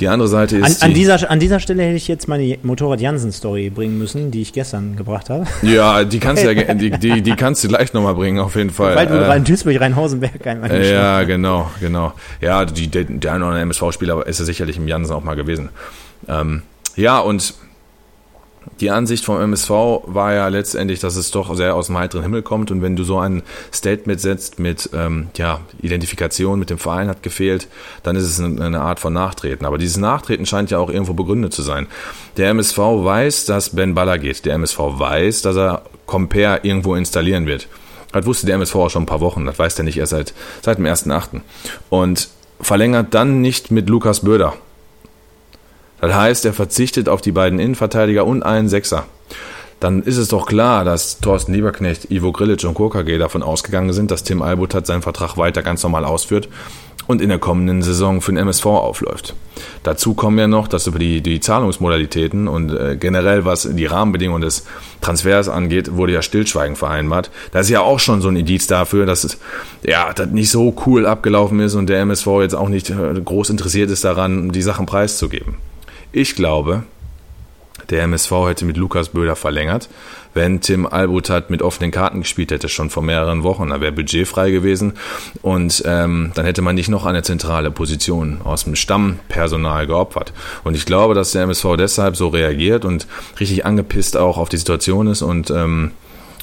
Die 0.00 0.08
andere 0.08 0.26
Seite 0.28 0.56
An, 0.56 0.64
ist. 0.64 0.82
an, 0.82 0.88
die, 0.88 0.94
dieser, 0.94 1.30
an 1.30 1.38
dieser 1.38 1.60
Stelle 1.60 1.84
hätte 1.84 1.94
ich 1.94 2.08
jetzt 2.08 2.26
meine 2.26 2.58
Motorrad-Jansen-Story 2.62 3.70
bringen 3.70 3.96
müssen, 3.96 4.32
die 4.32 4.42
ich 4.42 4.52
gestern 4.52 4.96
gebracht 4.96 5.30
habe. 5.30 5.46
ja, 5.62 6.02
die 6.02 6.18
kannst 6.18 6.42
du 6.42 6.52
ja, 6.52 6.74
die, 6.74 6.90
die, 6.90 7.22
die 7.22 7.36
kannst 7.36 7.62
du 7.62 7.68
gleich 7.68 7.92
nochmal 7.92 8.14
bringen, 8.14 8.40
auf 8.40 8.56
jeden 8.56 8.70
Fall. 8.70 8.96
Weil 8.96 9.06
du 9.06 9.14
Äh, 9.14 9.26
rein 9.26 9.44
Duisburg, 9.44 9.80
Rheinhausen-Berg 9.80 10.44
Äh, 10.44 10.92
Ja, 10.92 11.22
genau, 11.22 11.70
genau. 11.80 12.12
Ja, 12.40 12.64
die, 12.64 12.88
der, 12.88 13.04
der 13.04 13.34
eine 13.34 13.44
oder 13.44 13.54
andere 13.54 13.62
MSV-Spieler 13.62 14.26
ist 14.26 14.40
ja 14.40 14.44
sicherlich 14.44 14.78
im 14.78 14.88
Jansen 14.88 15.14
auch 15.14 15.22
mal 15.22 15.36
gewesen. 15.36 15.68
Ähm, 16.28 16.62
ja, 16.96 17.18
und 17.18 17.54
die 18.80 18.90
Ansicht 18.90 19.24
vom 19.24 19.40
MSV 19.40 19.70
war 20.06 20.32
ja 20.32 20.48
letztendlich, 20.48 21.00
dass 21.00 21.16
es 21.16 21.30
doch 21.30 21.54
sehr 21.54 21.74
aus 21.74 21.86
dem 21.86 21.98
heiteren 21.98 22.22
Himmel 22.22 22.42
kommt 22.42 22.70
und 22.70 22.82
wenn 22.82 22.96
du 22.96 23.04
so 23.04 23.18
ein 23.18 23.42
Statement 23.72 24.20
setzt 24.20 24.58
mit 24.58 24.90
ähm, 24.94 25.28
ja, 25.36 25.60
Identifikation 25.80 26.58
mit 26.58 26.70
dem 26.70 26.78
Verein 26.78 27.08
hat 27.08 27.22
gefehlt, 27.22 27.68
dann 28.02 28.16
ist 28.16 28.24
es 28.24 28.40
eine, 28.40 28.80
Art 28.80 29.00
von 29.00 29.12
Nachtreten. 29.12 29.66
Aber 29.66 29.78
dieses 29.78 29.96
Nachtreten 29.96 30.46
scheint 30.46 30.70
ja 30.70 30.78
auch 30.78 30.90
irgendwo 30.90 31.14
begründet 31.14 31.52
zu 31.52 31.62
sein. 31.62 31.86
Der 32.36 32.50
MSV 32.50 32.78
weiß, 32.78 33.44
dass 33.46 33.70
Ben 33.70 33.94
Baller 33.94 34.18
geht. 34.18 34.44
Der 34.44 34.54
MSV 34.54 34.78
weiß, 34.78 35.42
dass 35.42 35.56
er 35.56 35.82
Compare 36.06 36.60
irgendwo 36.62 36.94
installieren 36.94 37.46
wird. 37.46 37.68
Das 38.12 38.26
wusste 38.26 38.46
der 38.46 38.56
MSV 38.56 38.74
auch 38.76 38.90
schon 38.90 39.04
ein 39.04 39.06
paar 39.06 39.20
Wochen, 39.20 39.44
das 39.44 39.58
weiß 39.58 39.74
der 39.74 39.84
nicht 39.84 39.98
erst 39.98 40.10
seit, 40.10 40.34
seit 40.62 40.78
dem 40.78 40.86
1.8. 40.86 41.40
Und 41.90 42.28
verlängert 42.60 43.12
dann 43.14 43.40
nicht 43.40 43.70
mit 43.70 43.88
Lukas 43.88 44.20
Böder. 44.20 44.54
Das 46.00 46.14
heißt, 46.14 46.44
er 46.44 46.52
verzichtet 46.52 47.08
auf 47.08 47.20
die 47.20 47.32
beiden 47.32 47.58
Innenverteidiger 47.58 48.26
und 48.26 48.42
einen 48.42 48.68
Sechser. 48.68 49.06
Dann 49.80 50.02
ist 50.02 50.16
es 50.16 50.28
doch 50.28 50.46
klar, 50.46 50.84
dass 50.84 51.18
Thorsten 51.20 51.52
Lieberknecht, 51.52 52.10
Ivo 52.10 52.32
Grilic 52.32 52.64
und 52.64 52.74
KKG 52.74 53.18
davon 53.18 53.42
ausgegangen 53.42 53.92
sind, 53.92 54.10
dass 54.10 54.22
Tim 54.22 54.40
Albut 54.40 54.74
hat 54.74 54.86
seinen 54.86 55.02
Vertrag 55.02 55.36
weiter 55.36 55.62
ganz 55.62 55.82
normal 55.82 56.04
ausführt 56.04 56.48
und 57.06 57.20
in 57.20 57.28
der 57.28 57.38
kommenden 57.38 57.82
Saison 57.82 58.20
für 58.20 58.32
den 58.32 58.38
MSV 58.38 58.64
aufläuft. 58.66 59.34
Dazu 59.82 60.14
kommen 60.14 60.38
ja 60.38 60.46
noch, 60.46 60.68
dass 60.68 60.86
über 60.86 60.98
die, 60.98 61.20
die 61.20 61.40
Zahlungsmodalitäten 61.40 62.48
und 62.48 62.72
äh, 62.72 62.96
generell 62.98 63.44
was 63.44 63.68
die 63.70 63.86
Rahmenbedingungen 63.86 64.42
des 64.42 64.64
Transfers 65.00 65.48
angeht, 65.48 65.94
wurde 65.96 66.14
ja 66.14 66.22
Stillschweigen 66.22 66.76
vereinbart. 66.76 67.30
Da 67.52 67.60
ist 67.60 67.68
ja 67.68 67.80
auch 67.80 68.00
schon 68.00 68.22
so 68.22 68.28
ein 68.28 68.36
Indiz 68.36 68.66
dafür, 68.66 69.04
dass 69.06 69.24
es 69.24 69.38
ja 69.82 70.12
das 70.14 70.30
nicht 70.30 70.50
so 70.50 70.74
cool 70.86 71.06
abgelaufen 71.06 71.60
ist 71.60 71.74
und 71.74 71.88
der 71.88 72.00
MSV 72.00 72.26
jetzt 72.40 72.54
auch 72.54 72.68
nicht 72.68 72.90
äh, 72.90 73.20
groß 73.22 73.50
interessiert 73.50 73.90
ist 73.90 74.04
daran, 74.04 74.50
die 74.50 74.62
Sachen 74.62 74.86
preiszugeben. 74.86 75.56
Ich 76.16 76.36
glaube, 76.36 76.84
der 77.90 78.04
MSV 78.04 78.30
hätte 78.46 78.64
mit 78.64 78.76
Lukas 78.76 79.08
Böder 79.08 79.34
verlängert, 79.34 79.88
wenn 80.32 80.60
Tim 80.60 80.86
Albutat 80.86 81.50
mit 81.50 81.60
offenen 81.60 81.90
Karten 81.90 82.20
gespielt 82.20 82.52
hätte, 82.52 82.68
schon 82.68 82.88
vor 82.88 83.02
mehreren 83.02 83.42
Wochen. 83.42 83.70
Da 83.70 83.80
wäre 83.80 83.90
Budget 83.90 84.28
frei 84.28 84.52
gewesen 84.52 84.92
und 85.42 85.82
ähm, 85.84 86.30
dann 86.36 86.44
hätte 86.44 86.62
man 86.62 86.76
nicht 86.76 86.88
noch 86.88 87.04
eine 87.04 87.24
zentrale 87.24 87.72
Position 87.72 88.42
aus 88.44 88.62
dem 88.62 88.76
Stammpersonal 88.76 89.88
geopfert. 89.88 90.32
Und 90.62 90.76
ich 90.76 90.86
glaube, 90.86 91.14
dass 91.14 91.32
der 91.32 91.42
MSV 91.42 91.74
deshalb 91.76 92.14
so 92.14 92.28
reagiert 92.28 92.84
und 92.84 93.08
richtig 93.40 93.66
angepisst 93.66 94.16
auch 94.16 94.38
auf 94.38 94.48
die 94.48 94.58
Situation 94.58 95.08
ist 95.08 95.22
und 95.22 95.50
ähm, 95.50 95.90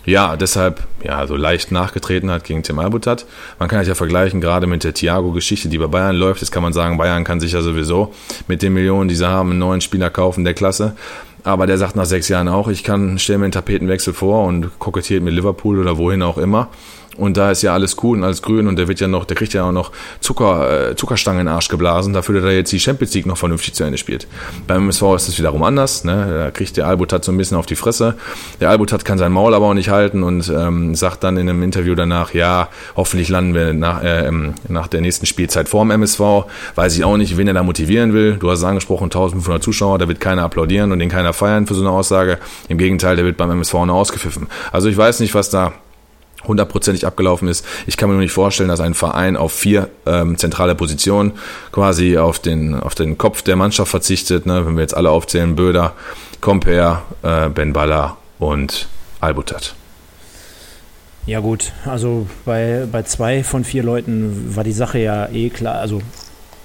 ja, 0.06 0.36
deshalb 0.36 0.88
ja 1.04 1.26
so 1.28 1.36
leicht 1.36 1.72
nachgetreten 1.72 2.32
hat 2.32 2.44
gegen 2.44 2.64
Tim 2.64 2.80
Albutat. 2.80 3.26
Man 3.60 3.70
kann 3.70 3.80
das 3.80 3.88
ja 3.88 3.96
vergleichen, 3.96 4.42
gerade 4.42 4.68
mit 4.68 4.84
der 4.84 4.94
Thiago-Geschichte, 4.94 5.70
die 5.70 5.78
bei 5.78 5.88
Bayern 5.88 6.16
läuft. 6.16 6.42
Jetzt 6.42 6.52
kann 6.52 6.64
man 6.64 6.74
sagen, 6.74 6.98
Bayern 6.98 7.24
kann 7.24 7.40
sich 7.40 7.52
ja 7.52 7.62
sowieso 7.62 8.14
mit 8.48 8.62
den 8.62 8.74
Millionen, 8.74 9.10
die 9.10 9.16
sie 9.16 9.28
haben, 9.28 9.52
einen 9.52 9.60
neuen 9.60 9.82
Spieler 9.82 10.10
kaufen 10.10 10.44
der 10.44 10.54
Klasse. 10.54 10.96
Aber 11.44 11.66
der 11.66 11.78
sagt 11.78 11.96
nach 11.96 12.06
sechs 12.06 12.28
Jahren 12.30 12.48
auch, 12.48 12.68
ich 12.68 12.84
kann, 12.84 13.18
stelle 13.18 13.40
mir 13.40 13.46
einen 13.46 13.52
Tapetenwechsel 13.52 14.14
vor 14.14 14.46
und 14.46 14.78
kokettiert 14.80 15.24
mit 15.24 15.34
Liverpool 15.34 15.80
oder 15.80 15.98
wohin 15.98 16.22
auch 16.22 16.38
immer. 16.38 16.70
Und 17.18 17.38
da 17.38 17.52
ist 17.52 17.62
ja 17.62 17.74
alles 17.74 17.98
cool 18.04 18.18
und 18.18 18.24
alles 18.24 18.42
grün 18.42 18.68
und 18.68 18.78
der 18.78 18.88
wird 18.88 19.00
ja 19.00 19.08
noch, 19.08 19.26
der 19.26 19.36
kriegt 19.36 19.54
ja 19.54 19.64
auch 19.64 19.72
noch 19.72 19.92
Zucker, 20.22 20.92
äh, 20.92 20.96
Zuckerstangen 20.96 21.42
in 21.42 21.48
den 21.48 21.54
Arsch 21.54 21.68
geblasen, 21.68 22.14
dafür, 22.14 22.36
dass 22.36 22.46
er 22.46 22.56
jetzt 22.56 22.72
die 22.72 22.80
Champions 22.80 23.14
League 23.14 23.26
noch 23.26 23.38
vernünftig 23.38 23.74
zu 23.74 23.84
Ende 23.84 23.98
spielt. 23.98 24.28
Beim 24.66 24.84
MSV 24.84 25.02
ist 25.16 25.28
es 25.28 25.38
wiederum 25.38 25.64
anders, 25.64 26.04
ne? 26.04 26.26
Da 26.38 26.52
kriegt 26.52 26.78
der 26.78 26.88
Albutat 26.88 27.26
so 27.26 27.32
ein 27.32 27.38
bisschen 27.38 27.58
auf 27.58 27.66
die 27.66 27.76
Fresse. 27.76 28.16
Der 28.62 28.70
Albutat 28.70 29.04
kann 29.04 29.18
sein 29.18 29.32
Maul 29.32 29.54
aber 29.54 29.68
auch 29.68 29.74
nicht 29.74 29.90
halten 29.90 30.24
und 30.24 30.50
ähm, 30.50 30.96
sagt 30.96 31.24
dann 31.24 31.38
in 31.38 31.50
einem 31.50 31.64
Interview 31.64 31.96
danach, 31.96 32.34
ja, 32.34 32.70
hoffentlich 32.96 33.30
landen 33.30 33.54
wir 33.54 33.74
nach, 33.74 34.02
äh, 34.04 34.32
nach 34.70 34.88
der 34.88 35.02
nächsten 35.02 35.26
Spielzeit 35.26 35.68
vorm 35.68 35.92
MSV. 35.92 36.20
Weiß 36.76 36.96
ich 36.96 37.04
auch 37.04 37.18
nicht, 37.18 37.38
wen 37.38 37.48
er 37.48 37.54
da 37.54 37.64
motivieren 37.64 38.14
will. 38.14 38.38
Du 38.38 38.50
hast 38.50 38.60
es 38.60 38.66
angesprochen, 38.66 39.06
1500 39.06 39.62
Zuschauer, 39.62 40.00
da 40.00 40.08
wird 40.08 40.20
keiner 40.20 40.44
applaudieren 40.44 40.92
und 40.92 41.00
den 41.00 41.10
keiner 41.10 41.34
feiern 41.34 41.68
für 41.68 41.74
so 41.74 41.82
eine 41.82 41.92
Aussage. 41.92 42.38
Im 42.70 42.78
Gegenteil, 42.78 43.16
der 43.16 43.26
wird 43.26 43.38
beim 43.38 43.52
MSV 43.52 43.74
nur 43.74 43.96
ausgepfiffen. 43.96 44.48
Also 44.72 44.88
ich 44.88 44.98
weiß 44.98 45.20
nicht, 45.20 45.36
was 45.36 45.50
da 45.50 45.74
hundertprozentig 46.48 47.06
abgelaufen 47.06 47.48
ist. 47.48 47.66
Ich 47.88 47.98
kann 47.98 48.10
mir 48.10 48.14
nur 48.14 48.24
nicht 48.24 48.32
vorstellen, 48.32 48.70
dass 48.70 48.80
ein 48.80 48.94
Verein 48.94 49.38
auf 49.38 49.52
vier 49.52 49.90
ähm, 50.06 50.38
zentrale 50.38 50.76
Positionen 50.76 51.34
quasi 51.72 52.18
auf 52.18 52.40
den, 52.40 52.76
auf 52.76 52.96
den 52.96 53.18
Kopf 53.18 53.42
der 53.42 53.56
Mannschaft 53.56 53.92
verzichtet. 53.92 54.46
Ne? 54.46 54.66
Wenn 54.66 54.76
wir 54.76 54.82
jetzt 54.82 54.96
alle 54.96 55.10
aufzählen, 55.10 55.56
Böder, 55.56 55.94
Comper, 56.42 57.04
äh, 57.22 57.50
Ben 57.50 57.74
Baller 57.74 58.18
und 58.40 58.88
Albutat. 59.20 59.76
Ja 61.28 61.40
gut, 61.40 61.72
also 61.86 62.26
bei, 62.46 62.88
bei 62.92 63.04
zwei 63.04 63.44
von 63.44 63.64
vier 63.64 63.84
Leuten 63.84 64.56
war 64.56 64.64
die 64.64 64.72
Sache 64.72 64.98
ja 64.98 65.30
eh 65.30 65.50
klar. 65.50 65.76
Also 65.76 66.02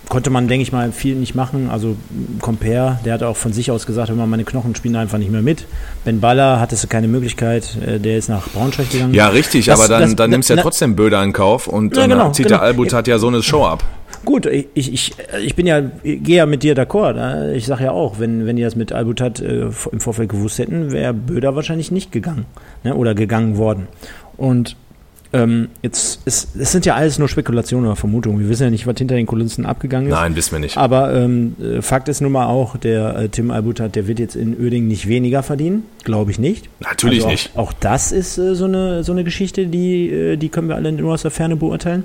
konnte 0.08 0.30
man, 0.30 0.48
denke 0.48 0.62
ich 0.62 0.72
mal, 0.72 0.92
viel 0.92 1.16
nicht 1.16 1.34
machen. 1.34 1.68
Also 1.70 1.96
Compare, 2.40 2.98
der 3.04 3.14
hat 3.14 3.22
auch 3.22 3.36
von 3.36 3.52
sich 3.52 3.70
aus 3.70 3.86
gesagt, 3.86 4.08
immer 4.10 4.26
meine 4.26 4.44
Knochen 4.44 4.74
spielen 4.74 4.96
einfach 4.96 5.18
nicht 5.18 5.30
mehr 5.30 5.42
mit. 5.42 5.66
Ben 6.04 6.20
Baller 6.20 6.60
hattest 6.60 6.84
du 6.84 6.88
keine 6.88 7.08
Möglichkeit, 7.08 7.76
äh, 7.84 7.98
der 7.98 8.18
ist 8.18 8.28
nach 8.28 8.48
Braunschweig 8.48 8.90
gegangen. 8.90 9.14
Ja, 9.14 9.28
richtig, 9.28 9.66
das, 9.66 9.78
aber 9.78 9.88
dann, 9.88 10.02
das, 10.02 10.16
dann 10.16 10.30
nimmst 10.30 10.50
du 10.50 10.54
ja 10.54 10.62
trotzdem 10.62 10.96
Böder 10.96 11.22
in 11.22 11.32
Kauf 11.32 11.66
und 11.66 11.96
dann 11.96 12.10
genau, 12.10 12.30
zieht 12.30 12.46
genau. 12.46 12.58
der 12.58 12.66
Albut 12.66 12.92
hat 12.92 13.08
ja 13.08 13.18
so 13.18 13.28
eine 13.28 13.42
Show 13.42 13.64
ab. 13.64 13.84
Gut, 14.24 14.46
ich, 14.46 14.68
ich, 14.74 15.14
ich 15.40 15.54
bin 15.54 15.66
ja, 15.66 15.80
gehe 15.80 16.36
ja 16.36 16.46
mit 16.46 16.62
dir 16.62 16.74
d'accord. 16.74 17.14
Ne? 17.14 17.54
Ich 17.54 17.66
sage 17.66 17.84
ja 17.84 17.90
auch, 17.92 18.18
wenn, 18.18 18.46
wenn 18.46 18.56
die 18.56 18.62
das 18.62 18.74
mit 18.74 18.92
Albutat 18.92 19.40
äh, 19.40 19.66
im 19.92 20.00
Vorfeld 20.00 20.30
gewusst 20.30 20.58
hätten, 20.58 20.90
wäre 20.90 21.14
Böder 21.14 21.54
wahrscheinlich 21.54 21.90
nicht 21.90 22.12
gegangen 22.12 22.46
ne? 22.82 22.94
oder 22.94 23.14
gegangen 23.14 23.56
worden. 23.56 23.88
Und 24.36 24.76
ähm, 25.32 25.68
jetzt, 25.82 26.20
es, 26.24 26.48
es 26.58 26.72
sind 26.72 26.86
ja 26.86 26.94
alles 26.94 27.18
nur 27.18 27.28
Spekulationen 27.28 27.86
oder 27.86 27.96
Vermutungen. 27.96 28.40
Wir 28.40 28.48
wissen 28.48 28.64
ja 28.64 28.70
nicht, 28.70 28.86
was 28.86 28.96
hinter 28.96 29.16
den 29.16 29.26
Kulissen 29.26 29.66
abgegangen 29.66 30.08
ist. 30.08 30.14
Nein, 30.14 30.36
wissen 30.36 30.52
wir 30.52 30.58
nicht. 30.60 30.76
Aber 30.76 31.12
ähm, 31.14 31.56
äh, 31.60 31.82
Fakt 31.82 32.08
ist 32.08 32.20
nun 32.20 32.32
mal 32.32 32.46
auch, 32.46 32.76
der 32.76 33.16
äh, 33.16 33.28
Tim 33.28 33.50
Albutat, 33.50 33.96
der 33.96 34.06
wird 34.06 34.18
jetzt 34.18 34.36
in 34.36 34.58
Öding 34.58 34.86
nicht 34.86 35.08
weniger 35.08 35.42
verdienen. 35.42 35.84
Glaube 36.04 36.30
ich 36.30 36.38
nicht. 36.38 36.68
Natürlich 36.80 37.18
also 37.18 37.26
auch, 37.26 37.30
nicht. 37.30 37.56
Auch 37.56 37.72
das 37.72 38.12
ist 38.12 38.38
äh, 38.38 38.54
so, 38.54 38.66
eine, 38.66 39.04
so 39.04 39.12
eine 39.12 39.24
Geschichte, 39.24 39.66
die, 39.66 40.10
äh, 40.10 40.36
die 40.36 40.48
können 40.48 40.68
wir 40.68 40.76
alle 40.76 40.92
nur 40.92 41.14
aus 41.14 41.22
der 41.22 41.30
Ferne 41.30 41.56
beurteilen. 41.56 42.04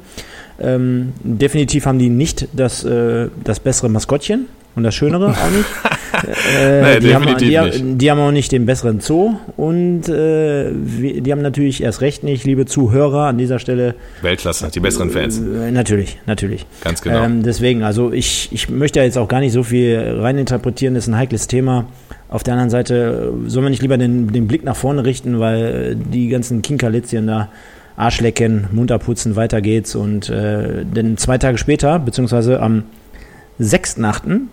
Ähm, 0.59 1.13
definitiv 1.23 1.85
haben 1.85 1.99
die 1.99 2.09
nicht 2.09 2.47
das, 2.53 2.83
äh, 2.83 3.29
das 3.43 3.59
bessere 3.59 3.89
Maskottchen 3.89 4.47
und 4.75 4.83
das 4.83 4.95
Schönere 4.95 5.29
auch 5.29 5.51
nicht. 5.51 5.65
äh, 6.59 6.81
nee, 6.81 6.99
die, 6.99 7.15
haben, 7.15 7.37
die, 7.37 7.97
die, 7.97 8.11
haben, 8.11 8.19
auch 8.19 8.31
nicht 8.31 8.51
den 8.51 8.65
besseren 8.65 8.99
Zoo 8.99 9.35
und 9.57 10.07
äh, 10.07 10.71
die 10.71 11.31
haben 11.31 11.41
natürlich 11.41 11.83
erst 11.83 12.01
recht 12.01 12.23
nicht, 12.23 12.45
liebe 12.45 12.65
Zuhörer, 12.65 13.27
an 13.27 13.37
dieser 13.37 13.59
Stelle. 13.59 13.95
Weltklasse, 14.21 14.69
die 14.73 14.79
besseren 14.79 15.09
Fans. 15.09 15.39
Äh, 15.39 15.71
natürlich, 15.71 16.19
natürlich. 16.25 16.65
Ganz 16.83 17.01
genau. 17.01 17.23
Ähm, 17.23 17.43
deswegen, 17.43 17.83
also 17.83 18.11
ich, 18.11 18.49
ich 18.51 18.69
möchte 18.69 18.99
ja 18.99 19.05
jetzt 19.05 19.17
auch 19.17 19.27
gar 19.27 19.39
nicht 19.39 19.53
so 19.53 19.63
viel 19.63 20.17
reininterpretieren, 20.19 20.95
das 20.95 21.05
ist 21.05 21.09
ein 21.09 21.17
heikles 21.17 21.47
Thema. 21.47 21.85
Auf 22.29 22.43
der 22.43 22.53
anderen 22.53 22.69
Seite 22.69 23.33
äh, 23.45 23.49
soll 23.49 23.63
man 23.63 23.71
nicht 23.71 23.81
lieber 23.81 23.97
den, 23.97 24.31
den 24.31 24.47
Blick 24.47 24.63
nach 24.63 24.75
vorne 24.75 25.03
richten, 25.03 25.39
weil 25.39 25.95
die 25.95 26.29
ganzen 26.29 26.61
Kinkerlitzchen 26.61 27.27
da 27.27 27.49
Arschlecken, 27.97 28.67
munter 28.71 28.99
putzen, 28.99 29.35
weiter 29.35 29.61
geht's. 29.61 29.95
Und 29.95 30.29
äh, 30.29 30.85
denn 30.85 31.17
zwei 31.17 31.37
Tage 31.37 31.57
später, 31.57 31.99
beziehungsweise 31.99 32.61
am 32.61 32.83
6.8., 33.59 34.47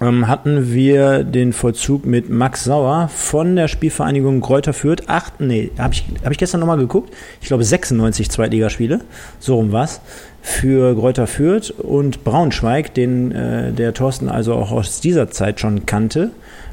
ähm, 0.00 0.28
hatten 0.28 0.72
wir 0.72 1.24
den 1.24 1.52
Vollzug 1.52 2.06
mit 2.06 2.30
Max 2.30 2.64
Sauer 2.64 3.08
von 3.08 3.56
der 3.56 3.68
Spielvereinigung 3.68 4.40
Kräuter 4.40 4.72
Fürth. 4.72 5.02
Ach, 5.06 5.30
nee, 5.38 5.70
habe 5.78 5.94
ich, 5.94 6.04
hab 6.24 6.32
ich 6.32 6.38
gestern 6.38 6.60
nochmal 6.60 6.78
geguckt. 6.78 7.14
Ich 7.40 7.48
glaube 7.48 7.64
96 7.64 8.30
Zweitligaspiele, 8.30 9.00
so 9.38 9.56
rum 9.56 9.72
was 9.72 10.00
für 10.42 10.94
Kräuter 10.94 11.26
Fürth 11.26 11.70
und 11.70 12.24
Braunschweig, 12.24 12.94
den 12.94 13.32
äh, 13.32 13.72
der 13.72 13.92
Thorsten 13.92 14.28
also 14.28 14.54
auch 14.54 14.70
aus 14.70 15.00
dieser 15.00 15.30
Zeit 15.30 15.60
schon 15.60 15.84
kannte. 15.86 16.30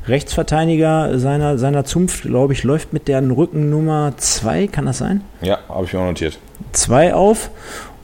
Rechtsverteidiger 0.08 1.20
seiner, 1.20 1.58
seiner 1.58 1.84
Zunft, 1.84 2.24
glaube 2.24 2.54
ich, 2.54 2.63
läuft 2.63 2.94
mit 2.94 3.10
der 3.10 3.22
Rückennummer 3.30 4.13
2, 4.16 4.68
kann 4.68 4.86
das 4.86 5.00
sein? 5.00 5.22
Ja, 5.42 5.60
habe 5.68 5.84
ich 5.86 5.92
mir 5.92 6.00
notiert. 6.00 6.40
2 6.72 7.13
auf 7.13 7.52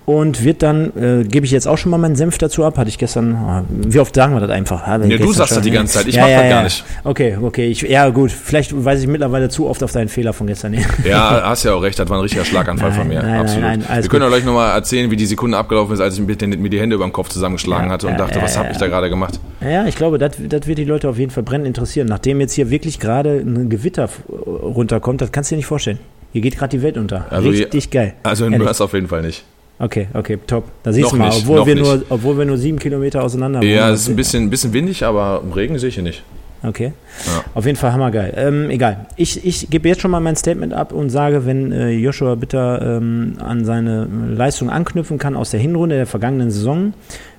und 0.05 0.43
wird 0.43 0.63
dann, 0.63 0.91
äh, 0.97 1.23
gebe 1.23 1.45
ich 1.45 1.51
jetzt 1.51 1.67
auch 1.67 1.77
schon 1.77 1.89
mal 1.91 1.97
meinen 1.97 2.15
Senf 2.15 2.37
dazu 2.37 2.65
ab, 2.65 2.77
hatte 2.77 2.89
ich 2.89 2.97
gestern, 2.97 3.35
ah, 3.35 3.63
wie 3.69 3.99
oft 3.99 4.13
sagen 4.13 4.33
wir 4.33 4.41
das 4.41 4.49
einfach? 4.49 4.85
Ja, 4.85 4.97
du 4.97 5.31
sagst 5.31 5.55
das 5.55 5.63
die 5.63 5.71
ganze 5.71 5.93
Zeit, 5.93 6.07
ich 6.07 6.15
ja, 6.15 6.23
mach 6.23 6.29
ja, 6.29 6.37
das 6.37 6.45
ja. 6.45 6.55
gar 6.55 6.63
nicht. 6.63 6.85
Okay, 7.03 7.37
okay, 7.41 7.67
ich, 7.67 7.81
ja 7.81 8.09
gut, 8.09 8.31
vielleicht 8.31 8.73
weise 8.83 9.03
ich 9.03 9.07
mittlerweile 9.07 9.49
zu 9.49 9.67
oft 9.67 9.81
auf 9.83 9.91
deinen 9.91 10.09
Fehler 10.09 10.33
von 10.33 10.47
gestern. 10.47 10.73
Ja, 11.03 11.41
hast 11.43 11.63
ja 11.63 11.73
auch 11.73 11.81
recht, 11.81 11.99
das 11.99 12.09
war 12.09 12.17
ein 12.17 12.21
richtiger 12.21 12.45
Schlaganfall 12.45 12.89
nein, 12.89 12.99
von 12.99 13.07
mir, 13.07 13.21
nein, 13.21 13.39
absolut. 13.41 13.63
Nein, 13.63 13.83
wir 13.87 14.09
können 14.09 14.23
auch 14.23 14.29
gleich 14.29 14.45
nochmal 14.45 14.73
erzählen, 14.73 15.11
wie 15.11 15.15
die 15.15 15.25
Sekunde 15.25 15.57
abgelaufen 15.57 15.93
ist, 15.93 15.99
als 15.99 16.17
ich 16.17 16.21
mir 16.21 16.35
die 16.35 16.79
Hände 16.79 16.95
über 16.95 17.05
den 17.05 17.13
Kopf 17.13 17.29
zusammengeschlagen 17.29 17.91
hatte 17.91 18.07
und 18.07 18.19
dachte, 18.19 18.41
was 18.41 18.57
habe 18.57 18.69
ich 18.71 18.77
da 18.77 18.87
gerade 18.87 19.09
gemacht? 19.09 19.39
Ja, 19.61 19.85
ich 19.85 19.95
glaube, 19.95 20.17
das, 20.17 20.37
wird 20.39 20.77
die 20.77 20.85
Leute 20.85 21.09
auf 21.09 21.17
jeden 21.17 21.31
Fall 21.31 21.43
brennend 21.43 21.67
interessieren. 21.67 22.07
Nachdem 22.07 22.39
jetzt 22.39 22.53
hier 22.53 22.69
wirklich 22.69 22.99
gerade 22.99 23.37
ein 23.37 23.69
Gewitter 23.69 24.09
runterkommt, 24.29 25.21
das 25.21 25.31
kannst 25.31 25.51
du 25.51 25.55
dir 25.55 25.57
nicht 25.57 25.65
vorstellen. 25.65 25.99
Hier 26.31 26.41
geht 26.41 26.57
gerade 26.57 26.75
die 26.75 26.81
Welt 26.81 26.97
unter. 26.97 27.27
Also 27.29 27.49
Richtig 27.49 27.91
geil. 27.91 28.15
Also 28.23 28.45
in 28.45 28.57
Mörs 28.57 28.81
auf 28.81 28.93
jeden 28.93 29.07
Fall 29.07 29.21
nicht. 29.21 29.43
Okay, 29.79 30.07
okay, 30.13 30.37
top. 30.45 30.65
Da 30.83 30.93
siehst 30.93 31.05
noch 31.05 31.11
du 31.11 31.17
mal, 31.17 31.29
nicht, 31.29 31.41
obwohl, 31.41 31.65
wir 31.65 31.75
nur, 31.75 32.03
obwohl 32.09 32.37
wir 32.37 32.45
nur 32.45 32.57
sieben 32.57 32.79
Kilometer 32.79 33.23
auseinander 33.23 33.59
wohnen. 33.59 33.69
Ja, 33.69 33.89
es 33.89 34.01
ist 34.01 34.09
ein 34.09 34.15
bisschen, 34.15 34.43
ein 34.43 34.49
bisschen 34.49 34.71
windig, 34.73 35.03
aber 35.03 35.41
im 35.43 35.51
Regen 35.51 35.77
sehe 35.79 35.89
ich 35.89 35.95
hier 35.95 36.03
nicht. 36.03 36.23
Okay. 36.65 36.93
Ja. 37.25 37.43
Auf 37.55 37.65
jeden 37.65 37.77
Fall 37.77 37.91
hammergeil. 37.91 38.33
Ähm, 38.37 38.69
egal. 38.69 39.07
Ich, 39.17 39.45
ich 39.45 39.69
gebe 39.69 39.89
jetzt 39.89 40.01
schon 40.01 40.11
mal 40.11 40.21
mein 40.21 40.37
Statement 40.37 40.73
ab 40.73 40.93
und 40.93 41.09
sage, 41.09 41.45
wenn 41.45 41.73
äh, 41.73 41.89
Joshua 41.89 42.35
Bitter 42.35 42.97
ähm, 42.97 43.33
an 43.39 43.65
seine 43.65 44.05
Leistung 44.05 44.69
anknüpfen 44.69 45.17
kann 45.17 45.35
aus 45.35 45.51
der 45.51 45.59
Hinrunde 45.59 45.97
der 45.97 46.07
vergangenen 46.07 46.51
Saison, 46.51 46.93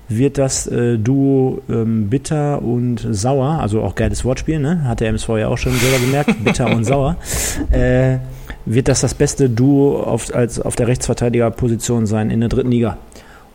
wird 0.07 0.37
das 0.37 0.67
äh, 0.67 0.99
Duo 0.99 1.61
ähm, 1.69 2.09
Bitter 2.09 2.61
und 2.61 3.05
Sauer, 3.09 3.59
also 3.61 3.81
auch 3.81 3.95
geiles 3.95 4.23
Wortspiel, 4.23 4.59
ne? 4.59 4.83
hat 4.83 4.99
der 4.99 5.09
MSV 5.09 5.29
ja 5.29 5.47
auch 5.47 5.57
schon 5.57 5.73
selber 5.73 5.97
gemerkt, 5.99 6.43
Bitter 6.43 6.67
und 6.67 6.83
Sauer, 6.85 7.17
äh, 7.71 8.17
wird 8.65 8.87
das 8.87 9.01
das 9.01 9.13
beste 9.13 9.49
Duo 9.49 10.01
auf, 10.01 10.33
als, 10.33 10.59
auf 10.59 10.75
der 10.75 10.87
Rechtsverteidigerposition 10.87 12.05
sein 12.05 12.29
in 12.29 12.39
der 12.39 12.49
dritten 12.49 12.71
Liga. 12.71 12.97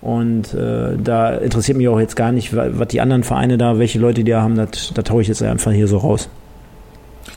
Und 0.01 0.55
äh, 0.55 0.97
da 0.97 1.31
interessiert 1.31 1.77
mich 1.77 1.89
auch 1.89 2.01
jetzt 2.01 2.17
gar 2.17 2.33
nicht, 2.33 2.55
was 2.57 2.89
die 2.89 3.01
anderen 3.01 3.23
Vereine 3.23 3.59
da, 3.59 3.79
welche 3.79 3.99
Leute 3.99 4.25
die 4.25 4.31
da 4.31 4.41
haben, 4.41 4.57
das, 4.57 4.93
das 4.95 5.05
ich 5.21 5.29
jetzt 5.29 5.43
einfach 5.43 5.73
hier 5.73 5.89
so 5.89 5.99
raus. 5.99 6.29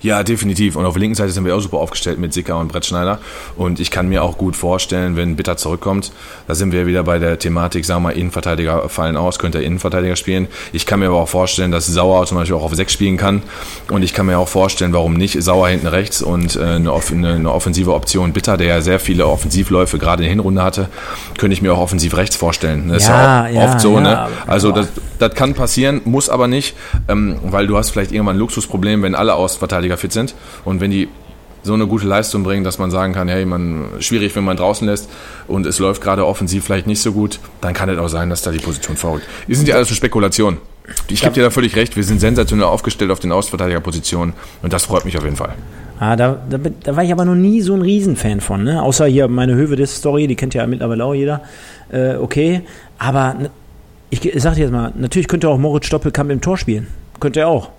Ja, 0.04 0.22
definitiv. 0.24 0.76
Und 0.76 0.86
auf 0.86 0.94
der 0.94 1.00
linken 1.00 1.16
Seite 1.16 1.32
sind 1.32 1.46
wir 1.46 1.56
auch 1.56 1.62
super 1.62 1.78
aufgestellt 1.78 2.20
mit 2.20 2.34
Sicker 2.34 2.58
und 2.60 2.68
Brettschneider. 2.68 3.20
Und 3.56 3.80
ich 3.80 3.90
kann 3.90 4.10
mir 4.10 4.24
auch 4.24 4.38
gut 4.38 4.56
vorstellen, 4.56 5.16
wenn 5.16 5.38
Bitter 5.38 5.56
zurückkommt, 5.56 6.12
da 6.46 6.56
sind 6.56 6.74
wir 6.74 6.86
wieder 6.86 7.04
bei 7.04 7.20
der 7.20 7.40
Thematik, 7.40 7.86
sagen 7.86 8.04
wir 8.04 8.10
mal, 8.10 8.18
Innenverteidiger 8.18 8.90
fallen 8.90 9.16
aus, 9.16 9.40
könnte 9.40 9.60
er 9.60 9.64
Innenverteidiger 9.64 10.18
spielen. 10.18 10.48
Ich 10.74 10.86
kann 10.86 11.00
mir 11.00 11.08
aber 11.08 11.22
auch 11.22 11.30
vorstellen, 11.30 11.72
dass 11.72 11.86
Sauer 11.86 12.26
zum 12.26 12.38
Beispiel 12.38 12.56
auch 12.56 12.64
auf 12.64 12.76
6 12.76 12.92
spielen 12.92 13.16
kann. 13.16 13.44
Und 13.90 14.04
ich 14.04 14.14
kann 14.14 14.26
mir 14.26 14.38
auch 14.40 14.50
vorstellen, 14.50 14.92
warum 14.92 15.14
nicht 15.14 15.42
Sauer 15.42 15.70
hinten 15.70 15.88
rechts 15.88 16.22
und 16.22 16.58
äh, 16.58 16.64
eine, 16.64 16.92
eine, 16.92 17.54
offensive 17.54 17.94
Option 17.94 18.34
Bitter, 18.34 18.58
der 18.58 18.68
ja 18.68 18.82
sehr 18.82 19.00
viele 19.00 19.28
Offensivläufe 19.28 20.00
gerade 20.00 20.24
in 20.24 20.26
der 20.26 20.32
Hinrunde 20.32 20.64
hatte, 20.64 20.90
könnte 21.38 21.54
ich 21.54 21.62
mir 21.62 21.74
auch 21.74 21.80
offensiv 21.80 22.18
rechts 22.18 22.36
vorstellen. 22.36 22.90
Das 22.90 23.08
ja, 23.08 23.48
ist 23.48 23.56
ja, 23.56 23.64
oft 23.64 23.80
so. 23.80 23.96
Ja, 23.96 24.02
ne? 24.02 24.28
Also 24.48 24.74
das, 24.74 24.88
das 25.20 25.34
kann 25.34 25.54
passieren, 25.54 26.02
muss 26.04 26.30
aber 26.30 26.48
nicht, 26.48 26.76
ähm, 27.08 27.38
weil 27.44 27.68
du 27.68 27.78
hast 27.78 27.92
vielleicht 27.92 28.12
irgendwann 28.12 28.36
ein 28.36 28.40
Luxusproblem, 28.40 29.04
wenn 29.04 29.16
alle 29.16 29.36
Außenverteidiger 29.74 29.98
fit 29.98 30.14
sind 30.14 30.36
und 30.66 30.82
wenn 30.82 30.92
die 30.92 31.08
so 31.66 31.74
eine 31.74 31.88
gute 31.88 32.06
Leistung 32.06 32.44
bringen, 32.44 32.66
dass 32.66 32.78
man 32.78 32.92
sagen 32.92 33.14
kann, 33.14 33.30
hey, 33.30 33.46
man 33.46 33.86
schwierig, 34.00 34.36
wenn 34.36 34.44
man 34.44 34.58
draußen 34.58 34.86
lässt 34.86 35.10
und 35.48 35.66
es 35.66 35.80
läuft 35.80 36.02
gerade 36.02 36.26
offensiv 36.26 36.66
vielleicht 36.66 36.88
nicht 36.88 37.02
so 37.02 37.14
gut, 37.14 37.40
dann 37.62 37.74
kann 37.74 37.88
es 37.88 37.98
auch 37.98 38.10
sein, 38.10 38.30
dass 38.30 38.42
da 38.42 38.52
die 38.52 38.60
Position 38.60 38.98
verrückt. 38.98 39.26
Die 39.48 39.56
sind 39.56 39.70
ja 39.70 39.76
alles 39.76 39.88
so 39.88 39.96
Spekulationen. 39.96 40.60
Ich 41.08 41.22
gebe 41.22 41.34
dir 41.34 41.44
da 41.44 41.50
völlig 41.50 41.78
recht, 41.78 41.96
wir 41.96 42.04
sind 42.04 42.20
sensationell 42.20 42.66
aufgestellt 42.66 43.12
auf 43.12 43.20
den 43.20 43.32
Außenverteidigerpositionen 43.32 44.34
und 44.62 44.74
das 44.74 44.84
freut 44.86 45.06
mich 45.06 45.18
auf 45.18 45.24
jeden 45.24 45.38
Fall. 45.38 45.54
Ah, 46.00 46.18
da, 46.18 46.38
da, 46.50 46.58
da, 46.58 46.96
war 46.98 47.04
ich 47.04 47.14
aber 47.14 47.24
noch 47.24 47.36
nie 47.36 47.62
so 47.62 47.74
ein 47.74 47.82
Riesenfan 47.82 48.42
von, 48.42 48.66
ne? 48.66 48.82
Außer 48.82 49.06
hier 49.06 49.30
meine 49.30 49.56
Höwe-Story, 49.56 50.28
die 50.28 50.36
kennt 50.36 50.54
ja 50.54 50.68
mittlerweile 50.68 51.06
auch 51.06 51.14
jeder. 51.14 51.44
Äh, 51.90 52.16
okay, 52.16 52.64
aber 52.98 53.38
ich, 54.10 54.26
ich 54.26 54.44
sag 54.44 54.56
dir 54.56 54.62
jetzt 54.62 54.72
mal, 54.72 54.92
natürlich 54.98 55.30
könnte 55.30 55.48
auch 55.48 55.58
Moritz 55.58 55.86
Stoppelkamp 55.86 56.30
im 56.30 56.42
Tor 56.42 56.58
spielen. 56.58 56.88
Könnte 57.22 57.42
er 57.42 57.48
auch. 57.48 57.70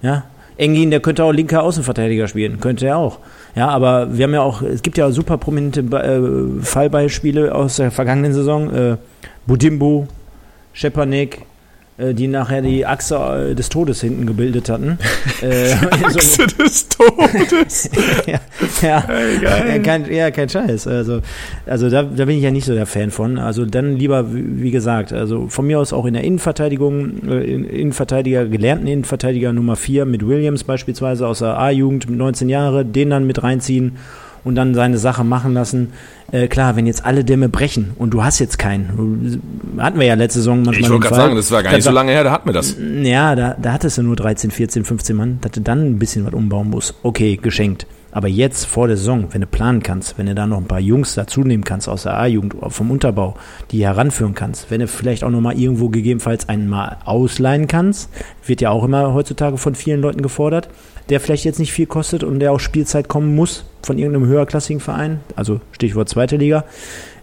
Ja, 0.00 0.24
Engin, 0.58 0.90
der 0.90 1.00
könnte 1.00 1.24
auch 1.24 1.32
linker 1.32 1.62
Außenverteidiger 1.62 2.28
spielen, 2.28 2.60
könnte 2.60 2.86
er 2.86 2.98
auch. 2.98 3.20
Ja, 3.54 3.68
aber 3.68 4.16
wir 4.16 4.24
haben 4.24 4.34
ja 4.34 4.42
auch, 4.42 4.60
es 4.60 4.82
gibt 4.82 4.98
ja 4.98 5.10
super 5.10 5.38
prominente 5.38 5.80
äh, 5.80 6.62
Fallbeispiele 6.62 7.54
aus 7.54 7.76
der 7.76 7.90
vergangenen 7.90 8.34
Saison. 8.34 8.74
Äh, 8.74 8.96
Budimbo, 9.46 10.08
Schepanek, 10.72 11.42
die 12.14 12.28
nachher 12.28 12.62
die 12.62 12.86
Achse 12.86 13.50
äh, 13.50 13.54
des 13.54 13.68
Todes 13.68 14.00
hinten 14.00 14.26
gebildet 14.26 14.68
hatten. 14.68 14.98
Äh, 15.40 15.72
Achse 16.04 16.20
so, 16.20 16.46
des 16.46 16.88
Todes. 16.88 17.90
ja, 18.26 18.40
ja, 18.82 19.04
hey, 19.06 19.80
kein, 19.80 20.12
ja, 20.12 20.32
kein 20.32 20.48
Scheiß. 20.48 20.88
Also, 20.88 21.20
also 21.64 21.88
da, 21.88 22.02
da 22.02 22.24
bin 22.24 22.38
ich 22.38 22.42
ja 22.42 22.50
nicht 22.50 22.64
so 22.64 22.74
der 22.74 22.86
Fan 22.86 23.12
von. 23.12 23.38
Also 23.38 23.64
dann 23.64 23.94
lieber, 23.94 24.26
wie 24.32 24.72
gesagt, 24.72 25.12
also 25.12 25.46
von 25.48 25.66
mir 25.66 25.78
aus 25.78 25.92
auch 25.92 26.06
in 26.06 26.14
der 26.14 26.24
Innenverteidigung, 26.24 27.18
Innenverteidiger, 27.28 28.46
gelernten 28.46 28.88
Innenverteidiger 28.88 29.52
Nummer 29.52 29.76
4 29.76 30.06
mit 30.06 30.26
Williams 30.26 30.64
beispielsweise 30.64 31.26
aus 31.26 31.38
der 31.38 31.56
A-Jugend 31.56 32.10
mit 32.10 32.18
19 32.18 32.48
Jahren, 32.48 32.92
den 32.92 33.10
dann 33.10 33.26
mit 33.26 33.40
reinziehen 33.40 33.96
und 34.42 34.54
dann 34.54 34.74
seine 34.74 34.98
Sache 34.98 35.24
machen 35.24 35.54
lassen. 35.54 35.92
Äh, 36.30 36.48
klar, 36.48 36.76
wenn 36.76 36.86
jetzt 36.86 37.06
alle 37.06 37.24
Dämme 37.24 37.48
brechen 37.48 37.92
und 37.96 38.10
du 38.10 38.22
hast 38.22 38.38
jetzt 38.38 38.58
keinen, 38.58 39.40
hatten 39.78 39.98
wir 39.98 40.06
ja 40.06 40.14
letzte 40.14 40.40
Saison 40.40 40.62
manchmal. 40.62 40.80
Ich 40.80 40.90
wollte 40.90 41.08
gerade 41.08 41.16
sagen, 41.16 41.36
das 41.36 41.50
war 41.50 41.62
gar 41.62 41.72
nicht 41.72 41.84
so 41.84 41.90
lange 41.90 42.12
her, 42.12 42.22
da 42.22 42.30
hatten 42.30 42.48
wir 42.48 42.52
das. 42.52 42.76
Ja, 43.02 43.34
da, 43.34 43.56
da 43.60 43.72
hattest 43.72 43.96
du 43.96 44.02
nur 44.02 44.16
13, 44.16 44.50
14, 44.50 44.84
15 44.84 45.16
Mann, 45.16 45.38
dass 45.40 45.52
du 45.52 45.60
dann 45.60 45.86
ein 45.86 45.98
bisschen 45.98 46.26
was 46.26 46.34
umbauen 46.34 46.68
musst. 46.68 46.94
Okay, 47.02 47.38
geschenkt. 47.40 47.86
Aber 48.10 48.28
jetzt 48.28 48.64
vor 48.64 48.88
der 48.88 48.96
Saison, 48.96 49.28
wenn 49.32 49.42
du 49.42 49.46
planen 49.46 49.82
kannst, 49.82 50.18
wenn 50.18 50.26
du 50.26 50.34
da 50.34 50.46
noch 50.46 50.56
ein 50.56 50.66
paar 50.66 50.80
Jungs 50.80 51.14
dazu 51.14 51.42
nehmen 51.42 51.64
kannst 51.64 51.88
aus 51.88 52.04
der 52.04 52.18
A-Jugend, 52.18 52.54
vom 52.68 52.90
Unterbau, 52.90 53.36
die 53.70 53.84
heranführen 53.84 54.34
kannst, 54.34 54.70
wenn 54.70 54.80
du 54.80 54.88
vielleicht 54.88 55.24
auch 55.24 55.30
nochmal 55.30 55.58
irgendwo 55.58 55.88
gegebenenfalls 55.88 56.48
einen 56.48 56.68
mal 56.68 56.96
ausleihen 57.04 57.68
kannst, 57.68 58.10
wird 58.46 58.60
ja 58.60 58.70
auch 58.70 58.84
immer 58.84 59.12
heutzutage 59.12 59.58
von 59.58 59.74
vielen 59.74 60.00
Leuten 60.00 60.22
gefordert, 60.22 60.68
der 61.10 61.20
vielleicht 61.20 61.44
jetzt 61.44 61.58
nicht 61.58 61.72
viel 61.72 61.86
kostet 61.86 62.24
und 62.24 62.40
der 62.40 62.52
auch 62.52 62.60
Spielzeit 62.60 63.08
kommen 63.08 63.34
muss 63.34 63.64
von 63.82 63.98
irgendeinem 63.98 64.26
höherklassigen 64.26 64.80
Verein, 64.80 65.20
also 65.36 65.60
Stichwort 65.72 66.08
zweite 66.18 66.36
Liga, 66.36 66.64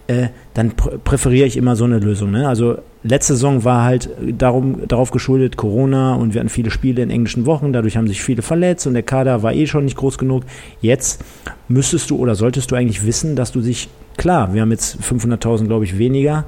äh, 0.06 0.28
dann 0.54 0.70
pr 0.70 0.98
präferiere 0.98 1.46
ich 1.46 1.56
immer 1.56 1.76
so 1.76 1.84
eine 1.84 1.98
Lösung. 1.98 2.30
Ne? 2.30 2.48
Also 2.48 2.78
letzte 3.02 3.34
Saison 3.34 3.64
war 3.64 3.84
halt 3.84 4.08
darum, 4.38 4.88
darauf 4.88 5.10
geschuldet 5.10 5.56
Corona 5.56 6.14
und 6.14 6.32
wir 6.32 6.40
hatten 6.40 6.48
viele 6.48 6.70
Spiele 6.70 7.02
in 7.02 7.10
englischen 7.10 7.44
Wochen, 7.44 7.72
dadurch 7.72 7.96
haben 7.96 8.08
sich 8.08 8.22
viele 8.22 8.42
verletzt 8.42 8.86
und 8.86 8.94
der 8.94 9.02
Kader 9.02 9.42
war 9.42 9.52
eh 9.52 9.66
schon 9.66 9.84
nicht 9.84 9.96
groß 9.96 10.16
genug. 10.16 10.44
Jetzt 10.80 11.22
müsstest 11.68 12.10
du 12.10 12.16
oder 12.16 12.34
solltest 12.34 12.70
du 12.70 12.76
eigentlich 12.76 13.04
wissen, 13.04 13.36
dass 13.36 13.52
du 13.52 13.60
dich, 13.60 13.88
klar, 14.16 14.54
wir 14.54 14.62
haben 14.62 14.70
jetzt 14.70 14.98
500.000, 15.02 15.66
glaube 15.66 15.84
ich, 15.84 15.98
weniger 15.98 16.44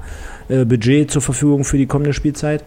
äh, 0.47 0.65
Budget 0.65 1.11
zur 1.11 1.21
Verfügung 1.21 1.63
für 1.65 1.77
die 1.77 1.85
kommende 1.85 2.13
Spielzeit 2.13 2.63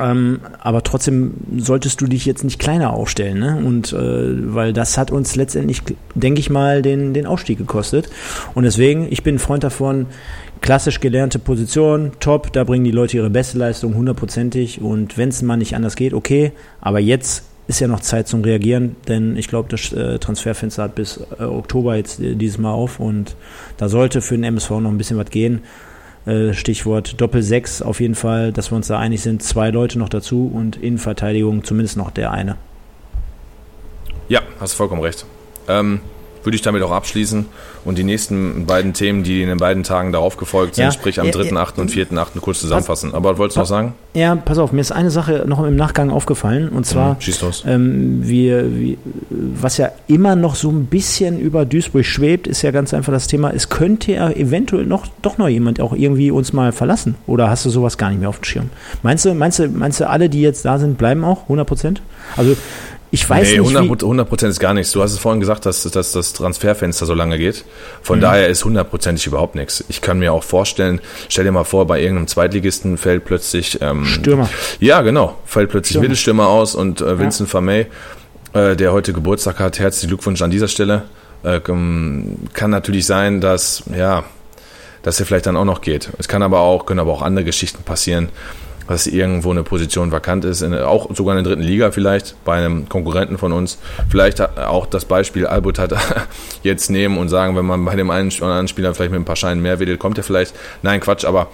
ähm, 0.00 0.40
aber 0.58 0.82
trotzdem 0.82 1.34
solltest 1.58 2.00
du 2.00 2.06
dich 2.06 2.24
jetzt 2.24 2.42
nicht 2.42 2.58
kleiner 2.58 2.92
aufstellen, 2.92 3.38
ne? 3.38 3.62
Und 3.64 3.92
äh, 3.92 4.54
weil 4.54 4.72
das 4.72 4.96
hat 4.96 5.10
uns 5.10 5.36
letztendlich, 5.36 5.82
denke 6.14 6.40
ich 6.40 6.48
mal, 6.48 6.82
den, 6.82 7.12
den 7.12 7.26
Aufstieg 7.26 7.58
gekostet. 7.58 8.08
Und 8.54 8.64
deswegen, 8.64 9.06
ich 9.10 9.22
bin 9.22 9.36
ein 9.36 9.38
Freund 9.38 9.62
davon, 9.62 10.06
klassisch 10.62 11.00
gelernte 11.00 11.38
Position, 11.38 12.12
top, 12.20 12.52
da 12.52 12.64
bringen 12.64 12.84
die 12.84 12.90
Leute 12.90 13.16
ihre 13.16 13.30
beste 13.30 13.58
Leistung 13.58 13.94
hundertprozentig 13.94 14.80
und 14.80 15.16
wenn 15.18 15.30
es 15.30 15.42
mal 15.42 15.56
nicht 15.56 15.74
anders 15.74 15.96
geht, 15.96 16.12
okay, 16.12 16.52
aber 16.80 16.98
jetzt 16.98 17.44
ist 17.66 17.80
ja 17.80 17.88
noch 17.88 18.00
Zeit 18.00 18.26
zum 18.26 18.42
Reagieren, 18.42 18.96
denn 19.06 19.36
ich 19.36 19.48
glaube, 19.48 19.68
das 19.68 19.92
äh, 19.92 20.18
Transferfenster 20.18 20.82
hat 20.82 20.96
bis 20.96 21.20
äh, 21.38 21.44
Oktober 21.44 21.96
jetzt 21.96 22.20
äh, 22.20 22.34
dieses 22.34 22.58
Mal 22.58 22.72
auf 22.72 23.00
und 23.00 23.36
da 23.76 23.88
sollte 23.88 24.20
für 24.20 24.34
den 24.34 24.44
MSV 24.44 24.70
noch 24.70 24.90
ein 24.90 24.98
bisschen 24.98 25.16
was 25.16 25.30
gehen. 25.30 25.62
Äh, 26.26 26.52
Stichwort 26.52 27.20
Doppel-6 27.20 27.82
auf 27.82 28.00
jeden 28.00 28.14
Fall, 28.14 28.52
dass 28.52 28.70
wir 28.70 28.76
uns 28.76 28.88
da 28.88 28.98
einig 28.98 29.22
sind. 29.22 29.42
Zwei 29.42 29.70
Leute 29.70 29.98
noch 29.98 30.08
dazu 30.08 30.50
und 30.52 30.76
Innenverteidigung 30.76 31.64
zumindest 31.64 31.96
noch 31.96 32.10
der 32.10 32.30
eine. 32.32 32.56
Ja, 34.28 34.42
hast 34.60 34.74
vollkommen 34.74 35.02
recht. 35.02 35.24
Ähm, 35.66 36.00
würde 36.44 36.56
ich 36.56 36.62
damit 36.62 36.82
auch 36.82 36.90
abschließen 36.90 37.46
und 37.84 37.98
die 37.98 38.04
nächsten 38.04 38.66
beiden 38.66 38.92
Themen, 38.92 39.22
die 39.22 39.42
in 39.42 39.48
den 39.48 39.58
beiden 39.58 39.82
Tagen 39.82 40.12
darauf 40.12 40.36
gefolgt 40.36 40.74
sind, 40.74 40.84
ja, 40.84 40.92
sprich 40.92 41.20
am 41.20 41.26
3.8. 41.26 41.50
Ja, 41.50 41.82
und 41.82 41.90
4.8. 41.90 42.40
kurz 42.40 42.60
zusammenfassen. 42.60 43.14
Aber 43.14 43.38
wolltest 43.38 43.56
du 43.56 43.60
noch 43.60 43.66
sagen? 43.66 43.94
Ja, 44.14 44.34
pass 44.36 44.58
auf, 44.58 44.72
mir 44.72 44.80
ist 44.80 44.92
eine 44.92 45.10
Sache 45.10 45.44
noch 45.46 45.62
im 45.64 45.76
Nachgang 45.76 46.10
aufgefallen 46.10 46.68
und 46.68 46.84
zwar, 46.84 47.14
mhm, 47.14 47.52
ähm, 47.66 48.18
wir, 48.22 48.76
wir, 48.76 48.96
was 49.30 49.76
ja 49.76 49.90
immer 50.08 50.36
noch 50.36 50.56
so 50.56 50.70
ein 50.70 50.86
bisschen 50.86 51.38
über 51.38 51.64
Duisburg 51.64 52.04
schwebt, 52.04 52.46
ist 52.46 52.62
ja 52.62 52.70
ganz 52.70 52.92
einfach 52.92 53.12
das 53.12 53.28
Thema, 53.28 53.52
es 53.54 53.68
könnte 53.68 54.12
ja 54.12 54.30
eventuell 54.30 54.84
noch 54.84 55.06
doch 55.22 55.38
noch 55.38 55.48
jemand 55.48 55.80
auch 55.80 55.92
irgendwie 55.92 56.30
uns 56.30 56.52
mal 56.52 56.72
verlassen 56.72 57.14
oder 57.26 57.50
hast 57.50 57.64
du 57.64 57.70
sowas 57.70 57.98
gar 57.98 58.10
nicht 58.10 58.20
mehr 58.20 58.28
auf 58.28 58.40
dem 58.40 58.44
Schirm? 58.44 58.70
Meinst 59.02 59.24
du, 59.24 59.34
meinst 59.34 59.58
du, 59.58 59.68
meinst 59.68 60.00
du, 60.00 60.08
alle, 60.08 60.28
die 60.28 60.40
jetzt 60.40 60.64
da 60.64 60.78
sind, 60.78 60.98
bleiben 60.98 61.24
auch 61.24 61.42
100 61.44 61.66
Prozent? 61.66 62.02
Also 62.36 62.56
ich 63.12 63.28
weiß 63.28 63.48
nee, 63.48 63.58
nicht. 63.58 63.76
100, 63.76 64.02
100 64.02 64.42
ist 64.44 64.60
gar 64.60 64.72
nichts. 64.72 64.92
Du 64.92 65.02
hast 65.02 65.12
es 65.12 65.18
vorhin 65.18 65.40
gesagt, 65.40 65.66
dass, 65.66 65.82
dass 65.82 66.12
das 66.12 66.32
Transferfenster 66.32 67.06
so 67.06 67.14
lange 67.14 67.38
geht. 67.38 67.64
Von 68.02 68.18
mhm. 68.18 68.22
daher 68.22 68.48
ist 68.48 68.64
hundertprozentig 68.64 69.26
überhaupt 69.26 69.56
nichts. 69.56 69.84
Ich 69.88 70.00
kann 70.00 70.20
mir 70.20 70.32
auch 70.32 70.44
vorstellen, 70.44 71.00
stell 71.28 71.44
dir 71.44 71.52
mal 71.52 71.64
vor, 71.64 71.86
bei 71.86 72.00
irgendeinem 72.00 72.28
Zweitligisten 72.28 72.98
fällt 72.98 73.24
plötzlich. 73.24 73.78
Ähm, 73.80 74.04
Stürmer. 74.04 74.48
Ja, 74.78 75.02
genau. 75.02 75.36
Fällt 75.44 75.70
plötzlich 75.70 75.92
Stürmer. 75.92 76.02
Mittelstürmer 76.04 76.46
aus 76.46 76.76
und 76.76 77.00
äh, 77.00 77.18
Vincent 77.18 77.48
ja. 77.48 77.50
Vermey, 77.50 77.86
äh, 78.52 78.76
der 78.76 78.92
heute 78.92 79.12
Geburtstag 79.12 79.58
hat, 79.58 79.80
herzlichen 79.80 80.08
Glückwunsch 80.08 80.40
an 80.42 80.52
dieser 80.52 80.68
Stelle. 80.68 81.02
Äh, 81.42 81.60
kann 81.60 82.70
natürlich 82.70 83.06
sein, 83.06 83.40
dass, 83.40 83.82
ja, 83.96 84.22
dass 85.02 85.18
er 85.18 85.26
vielleicht 85.26 85.46
dann 85.46 85.56
auch 85.56 85.64
noch 85.64 85.80
geht. 85.80 86.10
Es 86.18 86.28
kann 86.28 86.42
aber 86.42 86.60
auch, 86.60 86.86
können 86.86 87.00
aber 87.00 87.12
auch 87.12 87.22
andere 87.22 87.44
Geschichten 87.44 87.82
passieren 87.82 88.28
dass 88.90 89.06
irgendwo 89.06 89.52
eine 89.52 89.62
Position 89.62 90.10
vakant 90.10 90.44
ist, 90.44 90.62
in, 90.62 90.74
auch 90.74 91.14
sogar 91.14 91.38
in 91.38 91.44
der 91.44 91.52
dritten 91.52 91.66
Liga 91.66 91.92
vielleicht, 91.92 92.34
bei 92.44 92.56
einem 92.56 92.88
Konkurrenten 92.88 93.38
von 93.38 93.52
uns. 93.52 93.78
Vielleicht 94.08 94.40
auch 94.58 94.84
das 94.84 95.04
Beispiel 95.04 95.46
Albert 95.46 95.78
hat 95.78 95.94
jetzt 96.64 96.90
nehmen 96.90 97.16
und 97.16 97.28
sagen, 97.28 97.54
wenn 97.54 97.66
man 97.66 97.84
bei 97.84 97.94
dem 97.94 98.10
einen 98.10 98.30
oder 98.30 98.46
anderen 98.46 98.66
Spieler 98.66 98.92
vielleicht 98.92 99.12
mit 99.12 99.20
ein 99.20 99.24
paar 99.24 99.36
Scheinen 99.36 99.62
mehr 99.62 99.78
wedelt, 99.78 100.00
kommt 100.00 100.18
er 100.18 100.24
vielleicht. 100.24 100.56
Nein, 100.82 100.98
Quatsch, 100.98 101.24
aber 101.24 101.46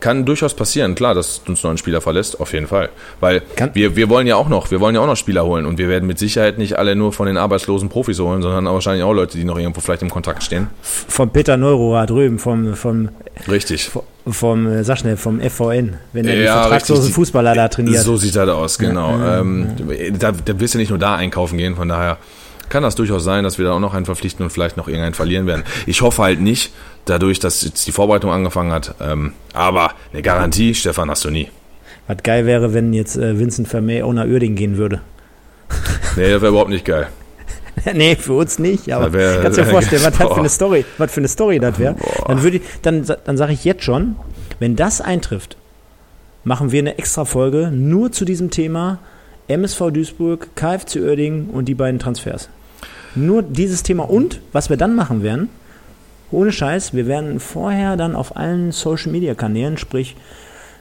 kann 0.00 0.24
durchaus 0.24 0.54
passieren, 0.54 0.94
klar, 0.94 1.14
dass 1.14 1.42
uns 1.46 1.62
noch 1.62 1.70
ein 1.70 1.78
Spieler 1.78 2.00
verlässt, 2.00 2.40
auf 2.40 2.52
jeden 2.52 2.66
Fall. 2.66 2.90
Weil 3.20 3.42
wir, 3.74 3.96
wir 3.96 4.08
wollen 4.08 4.26
ja 4.26 4.36
auch 4.36 4.48
noch, 4.48 4.70
wir 4.70 4.80
wollen 4.80 4.94
ja 4.94 5.00
auch 5.00 5.06
noch 5.06 5.16
Spieler 5.16 5.44
holen 5.44 5.66
und 5.66 5.78
wir 5.78 5.88
werden 5.88 6.06
mit 6.06 6.18
Sicherheit 6.18 6.58
nicht 6.58 6.78
alle 6.78 6.96
nur 6.96 7.12
von 7.12 7.26
den 7.26 7.36
arbeitslosen 7.36 7.88
Profis 7.88 8.18
holen, 8.18 8.42
sondern 8.42 8.64
wahrscheinlich 8.66 9.04
auch 9.04 9.12
Leute, 9.12 9.38
die 9.38 9.44
noch 9.44 9.58
irgendwo 9.58 9.80
vielleicht 9.80 10.02
im 10.02 10.10
Kontakt 10.10 10.42
stehen. 10.42 10.68
Von 10.82 11.30
Peter 11.30 11.56
Neurohr 11.56 12.06
drüben, 12.06 12.38
vom, 12.38 12.74
vom 12.74 13.10
Richtig. 13.48 13.90
Vom, 14.26 14.66
äh, 14.66 14.84
sag 14.84 14.98
schnell, 14.98 15.16
vom 15.16 15.40
FVN, 15.40 15.96
wenn 16.12 16.26
er 16.26 16.36
ja, 16.36 16.60
vertragslosen 16.62 17.04
richtig. 17.04 17.14
Fußballer 17.14 17.54
da 17.54 17.68
trainiert. 17.68 18.02
So 18.02 18.16
sieht 18.16 18.36
das 18.36 18.48
aus, 18.48 18.78
genau. 18.78 19.18
Ja, 19.18 19.40
ähm, 19.40 19.68
ja. 19.88 20.10
Da, 20.10 20.32
da 20.32 20.60
wirst 20.60 20.74
du 20.74 20.78
nicht 20.78 20.90
nur 20.90 20.98
da 20.98 21.16
einkaufen 21.16 21.56
gehen, 21.56 21.74
von 21.74 21.88
daher 21.88 22.18
kann 22.68 22.82
das 22.82 22.94
durchaus 22.94 23.24
sein, 23.24 23.44
dass 23.44 23.58
wir 23.58 23.66
da 23.66 23.72
auch 23.72 23.80
noch 23.80 23.94
einen 23.94 24.06
verpflichten 24.06 24.44
und 24.44 24.50
vielleicht 24.50 24.76
noch 24.76 24.88
irgendeinen 24.88 25.14
verlieren 25.14 25.46
werden. 25.46 25.64
Ich 25.86 26.02
hoffe 26.02 26.22
halt 26.22 26.40
nicht, 26.40 26.72
dadurch, 27.04 27.38
dass 27.38 27.62
jetzt 27.62 27.86
die 27.86 27.92
Vorbereitung 27.92 28.30
angefangen 28.30 28.72
hat. 28.72 28.94
Ähm, 29.00 29.32
aber 29.52 29.92
eine 30.12 30.22
Garantie, 30.22 30.74
Stefan, 30.74 31.10
hast 31.10 31.24
du 31.24 31.30
nie. 31.30 31.48
Was 32.06 32.22
geil 32.22 32.46
wäre, 32.46 32.74
wenn 32.74 32.92
jetzt 32.92 33.16
äh, 33.16 33.38
Vincent 33.38 33.68
Vermey 33.68 34.02
auch 34.02 34.12
nach 34.12 34.26
Uerdingen 34.26 34.56
gehen 34.56 34.76
würde. 34.76 35.00
Nee, 36.16 36.32
das 36.32 36.42
wäre 36.42 36.48
überhaupt 36.48 36.70
nicht 36.70 36.84
geil. 36.84 37.06
nee, 37.94 38.16
für 38.16 38.32
uns 38.32 38.58
nicht, 38.58 38.92
aber 38.92 39.12
wär, 39.12 39.42
kannst 39.42 39.58
dir 39.58 39.64
vorstellen, 39.66 40.02
was 40.02 40.16
für 40.16 40.36
eine 40.36 40.48
Story, 40.48 40.84
was 40.98 41.12
für 41.12 41.20
eine 41.20 41.28
Story 41.28 41.60
das 41.60 41.78
wäre. 41.78 41.94
Dann 42.26 42.42
würde 42.42 42.60
dann, 42.82 43.06
dann 43.24 43.36
sage 43.36 43.52
ich 43.52 43.64
jetzt 43.64 43.84
schon, 43.84 44.16
wenn 44.58 44.74
das 44.74 45.00
eintrifft, 45.00 45.56
machen 46.44 46.72
wir 46.72 46.80
eine 46.80 46.98
extra 46.98 47.24
Folge 47.24 47.70
nur 47.72 48.12
zu 48.12 48.24
diesem 48.24 48.50
Thema 48.50 48.98
MSV 49.48 49.90
Duisburg, 49.92 50.48
KFC 50.56 50.96
Oerding 50.96 51.46
und 51.46 51.66
die 51.66 51.74
beiden 51.74 51.98
Transfers. 51.98 52.48
Nur 53.14 53.42
dieses 53.42 53.82
Thema 53.82 54.08
und 54.08 54.40
was 54.52 54.70
wir 54.70 54.76
dann 54.76 54.94
machen 54.94 55.22
werden, 55.22 55.48
ohne 56.32 56.52
Scheiß, 56.52 56.94
wir 56.94 57.06
werden 57.06 57.40
vorher 57.40 57.96
dann 57.96 58.14
auf 58.14 58.36
allen 58.36 58.72
Social 58.72 59.12
Media 59.12 59.34
Kanälen, 59.34 59.76
sprich 59.76 60.16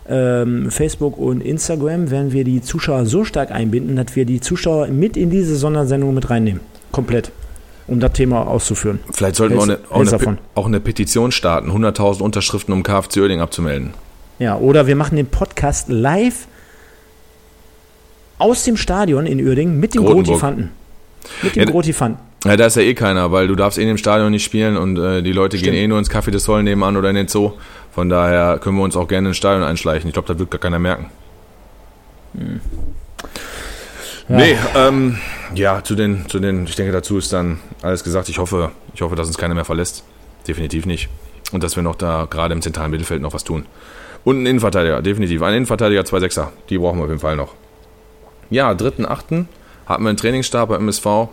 ähm, 0.08 0.72
Facebook 0.72 1.18
und 1.18 1.42
Instagram, 1.42 2.12
werden 2.12 2.34
wir 2.34 2.44
die 2.44 2.62
Zuschauer 2.62 3.06
so 3.06 3.24
stark 3.24 3.52
einbinden, 3.52 3.96
dass 3.96 4.16
wir 4.16 4.26
die 4.26 4.42
Zuschauer 4.42 4.88
mit 4.88 5.18
in 5.18 5.30
diese 5.30 5.56
Sondersendung 5.56 6.14
mit 6.14 6.30
reinnehmen. 6.30 6.62
Komplett. 6.92 7.32
Um 7.88 8.00
das 8.00 8.14
Thema 8.14 8.48
auszuführen. 8.48 9.00
Vielleicht 9.12 9.36
sollten 9.36 9.56
wir 9.56 9.62
auch 9.62 9.64
eine, 9.64 9.80
auch, 9.90 10.22
eine, 10.22 10.38
auch 10.54 10.66
eine, 10.68 10.80
Petition 10.80 11.32
starten, 11.32 11.72
100.000 11.72 12.22
Unterschriften, 12.22 12.72
um 12.72 12.84
KFC 12.84 13.18
Oerding 13.18 13.42
abzumelden. 13.42 13.94
Ja, 14.38 14.58
oder 14.58 14.86
wir 14.86 14.96
machen 14.96 15.16
den 15.16 15.26
Podcast 15.26 15.90
live 15.90 16.48
aus 18.38 18.64
dem 18.64 18.78
Stadion 18.78 19.26
in 19.26 19.44
Uerdingen 19.44 19.80
mit 19.80 19.96
dem 19.96 20.06
Grotifanten. 20.06 20.70
Mit 21.42 21.56
dem 21.56 21.64
ja, 21.64 21.70
Grotifanten. 21.70 22.29
Ja, 22.46 22.56
da 22.56 22.68
ist 22.68 22.76
ja 22.78 22.84
eh 22.84 22.94
keiner, 22.94 23.32
weil 23.32 23.48
du 23.48 23.56
darfst 23.56 23.78
eh 23.78 23.82
in 23.82 23.88
dem 23.90 23.98
Stadion 23.98 24.32
nicht 24.32 24.46
spielen 24.46 24.78
und 24.78 24.98
äh, 24.98 25.22
die 25.22 25.34
Leute 25.34 25.58
Stimmt. 25.58 25.74
gehen 25.74 25.84
eh 25.84 25.88
nur 25.88 26.00
ins 26.00 26.10
Café 26.10 26.32
des 26.32 26.46
Soll 26.46 26.64
nebenan 26.64 26.96
oder 26.96 27.10
in 27.10 27.16
den 27.16 27.28
Zoo. 27.28 27.54
Von 27.92 28.10
daher 28.10 28.60
können 28.60 28.78
wir 28.78 28.84
uns 28.84 28.96
auch 28.96 29.08
gerne 29.08 29.30
ins 29.30 29.38
Stadion 29.38 29.64
einschleichen. 29.64 30.08
Ich 30.08 30.14
glaube, 30.14 30.28
da 30.28 30.40
wird 30.40 30.50
gar 30.50 30.60
keiner 30.60 30.80
merken. 30.80 31.12
Hm. 32.34 32.62
Ja. 34.30 34.38
Nee, 34.38 34.58
ähm, 34.76 35.18
ja, 35.56 35.84
zu 35.84 35.96
den, 35.96 36.30
zu 36.30 36.40
den, 36.40 36.66
ich 36.66 36.76
denke, 36.76 36.92
dazu 36.92 37.18
ist 37.18 37.34
dann 37.34 37.60
alles 37.82 38.04
gesagt. 38.04 38.30
Ich 38.30 38.38
hoffe, 38.38 38.72
ich 38.94 39.02
hoffe, 39.02 39.16
dass 39.16 39.28
uns 39.28 39.38
keiner 39.38 39.56
mehr 39.56 39.66
verlässt. 39.66 40.04
Definitiv 40.48 40.86
nicht. 40.86 41.10
Und 41.52 41.64
dass 41.64 41.76
wir 41.76 41.84
noch 41.84 41.96
da 41.96 42.28
gerade 42.30 42.54
im 42.54 42.62
zentralen 42.62 42.92
Mittelfeld 42.92 43.22
noch 43.22 43.34
was 43.34 43.44
tun. 43.44 43.66
Und 44.24 44.44
ein 44.44 44.46
Innenverteidiger, 44.46 45.02
definitiv. 45.02 45.42
Ein 45.42 45.56
Innenverteidiger, 45.56 46.06
zwei 46.06 46.20
Sechser. 46.20 46.52
Die 46.70 46.78
brauchen 46.78 47.00
wir 47.00 47.06
auf 47.06 47.10
jeden 47.10 47.22
Fall 47.22 47.36
noch. 47.36 47.56
Ja, 48.52 48.72
3.8. 48.72 49.08
hatten 49.08 50.04
wir 50.04 50.10
einen 50.10 50.18
Trainingsstab 50.18 50.70
beim 50.70 50.82
MSV. 50.82 51.30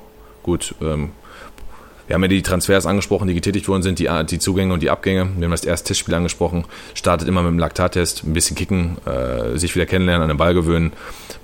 Gut, 0.47 0.75
ähm, 0.81 1.11
wir 2.07 2.15
haben 2.15 2.23
ja 2.23 2.29
die 2.29 2.43
Transfers 2.43 2.87
angesprochen, 2.87 3.27
die 3.27 3.35
getätigt 3.35 3.69
worden 3.69 3.83
sind, 3.83 3.99
die, 3.99 4.09
die 4.31 4.39
Zugänge 4.39 4.73
und 4.73 4.81
die 4.81 4.91
Abgänge. 4.91 5.29
Wir 5.37 5.45
haben 5.45 5.51
das 5.51 5.65
erste 5.65 5.89
Testspiel 5.89 6.15
angesprochen. 6.15 6.65
Startet 6.95 7.27
immer 7.27 7.43
mit 7.43 7.51
dem 7.51 7.59
Laktattest, 7.59 8.23
ein 8.25 8.33
bisschen 8.33 8.57
kicken, 8.57 8.97
äh, 9.07 9.59
sich 9.59 9.75
wieder 9.75 9.87
kennenlernen, 9.87 10.23
an 10.23 10.29
den 10.29 10.39
Ball 10.39 10.55
gewöhnen, 10.55 10.93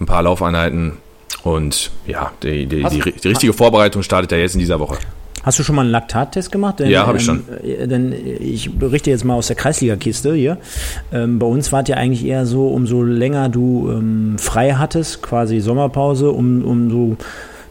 ein 0.00 0.07
paar 0.07 0.22
Laufeinheiten. 0.22 0.98
Und 1.42 1.90
ja, 2.07 2.30
die, 2.44 2.66
die, 2.66 2.84
die, 2.84 3.00
die 3.12 3.28
richtige 3.28 3.53
Vorbereitung 3.53 4.05
startet 4.05 4.30
ja 4.30 4.38
jetzt 4.38 4.55
in 4.55 4.61
dieser 4.61 4.78
Woche. 4.78 4.98
Hast 5.42 5.59
du 5.59 5.64
schon 5.64 5.74
mal 5.74 5.82
einen 5.82 5.90
Laktattest 5.90 6.53
gemacht? 6.53 6.78
Denn, 6.78 6.88
ja, 6.88 7.05
habe 7.05 7.18
ich 7.18 7.24
schon. 7.24 7.42
Ähm, 7.64 7.88
denn 7.88 8.12
ich 8.12 8.78
berichte 8.78 9.11
jetzt 9.11 9.24
mal 9.24 9.34
aus 9.34 9.48
der 9.48 9.57
Kreisliga-Kiste 9.57 10.34
hier. 10.34 10.59
Ähm, 11.12 11.40
bei 11.40 11.46
uns 11.46 11.72
war 11.72 11.82
es 11.82 11.88
ja 11.88 11.96
eigentlich 11.96 12.24
eher 12.24 12.46
so, 12.46 12.68
umso 12.68 13.03
länger 13.03 13.48
du 13.48 13.90
ähm, 13.90 14.36
frei 14.38 14.74
hattest, 14.74 15.20
quasi 15.20 15.59
Sommerpause, 15.59 16.30
um, 16.30 16.64
umso 16.64 17.16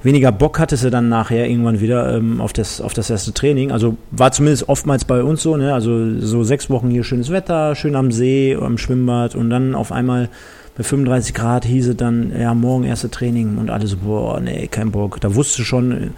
weniger 0.04 0.32
Bock 0.32 0.60
hattest 0.60 0.84
du 0.84 0.90
dann 0.90 1.10
nachher 1.10 1.48
irgendwann 1.50 1.80
wieder 1.80 2.16
ähm, 2.16 2.42
auf, 2.42 2.54
das, 2.54 2.82
auf 2.82 2.94
das 2.94 3.10
erste 3.10 3.34
Training. 3.34 3.72
Also 3.72 3.98
war 4.12 4.32
zumindest 4.32 4.70
oftmals 4.70 5.06
bei 5.06 5.24
uns 5.24 5.42
so, 5.44 5.58
ne? 5.58 5.74
Also 5.74 6.20
so 6.20 6.44
sechs 6.44 6.70
Wochen 6.70 6.90
hier 6.90 7.04
schönes 7.04 7.30
Wetter, 7.30 7.76
schön 7.76 7.96
am 7.96 8.12
See, 8.12 8.58
am 8.60 8.78
Schwimmbad 8.78 9.36
und 9.36 9.50
dann 9.50 9.76
auf 9.76 9.92
einmal 9.92 10.30
bei 10.78 10.84
35 10.84 11.34
Grad 11.34 11.66
hieß 11.66 11.90
es 11.90 11.98
dann, 11.98 12.32
ja, 12.38 12.54
morgen 12.54 12.86
erste 12.86 13.10
Training 13.10 13.58
und 13.58 13.70
alles 13.70 13.92
so, 13.92 13.98
boah, 13.98 14.40
nee, 14.40 14.68
kein 14.68 14.92
Bock. 14.92 15.20
Da 15.20 15.36
wusste 15.36 15.64
schon, 15.64 16.12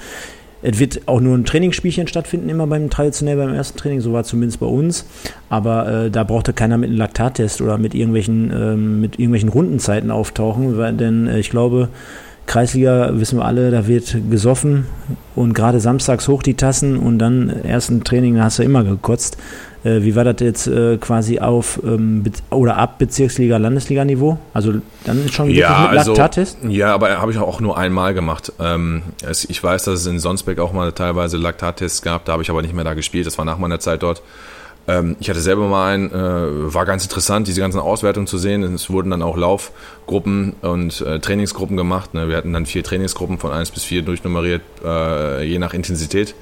es 0.61 0.79
wird 0.79 1.01
auch 1.07 1.19
nur 1.19 1.37
ein 1.37 1.43
Trainingsspielchen 1.43 2.07
stattfinden, 2.07 2.49
immer 2.49 2.67
beim 2.67 2.89
traditionell 2.89 3.35
beim 3.35 3.53
ersten 3.53 3.77
Training, 3.77 3.99
so 3.99 4.13
war 4.13 4.23
zumindest 4.23 4.59
bei 4.59 4.65
uns. 4.65 5.05
Aber 5.49 6.05
äh, 6.05 6.11
da 6.11 6.23
brauchte 6.23 6.53
keiner 6.53 6.77
mit 6.77 6.89
einem 6.89 6.99
Laktattest 6.99 7.61
oder 7.61 7.77
mit 7.77 7.93
irgendwelchen, 7.95 8.51
ähm, 8.51 9.01
mit 9.01 9.19
irgendwelchen 9.19 9.49
Rundenzeiten 9.49 10.11
auftauchen, 10.11 10.77
weil, 10.77 10.93
denn 10.93 11.27
äh, 11.27 11.39
ich 11.39 11.49
glaube, 11.49 11.89
Kreisliga 12.45 13.11
wissen 13.13 13.39
wir 13.39 13.45
alle, 13.45 13.71
da 13.71 13.87
wird 13.87 14.17
gesoffen 14.29 14.85
und 15.35 15.53
gerade 15.53 15.79
samstags 15.79 16.27
hoch 16.27 16.43
die 16.43 16.55
Tassen 16.55 16.97
und 16.97 17.19
dann 17.19 17.49
ersten 17.49 18.03
Training 18.03 18.41
hast 18.41 18.59
du 18.59 18.63
immer 18.63 18.83
gekotzt. 18.83 19.37
Äh, 19.83 20.01
wie 20.03 20.15
war 20.15 20.23
das 20.23 20.35
jetzt 20.39 20.67
äh, 20.67 20.97
quasi 20.97 21.39
auf 21.39 21.79
ähm, 21.83 22.23
oder 22.49 22.77
ab 22.77 22.99
Bezirksliga, 22.99 23.57
Landesliga-Niveau? 23.57 24.37
Also 24.53 24.73
dann 25.05 25.25
ist 25.25 25.33
schon 25.33 25.47
wirklich 25.47 25.59
ja, 25.59 25.87
mit 25.89 25.99
also, 25.99 26.11
Laktattest? 26.11 26.57
Ja, 26.67 26.93
aber 26.93 27.21
habe 27.21 27.31
ich 27.31 27.37
auch 27.37 27.59
nur 27.59 27.77
einmal 27.77 28.13
gemacht. 28.13 28.53
Ähm, 28.59 29.03
es, 29.27 29.45
ich 29.45 29.61
weiß, 29.61 29.83
dass 29.85 30.01
es 30.01 30.05
in 30.05 30.19
Sonsbeck 30.19 30.59
auch 30.59 30.73
mal 30.73 30.91
teilweise 30.93 31.37
Laktattests 31.37 32.01
gab, 32.01 32.25
da 32.25 32.33
habe 32.33 32.43
ich 32.43 32.49
aber 32.49 32.61
nicht 32.61 32.73
mehr 32.73 32.85
da 32.85 32.93
gespielt. 32.93 33.25
Das 33.25 33.37
war 33.37 33.45
nach 33.45 33.57
meiner 33.57 33.79
Zeit 33.79 34.03
dort. 34.03 34.21
Ähm, 34.87 35.15
ich 35.19 35.29
hatte 35.29 35.39
selber 35.39 35.67
mal 35.67 35.93
einen, 35.93 36.11
äh, 36.11 36.73
war 36.73 36.85
ganz 36.85 37.03
interessant, 37.03 37.47
diese 37.47 37.61
ganzen 37.61 37.79
Auswertungen 37.79 38.27
zu 38.27 38.37
sehen. 38.37 38.63
Es 38.63 38.89
wurden 38.89 39.11
dann 39.11 39.21
auch 39.21 39.37
Laufgruppen 39.37 40.53
und 40.61 41.01
äh, 41.01 41.19
Trainingsgruppen 41.19 41.77
gemacht. 41.77 42.13
Ne? 42.13 42.27
Wir 42.27 42.37
hatten 42.37 42.53
dann 42.53 42.65
vier 42.65 42.83
Trainingsgruppen 42.83 43.37
von 43.37 43.51
eins 43.51 43.71
bis 43.71 43.83
vier 43.83 44.01
durchnummeriert, 44.01 44.61
äh, 44.83 45.43
je 45.43 45.59
nach 45.59 45.73
Intensität. 45.73 46.35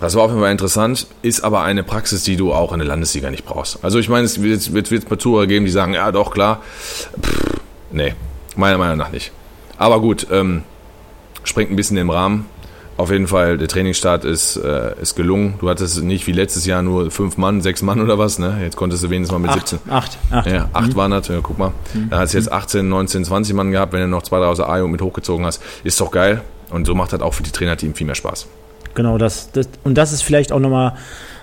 Das 0.00 0.14
war 0.14 0.22
auf 0.22 0.30
jeden 0.30 0.40
Fall 0.40 0.52
interessant, 0.52 1.08
ist 1.22 1.42
aber 1.42 1.62
eine 1.62 1.82
Praxis, 1.82 2.22
die 2.22 2.36
du 2.36 2.52
auch 2.52 2.72
in 2.72 2.78
der 2.78 2.86
Landesliga 2.86 3.30
nicht 3.30 3.44
brauchst. 3.44 3.84
Also 3.84 3.98
ich 3.98 4.08
meine, 4.08 4.26
es 4.26 4.40
wird, 4.40 4.72
wird, 4.72 4.90
wird 4.90 5.20
Zuhörer 5.20 5.48
geben, 5.48 5.64
die 5.64 5.72
sagen, 5.72 5.92
ja 5.92 6.12
doch, 6.12 6.30
klar. 6.30 6.62
Pff, 7.20 7.60
nee, 7.90 8.14
meiner 8.54 8.78
Meinung 8.78 8.96
nach 8.96 9.10
nicht. 9.10 9.32
Aber 9.76 10.00
gut, 10.00 10.28
ähm, 10.30 10.62
springt 11.42 11.70
ein 11.70 11.76
bisschen 11.76 11.96
im 11.96 12.10
Rahmen. 12.10 12.46
Auf 12.98 13.12
jeden 13.12 13.28
Fall, 13.28 13.58
der 13.58 13.68
Trainingsstart 13.68 14.24
ist, 14.24 14.56
äh, 14.56 15.00
ist 15.00 15.14
gelungen. 15.14 15.54
Du 15.60 15.70
hattest 15.70 16.02
nicht 16.02 16.26
wie 16.26 16.32
letztes 16.32 16.66
Jahr 16.66 16.82
nur 16.82 17.12
fünf 17.12 17.36
Mann, 17.36 17.60
sechs 17.60 17.80
Mann 17.80 18.00
oder 18.00 18.18
was, 18.18 18.40
ne? 18.40 18.58
Jetzt 18.60 18.74
konntest 18.74 19.04
du 19.04 19.08
wenigstens 19.08 19.30
mal 19.30 19.38
mit 19.38 19.52
acht, 19.52 19.68
17. 19.68 19.92
Acht, 19.92 20.18
acht. 20.32 20.46
Ja, 20.50 20.68
acht 20.72 20.88
mhm. 20.88 20.96
waren 20.96 21.10
das, 21.12 21.28
ja, 21.28 21.38
guck 21.40 21.58
mal. 21.60 21.72
Mhm. 21.94 22.10
Da 22.10 22.18
hast 22.18 22.34
du 22.34 22.38
jetzt 22.38 22.50
18, 22.50 22.88
19, 22.88 23.24
20 23.24 23.54
Mann 23.54 23.70
gehabt, 23.70 23.92
wenn 23.92 24.00
du 24.00 24.08
noch 24.08 24.24
zwei, 24.24 24.40
drei 24.40 24.46
aus 24.46 24.56
der 24.56 24.68
A 24.68 24.84
mit 24.88 25.00
hochgezogen 25.00 25.46
hast. 25.46 25.62
Ist 25.84 26.00
doch 26.00 26.10
geil. 26.10 26.42
Und 26.70 26.88
so 26.88 26.96
macht 26.96 27.12
das 27.12 27.20
auch 27.20 27.34
für 27.34 27.44
die 27.44 27.52
Trainerteam 27.52 27.94
viel 27.94 28.04
mehr 28.04 28.16
Spaß. 28.16 28.48
Genau, 28.94 29.16
das, 29.16 29.52
das, 29.52 29.68
und 29.84 29.96
das 29.96 30.12
ist 30.12 30.22
vielleicht 30.22 30.50
auch 30.50 30.58
nochmal 30.58 30.94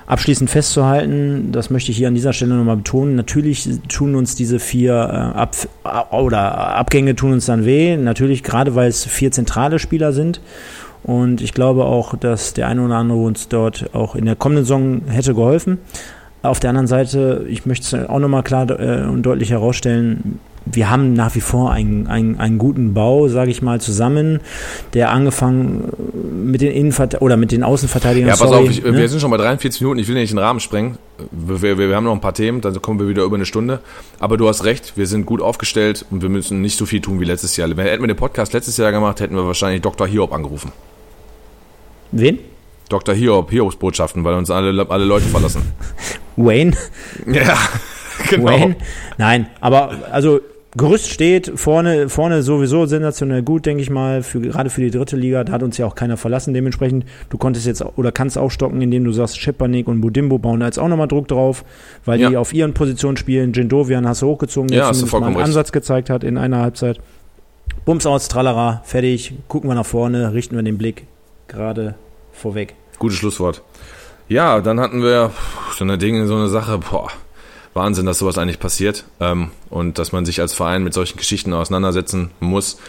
abschließend 0.07 0.49
festzuhalten, 0.49 1.53
das 1.53 1.69
möchte 1.69 1.89
ich 1.91 1.97
hier 1.97 2.09
an 2.09 2.15
dieser 2.15 2.33
Stelle 2.33 2.53
nochmal 2.55 2.75
betonen. 2.75 3.15
Natürlich 3.15 3.67
tun 3.87 4.15
uns 4.15 4.35
diese 4.35 4.59
vier 4.59 4.91
äh, 4.93 5.37
Ab 5.37 5.55
oder 6.11 6.75
Abgänge 6.75 7.15
tun 7.15 7.31
uns 7.31 7.45
dann 7.45 7.63
weh. 7.63 7.95
Natürlich 7.95 8.43
gerade, 8.43 8.75
weil 8.75 8.89
es 8.89 9.05
vier 9.05 9.31
zentrale 9.31 9.79
Spieler 9.79 10.11
sind 10.11 10.41
und 11.05 11.39
ich 11.41 11.53
glaube 11.53 11.85
auch, 11.85 12.17
dass 12.17 12.53
der 12.53 12.67
eine 12.67 12.83
oder 12.83 12.95
andere 12.95 13.19
uns 13.19 13.47
dort 13.47 13.93
auch 13.93 14.15
in 14.15 14.25
der 14.25 14.35
kommenden 14.35 14.65
Saison 14.65 15.01
hätte 15.07 15.35
geholfen. 15.35 15.77
Auf 16.41 16.59
der 16.59 16.71
anderen 16.71 16.87
Seite, 16.87 17.45
ich 17.47 17.67
möchte 17.67 17.97
es 17.97 18.09
auch 18.09 18.19
nochmal 18.19 18.41
klar 18.41 18.67
äh, 18.79 19.03
und 19.05 19.23
deutlich 19.23 19.51
herausstellen, 19.51 20.39
wir 20.65 20.89
haben 20.89 21.13
nach 21.13 21.35
wie 21.35 21.41
vor 21.41 21.71
einen, 21.71 22.07
einen, 22.07 22.39
einen 22.39 22.57
guten 22.57 22.95
Bau, 22.95 23.27
sage 23.27 23.51
ich 23.51 23.61
mal, 23.61 23.79
zusammen, 23.79 24.39
der 24.95 25.11
angefangen 25.11 25.91
mit 26.43 26.61
den 26.61 26.71
Innenvert 26.71 27.21
oder 27.21 27.37
mit 27.37 27.51
den 27.51 27.63
Außenverteidigern. 27.63 28.29
Ja, 28.29 28.35
pass 28.35 28.49
sorry, 28.49 28.63
auf, 28.63 28.69
ich, 28.71 28.83
ne? 28.83 28.97
wir 28.97 29.07
sind 29.07 29.21
schon 29.21 29.29
bei 29.29 29.37
43 29.37 29.81
Minuten, 29.81 29.99
ich 29.99 30.07
will 30.07 30.15
nicht 30.15 30.31
den 30.31 30.39
Rahmen 30.39 30.59
sprengen. 30.59 30.97
Wir, 31.31 31.61
wir, 31.61 31.77
wir, 31.77 31.95
haben 31.95 32.05
noch 32.05 32.13
ein 32.13 32.21
paar 32.21 32.33
Themen, 32.33 32.61
dann 32.61 32.81
kommen 32.81 32.99
wir 32.99 33.07
wieder 33.07 33.23
über 33.23 33.35
eine 33.35 33.45
Stunde. 33.45 33.79
Aber 34.19 34.37
du 34.37 34.47
hast 34.47 34.63
recht, 34.63 34.93
wir 34.95 35.05
sind 35.05 35.27
gut 35.27 35.41
aufgestellt 35.41 36.03
und 36.09 36.23
wir 36.23 36.29
müssen 36.29 36.61
nicht 36.61 36.77
so 36.79 36.87
viel 36.87 37.01
tun 37.01 37.19
wie 37.19 37.25
letztes 37.25 37.55
Jahr. 37.57 37.69
Hätten 37.69 38.01
wir 38.01 38.07
den 38.07 38.17
Podcast 38.17 38.53
letztes 38.53 38.77
Jahr 38.77 38.91
gemacht, 38.91 39.19
hätten 39.19 39.35
wir 39.35 39.45
wahrscheinlich 39.45 39.83
Dr. 39.83 40.07
Hiob 40.07 40.33
angerufen. 40.33 40.71
Wen? 42.11 42.39
Dr. 42.89 43.15
Hiob, 43.15 43.49
Hiobs 43.49 43.75
Botschaften, 43.77 44.23
weil 44.23 44.35
uns 44.35 44.51
alle, 44.51 44.89
alle 44.89 45.05
Leute 45.05 45.25
verlassen. 45.25 45.61
Wayne? 46.35 46.73
Ja, 47.25 47.57
genau. 48.29 48.45
Wayne? 48.45 48.75
Nein, 49.17 49.47
aber 49.59 49.91
also 50.11 50.39
Gerüst 50.77 51.09
steht, 51.09 51.53
vorne, 51.55 52.09
vorne 52.09 52.43
sowieso 52.43 52.85
sensationell 52.85 53.43
gut, 53.43 53.65
denke 53.65 53.81
ich 53.81 53.89
mal, 53.89 54.23
für, 54.23 54.41
gerade 54.41 54.69
für 54.69 54.81
die 54.81 54.91
dritte 54.91 55.15
Liga. 55.15 55.41
Da 55.45 55.53
hat 55.53 55.63
uns 55.63 55.77
ja 55.77 55.85
auch 55.85 55.95
keiner 55.95 56.17
verlassen. 56.17 56.53
Dementsprechend, 56.53 57.05
du 57.29 57.37
konntest 57.37 57.65
jetzt 57.65 57.81
oder 57.95 58.11
kannst 58.11 58.37
aufstocken, 58.37 58.81
indem 58.81 59.05
du 59.05 59.13
sagst, 59.13 59.39
Schepanik 59.39 59.87
und 59.87 60.01
Budimbo 60.01 60.37
bauen 60.37 60.59
da 60.59 60.65
jetzt 60.65 60.77
auch 60.77 60.89
nochmal 60.89 61.07
Druck 61.07 61.29
drauf, 61.29 61.63
weil 62.03 62.19
ja. 62.19 62.29
die 62.29 62.35
auf 62.35 62.53
ihren 62.53 62.73
Positionen 62.73 63.15
spielen. 63.15 63.53
Jindovian 63.53 64.05
hast 64.05 64.21
du 64.21 64.27
hochgezogen, 64.27 64.67
der 64.67 64.79
ja, 64.79 64.91
zumindest 64.91 65.13
mal 65.13 65.27
einen 65.27 65.37
Ansatz 65.37 65.71
gezeigt 65.71 66.09
hat 66.09 66.25
in 66.25 66.37
einer 66.37 66.59
Halbzeit. 66.59 66.99
Bums 67.85 68.05
aus, 68.05 68.27
Tralala, 68.27 68.81
fertig, 68.83 69.33
gucken 69.47 69.69
wir 69.69 69.75
nach 69.75 69.85
vorne, 69.85 70.33
richten 70.33 70.57
wir 70.57 70.63
den 70.63 70.77
Blick 70.77 71.07
gerade 71.47 71.95
vorweg. 72.33 72.75
Gutes 72.99 73.17
Schlusswort. 73.17 73.61
Ja, 74.27 74.61
dann 74.61 74.79
hatten 74.79 75.03
wir 75.03 75.31
so 75.75 75.83
eine 75.83 75.97
Dinge, 75.97 76.25
so 76.27 76.35
eine 76.35 76.47
Sache, 76.47 76.79
boah, 76.79 77.09
Wahnsinn, 77.73 78.05
dass 78.05 78.19
sowas 78.19 78.37
eigentlich 78.37 78.59
passiert 78.59 79.05
ähm, 79.19 79.51
und 79.69 79.99
dass 79.99 80.11
man 80.11 80.25
sich 80.25 80.41
als 80.41 80.53
Verein 80.53 80.83
mit 80.83 80.93
solchen 80.93 81.17
Geschichten 81.17 81.53
auseinandersetzen 81.53 82.31
muss. 82.39 82.79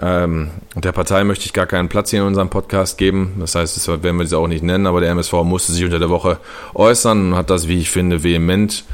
Ähm, 0.00 0.50
der 0.74 0.92
Partei 0.92 1.22
möchte 1.24 1.44
ich 1.44 1.52
gar 1.52 1.66
keinen 1.66 1.88
Platz 1.88 2.10
hier 2.10 2.20
in 2.20 2.26
unserem 2.26 2.48
Podcast 2.48 2.98
geben. 2.98 3.34
Das 3.38 3.54
heißt, 3.54 3.76
das 3.76 3.88
werden 3.88 4.18
wir 4.18 4.26
sie 4.26 4.36
auch 4.36 4.48
nicht 4.48 4.62
nennen, 4.62 4.86
aber 4.86 5.00
der 5.00 5.10
MSV 5.10 5.32
musste 5.44 5.72
sich 5.72 5.84
unter 5.84 5.98
der 5.98 6.10
Woche 6.10 6.38
äußern 6.74 7.28
und 7.28 7.36
hat 7.36 7.50
das, 7.50 7.68
wie 7.68 7.78
ich 7.78 7.90
finde, 7.90 8.24
vehement, 8.24 8.84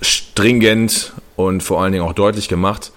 stringent 0.00 1.12
und 1.36 1.62
vor 1.62 1.82
allen 1.82 1.92
Dingen 1.92 2.04
auch 2.04 2.14
deutlich 2.14 2.48
gemacht 2.48 2.92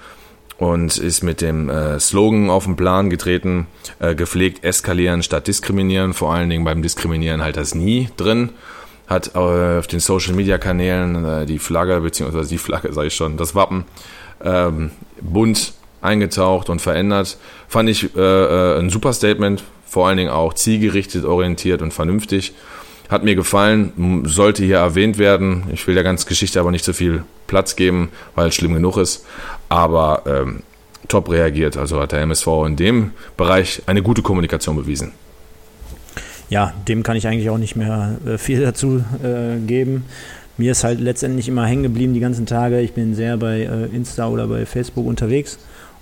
und 0.57 0.97
ist 0.97 1.23
mit 1.23 1.41
dem 1.41 1.69
äh, 1.69 1.99
Slogan 1.99 2.49
auf 2.49 2.65
den 2.65 2.75
Plan 2.75 3.09
getreten, 3.09 3.67
äh, 3.99 4.15
gepflegt 4.15 4.63
eskalieren 4.63 5.23
statt 5.23 5.47
diskriminieren, 5.47 6.13
vor 6.13 6.33
allen 6.33 6.49
Dingen 6.49 6.63
beim 6.63 6.81
Diskriminieren 6.81 7.41
halt 7.41 7.57
das 7.57 7.75
nie 7.75 8.09
drin, 8.17 8.49
hat 9.07 9.35
äh, 9.35 9.79
auf 9.79 9.87
den 9.87 9.99
Social 9.99 10.33
Media 10.33 10.57
Kanälen 10.57 11.25
äh, 11.25 11.45
die 11.45 11.59
Flagge, 11.59 11.99
beziehungsweise 11.99 12.49
die 12.49 12.57
Flagge 12.57 12.93
sage 12.93 13.07
ich 13.07 13.15
schon, 13.15 13.37
das 13.37 13.53
Wappen 13.53 13.85
ähm, 14.43 14.91
bunt 15.21 15.73
eingetaucht 16.01 16.69
und 16.69 16.81
verändert. 16.81 17.37
Fand 17.67 17.89
ich 17.89 18.15
äh, 18.15 18.19
äh, 18.19 18.79
ein 18.79 18.89
super 18.89 19.11
Statement, 19.11 19.63
vor 19.85 20.07
allen 20.07 20.17
Dingen 20.17 20.29
auch 20.29 20.53
zielgerichtet, 20.53 21.25
orientiert 21.25 21.81
und 21.81 21.93
vernünftig. 21.93 22.53
Hat 23.09 23.23
mir 23.23 23.35
gefallen, 23.35 24.23
sollte 24.25 24.63
hier 24.63 24.77
erwähnt 24.77 25.17
werden. 25.17 25.65
Ich 25.71 25.85
will 25.87 25.95
der 25.95 26.03
ganzen 26.03 26.27
Geschichte 26.27 26.59
aber 26.59 26.71
nicht 26.71 26.85
so 26.85 26.93
viel 26.93 27.23
Platz 27.47 27.75
geben, 27.75 28.09
weil 28.33 28.49
es 28.49 28.55
schlimm 28.55 28.73
genug 28.73 28.97
ist. 28.97 29.25
Aber 29.69 30.23
ähm, 30.25 30.63
top 31.07 31.29
reagiert. 31.29 31.77
Also 31.77 31.99
hat 32.01 32.11
der 32.11 32.21
MSV 32.21 32.47
in 32.65 32.75
dem 32.75 33.11
Bereich 33.37 33.83
eine 33.85 34.01
gute 34.01 34.21
Kommunikation 34.21 34.75
bewiesen. 34.75 35.11
Ja, 36.49 36.73
dem 36.87 37.03
kann 37.03 37.17
ich 37.17 37.27
eigentlich 37.27 37.49
auch 37.49 37.57
nicht 37.57 37.75
mehr 37.75 38.17
äh, 38.25 38.37
viel 38.37 38.61
dazu 38.61 39.03
äh, 39.23 39.57
geben. 39.65 40.05
Mir 40.57 40.71
ist 40.71 40.83
halt 40.83 41.01
letztendlich 41.01 41.47
immer 41.47 41.65
hängen 41.65 41.83
geblieben 41.83 42.13
die 42.13 42.19
ganzen 42.19 42.45
Tage. 42.45 42.79
Ich 42.81 42.93
bin 42.93 43.13
sehr 43.13 43.37
bei 43.37 43.61
äh, 43.61 43.85
Insta 43.95 44.27
oder 44.27 44.47
bei 44.47 44.65
Facebook 44.65 45.05
unterwegs. 45.05 45.57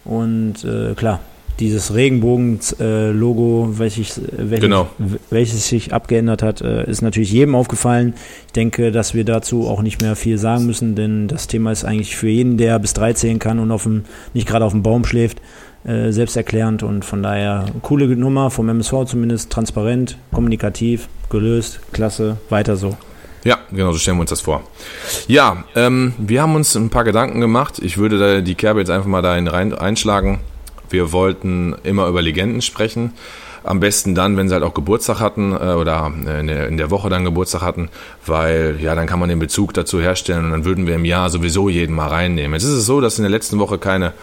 Und 0.06 0.64
äh, 0.64 0.93
klar, 0.95 1.22
dieses 1.64 1.93
Regenbogen-Logo, 1.93 3.70
welches, 3.78 4.20
welches, 4.32 4.59
genau. 4.59 4.89
welches 5.30 5.70
sich 5.70 5.93
abgeändert 5.93 6.43
hat, 6.43 6.59
äh, 6.59 6.89
ist 6.89 7.01
natürlich 7.01 7.32
jedem 7.32 7.55
aufgefallen. 7.55 8.16
Ich 8.47 8.51
denke, 8.51 8.91
dass 8.91 9.14
wir 9.14 9.24
dazu 9.24 9.68
auch 9.68 9.82
nicht 9.82 10.01
mehr 10.01 10.18
viel 10.18 10.38
sagen 10.38 10.66
müssen, 10.66 10.95
denn 10.95 11.30
das 11.30 11.47
Thema 11.47 11.72
ist 11.72 11.86
eigentlich 11.86 12.18
für 12.18 12.28
jeden, 12.28 12.57
der 12.57 12.80
bis 12.80 12.93
drei 12.93 13.14
zählen 13.14 13.39
kann 13.39 13.59
und 13.59 13.72
auf 13.72 13.84
dem, 13.84 14.03
nicht 14.34 14.45
gerade 14.45 14.66
auf 14.66 14.74
dem 14.74 14.84
Baum 14.84 15.05
schläft, 15.05 15.41
äh, 15.86 16.11
selbsterklärend 16.11 16.84
und 16.84 17.05
von 17.05 17.24
daher 17.24 17.66
coole 17.82 18.07
Nummer 18.07 18.51
vom 18.51 18.68
MSV 18.68 19.05
zumindest, 19.05 19.49
transparent, 19.49 20.18
kommunikativ, 20.34 21.07
gelöst, 21.30 21.80
klasse, 21.93 22.38
weiter 22.49 22.76
so. 22.76 22.97
Ja, 23.45 23.59
genau, 23.72 23.93
so 23.93 23.99
stellen 23.99 24.18
wir 24.18 24.22
uns 24.22 24.30
das 24.32 24.41
vor. 24.41 24.64
Ja, 25.28 25.64
ähm, 25.76 26.14
wir 26.18 26.41
haben 26.41 26.55
uns 26.55 26.76
ein 26.76 26.89
paar 26.89 27.05
Gedanken 27.05 27.39
gemacht. 27.39 27.80
Ich 27.82 27.97
würde 27.97 28.18
da 28.18 28.41
die 28.41 28.55
Kerbe 28.55 28.80
jetzt 28.82 28.89
einfach 28.89 29.07
mal 29.07 29.22
da 29.22 29.34
rein, 29.34 29.74
einschlagen. 29.74 30.41
Wir 30.94 31.12
wollten 31.12 31.76
immer 31.84 32.08
über 32.08 32.22
Legenden 32.22 32.62
sprechen. 32.62 33.14
Am 33.64 33.80
besten 33.80 34.14
dann, 34.14 34.38
wenn 34.38 34.48
sie 34.48 34.54
halt 34.54 34.64
auch 34.64 34.76
Geburtstag 34.76 35.20
hatten 35.20 35.54
äh, 35.54 35.74
oder 35.74 36.12
in 36.39 36.48
der, 36.48 36.68
in 36.68 36.78
der 36.78 36.91
Woche 36.91 37.10
dann 37.10 37.26
Geburtstag 37.26 37.62
hatten, 37.64 37.89
weil 38.26 38.78
ja, 38.80 38.94
dann 38.94 39.08
kann 39.08 39.20
man 39.20 39.30
den 39.30 39.39
Bezug 39.39 39.74
dazu 39.74 40.00
herstellen 40.00 40.46
und 40.46 40.52
dann 40.52 40.66
würden 40.66 40.86
wir 40.86 40.96
im 40.96 41.06
Jahr 41.06 41.32
sowieso 41.32 41.68
jeden 41.68 41.96
mal 41.96 42.10
reinnehmen. 42.10 42.54
Jetzt 42.54 42.66
ist 42.66 42.78
es 42.78 42.86
so, 42.86 43.02
dass 43.02 43.18
in 43.18 43.24
der 43.24 43.32
letzten 43.32 43.58
Woche 43.58 43.80
keine 43.80 44.14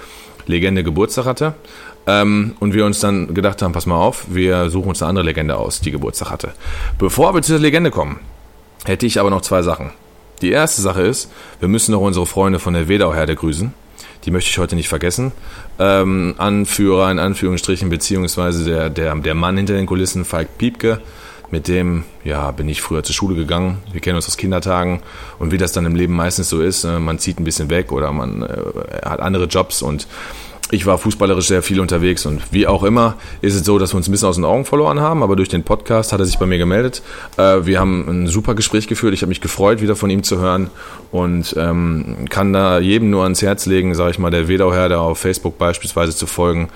Legende 0.46 0.84
Geburtstag 0.84 1.24
hatte 1.24 1.54
ähm, 2.06 2.54
und 2.60 2.72
wir 2.72 2.86
uns 2.86 3.00
dann 3.00 3.34
gedacht 3.34 3.62
haben, 3.62 3.72
pass 3.72 3.86
mal 3.86 3.96
auf, 3.96 4.26
wir 4.28 4.70
suchen 4.70 4.90
uns 4.90 5.02
eine 5.02 5.08
andere 5.08 5.24
Legende 5.24 5.56
aus, 5.56 5.80
die 5.80 5.90
Geburtstag 5.90 6.30
hatte. 6.30 6.52
Bevor 6.98 7.34
wir 7.34 7.42
zu 7.42 7.52
der 7.52 7.60
Legende 7.60 7.90
kommen, 7.90 8.20
hätte 8.84 9.06
ich 9.06 9.18
aber 9.18 9.30
noch 9.30 9.42
zwei 9.42 9.62
Sachen. 9.62 9.90
Die 10.40 10.52
erste 10.52 10.82
Sache 10.82 11.02
ist, 11.02 11.32
wir 11.58 11.68
müssen 11.68 11.90
noch 11.92 12.00
unsere 12.00 12.26
Freunde 12.26 12.60
von 12.60 12.74
der 12.74 12.88
Wedau-Herde 12.88 13.34
grüßen 13.34 13.74
die 14.24 14.30
möchte 14.30 14.50
ich 14.50 14.58
heute 14.58 14.76
nicht 14.76 14.88
vergessen. 14.88 15.32
Ähm, 15.78 16.34
Anführer 16.38 17.10
in 17.10 17.18
Anführungsstrichen, 17.18 17.88
beziehungsweise 17.88 18.64
der, 18.64 18.90
der, 18.90 19.14
der 19.14 19.34
Mann 19.34 19.56
hinter 19.56 19.74
den 19.74 19.86
Kulissen, 19.86 20.24
Falk 20.24 20.58
Piepke, 20.58 21.00
mit 21.50 21.68
dem 21.68 22.04
ja, 22.24 22.50
bin 22.52 22.68
ich 22.68 22.80
früher 22.80 23.02
zur 23.02 23.14
Schule 23.14 23.34
gegangen. 23.34 23.78
Wir 23.92 24.00
kennen 24.00 24.16
uns 24.16 24.28
aus 24.28 24.36
Kindertagen 24.36 25.00
und 25.38 25.52
wie 25.52 25.58
das 25.58 25.72
dann 25.72 25.86
im 25.86 25.96
Leben 25.96 26.14
meistens 26.14 26.48
so 26.48 26.60
ist, 26.60 26.84
äh, 26.84 26.98
man 26.98 27.18
zieht 27.18 27.40
ein 27.40 27.44
bisschen 27.44 27.70
weg 27.70 27.92
oder 27.92 28.12
man 28.12 28.42
äh, 28.42 28.46
hat 29.04 29.20
andere 29.20 29.44
Jobs 29.44 29.82
und 29.82 30.06
ich 30.70 30.86
war 30.86 30.98
fußballerisch 30.98 31.48
sehr 31.48 31.62
viel 31.62 31.80
unterwegs 31.80 32.26
und 32.26 32.42
wie 32.52 32.66
auch 32.66 32.84
immer 32.84 33.16
ist 33.40 33.54
es 33.54 33.64
so, 33.64 33.78
dass 33.78 33.92
wir 33.92 33.96
uns 33.96 34.08
ein 34.08 34.12
bisschen 34.12 34.28
aus 34.28 34.36
den 34.36 34.44
Augen 34.44 34.64
verloren 34.64 35.00
haben, 35.00 35.22
aber 35.22 35.36
durch 35.36 35.48
den 35.48 35.64
Podcast 35.64 36.12
hat 36.12 36.20
er 36.20 36.26
sich 36.26 36.38
bei 36.38 36.46
mir 36.46 36.58
gemeldet. 36.58 37.02
Äh, 37.36 37.66
wir 37.66 37.80
haben 37.80 38.08
ein 38.08 38.26
super 38.28 38.54
Gespräch 38.54 38.86
geführt. 38.86 39.12
Ich 39.14 39.22
habe 39.22 39.28
mich 39.28 39.40
gefreut, 39.40 39.80
wieder 39.80 39.96
von 39.96 40.10
ihm 40.10 40.22
zu 40.22 40.38
hören 40.38 40.70
und 41.10 41.54
ähm, 41.58 42.26
kann 42.30 42.52
da 42.52 42.78
jedem 42.78 43.10
nur 43.10 43.24
ans 43.24 43.42
Herz 43.42 43.66
legen, 43.66 43.94
sage 43.94 44.12
ich 44.12 44.18
mal, 44.18 44.30
der 44.30 44.48
Wedauherde 44.48 44.98
auf 44.98 45.18
Facebook 45.18 45.58
beispielsweise 45.58 46.14
zu 46.14 46.26
folgen, 46.26 46.68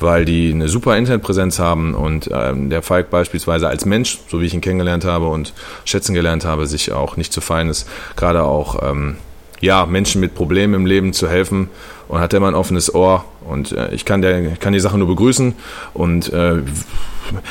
weil 0.00 0.24
die 0.24 0.50
eine 0.50 0.68
super 0.68 0.96
Internetpräsenz 0.96 1.58
haben 1.58 1.94
und 1.94 2.30
ähm, 2.32 2.70
der 2.70 2.82
Falk 2.82 3.10
beispielsweise 3.10 3.68
als 3.68 3.84
Mensch, 3.84 4.18
so 4.28 4.40
wie 4.40 4.46
ich 4.46 4.54
ihn 4.54 4.62
kennengelernt 4.62 5.04
habe 5.04 5.28
und 5.28 5.52
schätzen 5.84 6.14
gelernt 6.14 6.44
habe, 6.44 6.66
sich 6.66 6.92
auch 6.92 7.16
nicht 7.16 7.32
zu 7.32 7.42
fein 7.42 7.68
ist, 7.68 7.86
gerade 8.16 8.44
auch 8.44 8.82
ähm, 8.82 9.16
ja, 9.60 9.86
Menschen 9.86 10.20
mit 10.20 10.34
Problemen 10.34 10.74
im 10.74 10.86
Leben 10.86 11.12
zu 11.12 11.28
helfen 11.28 11.70
und 12.12 12.20
hat 12.20 12.34
immer 12.34 12.48
ein 12.48 12.54
offenes 12.54 12.94
Ohr 12.94 13.24
und 13.48 13.72
äh, 13.72 13.90
ich 13.94 14.04
kann, 14.04 14.20
der, 14.20 14.50
kann 14.56 14.74
die 14.74 14.80
Sache 14.80 14.98
nur 14.98 15.08
begrüßen 15.08 15.54
und 15.94 16.30
äh, 16.30 16.56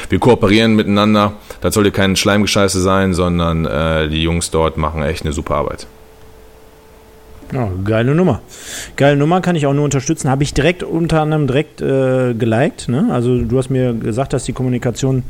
wir 0.08 0.20
kooperieren 0.20 0.76
miteinander. 0.76 1.34
Das 1.62 1.74
sollte 1.74 1.90
kein 1.90 2.16
Schleimgescheiße 2.16 2.80
sein, 2.80 3.16
sondern 3.16 3.66
äh, 3.66 4.08
die 4.08 4.22
Jungs 4.22 4.52
dort 4.52 4.78
machen 4.78 5.02
echt 5.02 5.26
eine 5.26 5.34
super 5.34 5.56
Arbeit. 5.56 5.88
Ja, 7.52 7.70
geile 7.84 8.14
Nummer. 8.14 8.42
Geile 8.98 9.18
Nummer 9.18 9.42
kann 9.42 9.56
ich 9.56 9.66
auch 9.66 9.74
nur 9.74 9.84
unterstützen. 9.84 10.30
Habe 10.30 10.44
ich 10.44 10.54
direkt 10.54 10.84
unter 10.84 11.22
anderem 11.22 11.48
direkt 11.48 11.82
äh, 11.82 12.36
geliked. 12.36 12.88
Ne? 12.88 13.10
Also 13.12 13.42
du 13.42 13.58
hast 13.58 13.72
mir 13.72 13.96
gesagt, 13.96 14.32
dass 14.32 14.44
die 14.44 14.54
Kommunikation 14.54 15.24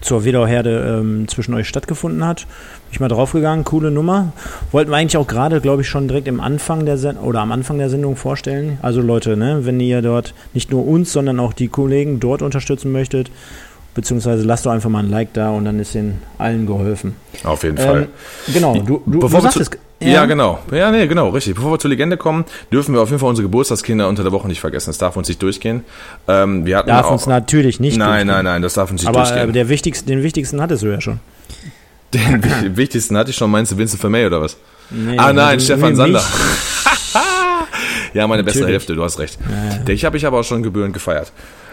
zur 0.00 0.24
Wedauherde 0.24 1.00
ähm, 1.00 1.28
zwischen 1.28 1.54
euch 1.54 1.68
stattgefunden 1.68 2.24
hat. 2.24 2.46
Bin 2.46 2.92
ich 2.92 3.00
mal 3.00 3.08
draufgegangen, 3.08 3.64
coole 3.64 3.90
Nummer. 3.90 4.32
Wollten 4.72 4.90
wir 4.90 4.96
eigentlich 4.96 5.16
auch 5.16 5.26
gerade, 5.26 5.60
glaube 5.60 5.82
ich, 5.82 5.88
schon 5.88 6.08
direkt 6.08 6.28
im 6.28 6.40
Anfang 6.40 6.86
der 6.86 6.96
Sendung 6.96 7.24
oder 7.24 7.40
am 7.40 7.52
Anfang 7.52 7.78
der 7.78 7.90
Sendung 7.90 8.16
vorstellen. 8.16 8.78
Also 8.82 9.02
Leute, 9.02 9.36
ne, 9.36 9.66
wenn 9.66 9.78
ihr 9.80 10.02
dort 10.02 10.34
nicht 10.54 10.70
nur 10.70 10.86
uns, 10.86 11.12
sondern 11.12 11.38
auch 11.40 11.52
die 11.52 11.68
Kollegen 11.68 12.20
dort 12.20 12.42
unterstützen 12.42 12.92
möchtet, 12.92 13.30
beziehungsweise 13.94 14.44
lasst 14.44 14.66
doch 14.66 14.70
einfach 14.70 14.90
mal 14.90 15.00
ein 15.00 15.10
Like 15.10 15.32
da 15.32 15.50
und 15.50 15.64
dann 15.64 15.78
ist 15.78 15.94
den 15.94 16.22
allen 16.38 16.66
geholfen. 16.66 17.16
Auf 17.44 17.62
jeden 17.62 17.78
ähm, 17.78 17.84
Fall. 17.84 18.08
Genau, 18.52 18.74
du, 18.74 19.02
du, 19.06 19.20
Bevor 19.20 19.40
du 19.40 19.46
sagtest, 19.46 19.78
ja. 20.00 20.08
ja. 20.08 20.26
genau. 20.26 20.60
Ja, 20.72 20.90
nee, 20.90 21.06
genau, 21.06 21.28
richtig. 21.28 21.54
Bevor 21.54 21.72
wir 21.72 21.78
zur 21.78 21.90
Legende 21.90 22.16
kommen, 22.16 22.44
dürfen 22.72 22.94
wir 22.94 23.02
auf 23.02 23.10
jeden 23.10 23.20
Fall 23.20 23.28
unsere 23.28 23.46
Geburtstagskinder 23.46 24.08
unter 24.08 24.22
der 24.22 24.32
Woche 24.32 24.48
nicht 24.48 24.60
vergessen. 24.60 24.90
Das 24.90 24.98
darf 24.98 25.16
uns 25.16 25.28
nicht 25.28 25.42
durchgehen. 25.42 25.84
Ähm, 26.28 26.64
wir 26.64 26.78
hatten 26.78 26.88
darf 26.88 27.06
auch, 27.06 27.12
uns 27.12 27.26
natürlich 27.26 27.80
nicht 27.80 27.98
Nein, 27.98 28.08
durchgehen. 28.08 28.26
nein, 28.28 28.44
nein, 28.44 28.62
das 28.62 28.74
darf 28.74 28.90
uns 28.90 29.02
nicht 29.02 29.08
Aber, 29.08 29.20
durchgehen. 29.20 29.42
Aber 29.42 29.52
der 29.52 29.68
wichtigste, 29.68 30.06
den 30.06 30.22
wichtigsten 30.22 30.60
hattest 30.60 30.82
du 30.82 30.88
ja 30.88 31.00
schon. 31.00 31.20
Den 32.14 32.76
wichtigsten 32.76 33.16
hatte 33.16 33.30
ich 33.30 33.36
schon, 33.36 33.50
meinst 33.50 33.70
du 33.70 33.76
Vincent 33.76 34.00
Vermey 34.00 34.26
oder 34.26 34.40
was? 34.40 34.56
Nee, 34.90 35.16
ah 35.16 35.32
nein, 35.32 35.38
also, 35.38 35.64
Stefan 35.64 35.94
Sander. 35.94 36.22
ja, 38.14 38.26
meine 38.26 38.42
beste 38.42 38.66
Hälfte, 38.66 38.96
du 38.96 39.04
hast 39.04 39.20
recht. 39.20 39.38
Ja, 39.86 39.92
Ich 39.92 40.04
habe 40.04 40.16
ich 40.16 40.26
aber 40.26 40.40
auch 40.40 40.44
schon 40.44 40.64
gebührend 40.64 40.92
gefeiert. 40.92 41.30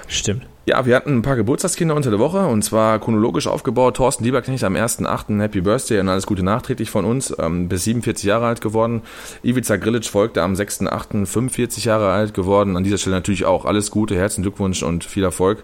Stimmt. 0.08 0.48
Ja, 0.66 0.86
wir 0.86 0.98
hatten 0.98 1.16
ein 1.16 1.22
paar 1.22 1.38
Geburtstagskinder 1.38 1.96
unter 1.96 2.10
der 2.10 2.20
Woche 2.20 2.46
und 2.46 2.62
zwar 2.62 3.00
chronologisch 3.00 3.48
aufgebaut. 3.48 3.96
Thorsten 3.96 4.26
Lieberknecht 4.26 4.66
am 4.66 4.76
1.8. 4.76 5.40
Happy 5.40 5.62
Birthday 5.62 6.02
und 6.02 6.10
alles 6.10 6.26
Gute 6.26 6.44
nachträglich 6.44 6.90
von 6.90 7.06
uns, 7.06 7.34
ähm, 7.40 7.70
bis 7.70 7.86
47 7.86 8.26
Jahre 8.26 8.48
alt 8.48 8.60
geworden. 8.60 9.02
Ivica 9.44 9.78
Grilic 9.78 10.06
folgte 10.06 10.42
am 10.44 10.56
6.8. 10.56 11.26
45 11.26 11.86
Jahre 11.86 12.12
alt 12.12 12.34
geworden. 12.34 12.76
An 12.76 12.84
dieser 12.84 12.98
Stelle 12.98 13.16
natürlich 13.16 13.46
auch 13.46 13.64
alles 13.64 13.92
Gute, 13.92 14.18
herzlichen 14.18 14.44
Glückwunsch 14.44 14.84
und 14.84 15.06
viel 15.06 15.24
Erfolg, 15.24 15.64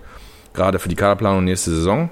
gerade 0.54 0.80
für 0.80 0.88
die 0.88 0.96
Kaderplanung 0.96 1.44
nächste 1.44 1.72
Saison. 1.72 2.10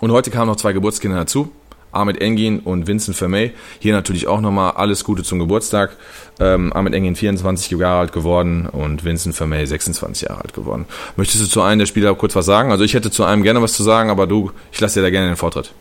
Und 0.00 0.12
heute 0.12 0.30
kamen 0.30 0.46
noch 0.46 0.56
zwei 0.56 0.72
Geburtskinder 0.72 1.16
dazu. 1.16 1.50
Ahmed 1.94 2.20
Engin 2.20 2.60
und 2.60 2.86
Vincent 2.86 3.16
Vermey. 3.16 3.52
Hier 3.78 3.92
natürlich 3.92 4.26
auch 4.26 4.40
nochmal 4.40 4.72
alles 4.72 5.04
Gute 5.04 5.22
zum 5.22 5.38
Geburtstag. 5.38 5.96
Ähm, 6.40 6.72
Ahmed 6.72 6.94
Engin 6.94 7.16
24 7.16 7.70
Jahre 7.70 8.00
alt 8.00 8.12
geworden 8.12 8.66
und 8.66 9.04
Vincent 9.04 9.34
Vermey 9.34 9.66
26 9.66 10.28
Jahre 10.28 10.42
alt 10.42 10.54
geworden. 10.54 10.86
Möchtest 11.16 11.42
du 11.42 11.46
zu 11.46 11.62
einem 11.62 11.78
der 11.78 11.86
Spieler 11.86 12.14
kurz 12.14 12.34
was 12.34 12.46
sagen? 12.46 12.70
Also 12.70 12.84
ich 12.84 12.94
hätte 12.94 13.10
zu 13.10 13.24
einem 13.24 13.42
gerne 13.42 13.62
was 13.62 13.74
zu 13.74 13.82
sagen, 13.82 14.10
aber 14.10 14.26
du, 14.26 14.50
ich 14.72 14.80
lasse 14.80 15.00
dir 15.00 15.04
da 15.04 15.10
gerne 15.10 15.28
den 15.28 15.36
Vortritt. 15.36 15.72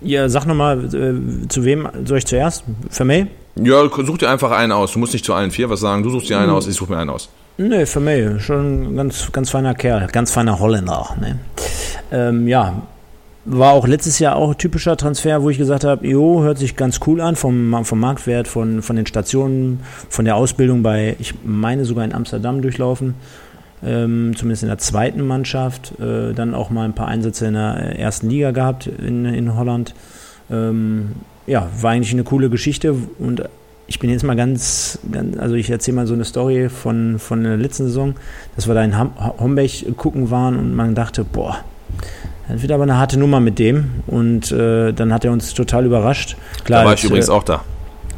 Ja, 0.00 0.28
sag 0.28 0.46
nochmal, 0.46 0.84
äh, 0.84 1.48
zu 1.48 1.64
wem 1.64 1.88
soll 2.04 2.18
ich 2.18 2.26
zuerst? 2.26 2.64
Vermey? 2.90 3.26
Ja, 3.56 3.88
such 3.88 4.18
dir 4.18 4.28
einfach 4.28 4.50
einen 4.50 4.72
aus. 4.72 4.92
Du 4.92 4.98
musst 4.98 5.12
nicht 5.12 5.24
zu 5.24 5.32
allen 5.32 5.50
vier 5.50 5.70
was 5.70 5.80
sagen. 5.80 6.02
Du 6.02 6.10
suchst 6.10 6.28
dir 6.28 6.38
einen 6.38 6.50
mhm. 6.50 6.56
aus, 6.56 6.66
ich 6.66 6.74
suche 6.74 6.92
mir 6.92 6.98
einen 6.98 7.10
aus. 7.10 7.30
Nee, 7.56 7.86
Vermey, 7.86 8.40
schon 8.40 8.94
ein 8.94 8.96
ganz, 8.96 9.30
ganz 9.30 9.50
feiner 9.50 9.74
Kerl, 9.74 10.08
ganz 10.10 10.32
feiner 10.32 10.58
Holländer. 10.58 11.14
Ne? 11.20 11.38
Ähm, 12.10 12.48
ja, 12.48 12.82
war 13.44 13.72
auch 13.72 13.86
letztes 13.86 14.18
Jahr 14.18 14.36
auch 14.36 14.50
ein 14.50 14.58
typischer 14.58 14.96
Transfer, 14.96 15.42
wo 15.42 15.50
ich 15.50 15.58
gesagt 15.58 15.84
habe, 15.84 16.06
jo, 16.06 16.42
hört 16.42 16.58
sich 16.58 16.76
ganz 16.76 17.00
cool 17.06 17.20
an 17.20 17.36
vom, 17.36 17.84
vom 17.84 18.00
Marktwert, 18.00 18.48
von, 18.48 18.82
von 18.82 18.96
den 18.96 19.06
Stationen, 19.06 19.80
von 20.08 20.24
der 20.24 20.36
Ausbildung 20.36 20.82
bei, 20.82 21.16
ich 21.18 21.34
meine 21.44 21.84
sogar 21.84 22.04
in 22.04 22.14
Amsterdam 22.14 22.62
durchlaufen, 22.62 23.14
ähm, 23.84 24.34
zumindest 24.36 24.62
in 24.62 24.70
der 24.70 24.78
zweiten 24.78 25.26
Mannschaft, 25.26 25.98
äh, 26.00 26.32
dann 26.32 26.54
auch 26.54 26.70
mal 26.70 26.84
ein 26.84 26.94
paar 26.94 27.08
Einsätze 27.08 27.46
in 27.46 27.54
der 27.54 27.98
ersten 27.98 28.30
Liga 28.30 28.50
gehabt 28.52 28.86
in, 28.86 29.26
in 29.26 29.56
Holland. 29.56 29.94
Ähm, 30.50 31.12
ja, 31.46 31.68
war 31.80 31.90
eigentlich 31.90 32.12
eine 32.12 32.24
coole 32.24 32.48
Geschichte. 32.48 32.94
Und 33.18 33.42
ich 33.86 33.98
bin 33.98 34.08
jetzt 34.08 34.24
mal 34.24 34.36
ganz, 34.36 34.98
ganz 35.12 35.36
also 35.38 35.54
ich 35.54 35.68
erzähle 35.68 35.96
mal 35.96 36.06
so 36.06 36.14
eine 36.14 36.24
Story 36.24 36.70
von, 36.70 37.18
von 37.18 37.42
der 37.42 37.58
letzten 37.58 37.84
Saison, 37.84 38.14
dass 38.56 38.66
wir 38.66 38.74
da 38.74 38.82
in 38.82 38.98
Homberg 38.98 39.96
gucken 39.98 40.30
waren 40.30 40.58
und 40.58 40.74
man 40.74 40.94
dachte, 40.94 41.24
boah, 41.24 41.58
das 42.48 42.62
wird 42.62 42.72
aber 42.72 42.82
eine 42.82 42.96
harte 42.96 43.18
Nummer 43.18 43.40
mit 43.40 43.58
dem. 43.58 43.90
Und 44.06 44.52
äh, 44.52 44.92
dann 44.92 45.12
hat 45.12 45.24
er 45.24 45.32
uns 45.32 45.54
total 45.54 45.86
überrascht. 45.86 46.36
Klar, 46.64 46.80
da 46.82 46.86
war 46.86 46.94
ich 46.94 47.04
übrigens 47.04 47.28
äh, 47.28 47.32
auch 47.32 47.42
da. 47.42 47.62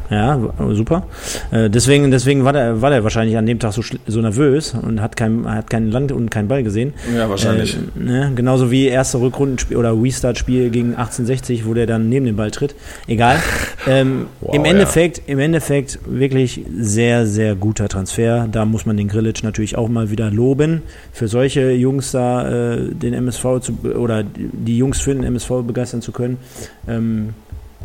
Ja, 0.09 0.39
super. 0.71 1.03
Äh, 1.51 1.69
deswegen, 1.69 2.11
deswegen 2.11 2.45
war 2.45 2.53
der, 2.53 2.81
war 2.81 2.89
der 2.89 3.03
wahrscheinlich 3.03 3.37
an 3.37 3.45
dem 3.45 3.59
Tag 3.59 3.73
so, 3.73 3.81
so 4.07 4.21
nervös 4.21 4.73
und 4.73 5.01
hat 5.01 5.17
kein, 5.17 5.45
hat 5.49 5.69
kein 5.69 5.91
Land 5.91 6.11
und 6.11 6.31
keinen 6.31 6.47
Ball 6.47 6.63
gesehen. 6.63 6.93
Ja, 7.15 7.29
wahrscheinlich. 7.29 7.75
Äh, 7.75 7.99
ne? 7.99 8.31
Genauso 8.35 8.71
wie 8.71 8.87
erste 8.87 9.19
Rückrundenspiel 9.19 9.75
oder 9.75 9.91
Restart-Spiel 10.01 10.69
gegen 10.69 10.91
1860, 10.91 11.65
wo 11.65 11.73
der 11.73 11.87
dann 11.87 12.07
neben 12.07 12.25
den 12.25 12.35
Ball 12.35 12.51
tritt. 12.51 12.75
Egal. 13.07 13.37
Ähm, 13.85 14.25
wow, 14.41 14.53
Im 14.53 14.65
Endeffekt, 14.65 15.19
ja. 15.19 15.23
im 15.27 15.39
Endeffekt 15.39 15.99
wirklich 16.05 16.65
sehr, 16.77 17.25
sehr 17.25 17.55
guter 17.55 17.87
Transfer. 17.87 18.45
Da 18.51 18.65
muss 18.65 18.85
man 18.85 18.97
den 18.97 19.07
Grillitsch 19.07 19.43
natürlich 19.43 19.77
auch 19.77 19.87
mal 19.87 20.09
wieder 20.09 20.29
loben. 20.29 20.81
Für 21.13 21.29
solche 21.29 21.71
Jungs 21.71 22.11
da 22.11 22.73
äh, 22.73 22.93
den 22.93 23.13
MSV 23.13 23.61
zu, 23.61 23.77
oder 23.97 24.23
die 24.25 24.77
Jungs 24.77 24.99
für 24.99 25.13
den 25.13 25.23
MSV 25.23 25.63
begeistern 25.65 26.01
zu 26.01 26.11
können. 26.11 26.37
Ähm, 26.85 27.29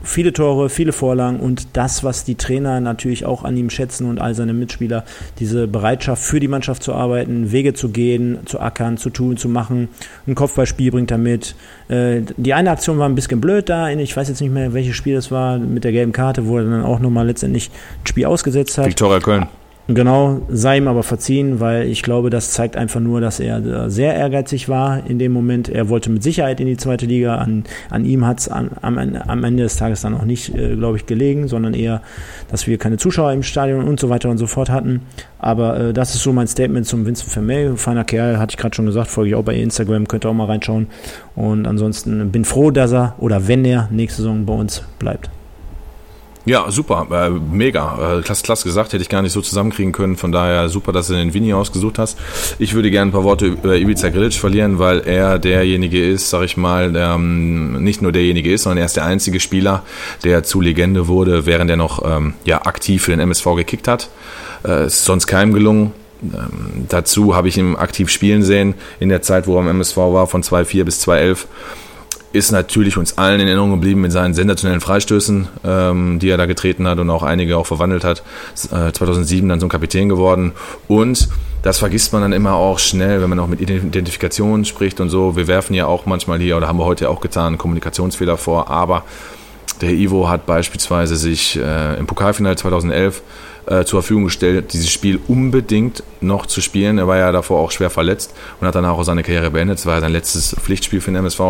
viele 0.03 0.33
Tore, 0.33 0.69
viele 0.69 0.93
Vorlagen 0.93 1.41
und 1.41 1.77
das, 1.77 2.05
was 2.05 2.25
die 2.25 2.35
Trainer 2.35 2.81
natürlich 2.81 3.25
auch 3.25 3.45
an 3.45 3.57
ihm 3.57 3.71
schätzen 3.71 4.09
und 4.09 4.21
all 4.21 4.35
seine 4.35 4.53
Mitspieler, 4.53 5.05
diese 5.39 5.69
Bereitschaft 5.69 6.23
für 6.23 6.41
die 6.41 6.49
Mannschaft 6.49 6.83
zu 6.83 6.95
arbeiten, 6.95 7.53
Wege 7.53 7.75
zu 7.75 7.91
gehen, 7.91 8.41
zu 8.45 8.61
ackern, 8.61 8.97
zu 8.97 9.11
tun, 9.11 9.37
zu 9.37 9.49
machen. 9.49 9.89
Ein 10.27 10.35
Kopfballspiel 10.35 10.91
bringt 10.91 11.11
er 11.11 11.19
mit. 11.19 11.55
Äh, 11.89 12.23
die 12.37 12.55
eine 12.55 12.71
Aktion 12.71 12.99
war 12.99 13.09
ein 13.09 13.15
bisschen 13.15 13.41
blöd 13.41 13.69
da, 13.69 13.89
ich 13.91 14.17
weiß 14.17 14.29
jetzt 14.29 14.41
nicht 14.41 14.53
mehr, 14.53 14.73
welches 14.73 14.97
Spiel 14.97 15.15
das 15.15 15.31
war, 15.31 15.59
mit 15.59 15.85
der 15.85 15.93
gelben 15.93 16.13
Karte, 16.13 16.47
wo 16.47 16.59
er 16.59 16.65
dann 16.65 16.85
auch 16.85 16.99
nochmal 16.99 17.27
letztendlich 17.27 17.71
ein 18.03 18.07
Spiel 18.07 18.27
ausgesetzt 18.27 18.79
hat. 18.79 18.87
Viktoria 18.87 19.21
Köln. 19.21 19.47
Genau, 19.89 20.43
sei 20.49 20.76
ihm 20.76 20.87
aber 20.87 21.03
verziehen, 21.03 21.59
weil 21.59 21.89
ich 21.89 22.05
glaube, 22.05 22.30
das 22.30 22.53
zeigt 22.53 22.76
einfach 22.76 23.01
nur, 23.01 23.20
dass 23.20 23.41
er 23.41 23.91
sehr 23.91 24.14
ehrgeizig 24.14 24.68
war 24.68 25.05
in 25.09 25.18
dem 25.18 25.33
Moment. 25.33 25.68
Er 25.68 25.89
wollte 25.89 26.09
mit 26.09 26.22
Sicherheit 26.22 26.61
in 26.61 26.68
die 26.68 26.76
zweite 26.76 27.05
Liga. 27.07 27.39
An, 27.39 27.64
an 27.91 28.05
ihm 28.05 28.24
hat 28.24 28.39
es 28.39 28.49
am, 28.49 28.70
am, 28.80 29.45
Ende 29.45 29.64
des 29.64 29.76
Tages 29.76 30.03
dann 30.03 30.14
auch 30.14 30.24
nicht, 30.24 30.55
äh, 30.55 30.76
glaube 30.76 30.99
ich, 30.99 31.07
gelegen, 31.07 31.49
sondern 31.49 31.74
eher, 31.74 32.01
dass 32.49 32.68
wir 32.68 32.78
keine 32.78 32.97
Zuschauer 32.97 33.33
im 33.33 33.43
Stadion 33.43 33.89
und 33.89 33.99
so 33.99 34.09
weiter 34.09 34.30
und 34.30 34.39
so 34.39 34.47
fort 34.47 34.70
hatten. 34.70 35.01
Aber 35.41 35.80
äh, 35.80 35.93
das 35.93 36.14
ist 36.14 36.22
so 36.22 36.33
mein 36.33 36.47
Statement 36.47 36.87
zum 36.87 37.05
Vincent 37.05 37.33
Vermey. 37.33 37.76
Feiner 37.76 38.05
Kerl, 38.05 38.39
hatte 38.39 38.53
ich 38.53 38.59
gerade 38.59 38.76
schon 38.76 38.87
gesagt, 38.87 39.09
folge 39.09 39.30
ich 39.30 39.35
auch 39.35 39.43
bei 39.43 39.57
Instagram, 39.57 40.07
könnt 40.07 40.24
ihr 40.24 40.30
auch 40.30 40.35
mal 40.35 40.47
reinschauen. 40.47 40.87
Und 41.35 41.66
ansonsten 41.66 42.30
bin 42.30 42.45
froh, 42.45 42.70
dass 42.70 42.93
er 42.93 43.16
oder 43.18 43.49
wenn 43.49 43.64
er 43.64 43.89
nächste 43.91 44.22
Saison 44.22 44.47
bei 44.47 44.55
uns 44.55 44.85
bleibt. 45.01 45.28
Ja, 46.45 46.68
super, 46.72 47.07
äh, 47.12 47.30
mega. 47.30 48.18
Äh, 48.18 48.22
klasse, 48.22 48.43
klasse 48.43 48.64
gesagt, 48.64 48.93
hätte 48.93 49.03
ich 49.03 49.09
gar 49.09 49.22
nicht 49.22 49.32
so 49.32 49.40
zusammenkriegen 49.40 49.93
können. 49.93 50.16
Von 50.16 50.32
daher 50.32 50.68
super, 50.68 50.90
dass 50.90 51.07
du 51.07 51.14
den 51.14 51.34
Vini 51.34 51.53
ausgesucht 51.55 52.01
hast. 52.01 52.18
Ich 52.59 52.74
würde 52.74 52.90
gerne 52.90 53.11
ein 53.11 53.12
paar 53.12 53.22
Worte 53.22 53.47
über 53.47 53.76
Ivica 53.76 54.09
Grilic 54.09 54.34
verlieren, 54.34 54.80
weil 54.80 55.01
er 55.01 55.38
derjenige 55.38 56.05
ist, 56.05 56.30
sag 56.30 56.43
ich 56.43 56.57
mal, 56.57 56.93
der 56.93 57.12
ähm, 57.14 57.84
nicht 57.84 58.03
nur 58.03 58.11
derjenige 58.11 58.53
ist, 58.53 58.64
sondern 58.64 58.78
er 58.78 58.86
ist 58.86 58.97
der 58.97 59.05
einzige 59.05 59.38
Spieler, 59.38 59.84
der 60.24 60.43
zu 60.43 60.61
Legende 60.61 61.07
wurde, 61.07 61.47
während 61.47 61.70
er 61.70 61.76
noch 61.76 62.03
ähm, 62.05 62.34
ja, 62.45 62.62
aktiv 62.66 63.05
für 63.05 63.12
den 63.12 63.20
MSV 63.20 63.55
gekickt 63.57 63.86
hat. 63.86 64.09
Äh, 64.64 64.86
ist 64.86 65.05
sonst 65.05 65.28
keinem 65.28 65.53
gelungen. 65.53 65.93
Ähm, 66.22 66.86
dazu 66.88 67.36
habe 67.36 67.47
ich 67.47 67.57
ihn 67.57 67.76
aktiv 67.76 68.09
spielen 68.09 68.43
sehen 68.43 68.74
in 68.99 69.11
der 69.11 69.22
Zeit, 69.22 69.47
wo 69.47 69.55
er 69.55 69.61
am 69.61 69.68
MSV 69.68 69.97
war, 69.97 70.26
von 70.26 70.43
2004 70.43 70.84
bis 70.84 71.01
2011 71.01 71.47
ist 72.33 72.51
natürlich 72.51 72.97
uns 72.97 73.18
allen 73.18 73.41
in 73.41 73.47
Erinnerung 73.47 73.72
geblieben 73.72 74.01
mit 74.01 74.12
seinen 74.12 74.35
sensationellen 74.35 74.80
Freistößen, 74.80 75.49
ähm, 75.64 76.18
die 76.18 76.28
er 76.30 76.37
da 76.37 76.47
getreten 76.47 76.87
hat 76.89 76.99
und 76.99 77.11
auch 77.11 77.22
einige 77.22 77.57
auch 77.57 77.66
verwandelt 77.66 78.05
hat. 78.05 78.22
Äh, 78.72 78.93
2007 78.93 79.49
dann 79.49 79.61
zum 79.61 79.68
Kapitän 79.68 80.09
geworden. 80.09 80.53
Und 80.89 81.28
das 81.62 81.78
vergisst 81.78 82.12
man 82.12 82.22
dann 82.22 82.33
immer 82.33 82.55
auch 82.55 82.78
schnell, 82.78 83.22
wenn 83.22 83.30
man 83.30 83.39
auch 83.39 83.47
mit 83.47 83.61
Identifikation 83.61 84.64
spricht 84.64 85.01
und 85.01 85.11
so. 85.11 85.37
Wir 85.37 85.47
werfen 85.47 85.74
ja 85.74 85.87
auch 85.87 86.07
manchmal 86.07 86.39
hier, 86.39 86.57
oder 86.57 86.68
haben 86.68 86.78
wir 86.78 86.85
heute 86.85 87.09
auch 87.09 87.20
getan, 87.20 87.59
Kommunikationsfehler 87.59 88.37
vor. 88.37 88.68
Aber 88.68 89.05
der 89.80 89.91
Ivo 89.91 90.28
hat 90.28 90.47
beispielsweise 90.47 91.16
sich 91.16 91.59
äh, 91.59 91.99
im 91.99 92.07
Pokalfinale 92.07 92.57
2011 92.57 93.22
äh, 93.73 93.85
zur 93.85 94.03
Verfügung 94.03 94.25
gestellt, 94.25 94.73
dieses 94.73 94.91
Spiel 94.91 95.18
unbedingt 95.29 96.03
noch 96.20 96.47
zu 96.47 96.61
spielen. 96.61 96.99
Er 96.99 97.09
war 97.09 97.16
ja 97.16 97.33
davor 97.33 97.61
auch 97.61 97.70
schwer 97.70 97.91
verletzt 97.91 98.35
und 98.61 98.66
hat 98.66 98.75
danach 98.75 98.91
auch 98.91 99.03
seine 99.03 99.23
Karriere 99.23 99.51
beendet. 99.51 99.79
Das 99.79 99.87
war 99.87 100.01
sein 100.01 100.12
letztes 100.12 100.55
Pflichtspiel 100.61 101.01
für 101.01 101.11
den 101.11 101.16
MSV. 101.16 101.41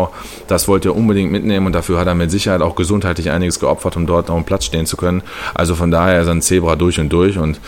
Das 0.47 0.67
wollte 0.67 0.89
er 0.89 0.95
unbedingt 0.95 1.31
mitnehmen 1.31 1.65
und 1.65 1.73
dafür 1.73 1.99
hat 1.99 2.07
er 2.07 2.15
mit 2.15 2.31
Sicherheit 2.31 2.61
auch 2.61 2.75
gesundheitlich 2.75 3.29
einiges 3.29 3.59
geopfert, 3.59 3.97
um 3.97 4.07
dort 4.07 4.29
auf 4.29 4.37
dem 4.37 4.45
Platz 4.45 4.65
stehen 4.65 4.85
zu 4.85 4.95
können. 4.95 5.21
Also 5.53 5.75
von 5.75 5.91
daher 5.91 6.21
ist 6.21 6.27
er 6.27 6.33
ein 6.33 6.41
Zebra 6.41 6.75
durch 6.75 6.99
und 6.99 7.09
durch 7.09 7.37
und 7.37 7.59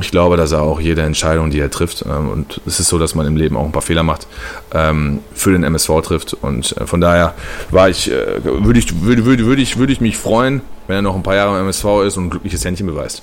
ich 0.00 0.10
glaube, 0.10 0.36
dass 0.36 0.52
er 0.52 0.62
auch 0.62 0.80
jede 0.80 1.02
Entscheidung, 1.02 1.50
die 1.50 1.60
er 1.60 1.70
trifft, 1.70 2.04
ähm, 2.06 2.30
und 2.30 2.60
es 2.66 2.80
ist 2.80 2.88
so, 2.88 2.98
dass 2.98 3.14
man 3.14 3.26
im 3.26 3.36
Leben 3.36 3.56
auch 3.56 3.64
ein 3.64 3.72
paar 3.72 3.82
Fehler 3.82 4.02
macht, 4.02 4.26
ähm, 4.72 5.20
für 5.34 5.52
den 5.52 5.62
MSV 5.62 6.00
trifft. 6.02 6.34
Und 6.34 6.76
äh, 6.76 6.86
von 6.86 7.00
daher 7.00 7.34
war 7.70 7.88
ich, 7.88 8.10
äh, 8.10 8.44
würde 8.44 8.78
ich, 8.78 9.02
würde, 9.02 9.24
würde, 9.24 9.46
würde 9.46 9.62
ich, 9.62 9.78
würde 9.78 9.92
ich 9.92 10.00
mich 10.00 10.16
freuen, 10.16 10.62
wenn 10.86 10.96
er 10.96 11.02
noch 11.02 11.14
ein 11.14 11.22
paar 11.22 11.36
Jahre 11.36 11.56
im 11.56 11.62
MSV 11.64 11.84
ist 12.06 12.16
und 12.16 12.26
ein 12.26 12.30
glückliches 12.30 12.64
Händchen 12.64 12.86
beweist. 12.86 13.22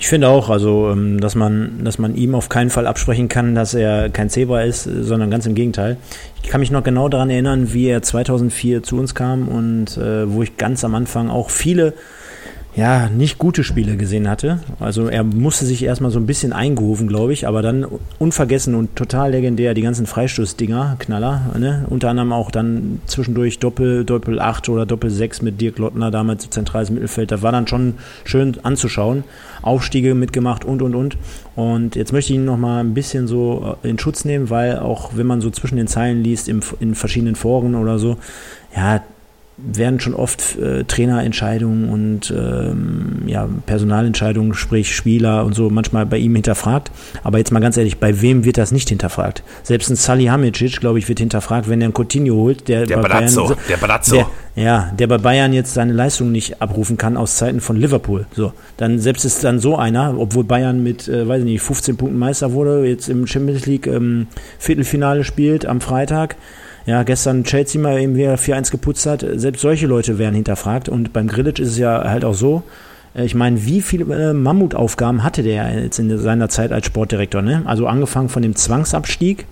Ich 0.00 0.06
finde 0.08 0.28
auch, 0.28 0.48
also, 0.48 0.90
ähm, 0.90 1.20
dass 1.20 1.34
man, 1.34 1.84
dass 1.84 1.98
man 1.98 2.14
ihm 2.14 2.34
auf 2.34 2.48
keinen 2.48 2.70
Fall 2.70 2.86
absprechen 2.86 3.28
kann, 3.28 3.54
dass 3.54 3.74
er 3.74 4.10
kein 4.10 4.30
Zebra 4.30 4.62
ist, 4.62 4.84
sondern 4.84 5.30
ganz 5.30 5.44
im 5.46 5.54
Gegenteil. 5.54 5.96
Ich 6.42 6.48
kann 6.48 6.60
mich 6.60 6.70
noch 6.70 6.84
genau 6.84 7.08
daran 7.08 7.30
erinnern, 7.30 7.72
wie 7.72 7.86
er 7.88 8.00
2004 8.00 8.84
zu 8.84 8.96
uns 8.96 9.14
kam 9.14 9.48
und 9.48 9.96
äh, 9.96 10.30
wo 10.32 10.42
ich 10.42 10.56
ganz 10.56 10.84
am 10.84 10.94
Anfang 10.94 11.30
auch 11.30 11.50
viele 11.50 11.94
ja, 12.78 13.08
nicht 13.08 13.38
gute 13.38 13.64
Spiele 13.64 13.96
gesehen 13.96 14.28
hatte. 14.28 14.60
Also 14.78 15.08
er 15.08 15.24
musste 15.24 15.66
sich 15.66 15.82
erstmal 15.82 16.12
so 16.12 16.20
ein 16.20 16.26
bisschen 16.26 16.52
eingerufen, 16.52 17.08
glaube 17.08 17.32
ich, 17.32 17.48
aber 17.48 17.60
dann 17.60 17.84
unvergessen 18.20 18.76
und 18.76 18.94
total 18.94 19.32
legendär 19.32 19.74
die 19.74 19.82
ganzen 19.82 20.06
Freistoßdinger, 20.06 20.94
Knaller, 21.00 21.54
ne? 21.58 21.86
unter 21.90 22.10
anderem 22.10 22.32
auch 22.32 22.52
dann 22.52 23.00
zwischendurch 23.06 23.58
Doppel, 23.58 24.04
Doppel 24.04 24.38
8 24.38 24.68
oder 24.68 24.86
Doppel 24.86 25.10
6 25.10 25.42
mit 25.42 25.60
Dirk 25.60 25.78
Lottner 25.78 26.12
damals 26.12 26.48
zentrales 26.50 26.90
Mittelfeld. 26.90 27.32
Das 27.32 27.42
war 27.42 27.50
dann 27.50 27.66
schon 27.66 27.94
schön 28.24 28.56
anzuschauen. 28.62 29.24
Aufstiege 29.68 30.14
mitgemacht 30.14 30.64
und 30.64 30.82
und 30.82 30.94
und. 30.94 31.16
Und 31.54 31.96
jetzt 31.96 32.12
möchte 32.12 32.32
ich 32.32 32.38
ihn 32.38 32.44
nochmal 32.44 32.80
ein 32.82 32.94
bisschen 32.94 33.26
so 33.26 33.76
in 33.82 33.98
Schutz 33.98 34.24
nehmen, 34.24 34.50
weil 34.50 34.78
auch 34.78 35.10
wenn 35.14 35.26
man 35.26 35.40
so 35.40 35.50
zwischen 35.50 35.76
den 35.76 35.86
Zeilen 35.86 36.22
liest, 36.24 36.48
im, 36.48 36.60
in 36.80 36.94
verschiedenen 36.94 37.36
Foren 37.36 37.74
oder 37.74 37.98
so, 37.98 38.16
ja, 38.74 39.02
werden 39.60 39.98
schon 39.98 40.14
oft 40.14 40.56
äh, 40.56 40.84
Trainerentscheidungen 40.84 41.88
und 41.88 42.30
ähm, 42.30 43.22
ja, 43.26 43.48
Personalentscheidungen, 43.66 44.54
sprich 44.54 44.94
Spieler 44.94 45.44
und 45.44 45.54
so, 45.54 45.68
manchmal 45.68 46.06
bei 46.06 46.18
ihm 46.18 46.34
hinterfragt. 46.34 46.92
Aber 47.24 47.38
jetzt 47.38 47.50
mal 47.50 47.60
ganz 47.60 47.76
ehrlich, 47.76 47.98
bei 47.98 48.22
wem 48.22 48.44
wird 48.44 48.56
das 48.56 48.70
nicht 48.70 48.88
hinterfragt? 48.88 49.42
Selbst 49.64 49.90
ein 49.90 49.96
Salihamidzic, 49.96 50.80
glaube 50.80 51.00
ich, 51.00 51.08
wird 51.08 51.18
hinterfragt, 51.18 51.68
wenn 51.68 51.80
er 51.80 51.86
einen 51.86 51.94
Coutinho 51.94 52.34
holt, 52.34 52.68
der, 52.68 52.86
der 52.86 52.98
bei 52.98 53.08
Bayern, 53.08 53.56
der 53.68 53.76
Brazzo. 53.76 54.16
Der, 54.54 54.64
ja, 54.64 54.92
der 54.96 55.06
bei 55.08 55.18
Bayern 55.18 55.52
jetzt 55.52 55.74
seine 55.74 55.92
Leistung 55.92 56.30
nicht 56.30 56.62
abrufen 56.62 56.96
kann 56.96 57.16
aus 57.16 57.36
Zeiten 57.36 57.60
von 57.60 57.76
Liverpool. 57.76 58.26
So, 58.32 58.52
dann 58.76 59.00
selbst 59.00 59.24
ist 59.24 59.42
dann 59.42 59.58
so 59.58 59.76
einer, 59.76 60.18
obwohl 60.18 60.44
Bayern 60.44 60.82
mit, 60.82 61.08
äh, 61.08 61.26
weiß 61.26 61.40
ich 61.40 61.44
nicht, 61.44 61.62
15 61.62 61.96
Punkten 61.96 62.18
Meister 62.18 62.52
wurde, 62.52 62.84
jetzt 62.86 63.08
im 63.08 63.26
Champions 63.26 63.66
League 63.66 63.86
ähm, 63.88 64.28
Viertelfinale 64.58 65.24
spielt 65.24 65.66
am 65.66 65.80
Freitag 65.80 66.36
ja, 66.88 67.02
gestern 67.02 67.44
Chelsea 67.44 67.78
mal 67.78 68.00
eben 68.00 68.16
wieder 68.16 68.36
4-1 68.36 68.70
geputzt 68.70 69.04
hat, 69.04 69.22
selbst 69.34 69.60
solche 69.60 69.86
Leute 69.86 70.16
werden 70.16 70.34
hinterfragt. 70.34 70.88
Und 70.88 71.12
beim 71.12 71.28
Grillage 71.28 71.60
ist 71.60 71.72
es 71.72 71.78
ja 71.78 72.02
halt 72.08 72.24
auch 72.24 72.32
so, 72.32 72.62
äh, 73.14 73.26
ich 73.26 73.34
meine, 73.34 73.62
wie 73.66 73.82
viele 73.82 74.30
äh, 74.30 74.32
Mammutaufgaben 74.32 75.22
hatte 75.22 75.42
der 75.42 75.82
jetzt 75.82 75.98
in 75.98 76.16
seiner 76.16 76.48
Zeit 76.48 76.72
als 76.72 76.86
Sportdirektor? 76.86 77.42
Ne? 77.42 77.60
Also 77.66 77.86
angefangen 77.86 78.30
von 78.30 78.40
dem 78.40 78.56
Zwangsabstieg, 78.56 79.44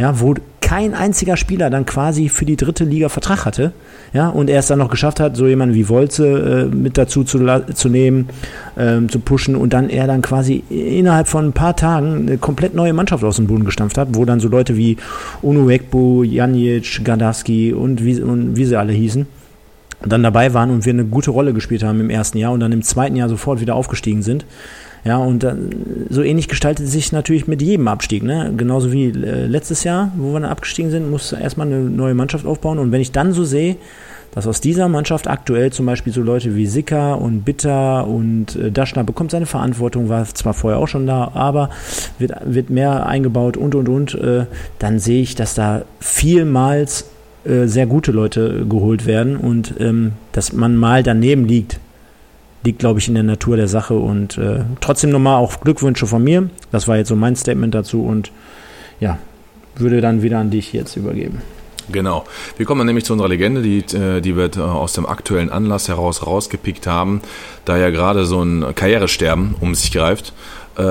ja, 0.00 0.18
wo 0.18 0.34
kein 0.62 0.94
einziger 0.94 1.36
Spieler 1.36 1.68
dann 1.68 1.84
quasi 1.84 2.30
für 2.30 2.46
die 2.46 2.56
dritte 2.56 2.84
Liga 2.84 3.10
Vertrag 3.10 3.44
hatte, 3.44 3.72
ja, 4.14 4.30
und 4.30 4.48
er 4.48 4.60
es 4.60 4.66
dann 4.66 4.78
noch 4.78 4.88
geschafft 4.88 5.20
hat, 5.20 5.36
so 5.36 5.46
jemanden 5.46 5.74
wie 5.74 5.90
Wolze 5.90 6.70
äh, 6.70 6.74
mit 6.74 6.96
dazu 6.96 7.22
zu, 7.22 7.38
zu 7.74 7.88
nehmen, 7.90 8.30
ähm, 8.78 9.10
zu 9.10 9.18
pushen 9.18 9.56
und 9.56 9.74
dann 9.74 9.90
er 9.90 10.06
dann 10.06 10.22
quasi 10.22 10.64
innerhalb 10.70 11.28
von 11.28 11.48
ein 11.48 11.52
paar 11.52 11.76
Tagen 11.76 12.28
eine 12.28 12.38
komplett 12.38 12.74
neue 12.74 12.94
Mannschaft 12.94 13.22
aus 13.24 13.36
dem 13.36 13.46
Boden 13.46 13.66
gestampft 13.66 13.98
hat, 13.98 14.08
wo 14.12 14.24
dann 14.24 14.40
so 14.40 14.48
Leute 14.48 14.74
wie 14.74 14.96
Unuekbu, 15.42 16.22
Janic, 16.22 17.04
Gardaski 17.04 17.74
und 17.74 18.02
wie, 18.02 18.22
und 18.22 18.56
wie 18.56 18.64
sie 18.64 18.78
alle 18.78 18.94
hießen, 18.94 19.26
dann 20.06 20.22
dabei 20.22 20.54
waren 20.54 20.70
und 20.70 20.86
wir 20.86 20.94
eine 20.94 21.04
gute 21.04 21.30
Rolle 21.30 21.52
gespielt 21.52 21.82
haben 21.82 22.00
im 22.00 22.08
ersten 22.08 22.38
Jahr 22.38 22.52
und 22.52 22.60
dann 22.60 22.72
im 22.72 22.82
zweiten 22.82 23.16
Jahr 23.16 23.28
sofort 23.28 23.60
wieder 23.60 23.74
aufgestiegen 23.74 24.22
sind. 24.22 24.46
Ja, 25.04 25.16
und 25.16 25.44
äh, 25.44 25.54
so 26.10 26.22
ähnlich 26.22 26.48
gestaltet 26.48 26.86
sich 26.88 27.12
natürlich 27.12 27.46
mit 27.46 27.62
jedem 27.62 27.88
Abstieg. 27.88 28.22
Ne? 28.22 28.52
Genauso 28.56 28.92
wie 28.92 29.06
äh, 29.06 29.46
letztes 29.46 29.84
Jahr, 29.84 30.12
wo 30.16 30.32
wir 30.32 30.40
dann 30.40 30.50
abgestiegen 30.50 30.90
sind, 30.90 31.10
muss 31.10 31.32
erstmal 31.32 31.66
eine 31.66 31.80
neue 31.80 32.14
Mannschaft 32.14 32.44
aufbauen. 32.44 32.78
Und 32.78 32.92
wenn 32.92 33.00
ich 33.00 33.12
dann 33.12 33.32
so 33.32 33.44
sehe, 33.44 33.76
dass 34.32 34.46
aus 34.46 34.60
dieser 34.60 34.88
Mannschaft 34.88 35.26
aktuell 35.26 35.72
zum 35.72 35.86
Beispiel 35.86 36.12
so 36.12 36.22
Leute 36.22 36.54
wie 36.54 36.66
Sicker 36.66 37.20
und 37.20 37.44
Bitter 37.44 38.06
und 38.06 38.56
äh, 38.56 38.70
Daschner 38.70 39.04
bekommt 39.04 39.30
seine 39.30 39.46
Verantwortung, 39.46 40.08
war 40.08 40.24
zwar 40.26 40.54
vorher 40.54 40.78
auch 40.78 40.88
schon 40.88 41.06
da, 41.06 41.32
aber 41.34 41.70
wird, 42.18 42.32
wird 42.44 42.70
mehr 42.70 43.06
eingebaut 43.06 43.56
und 43.56 43.74
und 43.74 43.88
und, 43.88 44.14
äh, 44.14 44.46
dann 44.78 44.98
sehe 44.98 45.22
ich, 45.22 45.34
dass 45.34 45.54
da 45.54 45.82
vielmals 45.98 47.06
äh, 47.44 47.66
sehr 47.66 47.86
gute 47.86 48.12
Leute 48.12 48.66
geholt 48.68 49.06
werden 49.06 49.36
und 49.36 49.74
ähm, 49.80 50.12
dass 50.32 50.52
man 50.52 50.76
mal 50.76 51.02
daneben 51.02 51.46
liegt 51.46 51.80
liegt, 52.62 52.78
glaube 52.78 52.98
ich, 52.98 53.08
in 53.08 53.14
der 53.14 53.22
Natur 53.22 53.56
der 53.56 53.68
Sache. 53.68 53.94
Und 53.94 54.38
äh, 54.38 54.60
trotzdem 54.80 55.10
nochmal 55.10 55.36
auch 55.36 55.60
Glückwünsche 55.60 56.06
von 56.06 56.22
mir. 56.22 56.50
Das 56.72 56.88
war 56.88 56.96
jetzt 56.96 57.08
so 57.08 57.16
mein 57.16 57.36
Statement 57.36 57.74
dazu 57.74 58.04
und 58.04 58.30
ja, 59.00 59.18
würde 59.76 60.00
dann 60.00 60.22
wieder 60.22 60.38
an 60.38 60.50
dich 60.50 60.72
jetzt 60.72 60.96
übergeben. 60.96 61.42
Genau. 61.92 62.24
Wir 62.56 62.66
kommen 62.66 62.86
nämlich 62.86 63.04
zu 63.04 63.12
unserer 63.14 63.28
Legende, 63.28 63.62
die, 63.62 63.78
äh, 63.96 64.20
die 64.20 64.36
wir 64.36 64.50
äh, 64.56 64.60
aus 64.60 64.92
dem 64.92 65.06
aktuellen 65.06 65.50
Anlass 65.50 65.88
heraus 65.88 66.26
rausgepickt 66.26 66.86
haben, 66.86 67.20
da 67.64 67.76
ja 67.76 67.90
gerade 67.90 68.24
so 68.24 68.42
ein 68.42 68.74
Karrieresterben 68.74 69.56
um 69.60 69.74
sich 69.74 69.90
greift. 69.90 70.32
Äh, 70.78 70.82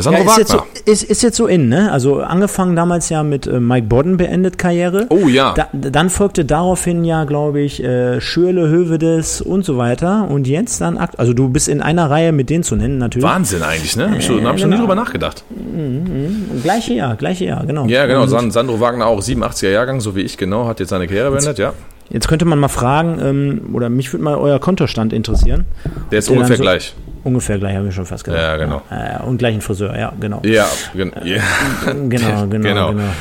Sandro 0.00 0.12
Ja, 0.12 0.18
ist, 0.20 0.26
Wagner. 0.26 0.38
jetzt 0.38 0.50
so, 0.52 0.62
ist, 0.90 1.02
ist 1.04 1.22
jetzt 1.22 1.36
so 1.36 1.46
in, 1.46 1.68
ne? 1.68 1.90
Also 1.92 2.20
angefangen 2.20 2.76
damals 2.76 3.08
ja 3.08 3.22
mit 3.22 3.46
äh, 3.46 3.60
Mike 3.60 3.86
Bodden 3.88 4.16
beendet 4.16 4.58
Karriere. 4.58 5.06
Oh 5.10 5.28
ja. 5.28 5.54
Da, 5.54 5.68
dann 5.72 6.08
folgte 6.08 6.44
daraufhin 6.44 7.04
ja, 7.04 7.24
glaube 7.24 7.60
ich, 7.60 7.82
äh, 7.82 8.20
Schürle, 8.20 8.68
Hövedes 8.68 9.40
und 9.40 9.64
so 9.64 9.76
weiter. 9.76 10.28
Und 10.30 10.46
jetzt 10.46 10.80
dann, 10.80 10.96
akt- 10.98 11.18
also 11.18 11.32
du 11.34 11.48
bist 11.48 11.68
in 11.68 11.82
einer 11.82 12.08
Reihe 12.10 12.32
mit 12.32 12.48
denen 12.48 12.62
zu 12.64 12.76
nennen, 12.76 12.98
natürlich. 12.98 13.28
Wahnsinn 13.28 13.62
eigentlich, 13.62 13.96
ne? 13.96 14.10
Hab 14.10 14.18
ich, 14.18 14.24
schon, 14.26 14.46
hab 14.46 14.54
ich 14.54 14.60
schon 14.60 14.70
nie 14.70 14.76
genau. 14.76 14.86
drüber 14.86 14.94
nachgedacht. 15.00 15.44
Gleiche 16.62 16.94
Jahr, 16.94 17.16
gleiche 17.16 17.44
Jahr, 17.44 17.66
genau. 17.66 17.86
Ja, 17.86 18.06
genau. 18.06 18.26
San, 18.26 18.50
Sandro 18.50 18.80
Wagner 18.80 19.06
auch 19.06 19.20
87er 19.20 19.70
Jahrgang, 19.70 20.00
so 20.00 20.14
wie 20.16 20.20
ich 20.22 20.36
genau, 20.38 20.66
hat 20.66 20.80
jetzt 20.80 20.90
seine 20.90 21.06
Karriere 21.06 21.30
beendet, 21.30 21.58
ja. 21.58 21.72
Jetzt 22.10 22.28
könnte 22.28 22.44
man 22.44 22.58
mal 22.58 22.68
fragen, 22.68 23.18
ähm, 23.22 23.74
oder 23.74 23.88
mich 23.88 24.12
würde 24.12 24.24
mal 24.24 24.34
euer 24.36 24.58
Kontostand 24.58 25.12
interessieren. 25.12 25.64
Der 26.10 26.18
ist 26.18 26.28
ungefähr 26.30 26.56
so- 26.56 26.62
gleich. 26.62 26.94
Ungefähr 27.24 27.58
gleich, 27.58 27.76
habe 27.76 27.88
ich 27.88 27.94
schon 27.94 28.06
fast 28.06 28.24
gesagt. 28.24 28.42
Ja, 28.42 28.56
genau. 28.56 28.82
Äh, 28.90 29.22
und 29.24 29.38
gleichen 29.38 29.60
Friseur, 29.60 29.96
ja, 29.96 30.12
genau. 30.18 30.40
Ja, 30.44 30.66
gen 30.94 31.12
ja. 31.24 31.40
Genau, 31.84 32.08
genau, 32.08 32.46
genau. 32.46 32.68
Genau. 32.68 32.92
Ne? 32.92 33.12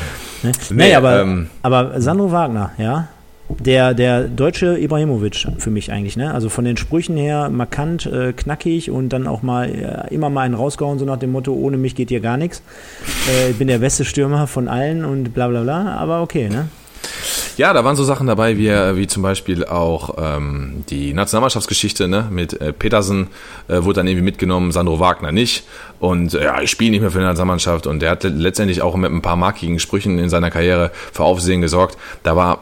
Nee, 0.44 0.52
Nee, 0.72 0.96
aber, 0.96 1.22
ähm, 1.22 1.50
aber 1.62 2.02
Sandro 2.02 2.32
Wagner, 2.32 2.72
ja, 2.78 3.08
der, 3.60 3.94
der 3.94 4.24
deutsche 4.24 4.78
Ibrahimovic 4.80 5.48
für 5.58 5.70
mich 5.70 5.92
eigentlich, 5.92 6.18
ne? 6.18 6.34
Also 6.34 6.50
von 6.50 6.66
den 6.66 6.78
Sprüchen 6.78 7.18
her 7.18 7.50
markant, 7.50 8.06
äh, 8.06 8.34
knackig 8.34 8.90
und 8.90 9.10
dann 9.10 9.28
auch 9.28 9.44
mal 9.44 9.70
äh, 9.70 10.14
immer 10.14 10.30
mal 10.30 10.42
einen 10.42 10.56
rausgehauen, 10.56 11.00
so 11.00 11.06
nach 11.06 11.18
dem 11.18 11.32
Motto, 11.32 11.54
ohne 11.54 11.78
mich 11.78 11.96
geht 11.96 12.10
hier 12.10 12.22
gar 12.22 12.38
nichts. 12.38 12.64
Äh, 13.30 13.52
ich 13.52 13.58
bin 13.58 13.68
der 13.68 13.80
beste 13.80 14.06
Stürmer 14.06 14.48
von 14.48 14.68
allen 14.68 15.06
und 15.06 15.34
bla 15.34 15.48
bla 15.48 15.62
bla, 15.62 15.96
aber 15.96 16.22
okay, 16.22 16.50
ne? 16.50 16.70
Ja, 17.58 17.74
da 17.74 17.84
waren 17.84 17.96
so 17.96 18.04
Sachen 18.04 18.28
dabei, 18.28 18.58
wie, 18.58 18.70
wie 18.70 19.08
zum 19.08 19.24
Beispiel 19.24 19.66
auch 19.66 20.16
ähm, 20.18 20.84
die 20.90 21.14
Nationalmannschaftsgeschichte 21.14 22.08
ne? 22.08 22.28
mit 22.32 22.60
äh, 22.60 22.74
Petersen 22.74 23.28
äh, 23.68 23.84
wurde 23.84 23.98
dann 23.98 24.08
irgendwie 24.08 24.26
mitgenommen, 24.26 24.72
Sandro 24.72 25.00
Wagner 25.00 25.32
nicht. 25.32 25.64
Und 26.00 26.34
äh, 26.34 26.46
ja, 26.46 26.62
ich 26.62 26.72
spiele 26.72 26.92
nicht 26.92 27.02
mehr 27.02 27.12
für 27.12 27.20
die 27.20 27.26
Nationalmannschaft. 27.26 27.88
Und 27.88 28.02
der 28.02 28.12
hat 28.12 28.24
letztendlich 28.24 28.82
auch 28.82 28.96
mit 28.96 29.12
ein 29.12 29.22
paar 29.22 29.36
markigen 29.36 29.80
Sprüchen 29.80 30.18
in 30.20 30.30
seiner 30.30 30.52
Karriere 30.52 30.92
für 31.12 31.24
Aufsehen 31.24 31.62
gesorgt. 31.62 31.98
Da 32.24 32.36
war 32.36 32.60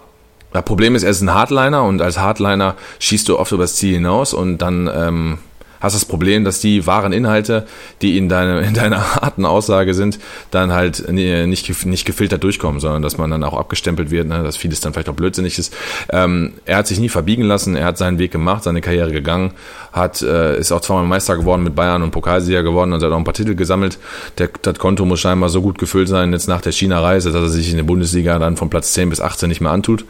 das 0.52 0.66
Problem 0.66 0.96
ist, 0.96 1.04
er 1.04 1.12
ist 1.12 1.22
ein 1.22 1.34
Hardliner 1.34 1.84
und 1.84 2.02
als 2.02 2.18
Hardliner 2.18 2.76
schießt 2.98 3.30
du 3.30 3.38
oft 3.38 3.52
übers 3.52 3.76
Ziel 3.76 3.94
hinaus 3.94 4.34
und 4.34 4.58
dann 4.58 4.90
ähm, 4.94 5.38
hast 5.80 5.96
das 5.96 6.06
Problem, 6.06 6.44
dass 6.44 6.60
die 6.60 6.86
wahren 6.86 7.14
Inhalte, 7.14 7.66
die 8.02 8.18
in, 8.18 8.30
deine, 8.30 8.62
in 8.62 8.74
deiner 8.74 9.16
harten 9.16 9.46
Aussage 9.46 9.94
sind, 9.94 10.20
dann 10.52 10.74
halt 10.74 11.12
nicht, 11.12 11.86
nicht 11.86 12.06
gefiltert 12.06 12.44
durchkommen, 12.44 12.80
sondern 12.80 13.02
dass 13.02 13.18
man 13.18 13.30
dann 13.32 13.44
auch 13.44 13.58
abgestempelt 13.58 14.12
wird, 14.12 14.28
ne, 14.28 14.44
dass 14.44 14.58
vieles 14.58 14.82
dann 14.82 14.94
vielleicht 14.94 15.10
auch 15.10 15.14
blödsinnig 15.14 15.58
ist. 15.58 15.74
Ähm, 16.10 16.54
er 16.66 16.78
hat 16.78 16.88
sich 16.88 17.00
nie 17.00 17.10
verbiegen 17.10 17.44
lassen, 17.44 17.76
er 17.76 17.86
hat 17.86 17.98
seinen 17.98 18.20
Weg 18.20 18.32
gemacht, 18.32 18.64
seine 18.64 18.82
Karriere 18.82 19.12
gegangen, 19.12 19.52
hat, 19.92 20.22
äh, 20.22 20.58
ist 20.60 20.72
auch 20.72 20.82
zweimal 20.82 21.06
Meister 21.06 21.38
geworden 21.38 21.64
mit 21.64 21.76
Bayern 21.76 22.04
und 22.04 22.12
Pokalsieger 22.12 22.64
geworden 22.64 22.94
und 22.94 23.04
hat 23.04 23.12
auch 23.12 23.18
ein 23.18 23.24
paar 23.24 23.34
Titel 23.34 23.56
gesammelt. 23.56 24.00
Der, 24.38 24.50
das 24.62 24.78
Konto 24.78 25.06
muss 25.06 25.20
scheinbar 25.20 25.50
so 25.50 25.62
gut 25.62 25.78
gefüllt 25.78 26.08
sein 26.08 26.32
jetzt 26.34 26.48
nach 26.48 26.62
der 26.62 26.72
China-Reise, 26.72 27.32
dass 27.32 27.42
er 27.42 27.50
sich 27.50 27.70
in 27.72 27.78
der 27.78 27.84
Bundesliga 27.84 28.40
dann 28.40 28.58
von 28.58 28.70
Platz 28.70 28.94
10 28.94 29.10
bis 29.10 29.22
18 29.22 29.50
nicht 29.50 29.62
mehr 29.62 29.72
antut. 29.72 30.06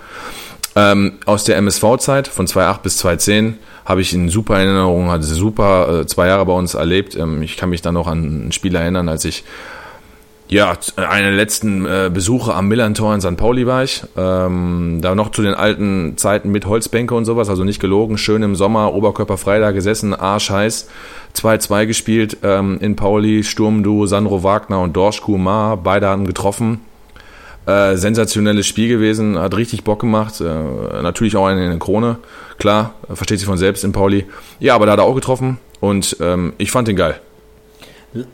Ähm, 0.75 1.13
aus 1.25 1.43
der 1.43 1.57
MSV-Zeit 1.57 2.27
von 2.27 2.47
2008 2.47 2.83
bis 2.83 2.97
2010 2.97 3.57
habe 3.85 4.01
ich 4.01 4.13
in 4.13 4.29
super 4.29 4.57
Erinnerung, 4.59 5.09
hatte 5.09 5.23
super 5.23 6.01
äh, 6.01 6.05
zwei 6.05 6.27
Jahre 6.27 6.45
bei 6.45 6.53
uns 6.53 6.75
erlebt. 6.75 7.15
Ähm, 7.15 7.41
ich 7.41 7.57
kann 7.57 7.69
mich 7.69 7.81
dann 7.81 7.95
noch 7.95 8.07
an 8.07 8.47
ein 8.47 8.51
Spiel 8.51 8.75
erinnern, 8.75 9.09
als 9.09 9.25
ich 9.25 9.43
ja, 10.49 10.75
eine 10.95 11.27
der 11.27 11.35
letzten 11.35 11.85
äh, 11.85 12.09
Besuche 12.11 12.55
am 12.55 12.67
Millantor 12.67 13.13
in 13.13 13.21
St. 13.21 13.37
Pauli 13.37 13.67
war 13.67 13.83
ich. 13.83 14.03
Ähm, 14.17 14.97
da 14.99 15.13
noch 15.13 15.29
zu 15.29 15.43
den 15.43 15.53
alten 15.53 16.17
Zeiten 16.17 16.49
mit 16.49 16.65
Holzbänke 16.65 17.13
und 17.13 17.25
sowas, 17.25 17.49
also 17.49 17.63
nicht 17.63 17.79
gelogen. 17.79 18.17
Schön 18.17 18.41
im 18.41 18.55
Sommer, 18.55 18.95
oberkörperfrei 18.95 19.59
da 19.59 19.69
gesessen, 19.69 20.15
arschheiß. 20.15 20.89
2-2 21.35 21.85
gespielt 21.85 22.37
ähm, 22.41 22.79
in 22.81 22.95
Pauli, 22.95 23.43
Sturmduo, 23.43 24.07
Sandro 24.07 24.41
Wagner 24.41 24.81
und 24.81 24.95
Dorsch 24.95 25.21
Kumar. 25.21 25.77
Beide 25.77 26.07
haben 26.07 26.25
getroffen. 26.25 26.79
Äh, 27.69 27.97
sensationelles 27.97 28.65
Spiel 28.65 28.87
gewesen, 28.87 29.37
hat 29.37 29.55
richtig 29.55 29.83
Bock 29.83 29.99
gemacht. 29.99 30.41
Äh, 30.41 30.43
natürlich 31.03 31.35
auch 31.35 31.45
eine, 31.45 31.61
eine 31.61 31.77
Krone, 31.77 32.17
klar, 32.57 32.95
versteht 33.13 33.37
sich 33.37 33.45
von 33.45 33.59
selbst 33.59 33.83
in 33.83 33.91
Pauli. 33.91 34.25
Ja, 34.59 34.73
aber 34.73 34.87
da 34.87 34.93
hat 34.93 34.99
er 34.99 35.03
auch 35.03 35.13
getroffen 35.13 35.59
und 35.79 36.17
ähm, 36.19 36.53
ich 36.57 36.71
fand 36.71 36.87
ihn 36.87 36.95
geil. 36.95 37.19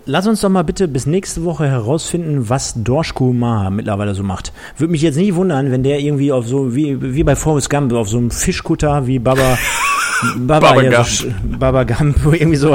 Lass 0.05 0.25
uns 0.25 0.39
doch 0.39 0.47
mal 0.47 0.63
bitte 0.63 0.87
bis 0.87 1.05
nächste 1.05 1.43
Woche 1.43 1.67
herausfinden, 1.67 2.47
was 2.47 2.75
Dorschku 2.81 3.33
Maha 3.33 3.71
mittlerweile 3.71 4.15
so 4.15 4.23
macht. 4.23 4.53
Würde 4.77 4.91
mich 4.91 5.01
jetzt 5.01 5.17
nicht 5.17 5.35
wundern, 5.35 5.69
wenn 5.69 5.83
der 5.83 5.99
irgendwie 5.99 6.31
auf 6.31 6.47
so, 6.47 6.73
wie, 6.73 7.01
wie 7.01 7.23
bei 7.25 7.35
Forrest 7.35 7.69
Gump, 7.69 7.91
auf 7.91 8.07
so 8.07 8.17
einem 8.17 8.31
Fischkutter 8.31 9.05
wie 9.05 9.19
Baba, 9.19 9.57
Baba, 10.35 10.69
Baba 10.69 10.83
ja, 10.83 10.91
Gump. 10.91 11.07
so, 11.07 11.27
Baba 11.59 11.83
Gump, 11.83 12.17
irgendwie 12.33 12.55
so. 12.55 12.71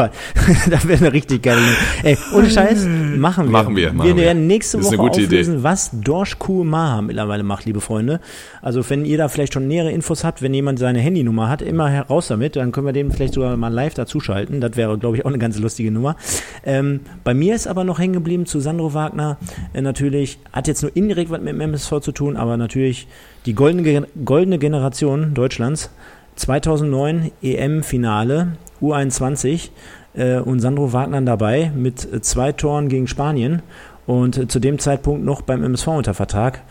das 0.70 0.88
wäre 0.88 0.98
eine 0.98 1.12
richtig 1.12 1.42
geile 1.42 1.60
Nummer. 1.60 1.76
Ey, 2.02 2.18
ohne 2.34 2.50
Scheiß, 2.50 2.86
machen 3.16 3.46
wir. 3.46 3.50
Machen 3.52 3.76
wir, 3.76 3.92
machen 3.92 4.08
wir 4.08 4.16
werden 4.16 4.46
nächste 4.46 4.82
Woche 4.82 4.98
auflösen, 4.98 5.62
was 5.62 5.90
Dorschku 5.92 6.64
Maha 6.64 7.02
mittlerweile 7.02 7.42
macht, 7.42 7.66
liebe 7.66 7.80
Freunde. 7.80 8.20
Also 8.62 8.88
wenn 8.88 9.04
ihr 9.04 9.18
da 9.18 9.28
vielleicht 9.28 9.54
schon 9.54 9.68
nähere 9.68 9.90
Infos 9.90 10.24
habt, 10.24 10.42
wenn 10.42 10.54
jemand 10.54 10.78
seine 10.78 11.00
Handynummer 11.00 11.48
hat, 11.48 11.62
immer 11.62 11.88
heraus 11.88 12.28
damit, 12.28 12.56
dann 12.56 12.72
können 12.72 12.86
wir 12.86 12.92
dem 12.92 13.10
vielleicht 13.10 13.34
sogar 13.34 13.56
mal 13.56 13.72
live 13.72 13.94
dazuschalten. 13.94 14.60
Das 14.60 14.76
wäre, 14.76 14.98
glaube 14.98 15.16
ich, 15.16 15.24
auch 15.24 15.30
eine 15.30 15.38
ganz 15.38 15.58
lustige 15.58 15.90
Nummer. 15.90 16.16
Ähm, 16.64 17.00
bei 17.24 17.34
mir 17.34 17.54
ist 17.54 17.66
aber 17.66 17.84
noch 17.84 17.98
hängen 17.98 18.14
geblieben 18.14 18.46
zu 18.46 18.60
Sandro 18.60 18.94
Wagner. 18.94 19.38
Äh, 19.72 19.82
natürlich 19.82 20.38
hat 20.52 20.68
jetzt 20.68 20.82
nur 20.82 20.94
indirekt 20.94 21.30
was 21.30 21.40
mit 21.40 21.48
dem 21.48 21.60
MSV 21.60 22.00
zu 22.00 22.12
tun, 22.12 22.36
aber 22.36 22.56
natürlich 22.56 23.06
die 23.46 23.54
goldene, 23.54 24.06
goldene 24.24 24.58
Generation 24.58 25.34
Deutschlands. 25.34 25.90
2009 26.36 27.32
EM-Finale 27.42 28.52
U21 28.80 29.70
äh, 30.14 30.38
und 30.38 30.60
Sandro 30.60 30.92
Wagner 30.92 31.20
dabei 31.22 31.72
mit 31.74 32.10
äh, 32.12 32.20
zwei 32.20 32.52
Toren 32.52 32.88
gegen 32.88 33.06
Spanien 33.06 33.62
und 34.06 34.38
äh, 34.38 34.48
zu 34.48 34.58
dem 34.58 34.78
Zeitpunkt 34.78 35.24
noch 35.24 35.42
beim 35.42 35.62
MSV 35.62 35.88
unter 35.88 36.14
Vertrag 36.14 36.62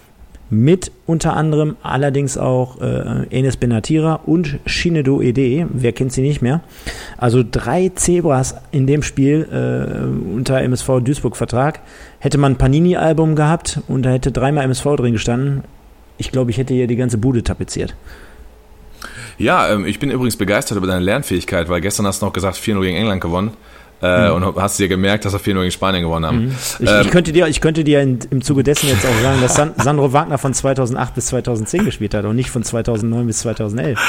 mit 0.49 0.91
unter 1.05 1.35
anderem 1.35 1.77
allerdings 1.83 2.37
auch 2.37 2.81
äh, 2.81 3.27
Enes 3.29 3.57
Benatira 3.57 4.15
und 4.25 4.57
Shinedo 4.65 5.21
Ede, 5.21 5.67
wer 5.71 5.91
kennt 5.93 6.11
sie 6.11 6.21
nicht 6.21 6.41
mehr. 6.41 6.61
Also 7.17 7.43
drei 7.49 7.89
Zebras 7.93 8.55
in 8.71 8.87
dem 8.87 9.03
Spiel 9.03 9.47
äh, 9.51 10.33
unter 10.35 10.61
MSV 10.61 11.01
Duisburg 11.03 11.37
Vertrag. 11.37 11.81
Hätte 12.19 12.37
man 12.37 12.53
ein 12.53 12.57
Panini-Album 12.57 13.35
gehabt 13.35 13.81
und 13.87 14.03
da 14.03 14.09
hätte 14.09 14.31
dreimal 14.31 14.63
MSV 14.65 14.95
drin 14.97 15.13
gestanden, 15.13 15.63
ich 16.17 16.31
glaube, 16.31 16.51
ich 16.51 16.57
hätte 16.57 16.73
hier 16.73 16.87
die 16.87 16.97
ganze 16.97 17.17
Bude 17.17 17.43
tapeziert. 17.43 17.95
Ja, 19.39 19.71
ähm, 19.71 19.85
ich 19.85 19.99
bin 19.99 20.11
übrigens 20.11 20.35
begeistert 20.35 20.77
über 20.77 20.85
deine 20.85 21.03
Lernfähigkeit, 21.03 21.69
weil 21.69 21.79
gestern 21.79 22.05
hast 22.05 22.21
du 22.21 22.25
noch 22.25 22.33
gesagt, 22.33 22.57
4-0 22.57 22.81
gegen 22.81 22.97
England 22.97 23.21
gewonnen. 23.21 23.51
Äh, 24.01 24.29
Und 24.29 24.55
hast 24.55 24.79
dir 24.79 24.87
gemerkt, 24.87 25.25
dass 25.25 25.33
wir 25.33 25.39
4-0 25.39 25.59
gegen 25.59 25.71
Spanien 25.71 26.03
gewonnen 26.03 26.25
haben. 26.25 26.55
Ich, 26.79 26.87
Ähm, 26.89 27.01
ich 27.01 27.09
könnte 27.11 27.31
dir, 27.33 27.47
ich 27.47 27.59
könnte 27.59 27.83
dir 27.83 28.01
in, 28.01 28.19
im 28.31 28.41
Zuge 28.41 28.63
dessen 28.63 28.87
jetzt 28.87 29.05
auch 29.05 29.21
sagen, 29.21 29.41
dass 29.41 29.55
San, 29.55 29.73
Sandro 29.77 30.13
Wagner 30.13 30.37
von 30.37 30.53
2008 30.53 31.15
bis 31.15 31.25
2010 31.27 31.83
gespielt 31.85 32.13
hat 32.13 32.23
und 32.25 32.35
nicht 32.35 32.49
von 32.49 32.63
2009 32.63 33.27
bis 33.27 33.39
2011. 33.39 33.99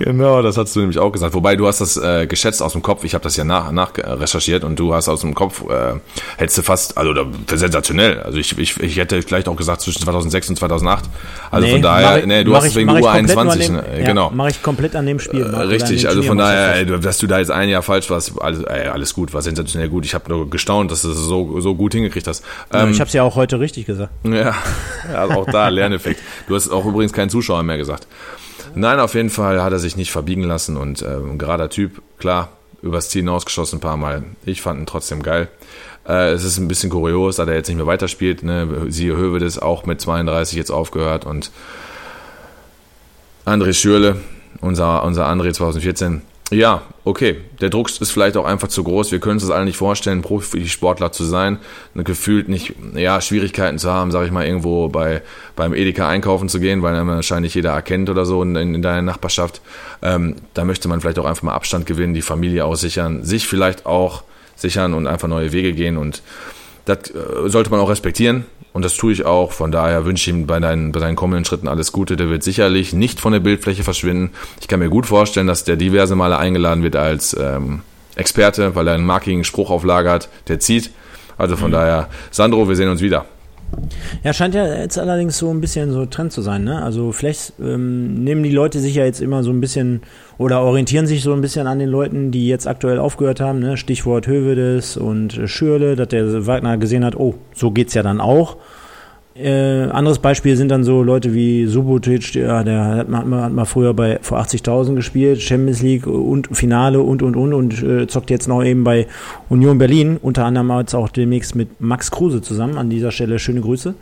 Genau, 0.00 0.42
das 0.42 0.56
hast 0.56 0.74
du 0.76 0.80
nämlich 0.80 0.98
auch 0.98 1.10
gesagt. 1.12 1.34
Wobei 1.34 1.56
du 1.56 1.66
hast 1.66 1.80
das 1.80 1.96
äh, 1.96 2.26
geschätzt 2.26 2.62
aus 2.62 2.72
dem 2.72 2.82
Kopf. 2.82 3.04
Ich 3.04 3.14
habe 3.14 3.22
das 3.22 3.36
ja 3.36 3.44
nach, 3.44 3.70
nach 3.72 3.96
äh, 3.98 4.08
recherchiert 4.10 4.64
und 4.64 4.78
du 4.78 4.94
hast 4.94 5.08
aus 5.08 5.20
dem 5.20 5.34
Kopf 5.34 5.62
äh, 5.68 5.94
hättest 6.36 6.58
du 6.58 6.62
fast, 6.62 6.96
also 6.98 7.14
sensationell. 7.52 8.20
Also 8.20 8.38
ich, 8.38 8.56
ich, 8.58 8.80
ich 8.80 8.96
hätte 8.96 9.20
vielleicht 9.22 9.48
auch 9.48 9.56
gesagt 9.56 9.80
zwischen 9.82 10.02
2006 10.02 10.50
und 10.50 10.56
2008. 10.56 11.04
Also 11.50 11.66
Nee, 11.66 11.72
von 11.72 11.82
daher, 11.82 12.18
ich- 12.20 12.26
nee, 12.26 12.44
du 12.44 12.54
hast 12.56 12.66
ich- 12.66 12.74
wegen 12.76 12.86
mach 12.86 12.98
ich 12.98 13.04
komplett 13.04 13.34
nur 13.36 13.42
an 13.42 13.48
U21, 13.50 13.58
dem- 13.66 13.74
ne? 13.74 13.84
ja, 14.00 14.06
genau. 14.06 14.30
Mache 14.30 14.50
ich 14.50 14.62
komplett 14.62 14.96
an 14.96 15.06
dem 15.06 15.18
Spiel. 15.20 15.42
Äh, 15.42 15.56
Richtig, 15.68 16.08
also 16.08 16.22
von 16.22 16.38
daher, 16.38 16.84
dass 16.84 17.18
du 17.18 17.26
da 17.26 17.38
jetzt 17.38 17.50
ein 17.50 17.68
Jahr 17.68 17.82
falsch 17.82 18.08
warst, 18.10 18.32
alles, 18.40 18.64
alles 18.64 19.14
gut, 19.14 19.27
war 19.34 19.42
sensationell 19.42 19.88
gut. 19.88 20.04
Ich 20.04 20.14
habe 20.14 20.28
nur 20.28 20.48
gestaunt, 20.50 20.90
dass 20.90 21.02
du 21.02 21.10
es 21.10 21.18
so, 21.18 21.60
so 21.60 21.74
gut 21.74 21.92
hingekriegt 21.92 22.26
hast. 22.26 22.44
Ja, 22.72 22.84
Ähm, 22.84 22.90
ich 22.90 23.00
habe 23.00 23.08
es 23.08 23.14
ja 23.14 23.22
auch 23.22 23.36
heute 23.36 23.60
richtig 23.60 23.86
gesagt. 23.86 24.12
ja, 24.24 24.54
ja, 25.12 25.24
auch 25.24 25.46
da 25.46 25.68
Lerneffekt. 25.68 26.20
Du 26.46 26.54
hast 26.54 26.70
auch 26.70 26.84
übrigens 26.86 27.12
keinen 27.12 27.30
Zuschauer 27.30 27.62
mehr 27.62 27.78
gesagt. 27.78 28.06
Nein, 28.74 29.00
auf 29.00 29.14
jeden 29.14 29.30
Fall 29.30 29.62
hat 29.62 29.72
er 29.72 29.78
sich 29.78 29.96
nicht 29.96 30.12
verbiegen 30.12 30.44
lassen 30.44 30.76
und 30.76 31.02
ähm, 31.02 31.32
ein 31.32 31.38
gerader 31.38 31.70
Typ, 31.70 32.02
klar, 32.18 32.50
übers 32.82 33.08
Ziel 33.10 33.22
hinausgeschossen 33.22 33.78
ein 33.78 33.80
paar 33.80 33.96
Mal. 33.96 34.24
Ich 34.44 34.62
fand 34.62 34.80
ihn 34.80 34.86
trotzdem 34.86 35.22
geil. 35.22 35.48
Äh, 36.06 36.30
es 36.30 36.44
ist 36.44 36.58
ein 36.58 36.68
bisschen 36.68 36.90
kurios, 36.90 37.36
da 37.36 37.44
er 37.44 37.54
jetzt 37.54 37.68
nicht 37.68 37.76
mehr 37.76 37.86
weiterspielt. 37.86 38.42
Ne? 38.42 38.86
Siehe 38.88 39.16
Hövedes 39.16 39.58
auch 39.58 39.84
mit 39.86 40.00
32 40.00 40.56
jetzt 40.56 40.70
aufgehört 40.70 41.24
und 41.26 41.50
André 43.44 43.72
Schürle, 43.72 44.16
unser, 44.60 45.02
unser 45.04 45.26
André 45.26 45.52
2014. 45.52 46.22
Ja, 46.50 46.82
okay. 47.04 47.36
Der 47.60 47.68
Druck 47.68 47.90
ist 48.00 48.10
vielleicht 48.10 48.36
auch 48.38 48.46
einfach 48.46 48.68
zu 48.68 48.82
groß. 48.82 49.12
Wir 49.12 49.20
können 49.20 49.34
uns 49.34 49.42
das 49.42 49.50
alle 49.50 49.66
nicht 49.66 49.76
vorstellen, 49.76 50.22
Profisportler 50.22 51.12
zu 51.12 51.24
sein, 51.24 51.58
und 51.94 52.04
gefühlt 52.04 52.48
nicht, 52.48 52.74
ja, 52.94 53.20
Schwierigkeiten 53.20 53.78
zu 53.78 53.90
haben, 53.90 54.10
sage 54.10 54.26
ich 54.26 54.32
mal, 54.32 54.46
irgendwo 54.46 54.88
bei 54.88 55.22
beim 55.56 55.74
Edeka 55.74 56.08
einkaufen 56.08 56.48
zu 56.48 56.58
gehen, 56.60 56.82
weil 56.82 56.94
dann 56.94 57.06
wahrscheinlich 57.06 57.54
jeder 57.54 57.72
erkennt 57.72 58.08
oder 58.08 58.24
so 58.24 58.42
in, 58.42 58.56
in 58.56 58.80
deiner 58.80 59.02
Nachbarschaft. 59.02 59.60
Ähm, 60.00 60.36
da 60.54 60.64
möchte 60.64 60.88
man 60.88 61.00
vielleicht 61.00 61.18
auch 61.18 61.26
einfach 61.26 61.42
mal 61.42 61.54
Abstand 61.54 61.84
gewinnen, 61.84 62.14
die 62.14 62.22
Familie 62.22 62.64
aussichern, 62.64 63.24
sich 63.24 63.46
vielleicht 63.46 63.84
auch 63.84 64.22
sichern 64.56 64.94
und 64.94 65.06
einfach 65.06 65.28
neue 65.28 65.52
Wege 65.52 65.72
gehen 65.72 65.98
und 65.98 66.22
Das 66.88 67.10
äh, 67.10 67.48
sollte 67.48 67.70
man 67.70 67.80
auch 67.80 67.90
respektieren. 67.90 68.46
Und 68.72 68.84
das 68.84 68.96
tue 68.96 69.12
ich 69.12 69.26
auch. 69.26 69.52
Von 69.52 69.72
daher 69.72 70.04
wünsche 70.04 70.30
ich 70.30 70.36
ihm 70.36 70.46
bei, 70.46 70.60
deinen, 70.60 70.92
bei 70.92 71.00
seinen 71.00 71.16
kommenden 71.16 71.44
Schritten 71.44 71.68
alles 71.68 71.92
Gute. 71.92 72.16
Der 72.16 72.30
wird 72.30 72.42
sicherlich 72.42 72.92
nicht 72.92 73.20
von 73.20 73.32
der 73.32 73.40
Bildfläche 73.40 73.82
verschwinden. 73.82 74.30
Ich 74.60 74.68
kann 74.68 74.80
mir 74.80 74.88
gut 74.88 75.06
vorstellen, 75.06 75.46
dass 75.46 75.64
der 75.64 75.76
diverse 75.76 76.16
Male 76.16 76.38
eingeladen 76.38 76.82
wird 76.82 76.96
als 76.96 77.36
ähm, 77.38 77.80
Experte, 78.14 78.74
weil 78.74 78.88
er 78.88 78.94
einen 78.94 79.06
markigen 79.06 79.44
Spruch 79.44 79.70
auflagert, 79.70 80.28
der 80.48 80.60
zieht. 80.60 80.90
Also 81.36 81.56
von 81.56 81.68
mhm. 81.68 81.74
daher, 81.74 82.08
Sandro, 82.30 82.68
wir 82.68 82.76
sehen 82.76 82.88
uns 82.88 83.02
wieder. 83.02 83.26
Ja, 84.24 84.32
scheint 84.32 84.54
ja 84.54 84.66
jetzt 84.66 84.98
allerdings 84.98 85.38
so 85.38 85.50
ein 85.50 85.60
bisschen 85.60 85.92
so 85.92 86.06
Trend 86.06 86.32
zu 86.32 86.42
sein, 86.42 86.64
ne? 86.64 86.82
Also 86.82 87.12
vielleicht 87.12 87.54
ähm, 87.60 88.24
nehmen 88.24 88.42
die 88.42 88.50
Leute 88.50 88.80
sich 88.80 88.94
ja 88.94 89.04
jetzt 89.04 89.20
immer 89.20 89.42
so 89.42 89.50
ein 89.50 89.60
bisschen 89.60 90.02
oder 90.38 90.62
orientieren 90.62 91.06
sich 91.06 91.22
so 91.22 91.32
ein 91.32 91.40
bisschen 91.40 91.66
an 91.66 91.78
den 91.78 91.88
Leuten, 91.88 92.30
die 92.30 92.48
jetzt 92.48 92.66
aktuell 92.66 92.98
aufgehört 92.98 93.40
haben, 93.40 93.58
ne? 93.58 93.76
Stichwort 93.76 94.26
Hövedes 94.26 94.96
und 94.96 95.38
Schürle, 95.44 95.96
dass 95.96 96.08
der 96.08 96.46
Wagner 96.46 96.78
gesehen 96.78 97.04
hat, 97.04 97.16
oh, 97.16 97.34
so 97.54 97.70
geht's 97.70 97.94
ja 97.94 98.02
dann 98.02 98.20
auch. 98.20 98.56
Äh, 99.38 99.88
anderes 99.90 100.18
Beispiel 100.18 100.56
sind 100.56 100.68
dann 100.68 100.82
so 100.82 101.04
Leute 101.04 101.32
wie 101.32 101.66
Subotic, 101.66 102.34
ja, 102.34 102.64
der 102.64 102.84
hat 102.84 103.08
mal, 103.08 103.42
hat 103.42 103.52
mal 103.52 103.66
früher 103.66 103.94
bei 103.94 104.18
vor 104.20 104.40
80.000 104.40 104.96
gespielt, 104.96 105.40
Champions 105.40 105.80
League 105.80 106.08
und 106.08 106.48
Finale 106.56 107.00
und 107.00 107.22
und 107.22 107.36
und 107.36 107.54
und 107.54 107.82
äh, 107.82 108.08
zockt 108.08 108.30
jetzt 108.30 108.48
noch 108.48 108.64
eben 108.64 108.82
bei 108.82 109.06
Union 109.48 109.78
Berlin, 109.78 110.18
unter 110.20 110.44
anderem 110.44 110.72
jetzt 110.80 110.94
auch 110.94 111.08
demnächst 111.08 111.54
mit 111.54 111.80
Max 111.80 112.10
Kruse 112.10 112.42
zusammen. 112.42 112.78
An 112.78 112.90
dieser 112.90 113.12
Stelle 113.12 113.38
schöne 113.38 113.60
Grüße. 113.60 113.94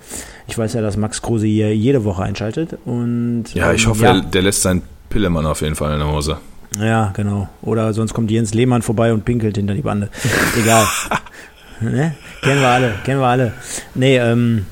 Ich 0.48 0.56
weiß 0.56 0.72
ja, 0.72 0.80
dass 0.80 0.96
Max 0.96 1.20
Kruse 1.20 1.46
hier 1.46 1.76
jede 1.76 2.04
Woche 2.04 2.22
einschaltet 2.22 2.78
und 2.86 3.44
ja, 3.52 3.72
ich 3.72 3.84
ähm, 3.84 3.90
hoffe, 3.90 4.04
ja. 4.04 4.12
Der, 4.14 4.22
der 4.22 4.42
lässt 4.42 4.62
seinen 4.62 4.82
Pillemann 5.10 5.44
auf 5.44 5.60
jeden 5.60 5.74
Fall 5.74 5.92
in 5.92 5.98
der 5.98 6.10
Hose. 6.10 6.38
Ja, 6.80 7.12
genau. 7.14 7.48
Oder 7.60 7.92
sonst 7.92 8.14
kommt 8.14 8.30
Jens 8.30 8.54
Lehmann 8.54 8.80
vorbei 8.80 9.12
und 9.12 9.26
pinkelt 9.26 9.56
hinter 9.56 9.74
die 9.74 9.82
Bande. 9.82 10.08
Egal. 10.58 10.86
ne? 11.80 12.14
Kennen 12.40 12.60
wir 12.60 12.68
alle, 12.68 12.94
kennen 13.04 13.20
wir 13.20 13.26
alle. 13.26 13.52
Nee, 13.94 14.16
ähm, 14.16 14.64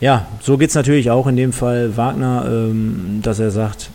ja, 0.00 0.26
so 0.40 0.58
geht 0.58 0.70
es 0.70 0.74
natürlich 0.74 1.10
auch 1.10 1.26
in 1.26 1.36
dem 1.36 1.52
Fall 1.52 1.96
Wagner, 1.96 2.44
ähm, 2.46 3.20
dass 3.22 3.38
er 3.38 3.50
sagt, 3.50 3.90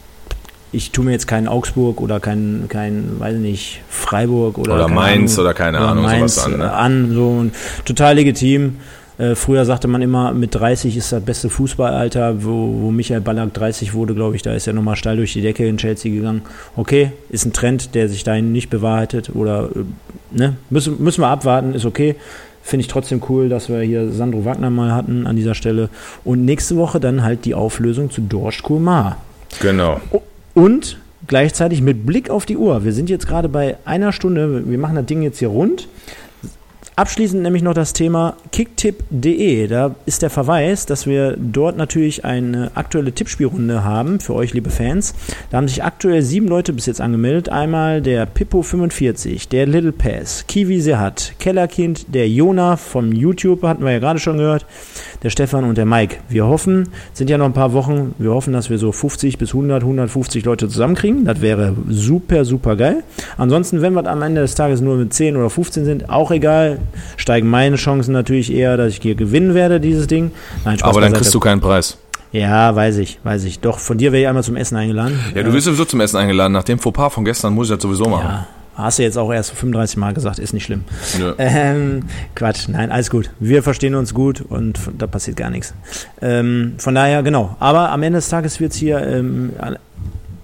ich 0.71 0.91
tue 0.91 1.03
mir 1.03 1.11
jetzt 1.11 1.27
keinen 1.27 1.47
Augsburg 1.47 1.99
oder 2.01 2.19
kein, 2.19 2.65
kein 2.69 3.19
weiß 3.19 3.37
nicht, 3.37 3.81
Freiburg 3.89 4.57
oder, 4.57 4.75
oder 4.75 4.87
Mainz 4.87 5.33
Ahnung, 5.33 5.45
oder 5.45 5.53
keine 5.53 5.77
oder 5.79 5.87
Ahnung, 5.89 6.03
Mainz 6.03 6.35
sowas 6.35 6.53
an. 6.53 6.59
Ne? 6.59 6.71
an 6.71 7.13
so 7.13 7.45
total 7.85 8.15
legitim. 8.15 8.77
Äh, 9.17 9.35
früher 9.35 9.65
sagte 9.65 9.89
man 9.89 10.01
immer, 10.01 10.31
mit 10.31 10.55
30 10.55 10.95
ist 10.95 11.11
das 11.11 11.21
beste 11.21 11.49
Fußballalter, 11.49 12.43
wo, 12.43 12.81
wo 12.81 12.91
Michael 12.91 13.19
Ballack 13.19 13.53
30 13.53 13.93
wurde, 13.93 14.15
glaube 14.15 14.37
ich, 14.37 14.43
da 14.43 14.53
ist 14.53 14.65
er 14.65 14.73
nochmal 14.73 14.95
steil 14.95 15.17
durch 15.17 15.33
die 15.33 15.41
Decke 15.41 15.67
in 15.67 15.77
Chelsea 15.77 16.13
gegangen. 16.13 16.43
Okay, 16.77 17.11
ist 17.29 17.45
ein 17.45 17.51
Trend, 17.51 17.95
der 17.95 18.07
sich 18.07 18.23
dahin 18.23 18.53
nicht 18.53 18.69
bewahrheitet 18.69 19.31
oder 19.35 19.69
äh, 19.75 20.37
ne, 20.37 20.55
müssen, 20.69 21.03
müssen 21.03 21.21
wir 21.21 21.27
abwarten, 21.27 21.73
ist 21.73 21.85
okay. 21.85 22.15
Finde 22.61 22.81
ich 22.81 22.87
trotzdem 22.87 23.21
cool, 23.29 23.49
dass 23.49 23.69
wir 23.69 23.81
hier 23.81 24.11
Sandro 24.11 24.45
Wagner 24.45 24.69
mal 24.69 24.93
hatten 24.93 25.25
an 25.25 25.35
dieser 25.35 25.55
Stelle. 25.55 25.89
Und 26.23 26.45
nächste 26.45 26.77
Woche 26.77 26.99
dann 26.99 27.23
halt 27.23 27.45
die 27.45 27.55
Auflösung 27.55 28.11
zu 28.11 28.21
Dorsch 28.21 28.61
Kurmar. 28.61 29.17
Genau. 29.61 29.99
Und 30.53 30.97
gleichzeitig 31.27 31.81
mit 31.81 32.05
Blick 32.05 32.29
auf 32.29 32.45
die 32.45 32.57
Uhr. 32.57 32.83
Wir 32.83 32.93
sind 32.93 33.09
jetzt 33.09 33.27
gerade 33.27 33.49
bei 33.49 33.77
einer 33.85 34.11
Stunde. 34.11 34.69
Wir 34.69 34.77
machen 34.77 34.95
das 34.95 35.05
Ding 35.05 35.21
jetzt 35.21 35.39
hier 35.39 35.47
rund. 35.47 35.87
Abschließend 36.99 37.41
nämlich 37.41 37.63
noch 37.63 37.73
das 37.73 37.93
Thema 37.93 38.35
kicktipp.de. 38.51 39.67
Da 39.67 39.95
ist 40.05 40.21
der 40.21 40.29
Verweis, 40.29 40.85
dass 40.85 41.07
wir 41.07 41.37
dort 41.37 41.77
natürlich 41.77 42.25
eine 42.25 42.71
aktuelle 42.75 43.13
Tippspielrunde 43.13 43.85
haben 43.85 44.19
für 44.19 44.33
euch, 44.33 44.53
liebe 44.53 44.69
Fans. 44.69 45.15
Da 45.49 45.55
haben 45.55 45.69
sich 45.69 45.81
aktuell 45.81 46.21
sieben 46.23 46.49
Leute 46.49 46.73
bis 46.73 46.87
jetzt 46.87 46.99
angemeldet. 46.99 47.47
Einmal 47.47 48.01
der 48.01 48.27
Pippo45, 48.27 49.47
der 49.47 49.65
Little 49.65 49.93
Pass, 49.93 50.43
Kiwi 50.49 50.81
Sehat, 50.81 51.35
Kellerkind, 51.39 52.13
der 52.13 52.27
Jona 52.27 52.75
vom 52.75 53.13
YouTube, 53.13 53.63
hatten 53.63 53.85
wir 53.85 53.93
ja 53.93 53.99
gerade 53.99 54.19
schon 54.19 54.37
gehört, 54.37 54.65
der 55.23 55.29
Stefan 55.29 55.63
und 55.63 55.77
der 55.77 55.85
Mike. 55.85 56.17
Wir 56.27 56.47
hoffen, 56.47 56.89
sind 57.13 57.29
ja 57.29 57.37
noch 57.37 57.45
ein 57.45 57.53
paar 57.53 57.71
Wochen, 57.71 58.13
wir 58.17 58.31
hoffen, 58.31 58.51
dass 58.51 58.69
wir 58.69 58.77
so 58.77 58.91
50 58.91 59.37
bis 59.37 59.51
100, 59.51 59.83
150 59.83 60.43
Leute 60.43 60.67
zusammenkriegen. 60.67 61.23
Das 61.23 61.39
wäre 61.39 61.77
super, 61.87 62.43
super 62.43 62.75
geil. 62.75 63.03
Ansonsten, 63.37 63.81
wenn 63.81 63.93
wir 63.93 64.05
am 64.05 64.21
Ende 64.21 64.41
des 64.41 64.55
Tages 64.55 64.81
nur 64.81 64.97
mit 64.97 65.13
10 65.13 65.37
oder 65.37 65.49
15 65.49 65.85
sind, 65.85 66.09
auch 66.09 66.31
egal 66.31 66.79
steigen 67.17 67.49
meine 67.49 67.75
Chancen 67.75 68.11
natürlich 68.11 68.53
eher, 68.53 68.77
dass 68.77 68.93
ich 68.93 69.01
hier 69.01 69.15
gewinnen 69.15 69.53
werde, 69.53 69.79
dieses 69.79 70.07
Ding. 70.07 70.31
Nein, 70.65 70.79
Spaß 70.79 70.89
Aber 70.89 71.01
dann 71.01 71.13
kriegst 71.13 71.33
du 71.33 71.39
keinen 71.39 71.61
Preis. 71.61 71.97
Ja, 72.31 72.75
weiß 72.75 72.97
ich, 72.97 73.19
weiß 73.23 73.43
ich. 73.45 73.59
Doch, 73.59 73.79
von 73.79 73.97
dir 73.97 74.11
wäre 74.11 74.21
ich 74.21 74.27
einmal 74.27 74.43
zum 74.43 74.55
Essen 74.55 74.75
eingeladen. 74.75 75.19
Ja, 75.33 75.41
du 75.41 75.51
wirst 75.51 75.65
sowieso 75.65 75.85
zum 75.85 75.99
Essen 76.01 76.17
eingeladen. 76.17 76.53
Nach 76.53 76.63
dem 76.63 76.77
Fauxpas 76.77 77.09
von 77.13 77.25
gestern 77.25 77.53
muss 77.53 77.69
ich 77.69 77.75
das 77.75 77.81
sowieso 77.81 78.05
machen. 78.05 78.27
Ja, 78.29 78.47
hast 78.75 78.99
du 78.99 79.03
jetzt 79.03 79.17
auch 79.17 79.33
erst 79.33 79.51
35 79.51 79.97
Mal 79.97 80.13
gesagt, 80.13 80.37
ist 80.37 80.53
nicht 80.53 80.65
schlimm. 80.65 80.83
Ja. 81.19 81.33
Ähm, 81.39 82.03
Quatsch, 82.35 82.67
nein, 82.67 82.91
alles 82.91 83.09
gut. 83.09 83.31
Wir 83.39 83.63
verstehen 83.63 83.95
uns 83.95 84.13
gut 84.13 84.41
und 84.41 84.79
da 84.97 85.07
passiert 85.07 85.37
gar 85.37 85.49
nichts. 85.49 85.73
Ähm, 86.21 86.75
von 86.77 86.93
daher, 86.93 87.23
genau. 87.23 87.55
Aber 87.59 87.89
am 87.89 88.03
Ende 88.03 88.19
des 88.19 88.29
Tages 88.29 88.59
wird 88.59 88.73
es 88.73 88.77
hier 88.77 89.01
ähm, 89.01 89.53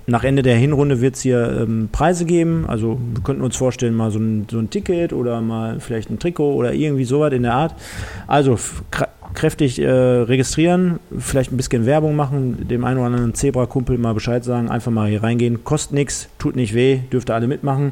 nach 0.08 0.24
Ende 0.24 0.44
der 0.44 0.56
Hinrunde 0.56 1.02
wird 1.02 1.16
es 1.16 1.22
hier 1.22 1.62
ähm, 1.62 1.90
Preise 1.92 2.26
geben. 2.26 2.66
Also 2.68 3.00
wir 3.14 3.24
könnten 3.24 3.42
uns 3.42 3.58
vorstellen, 3.58 3.96
mal 3.96 4.12
so 4.12 4.20
ein, 4.20 4.46
so 4.50 4.60
ein 4.60 4.70
Ticket 4.70 5.14
oder 5.14 5.42
mal 5.42 5.80
vielleicht 5.80 6.10
ein 6.10 6.20
Trikot 6.20 6.54
oder 6.54 6.74
irgendwie 6.74 7.06
sowas 7.06 7.34
in 7.34 7.44
der 7.44 7.54
Art. 7.54 7.76
Also 8.28 8.58
kräftig 9.34 9.80
äh, 9.80 9.90
registrieren, 9.90 11.00
vielleicht 11.18 11.52
ein 11.52 11.58
bisschen 11.58 11.86
Werbung 11.86 12.16
machen, 12.16 12.68
dem 12.68 12.86
einen 12.86 12.98
oder 12.98 13.08
anderen 13.08 13.34
Zebra-Kumpel 13.34 13.98
mal 13.98 14.14
Bescheid 14.14 14.44
sagen, 14.44 14.70
einfach 14.70 14.92
mal 14.92 15.10
hier 15.10 15.24
reingehen. 15.24 15.64
Kostet 15.64 15.94
nichts, 15.94 16.30
tut 16.40 16.56
nicht 16.56 16.74
weh, 16.74 17.00
dürfte 17.12 17.34
alle 17.34 17.48
mitmachen. 17.48 17.92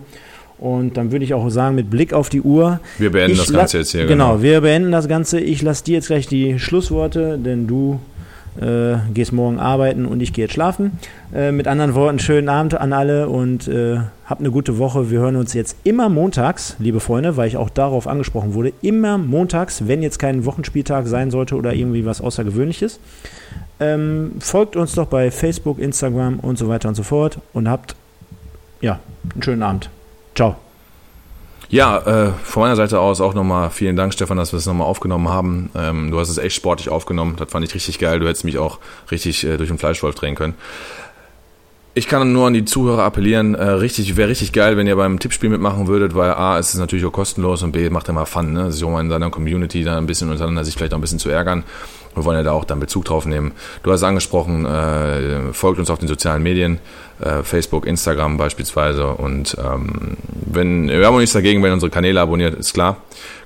Und 0.59 0.95
dann 0.95 1.11
würde 1.11 1.25
ich 1.25 1.33
auch 1.33 1.49
sagen, 1.49 1.75
mit 1.75 1.89
Blick 1.89 2.13
auf 2.13 2.29
die 2.29 2.41
Uhr. 2.41 2.79
Wir 2.97 3.11
beenden 3.11 3.37
das 3.37 3.51
Ganze 3.51 3.79
jetzt 3.79 3.91
hier. 3.91 4.05
Genau, 4.05 4.33
genau, 4.33 4.43
wir 4.43 4.61
beenden 4.61 4.91
das 4.91 5.07
Ganze. 5.07 5.39
Ich 5.39 5.61
lasse 5.61 5.83
dir 5.83 5.95
jetzt 5.95 6.07
gleich 6.07 6.27
die 6.27 6.57
Schlussworte, 6.59 7.37
denn 7.37 7.67
du 7.67 7.99
äh, 8.59 8.95
gehst 9.13 9.33
morgen 9.33 9.59
arbeiten 9.59 10.05
und 10.05 10.21
ich 10.21 10.33
gehe 10.33 10.45
jetzt 10.45 10.53
schlafen. 10.53 10.99
Äh, 11.33 11.51
mit 11.51 11.67
anderen 11.67 11.95
Worten, 11.95 12.19
schönen 12.19 12.49
Abend 12.49 12.75
an 12.75 12.93
alle 12.93 13.29
und 13.29 13.67
äh, 13.67 13.97
habt 14.25 14.41
eine 14.41 14.51
gute 14.51 14.77
Woche. 14.77 15.09
Wir 15.09 15.19
hören 15.19 15.35
uns 15.35 15.53
jetzt 15.53 15.77
immer 15.83 16.09
montags, 16.09 16.75
liebe 16.79 16.99
Freunde, 16.99 17.37
weil 17.37 17.47
ich 17.47 17.57
auch 17.57 17.69
darauf 17.69 18.07
angesprochen 18.07 18.53
wurde, 18.53 18.73
immer 18.81 19.17
montags, 19.17 19.87
wenn 19.87 20.01
jetzt 20.01 20.19
kein 20.19 20.45
Wochenspieltag 20.45 21.07
sein 21.07 21.31
sollte 21.31 21.55
oder 21.55 21.73
irgendwie 21.73 22.05
was 22.05 22.21
Außergewöhnliches. 22.21 22.99
Ähm, 23.79 24.33
folgt 24.39 24.75
uns 24.75 24.93
doch 24.93 25.07
bei 25.07 25.31
Facebook, 25.31 25.79
Instagram 25.79 26.39
und 26.39 26.57
so 26.57 26.67
weiter 26.67 26.89
und 26.89 26.95
so 26.95 27.03
fort 27.03 27.39
und 27.53 27.69
habt 27.69 27.95
ja 28.81 28.99
einen 29.33 29.43
schönen 29.43 29.63
Abend. 29.63 29.89
Ciao. 30.35 30.62
Ja, 31.69 31.97
äh, 31.97 32.31
von 32.43 32.63
meiner 32.63 32.75
Seite 32.75 32.99
aus 32.99 33.19
auch 33.19 33.33
nochmal 33.33 33.69
vielen 33.71 33.95
Dank, 33.95 34.13
Stefan, 34.13 34.37
dass 34.37 34.53
wir 34.53 34.57
es 34.57 34.65
nochmal 34.65 34.87
aufgenommen 34.87 35.29
haben. 35.29 35.69
Ähm, 35.75 36.11
du 36.11 36.19
hast 36.19 36.29
es 36.29 36.37
echt 36.37 36.55
sportlich 36.55 36.89
aufgenommen. 36.89 37.35
Das 37.37 37.49
fand 37.49 37.65
ich 37.65 37.73
richtig 37.73 37.97
geil. 37.99 38.19
Du 38.19 38.27
hättest 38.27 38.45
mich 38.45 38.57
auch 38.57 38.79
richtig 39.09 39.43
äh, 39.43 39.57
durch 39.57 39.69
den 39.69 39.79
Fleischwolf 39.79 40.15
drehen 40.15 40.35
können. 40.35 40.53
Ich 41.95 42.07
kann 42.07 42.33
nur 42.33 42.47
an 42.47 42.53
die 42.53 42.65
Zuhörer 42.65 43.03
appellieren, 43.03 43.53
äh, 43.53 43.63
richtig, 43.63 44.17
wäre 44.17 44.27
richtig 44.27 44.51
geil, 44.51 44.77
wenn 44.77 44.87
ihr 44.87 44.95
beim 44.95 45.19
Tippspiel 45.19 45.51
mitmachen 45.51 45.85
würdet, 45.85 46.15
weil 46.15 46.31
A, 46.31 46.57
ist 46.57 46.73
es 46.73 46.79
natürlich 46.79 47.05
auch 47.05 47.11
kostenlos 47.11 47.61
und 47.61 47.71
B, 47.71 47.87
macht 47.91 48.09
immer 48.09 48.25
Fun, 48.25 48.51
ne? 48.51 48.71
sich 48.71 48.83
auch 48.83 48.89
mal 48.89 49.01
in 49.01 49.11
seiner 49.11 49.29
Community 49.29 49.83
da 49.83 49.99
ein 49.99 50.07
bisschen 50.07 50.31
untereinander 50.31 50.65
sich 50.65 50.73
vielleicht 50.73 50.93
auch 50.93 50.97
ein 50.97 51.01
bisschen 51.01 51.19
zu 51.19 51.29
ärgern. 51.29 51.63
Wir 52.15 52.25
wollen 52.25 52.37
ja 52.37 52.43
da 52.43 52.51
auch 52.51 52.65
dann 52.65 52.79
Bezug 52.79 53.05
drauf 53.05 53.27
nehmen. 53.27 53.51
Du 53.83 53.91
hast 53.91 54.01
angesprochen, 54.01 54.65
äh, 54.65 55.53
folgt 55.53 55.77
uns 55.77 55.91
auf 55.91 55.99
den 55.99 56.07
sozialen 56.07 56.41
Medien, 56.41 56.79
Facebook, 57.43 57.85
Instagram 57.85 58.37
beispielsweise. 58.37 59.07
Und 59.07 59.55
ähm, 59.63 60.17
wenn 60.31 60.89
wir 60.89 61.05
haben 61.05 61.15
auch 61.15 61.19
nichts 61.19 61.33
dagegen, 61.33 61.63
wenn 61.63 61.71
unsere 61.71 61.89
Kanäle 61.89 62.19
abonniert, 62.19 62.55
ist 62.55 62.73
klar. 62.73 62.97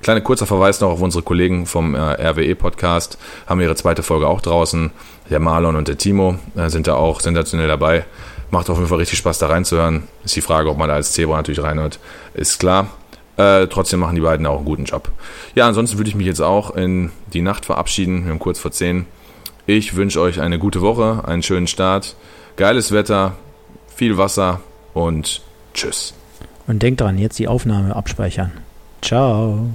Kleiner 0.01 0.21
kurzer 0.21 0.45
Verweis 0.45 0.79
noch 0.81 0.89
auf 0.89 1.01
unsere 1.01 1.23
Kollegen 1.23 1.65
vom 1.65 1.95
äh, 1.95 1.99
RWE-Podcast, 1.99 3.17
haben 3.45 3.61
ihre 3.61 3.75
zweite 3.75 4.03
Folge 4.03 4.27
auch 4.27 4.41
draußen. 4.41 4.91
Der 5.29 5.39
Marlon 5.39 5.75
und 5.75 5.87
der 5.87 5.97
Timo 5.97 6.35
äh, 6.55 6.69
sind 6.69 6.87
da 6.87 6.95
auch 6.95 7.19
sensationell 7.19 7.67
dabei. 7.67 8.05
Macht 8.49 8.69
auf 8.69 8.77
jeden 8.77 8.89
Fall 8.89 8.99
richtig 8.99 9.17
Spaß 9.19 9.39
da 9.39 9.47
reinzuhören. 9.47 10.03
Ist 10.23 10.35
die 10.35 10.41
Frage, 10.41 10.69
ob 10.69 10.77
man 10.77 10.87
da 10.87 10.95
als 10.95 11.11
Zebra 11.11 11.35
natürlich 11.35 11.61
reinhört. 11.61 11.99
Ist 12.33 12.59
klar. 12.59 12.87
Äh, 13.35 13.67
trotzdem 13.67 13.99
machen 13.99 14.15
die 14.15 14.21
beiden 14.21 14.45
auch 14.47 14.57
einen 14.57 14.65
guten 14.65 14.85
Job. 14.85 15.11
Ja, 15.53 15.67
ansonsten 15.67 15.97
würde 15.97 16.09
ich 16.09 16.15
mich 16.15 16.25
jetzt 16.25 16.41
auch 16.41 16.75
in 16.75 17.11
die 17.33 17.41
Nacht 17.41 17.65
verabschieden. 17.65 18.23
Wir 18.23 18.31
haben 18.31 18.39
kurz 18.39 18.59
vor 18.59 18.71
10. 18.71 19.05
Ich 19.67 19.95
wünsche 19.95 20.21
euch 20.21 20.39
eine 20.39 20.59
gute 20.59 20.81
Woche, 20.81 21.23
einen 21.25 21.43
schönen 21.43 21.67
Start, 21.67 22.15
geiles 22.55 22.93
Wetter, 22.93 23.33
viel 23.97 24.17
Wasser 24.17 24.61
und 24.93 25.41
tschüss. 25.73 26.13
Und 26.67 26.83
denkt 26.83 27.01
dran, 27.01 27.17
jetzt 27.17 27.39
die 27.39 27.47
Aufnahme 27.47 27.95
abspeichern. 27.95 28.51
Ciao. 29.01 29.69